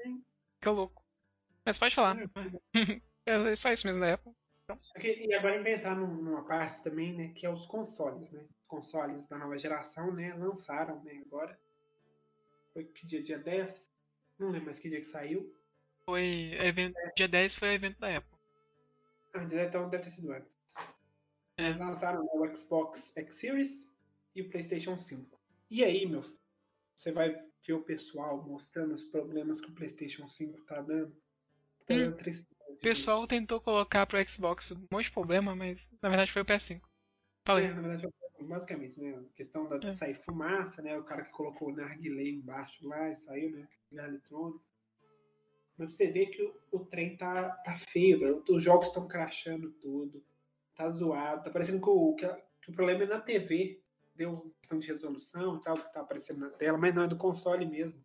Sim. 0.02 0.24
Que 0.62 0.68
é 0.68 0.72
louco. 0.72 1.04
Mas 1.66 1.78
pode 1.78 1.96
falar. 1.96 2.18
É 3.28 3.56
só 3.56 3.72
isso 3.72 3.88
mesmo 3.88 4.02
da 4.02 4.14
Apple. 4.14 4.32
Aqui- 4.96 5.26
E 5.28 5.34
agora 5.34 5.58
inventar 5.60 5.96
num- 5.96 6.22
numa 6.22 6.46
parte 6.46 6.84
também, 6.84 7.12
né, 7.18 7.30
que 7.30 7.44
é 7.44 7.50
os 7.50 7.66
consoles, 7.66 8.32
né? 8.32 8.40
Os 8.42 8.66
consoles 8.68 9.28
da 9.28 9.36
nova 9.36 9.58
geração, 9.58 10.14
né, 10.14 10.32
lançaram, 10.36 11.04
né, 11.04 11.24
agora. 11.26 11.60
Foi 12.72 12.84
que 12.84 13.08
dia? 13.08 13.24
Dia 13.24 13.40
10? 13.40 13.92
Não 14.38 14.50
lembro 14.52 14.68
mais 14.68 14.80
que 14.80 14.90
dia 14.90 15.00
que 15.00 15.08
saiu. 15.08 15.52
Foi 16.06 16.54
evento, 16.60 16.96
dia 17.16 17.28
10 17.28 17.56
foi 17.56 17.70
o 17.70 17.72
evento 17.72 17.98
da 18.00 18.16
Apple. 18.18 18.38
Ah, 19.34 19.44
dia 19.46 19.64
então 19.64 19.90
deve 19.90 20.04
ter 20.04 20.12
sido 20.12 20.32
antes. 20.32 20.56
Eles 21.58 21.78
lançaram 21.78 22.26
o 22.26 22.56
Xbox 22.56 23.14
X 23.16 23.36
Series 23.36 23.98
e 24.36 24.42
o 24.42 24.50
PlayStation 24.50 24.98
5. 24.98 25.40
E 25.70 25.84
aí, 25.84 26.06
meu 26.06 26.22
filho, 26.22 26.38
você 26.96 27.12
vai 27.12 27.38
ver 27.66 27.74
o 27.74 27.84
pessoal 27.84 28.44
mostrando 28.44 28.94
os 28.94 29.04
problemas 29.06 29.62
que 29.62 29.72
o 29.72 29.76
PlayStation 29.76 30.28
5 30.30 30.62
tá 30.66 30.82
dando. 30.82 31.16
Tá 31.86 31.94
Hum. 31.94 32.12
dando. 32.12 32.46
O 32.68 32.78
pessoal 32.78 33.26
tentou 33.28 33.62
colocar 33.62 34.06
pro 34.06 34.24
Xbox 34.30 34.72
um 34.72 34.86
monte 34.92 35.06
de 35.06 35.12
problema, 35.12 35.56
mas 35.56 35.90
na 36.02 36.10
verdade 36.10 36.32
foi 36.32 36.42
o 36.42 36.46
PS5. 36.46 36.82
Falei. 37.46 37.66
É, 37.66 37.74
na 37.74 37.82
verdade, 37.82 38.08
foi 38.38 38.48
basicamente, 38.48 39.00
né? 39.00 39.16
A 39.18 39.34
questão 39.36 39.68
da, 39.68 39.78
de 39.78 39.88
É. 39.88 39.92
sair 39.92 40.14
fumaça, 40.14 40.82
né? 40.82 40.98
O 40.98 41.04
cara 41.04 41.24
que 41.24 41.32
colocou 41.32 41.70
o 41.70 41.76
narguilé 41.76 42.30
embaixo 42.30 42.88
lá 42.88 43.10
e 43.10 43.16
saiu, 43.16 43.52
né? 43.52 43.68
Cigarro 43.88 44.10
eletrônico. 44.10 44.64
Mas 45.78 45.96
você 45.96 46.12
ver 46.12 46.28
que 46.28 46.42
o, 46.44 46.54
o 46.72 46.80
trem 46.86 47.16
tá, 47.18 47.50
tá 47.58 47.76
feio, 47.78 48.20
velho. 48.20 48.44
Os 48.50 48.62
jogos 48.64 48.88
estão 48.88 49.08
crashando 49.08 49.72
tudo. 49.74 50.24
Tá 50.76 50.90
zoado. 50.90 51.44
Tá 51.44 51.50
parecendo 51.50 51.82
que 51.82 51.90
o, 51.90 52.16
que, 52.16 52.28
que 52.62 52.72
o 52.72 52.74
problema 52.74 53.04
é 53.04 53.08
na 53.08 53.20
TV. 53.20 53.82
Deu 54.14 54.54
questão 54.60 54.80
de 54.80 54.88
resolução 54.88 55.58
e 55.58 55.60
tal, 55.60 55.76
que 55.76 55.92
tá 55.92 56.02
aparecendo 56.02 56.40
na 56.40 56.50
tela, 56.50 56.78
mas 56.78 56.94
não 56.94 57.04
é 57.04 57.08
do 57.08 57.18
console 57.18 57.66
mesmo. 57.66 58.04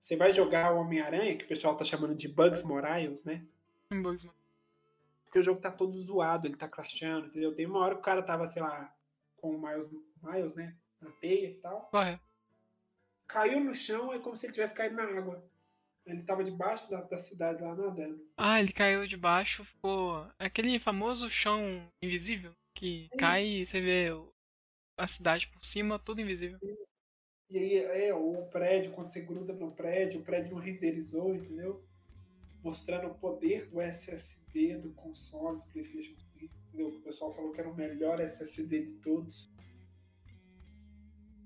Você 0.00 0.16
vai 0.16 0.32
jogar 0.32 0.72
o 0.72 0.80
Homem-Aranha, 0.80 1.36
que 1.36 1.44
o 1.44 1.48
pessoal 1.48 1.76
tá 1.76 1.84
chamando 1.84 2.14
de 2.14 2.28
Bugs 2.28 2.62
Morales, 2.62 3.24
né? 3.24 3.46
Um 3.90 4.02
bugs. 4.02 4.26
Porque 5.24 5.38
o 5.38 5.42
jogo 5.42 5.60
tá 5.60 5.70
todo 5.70 5.98
zoado, 5.98 6.46
ele 6.46 6.56
tá 6.56 6.68
crashando, 6.68 7.28
entendeu? 7.28 7.54
Tem 7.54 7.66
uma 7.66 7.78
hora 7.80 7.94
que 7.94 8.00
o 8.00 8.04
cara 8.04 8.22
tava, 8.22 8.48
sei 8.48 8.62
lá, 8.62 8.94
com 9.36 9.54
o 9.54 9.60
Miles, 9.60 9.90
Miles 10.22 10.54
né? 10.54 10.76
Na 11.00 11.10
teia 11.12 11.50
e 11.50 11.54
tal. 11.54 11.88
Corre. 11.90 12.18
Caiu 13.26 13.60
no 13.60 13.74
chão, 13.74 14.12
é 14.12 14.18
como 14.18 14.36
se 14.36 14.46
ele 14.46 14.54
tivesse 14.54 14.74
caído 14.74 14.96
na 14.96 15.04
água. 15.04 15.42
Ele 16.06 16.22
tava 16.22 16.42
debaixo 16.42 16.90
da, 16.90 17.02
da 17.02 17.18
cidade 17.18 17.62
lá 17.62 17.74
nadando. 17.74 18.26
Ah, 18.36 18.60
ele 18.60 18.72
caiu 18.72 19.06
de 19.06 19.16
baixo, 19.16 19.64
ficou. 19.64 20.26
Aquele 20.38 20.78
famoso 20.78 21.28
chão 21.28 21.86
invisível 22.02 22.52
que 22.74 23.08
cai 23.18 23.46
e 23.46 23.66
você 23.66 23.80
vê 23.80 24.08
a 24.96 25.06
cidade 25.06 25.48
por 25.48 25.64
cima, 25.64 25.98
tudo 25.98 26.20
invisível. 26.20 26.58
E 27.50 27.58
aí, 27.58 27.76
é, 28.06 28.14
o 28.14 28.46
prédio, 28.46 28.92
quando 28.92 29.10
você 29.10 29.20
gruda 29.20 29.52
no 29.52 29.72
prédio, 29.72 30.20
o 30.20 30.24
prédio 30.24 30.52
não 30.52 30.58
renderizou, 30.58 31.34
entendeu? 31.34 31.84
Mostrando 32.62 33.08
o 33.08 33.14
poder 33.14 33.66
do 33.68 33.80
SSD 33.80 34.78
do 34.78 34.92
console 34.92 35.58
do 35.58 35.66
PlayStation 35.72 36.14
5, 36.34 36.54
entendeu? 36.68 36.88
O 36.88 37.00
pessoal 37.00 37.34
falou 37.34 37.52
que 37.52 37.60
era 37.60 37.68
o 37.68 37.74
melhor 37.74 38.20
SSD 38.20 38.86
de 38.86 38.92
todos. 39.00 39.50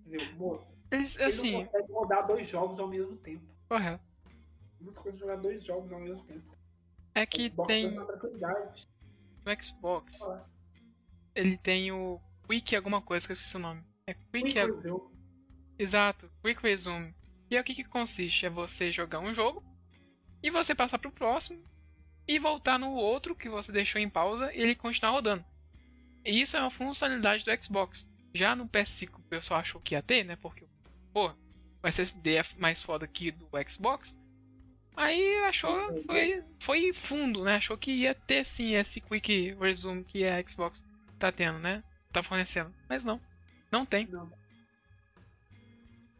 Entendeu? 0.06 0.66
Ele 0.90 1.04
assim, 1.24 1.52
não 1.52 1.64
consegue 1.64 1.92
rodar 1.92 2.26
dois 2.26 2.46
jogos 2.46 2.78
ao 2.78 2.88
mesmo 2.88 3.16
tempo. 3.16 3.44
correto. 3.68 4.03
Muita 4.84 5.00
coisa 5.00 5.18
jogar 5.18 5.36
dois 5.36 5.64
jogos 5.64 5.92
ao 5.92 6.00
mesmo 6.00 6.22
tempo. 6.24 6.54
É 7.14 7.24
que 7.24 7.48
Xbox 7.48 7.66
tem 7.68 7.88
uma 7.88 8.04
tranquilidade. 8.04 8.88
no 9.44 9.62
Xbox, 9.62 10.18
ele 11.34 11.56
tem 11.56 11.90
o 11.92 12.20
Quick 12.48 12.76
alguma 12.76 13.00
coisa 13.00 13.26
que 13.26 13.32
eu 13.32 13.34
esqueci 13.34 13.56
o 13.56 13.60
nome. 13.60 13.82
É 14.06 14.14
Quick, 14.14 14.42
Quick 14.44 14.58
é- 14.58 14.66
Resume. 14.66 15.00
exato, 15.78 16.30
Quick 16.42 16.62
Resume. 16.62 17.14
E 17.50 17.56
é 17.56 17.60
o 17.60 17.64
que 17.64 17.74
que 17.74 17.84
consiste? 17.84 18.46
É 18.46 18.50
você 18.50 18.90
jogar 18.92 19.20
um 19.20 19.32
jogo 19.32 19.62
e 20.42 20.50
você 20.50 20.74
passar 20.74 20.98
pro 20.98 21.12
próximo 21.12 21.62
e 22.26 22.38
voltar 22.38 22.78
no 22.78 22.92
outro 22.92 23.34
que 23.36 23.48
você 23.48 23.70
deixou 23.70 24.00
em 24.00 24.08
pausa 24.08 24.52
e 24.52 24.60
ele 24.60 24.74
continuar 24.74 25.12
rodando. 25.12 25.44
E 26.24 26.40
isso 26.40 26.56
é 26.56 26.60
uma 26.60 26.70
funcionalidade 26.70 27.44
do 27.44 27.62
Xbox. 27.62 28.08
Já 28.34 28.56
no 28.56 28.66
PS5 28.68 29.18
o 29.18 29.22
pessoal 29.22 29.60
achou 29.60 29.80
que 29.80 29.94
ia 29.94 30.02
ter, 30.02 30.24
né? 30.24 30.36
Porque, 30.36 30.66
pô, 31.12 31.28
o 31.82 31.86
SSD 31.86 32.36
é 32.36 32.42
mais 32.58 32.82
foda 32.82 33.06
que 33.06 33.30
do 33.30 33.48
Xbox. 33.68 34.18
Aí 34.96 35.36
achou, 35.44 36.02
foi, 36.04 36.44
foi 36.60 36.92
fundo, 36.92 37.42
né? 37.42 37.56
Achou 37.56 37.76
que 37.76 37.90
ia 37.90 38.14
ter 38.14 38.44
sim 38.46 38.74
esse 38.74 39.00
Quick 39.00 39.54
Resume 39.54 40.04
que 40.04 40.24
a 40.24 40.46
Xbox 40.46 40.84
tá 41.18 41.32
tendo, 41.32 41.58
né? 41.58 41.82
Tá 42.12 42.22
fornecendo. 42.22 42.72
Mas 42.88 43.04
não, 43.04 43.20
não 43.72 43.84
tem. 43.84 44.06
Não. 44.06 44.30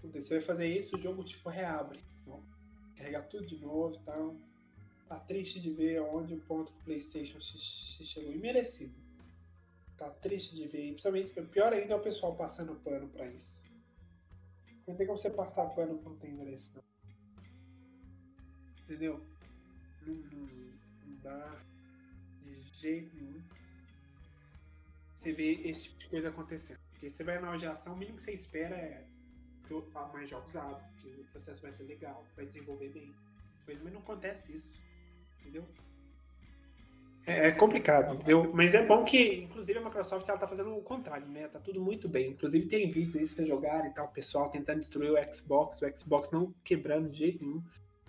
Você 0.03 0.35
vai 0.35 0.41
fazer 0.41 0.67
isso, 0.67 0.97
o 0.97 1.01
jogo 1.01 1.23
tipo 1.23 1.49
reabre. 1.49 2.01
Carregar 2.97 3.23
tudo 3.23 3.47
de 3.47 3.59
novo 3.59 3.97
e 3.97 4.01
tal. 4.01 4.37
Tá 5.09 5.21
triste 5.21 5.61
de 5.61 5.71
ver 5.71 6.01
onde 6.01 6.35
o 6.35 6.41
ponto 6.41 6.73
que 6.73 6.81
o 6.81 6.85
Playstation 6.85 7.41
se 7.41 8.05
chegou. 8.05 8.33
E 8.33 8.39
merecido. 8.39 8.95
Tá 9.97 10.11
triste 10.11 10.57
de 10.57 10.67
ver. 10.67 10.89
Principalmente, 10.89 11.31
pior 11.43 11.73
ainda 11.73 11.95
é 11.95 11.97
o 11.97 12.03
pessoal 12.03 12.35
passando 12.35 12.75
pano 12.77 13.09
pra 13.09 13.27
isso. 13.27 13.63
Não 14.87 14.95
tem 14.97 15.07
como 15.07 15.19
você 15.19 15.31
passar 15.31 15.67
pano 15.67 15.99
pra 15.99 16.11
um 16.11 16.17
tender 16.17 16.47
desse, 16.47 16.77
não. 16.77 16.94
Entendeu? 18.85 19.21
Não, 20.07 20.15
não, 20.15 20.49
não 21.07 21.17
dá 21.23 21.57
de 22.45 22.61
jeito 22.79 23.17
nenhum 23.17 23.43
você 25.25 25.33
vê 25.33 25.53
esse 25.65 25.85
tipo 25.85 25.99
de 25.99 26.09
coisa 26.09 26.29
acontecendo. 26.29 26.79
Porque 26.91 27.09
você 27.09 27.25
vai 27.25 27.41
na 27.41 27.57
geração, 27.57 27.95
o 27.95 27.97
mínimo 27.97 28.19
que 28.19 28.23
você 28.23 28.33
espera 28.33 28.77
é 28.77 29.05
mais 30.13 30.29
jogos 30.29 30.55
abrem, 30.55 30.87
que 31.01 31.09
o 31.09 31.25
processo 31.31 31.63
vai 31.63 31.73
ser 31.73 31.85
legal, 31.85 32.25
vai 32.37 32.45
desenvolver 32.45 32.91
bem. 32.91 33.15
Mas 33.67 33.83
não 33.83 34.01
acontece 34.01 34.53
isso. 34.53 34.83
Entendeu? 35.41 35.65
É, 37.27 37.49
é 37.49 37.51
complicado, 37.53 38.15
entendeu? 38.15 38.53
Mas 38.53 38.75
é 38.75 38.85
bom 38.85 39.03
que, 39.03 39.37
inclusive, 39.37 39.79
a 39.79 39.83
Microsoft 39.83 40.29
ela 40.29 40.37
tá 40.37 40.47
fazendo 40.47 40.77
o 40.77 40.83
contrário, 40.83 41.27
né? 41.27 41.49
Tá 41.49 41.59
tudo 41.59 41.81
muito 41.81 42.07
bem. 42.07 42.33
Inclusive, 42.33 42.67
tem 42.67 42.91
vídeos 42.91 43.17
aí 43.17 43.27
pra 43.27 43.47
jogar 43.47 43.87
e 43.87 43.95
tal, 43.95 44.05
o 44.07 44.13
pessoal 44.13 44.51
tentando 44.51 44.81
destruir 44.81 45.11
o 45.11 45.35
Xbox, 45.35 45.81
o 45.81 45.97
Xbox 45.97 46.31
não 46.31 46.55
quebrando 46.63 47.09
de 47.09 47.17
jeito 47.17 47.43
nenhum. 47.43 47.63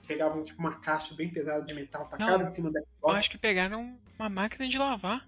Pegavam, 0.06 0.44
tipo, 0.44 0.60
uma 0.60 0.80
caixa 0.80 1.16
bem 1.16 1.30
pesada 1.30 1.64
de 1.64 1.74
metal, 1.74 2.08
tacaram 2.08 2.48
em 2.48 2.52
cima 2.52 2.72
da 2.72 2.80
Xbox. 2.82 3.04
Eu 3.04 3.10
acho 3.10 3.30
que 3.30 3.38
pegaram 3.38 3.98
uma 4.18 4.30
máquina 4.30 4.68
de 4.68 4.78
lavar. 4.78 5.28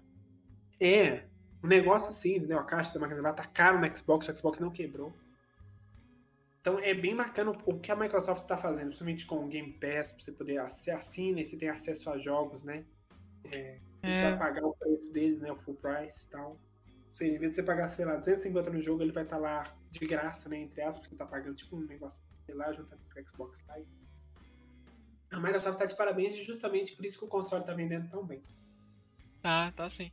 É, 0.80 1.24
um 1.62 1.66
negócio 1.66 2.10
assim, 2.10 2.36
entendeu? 2.36 2.58
A 2.58 2.64
caixa 2.64 2.94
da 2.94 3.00
máquina 3.00 3.16
de 3.20 3.22
lavar 3.22 3.44
tá 3.44 3.50
caro 3.50 3.80
no 3.80 3.96
Xbox, 3.96 4.28
o 4.28 4.36
Xbox 4.36 4.60
não 4.60 4.70
quebrou. 4.70 5.12
Então 6.60 6.78
é 6.80 6.92
bem 6.92 7.16
bacana 7.16 7.52
o 7.64 7.78
que 7.78 7.90
a 7.90 7.96
Microsoft 7.96 8.42
está 8.42 8.56
fazendo, 8.56 8.86
principalmente 8.86 9.26
com 9.26 9.44
o 9.44 9.48
Game 9.48 9.72
Pass, 9.72 10.12
pra 10.12 10.22
você 10.22 10.32
poder 10.32 10.58
assina 10.58 11.40
e 11.40 11.44
você 11.44 11.56
tem 11.56 11.68
acesso 11.68 12.10
a 12.10 12.18
jogos, 12.18 12.62
né? 12.62 12.84
É, 13.50 13.78
é. 14.02 14.22
Vai 14.22 14.38
pagar 14.38 14.66
o 14.66 14.74
preço 14.74 15.12
deles, 15.12 15.40
né? 15.40 15.50
O 15.50 15.56
full 15.56 15.74
price 15.74 16.26
e 16.26 16.30
tal. 16.30 16.58
Você, 17.12 17.26
em 17.26 17.38
vez 17.38 17.52
de 17.52 17.56
você 17.56 17.62
pagar, 17.62 17.88
sei 17.88 18.04
lá, 18.04 18.16
250 18.16 18.70
no 18.70 18.80
jogo, 18.80 19.02
ele 19.02 19.12
vai 19.12 19.24
estar 19.24 19.36
tá 19.36 19.42
lá 19.42 19.74
de 19.90 20.06
graça, 20.06 20.48
né? 20.48 20.58
Entre 20.58 20.80
aspas, 20.82 20.96
porque 20.96 21.08
você 21.08 21.16
tá 21.16 21.26
pagando 21.26 21.56
tipo 21.56 21.76
um 21.76 21.84
negócio 21.86 22.20
lá, 22.50 22.70
junto 22.72 22.96
com 22.96 23.20
o 23.20 23.28
Xbox 23.28 23.58
Live. 23.68 23.88
A 25.30 25.38
Microsoft 25.38 25.78
tá 25.78 25.84
de 25.84 25.96
parabéns 25.96 26.34
e 26.36 26.42
justamente 26.42 26.96
por 26.96 27.04
isso 27.04 27.18
que 27.18 27.24
o 27.24 27.28
console 27.28 27.64
tá 27.64 27.74
vendendo 27.74 28.08
tão 28.10 28.24
bem. 28.24 28.42
Tá, 29.42 29.72
tá 29.72 29.88
sim. 29.90 30.10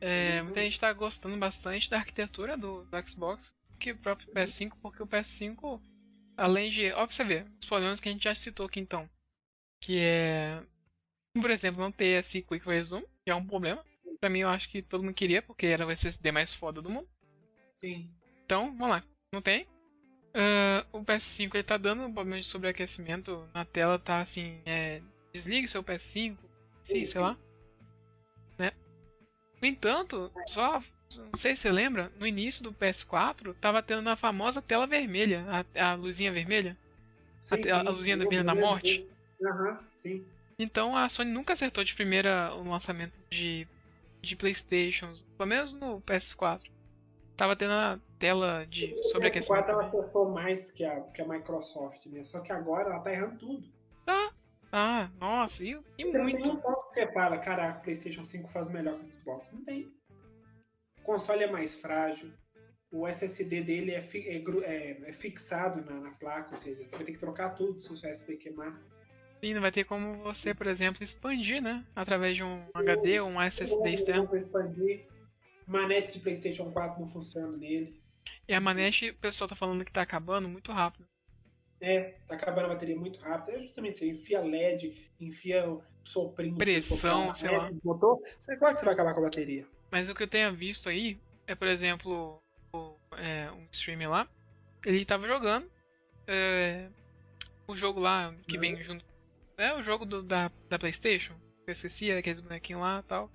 É, 0.00 0.42
muita 0.42 0.60
gente 0.60 0.78
tá 0.78 0.92
gostando 0.92 1.36
bastante 1.36 1.88
da 1.88 1.98
arquitetura 1.98 2.56
do, 2.56 2.84
do 2.84 3.08
Xbox 3.08 3.54
que 3.78 3.92
o 3.92 3.96
próprio 3.96 4.32
PS5, 4.32 4.72
porque 4.80 5.02
o 5.02 5.06
PS5, 5.06 5.80
além 6.36 6.70
de. 6.70 6.92
Ó, 6.92 7.06
pra 7.06 7.14
você 7.14 7.24
ver, 7.24 7.46
os 7.60 7.68
problemas 7.68 8.00
que 8.00 8.08
a 8.08 8.12
gente 8.12 8.24
já 8.24 8.34
citou 8.34 8.66
aqui 8.66 8.80
então. 8.80 9.08
Que 9.80 9.98
é. 10.00 10.62
Por 11.34 11.50
exemplo, 11.50 11.82
não 11.82 11.92
ter 11.92 12.18
esse 12.18 12.42
Quick 12.42 12.66
Resume, 12.66 13.06
que 13.24 13.30
é 13.30 13.34
um 13.34 13.46
problema. 13.46 13.84
Pra 14.18 14.30
mim, 14.30 14.40
eu 14.40 14.48
acho 14.48 14.70
que 14.70 14.80
todo 14.80 15.02
mundo 15.02 15.14
queria, 15.14 15.42
porque 15.42 15.66
era 15.66 15.86
o 15.86 15.90
SSD 15.90 16.32
mais 16.32 16.54
foda 16.54 16.80
do 16.80 16.88
mundo. 16.88 17.08
Sim. 17.76 18.10
Então, 18.44 18.74
vamos 18.76 18.88
lá. 18.88 19.04
Não 19.32 19.42
tem? 19.42 19.66
Uh, 20.36 20.84
o 20.92 21.02
PS5 21.02 21.54
ele 21.54 21.62
tá 21.62 21.78
dando 21.78 22.02
um 22.02 22.12
problema 22.12 22.38
de 22.38 22.46
sobreaquecimento 22.46 23.48
na 23.54 23.64
tela, 23.64 23.98
tá 23.98 24.20
assim, 24.20 24.60
é, 24.66 25.00
desligue 25.32 25.66
seu 25.66 25.82
PS5, 25.82 26.36
sim, 26.82 27.06
sei 27.06 27.20
lá. 27.22 27.38
Né? 28.58 28.70
No 29.62 29.66
entanto, 29.66 30.30
só 30.48 30.82
não 31.32 31.38
sei 31.38 31.56
se 31.56 31.62
você 31.62 31.72
lembra, 31.72 32.12
no 32.18 32.26
início 32.26 32.62
do 32.62 32.70
PS4 32.70 33.54
tava 33.58 33.82
tendo 33.82 34.06
a 34.10 34.16
famosa 34.16 34.60
tela 34.60 34.86
vermelha, 34.86 35.46
a, 35.74 35.92
a 35.92 35.94
luzinha 35.94 36.30
vermelha. 36.30 36.76
Sim, 37.42 37.70
a, 37.70 37.76
a, 37.76 37.80
a 37.80 37.90
luzinha 37.90 38.18
vermelha 38.18 38.44
da 38.44 38.54
morte. 38.54 39.06
Aham, 39.42 39.78
sim. 39.94 40.22
Então 40.58 40.94
a 40.94 41.08
Sony 41.08 41.30
nunca 41.30 41.54
acertou 41.54 41.82
de 41.82 41.94
primeira 41.94 42.52
o 42.54 42.68
lançamento 42.68 43.14
de, 43.30 43.66
de 44.20 44.36
Playstation, 44.36 45.14
pelo 45.38 45.48
menos 45.48 45.72
no 45.72 46.02
PS4. 46.02 46.62
Tava 47.36 47.56
tendo 47.56 47.72
a 47.72 47.98
tela 48.18 48.66
de 48.66 48.94
sobreaquecimento. 49.04 49.62
O 49.62 49.66
PS4 49.66 49.70
ela 49.70 49.86
acertou 49.86 50.30
mais 50.30 50.70
que 50.70 50.84
a, 50.84 51.00
que 51.00 51.22
a 51.22 51.28
Microsoft, 51.28 52.06
né? 52.06 52.22
Só 52.24 52.40
que 52.40 52.52
agora 52.52 52.90
ela 52.90 53.00
tá 53.00 53.12
errando 53.12 53.38
tudo. 53.38 53.68
Tá. 54.04 54.32
Ah, 54.72 55.10
nossa, 55.18 55.64
e, 55.64 55.78
e 55.96 56.04
muito. 56.04 56.58
Que 56.58 57.00
você 57.00 57.12
fala, 57.12 57.38
caraca, 57.38 57.78
o 57.78 57.82
PlayStation 57.82 58.24
5 58.24 58.48
faz 58.48 58.68
melhor 58.70 58.98
que 58.98 59.06
o 59.06 59.12
Xbox. 59.12 59.50
Não 59.52 59.64
tem. 59.64 59.90
O 60.98 61.02
console 61.02 61.44
é 61.44 61.50
mais 61.50 61.74
frágil. 61.74 62.32
O 62.92 63.06
SSD 63.06 63.62
dele 63.62 63.92
é, 63.92 64.00
fi, 64.00 64.26
é, 64.28 64.36
é, 64.36 65.08
é 65.08 65.12
fixado 65.12 65.84
na, 65.84 66.00
na, 66.00 66.10
placa, 66.12 66.52
ou 66.52 66.56
seja, 66.56 66.84
você 66.84 66.96
vai 66.96 67.04
ter 67.04 67.12
que 67.12 67.18
trocar 67.18 67.50
tudo 67.50 67.80
se 67.80 67.92
o 67.92 67.96
seu 67.96 68.10
SSD 68.10 68.36
queimar. 68.36 68.80
Sim, 69.40 69.54
não 69.54 69.60
vai 69.60 69.72
ter 69.72 69.84
como 69.84 70.22
você, 70.22 70.54
por 70.54 70.66
exemplo, 70.66 71.02
expandir, 71.02 71.62
né? 71.62 71.84
Através 71.94 72.36
de 72.36 72.42
um 72.42 72.64
HD 72.74 73.20
ou 73.20 73.28
um 73.28 73.40
SSD 73.40 73.90
externo. 73.90 74.34
expandir. 74.34 75.06
Manete 75.66 76.12
de 76.12 76.20
PlayStation 76.20 76.70
4 76.72 77.00
não 77.00 77.08
funciona 77.08 77.56
nele. 77.56 78.00
E 78.48 78.54
a 78.54 78.60
manete, 78.60 79.10
o 79.10 79.16
pessoal 79.16 79.48
tá 79.48 79.56
falando 79.56 79.84
que 79.84 79.92
tá 79.92 80.02
acabando 80.02 80.48
muito 80.48 80.72
rápido. 80.72 81.06
É, 81.80 82.14
tá 82.26 82.34
acabando 82.34 82.66
a 82.66 82.68
bateria 82.68 82.96
muito 82.96 83.20
rápido. 83.20 83.56
É 83.56 83.62
justamente 83.62 83.96
isso. 83.96 84.04
Enfia 84.04 84.40
LED, 84.40 85.10
enfia 85.20 85.78
soprinho. 86.04 86.56
Pressão, 86.56 87.34
sei 87.34 87.56
lá. 87.56 87.70
Motor, 87.84 88.20
você, 88.38 88.56
claro 88.56 88.74
que 88.74 88.80
você 88.80 88.86
vai 88.86 88.94
acabar 88.94 89.12
com 89.12 89.20
a 89.20 89.24
bateria. 89.24 89.66
Mas 89.90 90.08
o 90.08 90.14
que 90.14 90.22
eu 90.22 90.28
tenha 90.28 90.50
visto 90.50 90.88
aí 90.88 91.18
é, 91.46 91.54
por 91.54 91.68
exemplo, 91.68 92.42
o, 92.72 92.96
é, 93.16 93.50
um 93.52 93.66
streamer 93.70 94.10
lá. 94.10 94.28
Ele 94.84 95.04
tava 95.04 95.26
jogando 95.26 95.70
é, 96.26 96.88
o 97.66 97.76
jogo 97.76 98.00
lá 98.00 98.34
que 98.46 98.58
vem 98.58 98.74
uhum. 98.74 98.82
junto. 98.82 99.04
É 99.56 99.74
o 99.74 99.82
jogo 99.82 100.04
do, 100.04 100.22
da, 100.22 100.50
da 100.68 100.78
PlayStation. 100.78 101.34
Eu 101.66 101.72
esqueci, 101.72 102.10
aqueles 102.12 102.40
bonequinhos 102.40 102.82
lá 102.82 103.00
e 103.04 103.08
tal. 103.08 103.30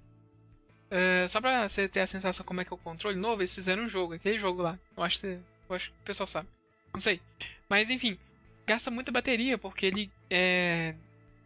É, 0.91 1.25
só 1.29 1.39
pra 1.39 1.69
você 1.69 1.87
ter 1.87 2.01
a 2.01 2.07
sensação 2.07 2.45
como 2.45 2.59
é 2.59 2.65
que 2.65 2.73
é 2.73 2.75
o 2.75 2.77
controle 2.77 3.17
novo, 3.17 3.41
eles 3.41 3.55
fizeram 3.55 3.83
um 3.83 3.89
jogo, 3.89 4.13
aquele 4.13 4.37
jogo 4.37 4.61
lá. 4.61 4.77
Eu 4.95 5.03
acho 5.03 5.21
que, 5.21 5.27
eu 5.69 5.75
acho 5.75 5.89
que 5.89 5.95
o 6.01 6.05
pessoal 6.05 6.27
sabe. 6.27 6.49
Não 6.93 6.99
sei. 6.99 7.21
Mas 7.69 7.89
enfim, 7.89 8.19
gasta 8.67 8.91
muita 8.91 9.11
bateria, 9.11 9.57
porque 9.57 9.85
ele 9.85 10.11
é. 10.29 10.93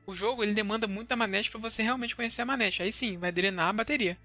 O 0.07 0.15
jogo 0.15 0.43
ele 0.43 0.53
demanda 0.53 0.87
muita 0.87 1.15
manete 1.15 1.51
para 1.51 1.59
você 1.59 1.83
realmente 1.83 2.15
conhecer 2.15 2.41
a 2.41 2.45
manete. 2.45 2.81
Aí 2.81 2.91
sim, 2.91 3.17
vai 3.17 3.31
drenar 3.31 3.69
a 3.69 3.73
bateria. 3.73 4.17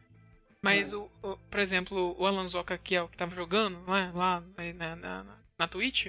Mas, 0.63 0.93
é. 0.93 0.97
o, 0.97 1.11
o, 1.23 1.37
por 1.37 1.61
exemplo, 1.61 2.17
o 2.19 2.27
Alan 2.27 2.47
Zoka, 2.47 2.77
que 2.77 2.95
é 2.95 3.03
o 3.03 3.09
que 3.09 3.17
tava 3.17 3.35
jogando 3.35 3.79
né, 3.87 4.13
lá 4.15 4.43
na, 4.77 4.97
na, 4.97 5.27
na 5.59 5.69
Twitch, 5.69 6.09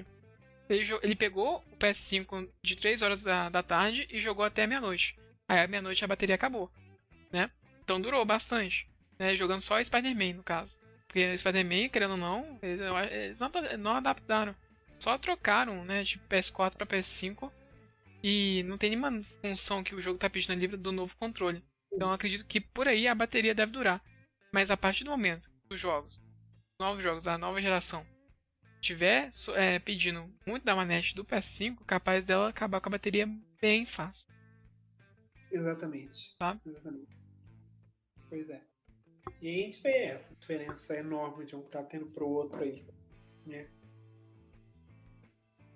ele, 0.69 0.99
ele 1.01 1.15
pegou 1.15 1.63
o 1.71 1.77
PS5 1.77 2.49
de 2.61 2.75
3 2.75 3.01
horas 3.01 3.23
da, 3.23 3.49
da 3.49 3.63
tarde 3.63 4.07
e 4.09 4.19
jogou 4.19 4.43
até 4.43 4.67
meia-noite. 4.67 5.15
Aí 5.47 5.59
à 5.59 5.67
meia-noite 5.67 6.03
a 6.03 6.07
bateria 6.07 6.35
acabou, 6.35 6.69
né? 7.31 7.49
Então 7.83 7.99
durou 7.99 8.23
bastante, 8.25 8.87
né? 9.21 9.35
Jogando 9.35 9.61
só 9.61 9.81
Spider-Man, 9.81 10.37
no 10.37 10.43
caso. 10.43 10.75
Porque 11.05 11.37
Spider-Man, 11.37 11.89
querendo 11.89 12.11
ou 12.11 12.17
não, 12.17 12.57
eles, 12.59 12.81
eles 13.11 13.39
não, 13.39 13.51
não 13.77 13.95
adaptaram. 13.95 14.55
Só 14.99 15.15
trocaram, 15.17 15.85
né, 15.85 16.03
de 16.03 16.17
PS4 16.29 16.75
para 16.75 16.87
PS5 16.87 17.51
e 18.23 18.63
não 18.63 18.77
tem 18.77 18.89
nenhuma 18.89 19.21
função 19.41 19.83
que 19.83 19.93
o 19.93 20.01
jogo 20.01 20.17
tá 20.17 20.29
pedindo 20.29 20.59
livre 20.59 20.77
do 20.77 20.91
novo 20.91 21.15
controle. 21.17 21.63
Então 21.93 22.11
acredito 22.11 22.45
que 22.45 22.59
por 22.59 22.87
aí 22.87 23.07
a 23.07 23.13
bateria 23.13 23.53
deve 23.53 23.71
durar. 23.71 24.01
Mas 24.51 24.71
a 24.71 24.77
partir 24.77 25.03
do 25.03 25.11
momento 25.11 25.49
que 25.67 25.73
os 25.73 25.79
jogos, 25.79 26.19
novos 26.79 27.03
jogos 27.03 27.23
da 27.23 27.37
nova 27.37 27.61
geração, 27.61 28.05
tiver 28.81 29.29
é, 29.55 29.77
pedindo 29.79 30.27
muito 30.47 30.63
da 30.63 30.75
manete 30.75 31.13
do 31.13 31.25
PS5, 31.25 31.83
capaz 31.85 32.25
dela 32.25 32.49
acabar 32.49 32.81
com 32.81 32.89
a 32.89 32.91
bateria 32.91 33.27
bem 33.59 33.85
fácil. 33.85 34.25
Exatamente. 35.51 36.35
Tá? 36.37 36.59
Exatamente. 36.65 37.17
Pois 38.29 38.49
é. 38.49 38.70
E 39.41 39.49
a 39.49 39.65
gente 39.65 39.81
vê 39.81 40.05
essa 40.05 40.33
diferença 40.35 40.95
enorme 40.95 41.45
de 41.45 41.55
um 41.55 41.61
que 41.61 41.69
tá 41.69 41.83
tendo 41.83 42.05
pro 42.07 42.27
outro 42.27 42.61
aí. 42.61 42.83
Né? 43.45 43.67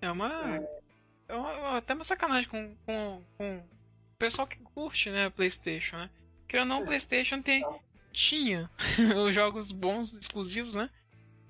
É 0.01 0.11
uma. 0.11 0.57
É. 0.57 0.81
é 1.29 1.35
uma, 1.35 1.77
até 1.77 1.93
uma 1.93 2.03
sacanagem 2.03 2.49
com, 2.49 2.75
com, 2.85 3.23
com 3.37 3.57
o 3.57 4.17
pessoal 4.17 4.47
que 4.47 4.57
curte, 4.57 5.09
né, 5.09 5.29
PlayStation, 5.29 5.97
né? 5.97 6.09
Querendo 6.47 6.71
ou 6.71 6.75
não, 6.75 6.79
o 6.81 6.83
é. 6.83 6.87
PlayStation 6.87 7.41
tem, 7.41 7.65
tinha 8.11 8.69
os 9.17 9.33
jogos 9.33 9.71
bons, 9.71 10.13
exclusivos, 10.13 10.75
né? 10.75 10.89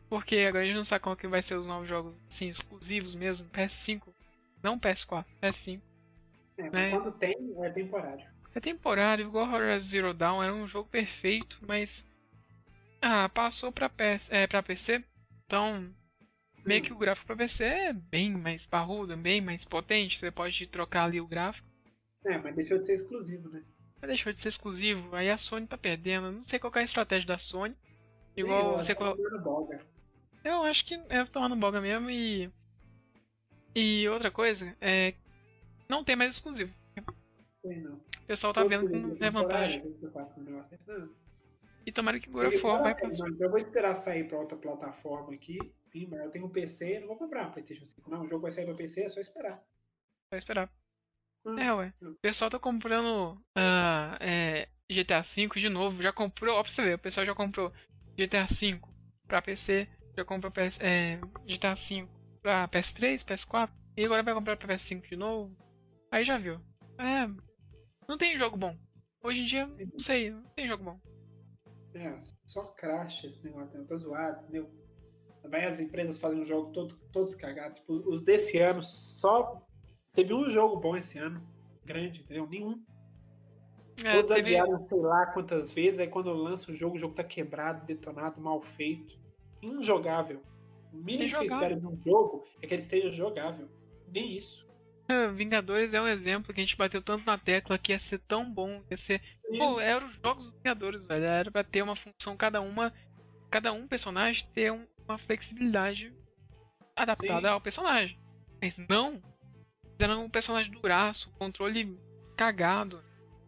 Porque 0.10 0.38
agora 0.38 0.64
a 0.64 0.68
gente 0.68 0.78
não 0.78 0.86
sabe 0.86 1.04
qual 1.04 1.16
que 1.16 1.28
vai 1.28 1.42
ser 1.42 1.56
os 1.56 1.68
novos 1.68 1.88
jogos, 1.88 2.16
assim, 2.28 2.48
exclusivos 2.50 3.16
mesmo, 3.16 3.48
PS5. 3.50 4.02
Não 4.64 4.80
PS4, 4.80 5.26
PS5. 5.42 5.82
É, 6.58 6.70
né? 6.70 6.90
quando 6.92 7.12
tem, 7.12 7.36
é 7.60 7.70
temporário. 7.70 8.35
É 8.56 8.60
temporário, 8.62 9.28
igual 9.28 9.52
Horizon 9.52 9.86
Zero 9.86 10.14
Dawn, 10.14 10.42
era 10.42 10.54
um 10.54 10.66
jogo 10.66 10.88
perfeito, 10.90 11.60
mas. 11.68 12.06
Ah, 13.02 13.28
passou 13.28 13.70
pra, 13.70 13.90
PS, 13.90 14.32
é, 14.32 14.48
pra 14.48 14.64
PC. 14.64 15.04
Então, 15.46 15.94
meio 16.66 16.82
que 16.82 16.94
o 16.94 16.98
gráfico 16.98 17.28
pra 17.28 17.36
PC 17.36 17.66
é 17.66 17.94
bem 17.94 18.32
mais 18.32 18.66
parrudo, 18.66 19.18
bem 19.18 19.42
mais 19.42 19.66
potente. 19.66 20.18
Você 20.18 20.32
pode 20.32 20.66
trocar 20.68 21.04
ali 21.04 21.20
o 21.20 21.28
gráfico. 21.28 21.68
É, 22.26 22.38
mas 22.38 22.56
deixou 22.56 22.80
de 22.80 22.86
ser 22.86 22.94
exclusivo, 22.94 23.50
né? 23.50 23.62
Mas 24.02 24.08
deixou 24.08 24.32
de 24.32 24.40
ser 24.40 24.48
exclusivo. 24.48 25.14
Aí 25.14 25.30
a 25.30 25.38
Sony 25.38 25.68
tá 25.68 25.78
perdendo. 25.78 26.32
Não 26.32 26.42
sei 26.42 26.58
qual 26.58 26.72
é 26.76 26.80
a 26.80 26.84
estratégia 26.84 27.28
da 27.28 27.38
Sony. 27.38 27.76
Igual 28.38 28.72
eu 28.72 28.78
você 28.78 28.94
acho 28.94 29.02
que 29.02 29.42
colo... 29.44 29.68
tá. 29.68 29.86
Eu 30.46 30.64
acho 30.64 30.86
que 30.86 30.94
é 31.10 31.26
tomando 31.26 31.58
boga 31.58 31.82
mesmo 31.82 32.10
e. 32.10 32.50
E 33.76 34.08
outra 34.08 34.32
coisa 34.32 34.74
é. 34.80 35.14
Não 35.90 36.06
tem 36.06 36.16
mais 36.16 36.36
exclusivo. 36.36 36.74
Sei 37.62 37.82
não. 37.82 38.00
O 38.26 38.28
pessoal 38.28 38.52
tá 38.52 38.64
vendo 38.64 38.90
não 38.90 39.16
é 39.20 39.30
vantagem. 39.30 39.84
E 41.86 41.92
tomara 41.92 42.20
que 42.20 42.28
of 42.28 42.58
War 42.66 42.82
vai 42.82 42.96
pra. 42.96 43.08
Eu 43.40 43.50
vou 43.50 43.60
esperar 43.60 43.94
sair 43.94 44.28
pra 44.28 44.40
outra 44.40 44.58
plataforma 44.58 45.32
aqui. 45.32 45.60
Mas 46.10 46.26
eu 46.26 46.32
tenho 46.32 46.46
um 46.48 46.50
PC, 46.50 46.98
eu 46.98 47.02
não 47.02 47.08
vou 47.08 47.18
comprar 47.18 47.48
um 47.48 47.52
PlayStation 47.52 47.86
5. 47.86 48.10
Não, 48.10 48.24
o 48.24 48.28
jogo 48.28 48.42
vai 48.42 48.52
sair 48.52 48.66
pra 48.66 48.74
PC, 48.74 49.04
é 49.04 49.10
só 49.10 49.22
esperar. 49.22 49.64
Vai 50.32 50.40
esperar. 50.40 50.70
Hum. 51.46 51.58
É, 51.60 51.74
ué. 51.74 51.94
O 52.02 52.16
pessoal 52.16 52.50
tá 52.50 52.58
comprando 52.58 53.40
ah, 53.56 54.18
é, 54.20 54.68
GTA 54.92 55.22
V 55.22 55.48
de 55.60 55.70
novo. 55.70 56.02
Já 56.02 56.12
comprou, 56.12 56.58
ó, 56.58 56.64
pra 56.64 56.72
você 56.72 56.84
ver, 56.84 56.96
o 56.96 57.00
pessoal 57.00 57.26
já 57.28 57.36
comprou 57.36 57.72
GTA 58.18 58.46
V 58.46 58.82
pra 59.28 59.42
PC, 59.42 59.88
já 60.18 60.26
comprou 60.26 60.52
PS, 60.52 60.82
é, 60.82 61.20
GTA 61.46 61.76
V 61.76 62.08
pra 62.42 62.68
PS3, 62.68 63.24
PS4, 63.24 63.70
e 63.96 64.04
agora 64.04 64.24
vai 64.24 64.34
comprar 64.34 64.58
pra 64.58 64.76
PS5 64.76 65.08
de 65.08 65.16
novo. 65.16 65.56
Aí 66.12 66.26
já 66.26 66.40
viu. 66.40 66.60
É. 66.98 67.45
Não 68.08 68.18
tem 68.18 68.38
jogo 68.38 68.58
bom. 68.58 68.76
Hoje 69.24 69.40
em 69.40 69.46
dia, 69.46 69.68
não 69.68 70.00
sei, 70.00 70.32
não 70.32 70.44
tem 70.56 70.68
jogo 70.68 70.84
bom. 70.84 71.00
É, 71.96 72.18
só 72.46 72.64
crash 72.66 73.24
esse 73.24 73.44
negócio, 73.44 73.84
tá 73.86 73.96
zoado, 73.96 74.44
entendeu? 74.44 74.70
Vai 75.50 75.66
as 75.66 75.80
empresas 75.80 76.20
fazem 76.20 76.42
um 76.42 76.46
jogo 76.46 76.72
todo, 76.72 76.96
todos 77.12 77.36
cagados. 77.36 77.80
Tipo, 77.80 77.94
os 78.08 78.24
desse 78.24 78.58
ano, 78.58 78.84
só 78.84 79.66
teve 80.14 80.34
um 80.34 80.50
jogo 80.50 80.78
bom 80.78 80.96
esse 80.98 81.18
ano, 81.18 81.42
grande, 81.84 82.22
entendeu? 82.22 82.48
Nenhum. 82.48 82.84
É, 84.04 84.16
Todos 84.16 84.36
teve, 84.36 84.58
adiaram 84.58 84.88
sei 84.88 85.00
lá 85.00 85.26
quantas 85.28 85.72
vezes, 85.72 86.00
aí 86.00 86.08
quando 86.08 86.34
lança 86.34 86.72
o 86.72 86.76
jogo, 86.76 86.96
o 86.96 87.00
jogo 87.00 87.16
tá 87.16 87.24
quebrado, 87.24 87.86
detonado, 87.86 88.42
mal 88.42 88.62
feito. 88.62 89.18
Injogável. 89.62 90.42
O 90.92 90.98
mínimo 90.98 91.30
que 91.30 91.36
você 91.36 91.46
espera 91.46 91.76
de 91.76 91.86
um 91.86 91.98
jogo 92.06 92.46
é 92.62 92.68
que 92.68 92.74
ele 92.74 92.82
esteja 92.82 93.10
jogável. 93.12 93.70
Nem 94.12 94.38
isso. 94.38 94.65
É, 95.08 95.28
Vingadores 95.30 95.94
é 95.94 96.02
um 96.02 96.08
exemplo 96.08 96.54
que 96.54 96.60
a 96.60 96.64
gente 96.64 96.76
bateu 96.78 97.02
tanto 97.02 97.26
na 97.26 97.38
tecla 97.38 97.78
que 97.78 97.92
ia 97.92 98.00
ser 98.00 98.20
tão 98.20 98.50
bom, 98.52 98.84
ia 98.90 98.98
ser 98.98 99.22
Pô, 99.58 99.80
eram 99.80 100.08
os 100.08 100.14
jogos 100.16 100.46
dos 100.48 100.56
Vingadores, 100.58 101.04
velho. 101.04 101.24
Era 101.26 101.52
pra 101.52 101.64
ter 101.64 101.82
uma 101.84 101.96
função, 101.96 102.36
cada 102.36 102.60
uma. 102.62 102.92
Cada 103.52 103.72
um 103.72 103.88
personagem 103.88 104.48
ter 104.54 104.72
um- 104.72 104.88
uma 105.08 105.18
flexibilidade 105.20 106.12
adaptada 106.96 107.48
Sim. 107.48 107.54
ao 107.54 107.62
personagem. 107.62 108.20
Mas 108.62 108.76
não. 108.90 109.22
Fizeram 109.92 110.26
um 110.26 110.30
personagem 110.30 110.72
duraço, 110.72 111.32
controle 111.38 111.98
cagado. 112.36 113.04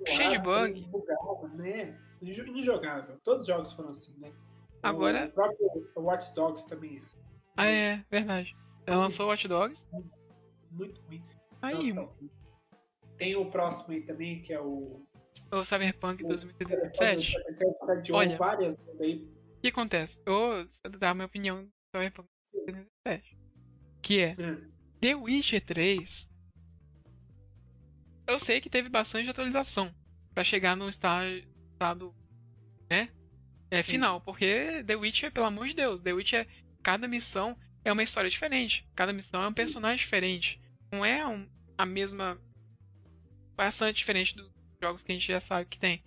cheio 0.06 0.30
de 0.32 0.38
bug. 0.38 0.82
Bugado, 0.92 1.48
né? 1.58 1.98
Injo- 2.22 2.48
Injogável. 2.48 3.18
Todos 3.24 3.42
os 3.42 3.48
jogos 3.48 3.74
foram 3.74 3.90
assim, 3.90 4.18
né? 4.20 4.32
Agora- 4.84 5.26
O 5.26 5.32
próprio 5.32 5.68
Watch 5.96 6.34
Dogs 6.36 6.68
também 6.70 6.98
é 6.98 7.02
assim. 7.02 7.20
Ah, 7.58 7.66
é, 7.66 8.06
verdade. 8.10 8.56
Ela 8.86 8.98
lançou 9.00 9.26
o 9.26 9.30
Watch 9.30 9.48
Dogs. 9.48 9.84
muito 10.72 11.02
ruim. 11.02 11.22
Aí, 11.62 11.94
Não, 11.94 12.06
não. 12.06 12.30
Tem 13.18 13.36
o 13.36 13.50
próximo 13.50 13.94
aí 13.94 14.02
também, 14.02 14.42
que 14.42 14.54
é 14.54 14.62
o. 14.62 15.06
o 15.52 15.66
Cyberpunk 15.66 16.24
2077. 16.24 17.34
Adiou 17.90 18.20
Olha. 18.20 18.38
várias 18.38 18.76
aí. 19.00 19.28
O 19.58 19.62
que 19.62 19.68
acontece? 19.70 20.22
Eu 20.26 20.34
vou 20.34 20.68
dar 21.00 21.10
a 21.10 21.14
minha 21.16 21.26
opinião 21.26 21.64
do 21.64 21.72
Cyberpunk 21.92 22.30
2077. 22.54 23.38
Que 24.02 24.20
é. 24.22 24.36
É. 24.40 24.58
The 25.02 25.16
Witcher 25.16 25.66
3. 25.66 26.30
Eu 28.28 28.40
sei 28.40 28.62
que 28.62 28.70
teve 28.70 28.90
bastante 28.90 29.30
atualização 29.30 29.94
pra 30.34 30.44
chegar 30.44 30.76
no 30.76 30.90
estágio, 30.90 31.48
estado, 31.72 32.14
né? 32.90 33.10
É 33.70 33.84
final, 33.84 34.22
porque 34.22 34.84
The 34.86 34.96
Witcher, 34.96 35.32
pelo 35.32 35.46
amor 35.46 35.68
de 35.68 35.74
Deus, 35.76 36.02
The 36.02 36.14
Witcher, 36.14 36.48
cada 36.82 37.08
missão 37.08 37.58
é 37.84 37.92
uma 37.92 38.04
história 38.04 38.30
diferente, 38.30 38.88
cada 38.96 39.12
missão 39.14 39.42
é 39.44 39.48
um 39.48 39.54
personagem 39.54 39.98
diferente, 39.98 40.62
não 40.92 41.06
é 41.06 41.26
um- 41.28 41.48
a 41.78 41.86
mesma, 41.86 42.40
bastante 43.56 43.98
diferente 43.98 44.36
dos 44.36 44.50
jogos 44.82 45.04
que 45.04 45.12
a 45.12 45.16
gente 45.16 45.28
já 45.28 45.40
sabe 45.40 45.68
que 45.70 45.80
tem. 45.80 46.04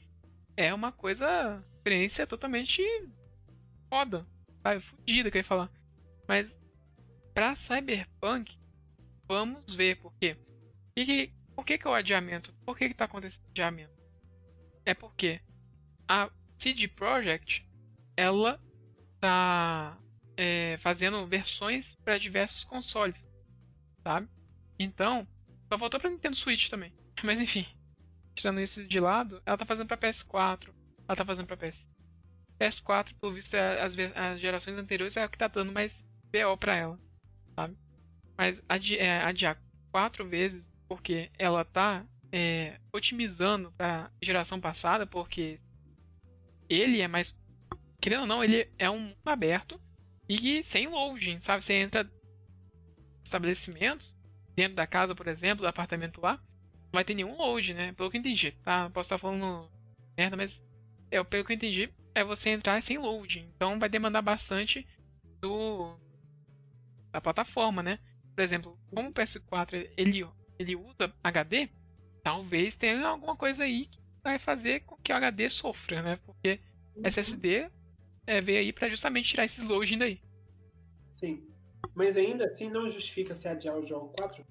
É 0.56 0.72
uma 0.74 0.92
coisa, 0.92 1.64
experiência 1.76 2.26
totalmente 2.26 2.82
foda, 3.88 4.26
sabe? 4.62 4.80
Fudida 4.80 5.30
que 5.30 5.38
eu 5.38 5.40
ia 5.40 5.44
falar. 5.44 5.70
Mas 6.28 6.58
pra 7.34 7.56
Cyberpunk, 7.56 8.58
vamos 9.26 9.74
ver 9.74 9.96
por 9.96 10.12
quê. 10.18 10.36
E 10.96 11.04
que, 11.04 11.32
por 11.54 11.64
que, 11.64 11.78
que 11.78 11.86
é 11.86 11.90
o 11.90 11.94
adiamento? 11.94 12.52
Por 12.64 12.76
que, 12.76 12.88
que 12.88 12.94
tá 12.94 13.04
acontecendo 13.04 13.44
o 13.46 13.50
adiamento? 13.50 13.92
É 14.84 14.94
porque 14.94 15.40
a 16.08 16.30
CD 16.58 16.88
Projekt 16.88 17.66
ela 18.16 18.60
tá 19.20 19.98
é, 20.36 20.76
fazendo 20.78 21.26
versões 21.26 21.94
para 22.04 22.18
diversos 22.18 22.64
consoles, 22.64 23.26
sabe? 24.02 24.28
Então, 24.82 25.28
só 25.70 25.78
faltou 25.78 26.00
pra 26.00 26.08
Nintendo 26.08 26.34
Switch 26.34 26.70
também. 26.70 26.90
Mas 27.22 27.38
enfim, 27.38 27.66
tirando 28.34 28.60
isso 28.60 28.82
de 28.82 28.98
lado, 28.98 29.42
ela 29.44 29.58
tá 29.58 29.66
fazendo 29.66 29.86
pra 29.86 29.98
PS4, 29.98 30.70
ela 31.06 31.16
tá 31.16 31.24
fazendo 31.24 31.46
pra 31.46 31.56
PS. 31.56 31.90
PS4, 32.58 33.14
pelo 33.20 33.34
visto, 33.34 33.54
é 33.54 33.82
as, 33.82 33.94
as 34.14 34.40
gerações 34.40 34.78
anteriores 34.78 35.18
é 35.18 35.24
o 35.24 35.28
que 35.28 35.36
tá 35.36 35.48
dando 35.48 35.70
mais 35.70 36.02
BO 36.32 36.56
pra 36.58 36.76
ela, 36.76 36.98
sabe? 37.54 37.76
Mas 38.38 38.64
adi 38.66 38.96
é, 38.96 39.22
adiar 39.22 39.62
quatro 39.92 40.26
vezes 40.26 40.66
porque 40.88 41.30
ela 41.38 41.62
tá 41.62 42.06
é, 42.32 42.80
otimizando 42.90 43.70
pra 43.72 44.10
geração 44.22 44.58
passada, 44.58 45.06
porque 45.06 45.60
ele 46.70 47.00
é 47.00 47.08
mais. 47.08 47.36
Querendo 48.00 48.22
ou 48.22 48.26
não, 48.26 48.42
ele 48.42 48.66
é 48.78 48.88
um 48.88 48.98
mundo 48.98 49.16
aberto 49.26 49.78
e 50.26 50.62
sem 50.62 50.88
loading, 50.88 51.38
sabe? 51.40 51.62
Você 51.62 51.74
entra 51.74 52.10
estabelecimentos, 53.22 54.16
dentro 54.60 54.76
da 54.76 54.86
casa, 54.86 55.14
por 55.14 55.26
exemplo, 55.26 55.62
do 55.62 55.68
apartamento 55.68 56.20
lá, 56.20 56.34
não 56.34 56.92
vai 56.92 57.04
ter 57.04 57.14
nenhum 57.14 57.36
load, 57.36 57.72
né? 57.72 57.92
Pelo 57.92 58.10
que 58.10 58.16
eu 58.18 58.20
entendi, 58.20 58.52
tá? 58.62 58.90
Posso 58.90 59.06
estar 59.06 59.18
falando 59.18 59.70
merda, 60.16 60.36
mas 60.36 60.62
é, 61.10 61.22
pelo 61.24 61.44
que 61.44 61.52
eu 61.52 61.56
entendi, 61.56 61.90
é 62.14 62.22
você 62.22 62.50
entrar 62.50 62.82
sem 62.82 62.98
loading. 62.98 63.50
Então 63.56 63.78
vai 63.78 63.88
demandar 63.88 64.20
bastante 64.20 64.86
do 65.40 65.96
da 67.10 67.20
plataforma, 67.20 67.82
né? 67.82 67.98
Por 68.34 68.42
exemplo, 68.42 68.78
como 68.94 69.08
o 69.08 69.12
PS4 69.12 69.90
ele, 69.96 70.26
ele 70.58 70.76
usa 70.76 71.12
HD, 71.24 71.68
talvez 72.22 72.76
tenha 72.76 73.06
alguma 73.06 73.36
coisa 73.36 73.64
aí 73.64 73.86
que 73.86 73.98
vai 74.22 74.38
fazer 74.38 74.80
com 74.80 74.96
que 74.96 75.12
o 75.12 75.16
HD 75.16 75.48
sofra, 75.48 76.02
né? 76.02 76.16
Porque 76.24 76.60
SSD 77.02 77.70
é, 78.26 78.40
veio 78.40 78.58
aí 78.58 78.72
pra 78.72 78.90
justamente 78.90 79.30
tirar 79.30 79.46
esses 79.46 79.64
loading 79.64 79.98
daí. 79.98 80.20
Sim. 81.16 81.49
Mas 81.94 82.16
ainda 82.16 82.46
assim 82.46 82.70
não 82.70 82.88
justifica 82.88 83.34
se 83.34 83.48
adiar 83.48 83.76
o 83.78 83.84
jogo 83.84 84.12
4. 84.16 84.44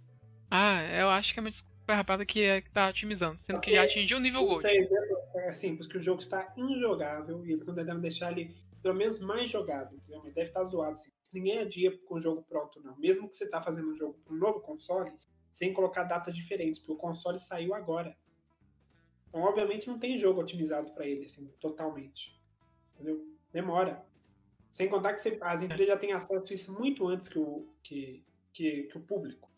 Ah, 0.52 0.84
eu 1.00 1.10
acho 1.10 1.34
que 1.34 1.40
é 1.40 1.42
uma 1.42 1.50
desculpa 1.50 1.96
rapada 1.96 2.26
que, 2.26 2.42
é, 2.42 2.62
que 2.62 2.70
tá 2.70 2.88
otimizando, 2.88 3.42
sendo 3.42 3.60
que 3.60 3.74
já 3.74 3.84
atingiu 3.84 4.18
o 4.18 4.22
nível 4.22 4.46
Gold. 4.46 4.60
Isso 4.60 4.68
aí 4.68 4.90
é 5.36 5.50
assim, 5.50 5.76
porque 5.76 5.98
o 5.98 6.02
jogo 6.02 6.22
está 6.22 6.54
injogável 6.58 7.46
e 7.46 7.50
eles 7.50 7.62
estão 7.62 7.76
tentando 7.76 8.02
deixar 8.02 8.32
ele 8.32 8.56
pelo 8.82 8.96
menos 8.96 9.20
mais 9.20 9.50
jogável, 9.50 9.98
entendeu? 9.98 10.22
Mas 10.24 10.34
deve 10.34 10.50
estar 10.50 10.64
zoado 10.64 10.94
assim. 10.94 11.12
Ninguém 11.32 11.60
adia 11.60 11.96
com 12.06 12.16
o 12.16 12.20
jogo 12.20 12.44
pronto, 12.44 12.82
não. 12.82 12.98
Mesmo 12.98 13.30
que 13.30 13.36
você 13.36 13.48
tá 13.48 13.62
fazendo 13.62 13.92
um 13.92 13.96
jogo 13.96 14.20
para 14.24 14.34
um 14.34 14.38
novo 14.38 14.62
console, 14.62 15.12
sem 15.54 15.74
colocar 15.74 16.04
datas 16.04 16.36
diferentes, 16.36 16.80
porque 16.80 16.94
o 16.94 16.98
console 16.98 17.40
saiu 17.40 17.74
agora. 17.74 18.16
Então, 19.28 19.42
obviamente, 19.42 19.88
não 19.88 20.00
tem 20.00 20.18
jogo 20.18 20.42
otimizado 20.42 20.92
para 20.92 21.06
ele, 21.06 21.26
assim, 21.26 21.48
totalmente. 21.60 22.40
Entendeu? 22.96 23.28
Demora. 23.52 24.04
Sem 24.72 24.88
contar 24.88 25.14
que 25.14 25.22
você- 25.22 25.38
as 25.42 25.62
empresas 25.62 25.88
já 25.88 25.98
têm 25.98 26.14
acesso 26.14 26.52
a 26.52 26.54
isso 26.54 26.80
muito 26.80 27.08
antes 27.08 27.28
que 27.28 27.40
o, 27.40 27.68
que, 27.84 28.24
que, 28.54 28.84
que 28.84 28.98
o 28.98 29.02
público. 29.02 29.50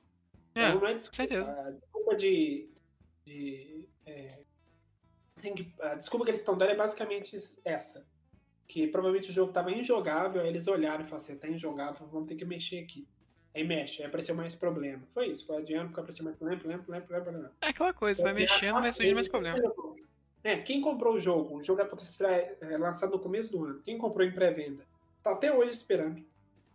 É, 0.55 0.69
Então, 0.69 0.79
não 0.81 0.87
é 0.87 0.93
desculpa. 0.93 1.15
certeza. 1.15 1.51
A 1.61 1.71
desculpa 1.71 2.15
de. 2.15 2.69
de 3.25 3.85
é, 4.05 4.27
assim, 5.37 5.53
a 5.81 5.95
desculpa 5.95 6.25
que 6.25 6.31
eles 6.31 6.41
estão 6.41 6.57
dando 6.57 6.71
é 6.71 6.75
basicamente 6.75 7.37
essa. 7.65 8.07
Que 8.67 8.87
provavelmente 8.87 9.29
o 9.29 9.33
jogo 9.33 9.49
estava 9.51 9.71
injogável, 9.71 10.41
aí 10.41 10.47
eles 10.47 10.67
olharam 10.67 11.03
e 11.03 11.07
falaram 11.07 11.25
assim: 11.25 11.37
tá 11.37 11.47
injogável, 11.47 12.07
vamos 12.07 12.27
ter 12.27 12.35
que 12.35 12.45
mexer 12.45 12.79
aqui. 12.79 13.07
Aí 13.53 13.65
mexe, 13.67 14.01
aí 14.01 14.07
apareceu 14.07 14.33
mais 14.33 14.55
problema. 14.55 15.05
Foi 15.13 15.27
isso, 15.27 15.45
foi 15.45 15.57
adiando, 15.57 15.87
porque 15.87 15.99
apareceu 15.99 16.23
mais 16.23 16.37
problema, 16.37 16.61
problema, 16.61 16.83
problema, 16.83 17.05
problema, 17.05 17.25
problema. 17.31 17.55
É 17.61 17.67
aquela 17.67 17.93
coisa, 17.93 18.23
vai 18.23 18.33
mexendo, 18.33 18.75
vai 18.79 18.93
surgindo 18.93 19.15
mais 19.15 19.27
problema. 19.27 19.59
É, 20.43 20.57
quem 20.61 20.79
comprou 20.81 21.15
o 21.15 21.19
jogo? 21.19 21.57
O 21.57 21.63
jogo 21.63 21.81
é 21.81 21.85
para 21.85 21.99
ser 21.99 22.57
é, 22.61 22.77
lançado 22.77 23.11
no 23.11 23.19
começo 23.19 23.51
do 23.51 23.65
ano. 23.65 23.81
Quem 23.83 23.97
comprou 23.97 24.25
em 24.25 24.31
pré-venda? 24.31 24.87
Tá 25.23 25.31
até 25.31 25.53
hoje 25.53 25.71
esperando. 25.71 26.23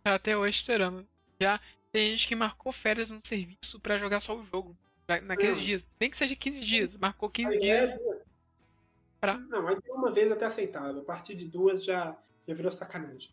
Tá 0.03 0.15
até 0.15 0.37
hoje 0.37 0.57
esperando. 0.57 1.07
Já 1.39 1.59
tem 1.91 2.11
gente 2.11 2.27
que 2.27 2.35
marcou 2.35 2.71
férias 2.71 3.09
no 3.09 3.19
serviço 3.25 3.79
pra 3.79 3.97
jogar 3.97 4.19
só 4.21 4.35
o 4.35 4.43
jogo. 4.45 4.75
pra- 5.05 5.21
naqueles 5.21 5.61
dias. 5.61 5.87
Nem 5.97 6.09
que 6.09 6.17
seja 6.17 6.35
15 6.35 6.59
dias. 6.65 6.97
Marcou 6.97 7.29
15 7.29 7.53
Aí 7.53 7.59
dias. 7.61 7.91
é- 7.93 8.21
Pra- 9.21 9.37
Não, 9.37 9.65
aí 9.67 9.81
de 9.81 9.89
uma 9.89 10.11
vez 10.11 10.29
até 10.29 10.45
aceitável. 10.45 11.01
A 11.01 11.05
partir 11.05 11.33
de 11.33 11.45
duas 11.45 11.81
já, 11.83 12.15
já 12.45 12.53
virou 12.53 12.69
sacanagem. 12.69 13.31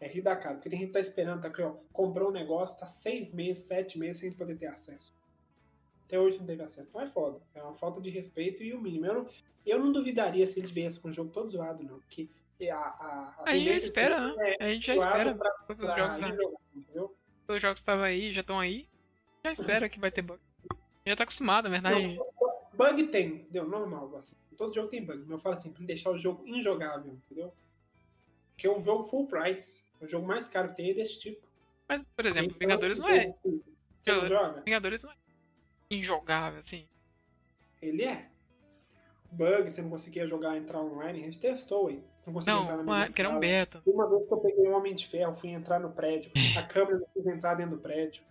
É 0.00 0.08
rir 0.08 0.22
da 0.22 0.34
cara, 0.34 0.54
porque 0.54 0.70
tem 0.70 0.78
gente 0.78 0.88
que 0.88 0.94
tá 0.94 1.00
esperando, 1.00 1.42
tá 1.42 1.48
aqui, 1.48 1.60
ó, 1.62 1.74
comprou 1.92 2.30
um 2.30 2.32
negócio, 2.32 2.80
tá 2.80 2.86
seis 2.86 3.32
meses, 3.34 3.64
sete 3.64 3.98
meses 3.98 4.16
sem 4.18 4.32
poder 4.32 4.56
ter 4.56 4.66
acesso. 4.66 5.14
Até 6.06 6.18
hoje 6.18 6.38
não 6.38 6.46
teve 6.46 6.62
acesso. 6.62 6.88
Então 6.88 7.00
é 7.02 7.06
foda. 7.06 7.38
É 7.54 7.62
uma 7.62 7.74
falta 7.74 8.00
de 8.00 8.08
respeito 8.10 8.62
e 8.62 8.72
o 8.72 8.80
mínimo. 8.80 9.04
Eu 9.06 9.14
não, 9.14 9.28
eu 9.66 9.78
não 9.78 9.92
duvidaria 9.92 10.46
se 10.46 10.58
ele 10.58 10.66
viesse 10.72 10.98
com 10.98 11.08
o 11.08 11.12
jogo 11.12 11.30
todo 11.30 11.50
zoado, 11.50 11.82
não. 11.84 12.00
Porque 12.00 12.28
a, 12.70 12.76
a, 12.76 13.34
a, 13.38 13.50
a 13.50 13.54
gente 13.54 13.68
já 13.68 13.76
espera, 13.76 14.34
né? 14.34 14.56
É 14.60 14.64
a 14.64 14.74
gente 14.74 14.86
já 14.86 14.94
espera. 14.94 15.34
pra, 15.34 15.52
Os 15.68 15.78
jogos, 15.78 17.18
os 17.48 17.62
jogos 17.62 17.80
estavam 17.80 18.04
aí, 18.04 18.32
já 18.32 18.40
estão 18.40 18.58
aí. 18.58 18.88
Já 19.44 19.52
espera 19.52 19.88
que 19.88 19.98
vai 19.98 20.10
ter 20.10 20.22
bug. 20.22 20.40
Já 21.04 21.16
tá 21.16 21.24
acostumado, 21.24 21.64
na 21.64 21.70
verdade. 21.70 22.14
Não, 22.14 22.26
bug 22.74 23.08
tem, 23.08 23.26
entendeu? 23.26 23.66
Normal. 23.66 24.16
Assim. 24.16 24.36
Todo 24.56 24.72
jogo 24.74 24.88
tem 24.88 25.04
bug. 25.04 25.20
Mas 25.20 25.30
eu 25.30 25.38
falo 25.38 25.56
assim, 25.56 25.72
pra 25.72 25.84
deixar 25.84 26.10
o 26.10 26.18
jogo 26.18 26.46
injogável, 26.46 27.12
entendeu? 27.12 27.52
Porque 28.52 28.66
é 28.66 28.70
um 28.70 28.82
jogo 28.82 29.04
full 29.04 29.26
price. 29.26 29.82
O 30.00 30.06
jogo 30.06 30.26
mais 30.26 30.48
caro 30.48 30.68
que 30.70 30.76
tem 30.76 30.90
é 30.90 30.94
desse 30.94 31.18
tipo. 31.20 31.46
Mas, 31.88 32.04
por 32.04 32.24
exemplo, 32.26 32.50
Então, 32.50 32.58
Vingadores 32.58 32.98
não 32.98 33.08
é. 33.08 33.34
Você 33.98 34.12
não 34.12 34.26
joga? 34.26 34.60
Vingadores 34.62 35.02
não 35.02 35.10
é 35.10 35.14
injogável, 35.90 36.58
assim. 36.60 36.86
Ele 37.80 38.04
é. 38.04 38.28
Bug, 39.30 39.70
você 39.70 39.82
não 39.82 39.90
conseguia 39.90 40.26
jogar, 40.26 40.56
entrar 40.56 40.80
online, 40.80 41.20
a 41.20 41.22
gente 41.24 41.40
testou, 41.40 41.90
hein? 41.90 42.04
Não 42.26 42.32
conseguia 42.34 42.60
entrar 42.60 42.70
Não, 42.70 42.76
na 42.76 42.82
uma- 42.82 42.98
mesma 43.00 43.12
que 43.14 43.20
era 43.20 43.30
um 43.30 43.40
beta. 43.40 43.82
Uma 43.86 44.08
vez 44.08 44.26
que 44.26 44.32
eu 44.34 44.38
peguei 44.38 44.68
um 44.68 44.74
Homem 44.76 44.94
de 44.94 45.06
Ferro, 45.06 45.34
fui 45.34 45.50
entrar 45.50 45.80
no 45.80 45.90
prédio, 45.90 46.30
a 46.56 46.62
câmera 46.62 46.98
não 46.98 47.06
quis 47.12 47.26
entrar 47.26 47.54
dentro 47.54 47.76
do 47.76 47.82
prédio. 47.82 48.22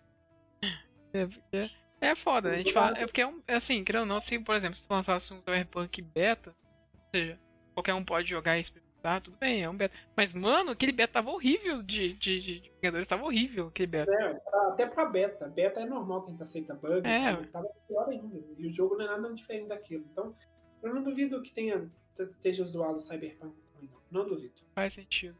É, 1.14 1.26
porque 1.28 1.70
é 2.00 2.16
foda. 2.16 2.52
A 2.52 2.58
gente 2.58 2.72
fala. 2.74 2.98
É 2.98 3.06
porque 3.06 3.22
é 3.22 3.28
um. 3.28 3.42
É 3.48 3.56
assim, 3.56 3.84
querendo 3.84 4.02
ou 4.02 4.08
não, 4.08 4.20
se, 4.22 4.40
por 4.40 4.56
exemplo, 4.56 4.76
se 4.76 4.88
tu 4.88 4.92
lançasse 4.94 5.34
um 5.34 5.40
Cyberpunk 5.40 6.02
beta, 6.02 6.56
ou 6.94 7.10
seja, 7.14 7.40
qualquer 7.74 7.94
um 7.94 8.04
pode 8.06 8.30
jogar 8.30 8.58
e 8.58 8.62
experimentar, 8.62 9.20
tudo 9.22 9.36
bem, 9.38 9.62
é 9.64 9.70
um 9.70 9.76
beta. 9.76 9.94
Mas, 10.16 10.34
mano, 10.34 10.72
aquele 10.72 10.94
beta 10.94 11.14
tava 11.14 11.30
horrível 11.32 11.84
de, 11.84 12.14
de, 12.14 12.40
de, 12.40 12.60
de 12.62 12.72
Vingadores, 12.82 13.08
tava 13.08 13.26
horrível 13.26 13.68
aquele 13.68 13.88
beta. 13.88 14.10
É, 14.14 14.34
pra- 14.36 14.68
até 14.70 14.86
pra 14.86 15.06
beta. 15.06 15.48
Beta 15.50 15.82
é 15.82 15.86
normal 15.86 16.22
que 16.22 16.28
a 16.28 16.32
gente 16.32 16.44
aceita 16.44 16.74
bug, 16.76 17.06
É. 17.06 17.36
tá? 17.36 17.44
tava 17.52 17.68
pior 17.88 18.08
ainda. 18.10 18.40
E 18.58 18.68
o 18.68 18.72
jogo 18.72 18.96
não 18.96 19.04
é 19.06 19.08
nada 19.10 19.34
diferente 19.34 19.68
daquilo. 19.68 20.06
Então, 20.10 20.34
eu 20.82 20.96
não 20.96 21.04
duvido 21.04 21.42
que 21.42 21.52
tenha, 21.52 21.92
esteja 22.18 22.64
zoado 22.64 22.96
o 22.96 23.00
Cyberpunk 23.00 23.54
não. 23.82 24.24
Não 24.24 24.30
duvido. 24.30 24.54
Faz 24.76 24.94
sentido. 24.94 25.38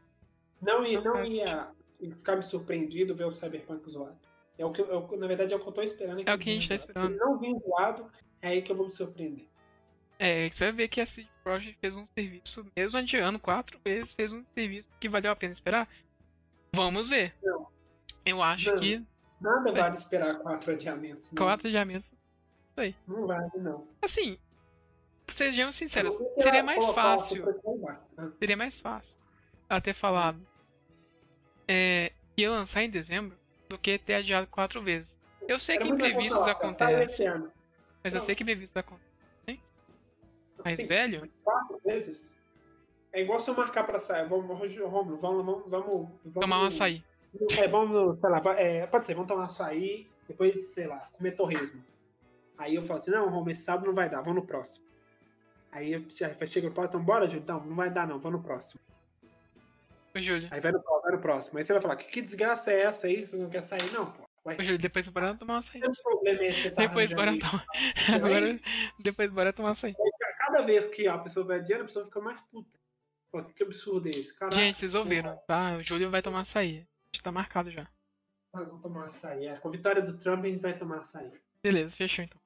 Não 0.60 0.84
ia, 0.84 1.00
Não 1.00 1.14
não 1.14 1.24
ia 1.24 1.70
ficar 2.16 2.36
me 2.36 2.42
surpreendido 2.42 3.14
ver 3.14 3.24
o 3.24 3.32
Cyberpunk 3.32 3.88
zoado. 3.90 4.18
É 4.58 4.64
o 4.64 4.70
que, 4.72 4.80
eu- 4.80 5.08
é 5.12 5.16
na 5.16 5.26
verdade, 5.26 5.52
é 5.52 5.56
o 5.56 5.60
que 5.60 5.66
eu 5.68 5.72
tô 5.72 5.82
esperando. 5.82 6.20
É 6.26 6.34
o 6.34 6.38
que 6.38 6.50
a 6.50 6.54
gente 6.54 6.68
tá 6.68 6.76
Se 6.78 6.84
esperando. 6.86 7.10
ele 7.10 7.18
não 7.18 7.38
vir 7.38 7.58
zoado, 7.60 8.10
é 8.40 8.48
aí 8.48 8.62
que 8.62 8.70
eu 8.70 8.76
vou 8.76 8.86
me 8.86 8.92
surpreender. 8.92 9.46
É, 10.18 10.48
você 10.48 10.58
vai 10.64 10.72
ver 10.72 10.88
que 10.88 11.00
a 11.00 11.06
CD 11.06 11.28
Projekt 11.42 11.78
fez 11.80 11.96
um 11.96 12.06
serviço, 12.06 12.64
mesmo 12.76 12.96
adiando 12.98 13.38
quatro 13.40 13.78
vezes, 13.84 14.12
fez 14.12 14.32
um 14.32 14.44
serviço 14.54 14.88
que 15.00 15.08
valeu 15.08 15.32
a 15.32 15.36
pena 15.36 15.52
esperar. 15.52 15.88
Vamos 16.74 17.08
ver. 17.08 17.34
Não. 17.42 17.66
Eu 18.24 18.40
acho 18.42 18.70
Não. 18.72 18.80
que 18.80 19.04
Nada 19.40 19.72
vale 19.72 19.96
esperar 19.96 20.38
quatro 20.38 20.70
adiamentos. 20.70 21.32
Não, 21.32 21.42
quatro 21.44 21.66
adiamentos. 21.66 22.14
não 23.08 23.26
vale, 23.26 23.50
não. 23.56 23.88
Assim, 24.00 24.38
sejamos 25.26 25.74
sinceros, 25.74 26.16
quero 26.16 26.40
seria 26.40 26.62
mais 26.62 26.84
fácil. 26.90 27.44
Seria 28.38 28.56
mais 28.56 28.80
fácil 28.80 29.18
ela 29.68 29.80
ter 29.80 29.94
falado 29.94 30.38
é, 31.66 32.12
que 32.36 32.42
ia 32.42 32.50
lançar 32.50 32.82
em 32.82 32.90
dezembro 32.90 33.36
do 33.68 33.78
que 33.78 33.98
ter 33.98 34.14
adiado 34.14 34.46
quatro 34.46 34.82
vezes. 34.82 35.18
Eu 35.48 35.58
sei 35.58 35.76
era 35.76 35.84
que 35.84 35.90
imprevistos 35.90 36.44
tá, 36.44 36.52
acontecem, 36.52 37.28
mas 38.04 38.14
eu 38.14 38.18
Não. 38.18 38.20
sei 38.20 38.34
que 38.34 38.42
imprevistos 38.42 38.76
acontecem. 38.76 39.12
Mais 40.64 40.78
Sim, 40.78 40.86
velho? 40.86 41.30
Quatro 41.42 41.80
vezes. 41.84 42.40
É 43.12 43.20
igual 43.20 43.40
se 43.40 43.50
eu 43.50 43.56
marcar 43.56 43.84
pra 43.84 44.00
sair. 44.00 44.28
Vamos, 44.28 44.46
Romulo, 44.46 45.18
vamos, 45.18 45.20
vamos, 45.20 45.62
vamos, 45.66 46.08
vamos. 46.24 46.40
Tomar 46.40 46.60
um 46.60 46.66
açaí. 46.66 47.04
É, 47.58 47.66
vamos, 47.66 48.20
sei 48.20 48.30
lá, 48.30 48.42
é, 48.58 48.86
pode 48.86 49.04
ser, 49.04 49.14
vamos 49.14 49.28
tomar 49.28 49.46
açaí, 49.46 50.06
depois, 50.28 50.68
sei 50.68 50.86
lá, 50.86 51.08
comer 51.12 51.32
torresmo. 51.32 51.82
Aí 52.58 52.74
eu 52.74 52.82
falo 52.82 53.00
assim, 53.00 53.10
não, 53.10 53.28
Romulo, 53.28 53.50
esse 53.50 53.62
sábado 53.62 53.86
não 53.86 53.94
vai 53.94 54.08
dar, 54.08 54.20
vamos 54.20 54.36
no 54.36 54.46
próximo. 54.46 54.86
Aí 55.72 55.94
eu 55.94 56.04
já 56.08 56.28
chego 56.46 56.68
no 56.68 56.74
próximo, 56.74 57.00
então 57.00 57.04
bora, 57.04 57.24
Júlio, 57.26 57.42
então, 57.42 57.64
não 57.64 57.74
vai 57.74 57.90
dar 57.90 58.06
não, 58.06 58.18
vamos 58.18 58.40
no 58.40 58.44
próximo. 58.46 58.80
Ô, 60.14 60.20
Júlio. 60.20 60.46
Aí 60.50 60.60
vai 60.60 60.70
no, 60.70 60.80
vai 60.80 61.12
no 61.12 61.18
próximo. 61.18 61.58
Aí 61.58 61.64
você 61.64 61.72
vai 61.72 61.80
falar, 61.80 61.96
que, 61.96 62.04
que 62.04 62.20
desgraça 62.20 62.70
é 62.70 62.82
essa 62.82 63.06
aí? 63.06 63.24
Você 63.24 63.36
não 63.36 63.48
quer 63.48 63.62
sair? 63.62 63.90
Não, 63.90 64.12
pô. 64.12 64.22
Ué, 64.44 64.56
Ô, 64.58 64.62
Júlio, 64.62 64.78
depois 64.78 65.08
bora 65.08 65.34
tomar 65.34 65.54
um 65.54 65.56
açaí. 65.56 65.80
que 65.80 66.02
problema 66.02 66.42
é 66.42 66.48
esse 66.48 66.70
tá 66.70 66.82
Depois 66.82 67.12
bora 67.12 67.38
tomar. 67.38 67.64
Agora, 68.14 68.60
depois 68.98 69.30
bora 69.30 69.52
tomar 69.52 69.70
açaí. 69.70 69.94
Cada 70.38 70.62
vez 70.62 70.86
que 70.86 71.06
a 71.08 71.16
pessoa 71.16 71.46
vai 71.46 71.58
adiando, 71.58 71.84
a 71.84 71.86
pessoa 71.86 72.04
fica 72.04 72.20
mais 72.20 72.40
puta. 72.42 72.78
Pô, 73.30 73.42
que 73.42 73.62
absurdo 73.62 74.08
é 74.08 74.10
esse? 74.10 74.36
Caraca, 74.36 74.56
Gente, 74.56 74.78
vocês 74.78 74.94
ouviram, 74.94 75.40
tá? 75.46 75.76
O 75.78 75.82
Júlio 75.82 76.10
vai 76.10 76.20
tomar 76.20 76.40
açaí. 76.40 76.86
Já 77.14 77.22
tá 77.22 77.32
marcado 77.32 77.70
já. 77.70 77.88
vamos 78.52 78.82
tomar 78.82 79.06
açaí. 79.06 79.46
É, 79.46 79.56
Com 79.56 79.68
a 79.68 79.72
vitória 79.72 80.02
do 80.02 80.18
Trump, 80.18 80.44
a 80.44 80.48
gente 80.48 80.60
vai 80.60 80.76
tomar 80.76 80.98
açaí. 80.98 81.30
Beleza, 81.62 81.90
fechou 81.92 82.24
então. 82.24 82.40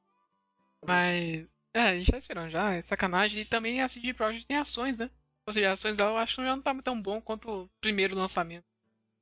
Mas. 0.86 1.55
É, 1.77 1.90
a 1.90 1.98
gente 1.98 2.11
tá 2.11 2.16
esperando 2.16 2.48
já, 2.48 2.73
é 2.73 2.81
sacanagem. 2.81 3.40
E 3.40 3.44
também 3.44 3.82
a 3.82 3.89
CD 3.89 4.15
Projekt 4.15 4.47
tem 4.47 4.57
ações, 4.57 4.98
né? 4.98 5.11
Ou 5.47 5.53
seja, 5.53 5.73
ações 5.73 5.98
dela 5.98 6.12
eu 6.12 6.16
acho 6.16 6.36
que 6.36 6.43
já 6.43 6.57
não 6.57 6.62
tá 6.62 6.74
tão 6.82 7.01
bom 7.01 7.20
quanto 7.20 7.51
o 7.51 7.70
primeiro 7.82 8.16
lançamento. 8.16 8.65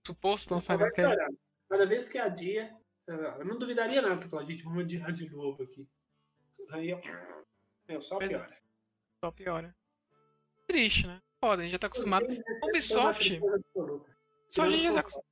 Suposto 0.07 0.55
lançamento 0.55 0.93
que 0.93 1.01
é. 1.01 1.09
piorando. 1.09 1.37
Cada 1.69 1.85
vez 1.85 2.09
que 2.09 2.17
adia, 2.17 2.73
eu 3.09 3.45
não 3.45 3.59
duvidaria 3.59 4.01
nada 4.01 4.21
você 4.21 4.29
falar, 4.29 4.45
gente, 4.45 4.63
vamos 4.63 4.85
adiar 4.85 5.11
de 5.11 5.29
novo 5.31 5.65
aqui. 5.65 5.85
Aí 6.71 6.91
eu, 6.91 7.01
eu 7.89 8.01
só 8.01 8.19
Pois 8.19 8.33
é. 8.33 8.39
piora. 8.39 8.57
Só 9.19 9.31
piora. 9.33 9.77
Triste, 10.69 11.09
né? 11.09 11.21
Foda, 11.41 11.63
a 11.63 11.65
gente 11.65 11.73
já 11.73 11.79
tá 11.81 11.89
acostumado. 11.89 12.25
Ubisoft. 12.63 13.41
Só 14.49 14.63
a 14.63 14.71
gente 14.71 14.83
já 14.85 14.93
tá 14.93 15.01
acostumado. 15.01 15.27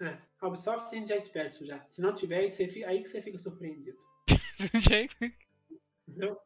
É, 0.00 0.18
a 0.40 0.48
Ubisoft 0.48 0.86
a 0.86 0.98
gente 0.98 1.08
já 1.08 1.16
espera 1.16 1.48
isso 1.48 1.66
já. 1.66 1.84
Se 1.86 2.00
não 2.00 2.14
tiver, 2.14 2.38
aí, 2.38 2.50
você 2.50 2.66
fica- 2.66 2.88
aí 2.88 3.02
que 3.02 3.10
você 3.10 3.20
fica 3.20 3.36
surpreendido. 3.36 3.98
Entendeu? 6.12 6.38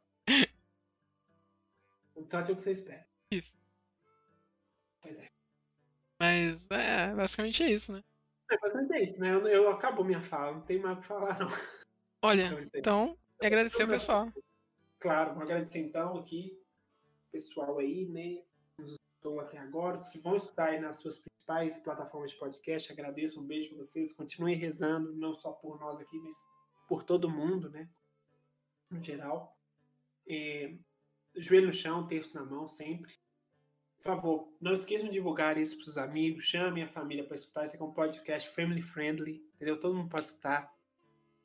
Ubisoft 2.14 2.50
é 2.50 2.52
o 2.52 2.56
que 2.56 2.62
você 2.62 2.72
espera. 2.72 3.06
Isso. 3.30 3.58
Pois 5.00 5.18
é. 5.18 5.28
Mas 6.18 6.70
é, 6.70 7.14
basicamente 7.14 7.62
é 7.62 7.70
isso, 7.70 7.92
né? 7.92 8.02
É, 8.50 8.56
mas 8.62 8.90
é 8.90 9.02
isso, 9.02 9.20
né? 9.20 9.34
Eu, 9.34 9.46
eu 9.48 9.70
acabo 9.70 10.04
minha 10.04 10.22
fala, 10.22 10.52
não 10.52 10.62
tem 10.62 10.78
mais 10.78 10.96
o 10.96 11.00
que 11.00 11.06
falar, 11.06 11.38
não. 11.38 11.48
Olha, 12.22 12.46
Então, 12.46 12.68
então, 12.74 13.18
agradecer 13.42 13.82
ao 13.82 13.88
pessoal. 13.88 14.32
Claro, 14.98 15.34
vou 15.34 15.42
agradecer 15.42 15.80
então 15.80 16.16
aqui, 16.16 16.58
o 17.28 17.32
pessoal 17.32 17.78
aí, 17.78 18.06
né? 18.06 18.42
Nos 18.78 18.92
escutou 18.92 19.40
até 19.40 19.58
agora, 19.58 19.98
os 19.98 20.08
que 20.08 20.18
vão 20.18 20.36
escutar 20.36 20.68
aí 20.68 20.80
nas 20.80 20.98
suas 20.98 21.18
principais 21.18 21.78
plataformas 21.80 22.30
de 22.30 22.38
podcast. 22.38 22.92
Agradeço, 22.92 23.40
um 23.40 23.46
beijo 23.46 23.70
pra 23.70 23.78
vocês. 23.78 24.12
Continuem 24.12 24.56
rezando, 24.56 25.12
não 25.16 25.34
só 25.34 25.52
por 25.52 25.78
nós 25.80 26.00
aqui, 26.00 26.18
mas 26.18 26.36
por 26.88 27.02
todo 27.02 27.28
mundo, 27.28 27.68
né? 27.68 27.88
No 28.90 29.02
geral. 29.02 29.55
É, 30.28 30.74
joelho 31.36 31.68
no 31.68 31.72
chão, 31.72 32.06
texto 32.06 32.34
na 32.34 32.44
mão, 32.44 32.66
sempre. 32.66 33.12
Por 33.98 34.04
favor, 34.04 34.56
não 34.60 34.74
esqueçam 34.74 35.08
de 35.08 35.14
divulgar 35.14 35.58
isso 35.58 35.78
para 35.78 35.90
os 35.90 35.98
amigos, 35.98 36.44
chamem 36.44 36.84
a 36.84 36.88
família 36.88 37.24
para 37.24 37.34
escutar. 37.34 37.64
Esse 37.64 37.74
aqui 37.74 37.82
é 37.82 37.86
um 37.86 37.92
podcast 37.92 38.50
family 38.50 38.82
friendly, 38.82 39.44
entendeu? 39.54 39.80
Todo 39.80 39.96
mundo 39.96 40.08
pode 40.08 40.26
escutar. 40.26 40.72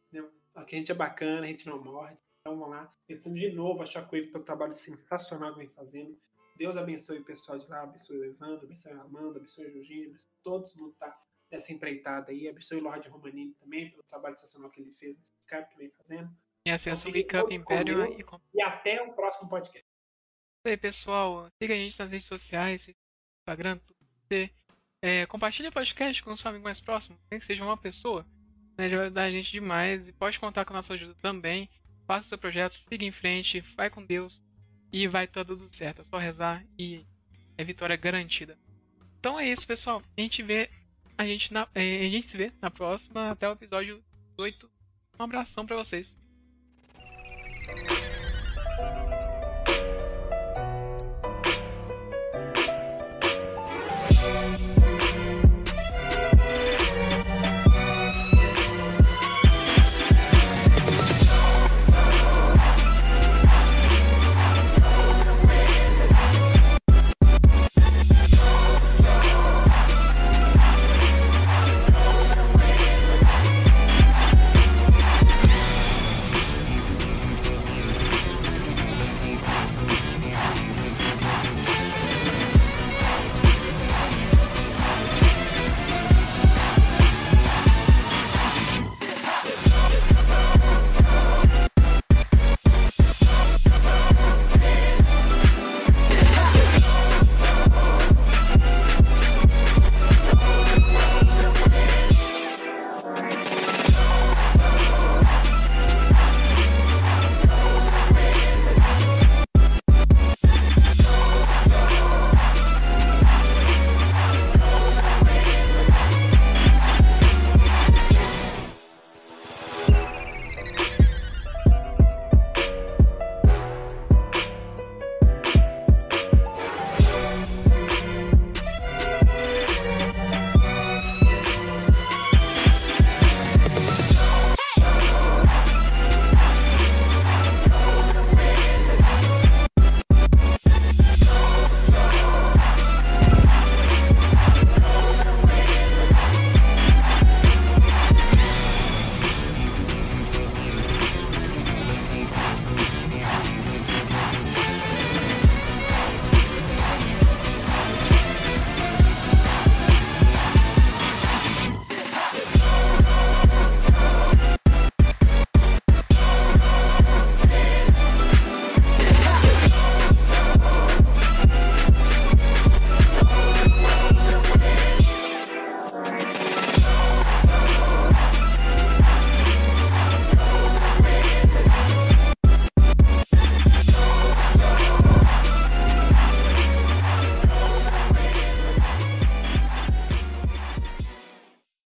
Entendeu? 0.08 0.32
Aqui 0.54 0.76
a 0.76 0.78
gente 0.78 0.92
é 0.92 0.96
bacana, 0.96 1.42
a 1.42 1.48
gente 1.48 1.66
não 1.66 1.84
morre. 1.84 2.16
Então 2.42 2.58
vamos 2.58 2.76
lá. 2.76 2.94
Pensando 3.08 3.36
de 3.36 3.52
novo 3.52 3.82
a 3.82 3.86
Shockwave 3.86 4.28
pelo 4.28 4.44
trabalho 4.44 4.74
sensacional 4.74 5.54
que 5.54 5.60
vem 5.60 5.68
fazendo. 5.68 6.18
Deus 6.58 6.78
abençoe 6.78 7.20
o 7.20 7.26
pessoal 7.26 7.58
de 7.58 7.68
lá, 7.68 7.82
abençoe 7.82 8.18
o 8.18 8.26
Evandro, 8.26 8.66
abençoe 8.66 8.92
a 8.92 9.02
Amanda, 9.02 9.40
abençoe 9.40 9.66
a 9.66 9.72
Jorginho, 9.72 10.10
abençoe 10.10 10.32
todo 10.44 10.72
mundo 10.78 10.92
que 10.94 11.00
tá 11.00 11.20
nessa 11.52 11.74
empreitada 11.74 12.32
aí. 12.32 12.48
Abençoe 12.48 12.80
o 12.80 12.84
Lorde 12.84 13.10
Romanini 13.10 13.54
também 13.54 13.90
pelo 13.90 14.04
trabalho 14.04 14.38
sensacional 14.38 14.70
que 14.70 14.82
ele 14.82 14.92
fez 14.92 15.18
nesse 15.18 15.34
cap 15.48 15.68
que 15.72 15.78
vem 15.78 15.90
fazendo. 15.92 16.30
Acessa 16.70 17.08
o 17.08 17.12
fiquem 17.12 17.24
Recap 17.24 17.44
todos 17.44 17.66
com 17.66 17.74
Império 17.74 18.06
e 18.06 18.58
E 18.58 18.62
até 18.62 19.02
o 19.02 19.14
próximo 19.14 19.50
podcast. 19.50 19.88
E 20.66 20.70
aí, 20.70 20.78
pessoal, 20.78 21.48
siga 21.62 21.74
a 21.74 21.78
gente 21.78 22.00
nas 22.00 22.12
redes 22.12 22.28
sociais, 22.28 22.88
Instagram, 23.42 23.80
Twitter. 23.80 24.54
É, 25.02 25.26
compartilha 25.26 25.70
o 25.70 25.74
podcast 25.74 26.22
com 26.22 26.32
o 26.32 26.38
seu 26.38 26.50
amigo 26.50 26.64
mais 26.64 26.80
próximo, 26.80 27.18
nem 27.32 27.40
que 27.40 27.46
seja 27.46 27.64
uma 27.64 27.78
pessoa. 27.78 28.26
Né, 28.78 28.88
já 28.88 28.98
vai 28.98 29.06
ajudar 29.08 29.24
a 29.24 29.32
gente 29.32 29.52
demais 29.52 30.08
e 30.08 30.14
pode 30.14 30.40
contar 30.40 30.64
com 30.64 30.74
a 30.74 30.76
nossa 30.76 30.94
ajuda 30.94 31.16
também. 31.16 31.68
Faça 32.06 32.26
o 32.26 32.30
seu 32.30 32.38
projeto, 32.38 32.76
siga 32.76 33.04
em 33.04 33.12
frente, 33.12 33.62
vai 33.76 33.90
com 33.90 34.06
Deus 34.06 34.44
e 34.92 35.08
vai 35.08 35.26
estar 35.26 35.44
tudo 35.44 35.74
certo. 35.74 36.02
É 36.02 36.06
só 36.06 36.18
rezar 36.18 36.64
e 36.78 37.04
é 37.58 37.64
vitória 37.64 37.96
garantida. 37.96 38.58
Então 39.20 39.40
é 39.40 39.50
isso, 39.50 39.66
pessoal. 39.66 40.04
A 40.16 40.22
gente 40.22 40.44
vê. 40.44 40.70
A 41.18 41.26
gente, 41.26 41.54
na, 41.54 41.68
é, 41.74 42.00
a 42.00 42.10
gente 42.10 42.28
se 42.28 42.38
vê 42.38 42.52
na 42.62 42.70
próxima. 42.70 43.32
Até 43.32 43.50
o 43.50 43.54
episódio 43.54 44.04
8. 44.38 44.70
Um 45.20 45.24
abração 45.24 45.66
pra 45.66 45.76
vocês. 45.76 46.21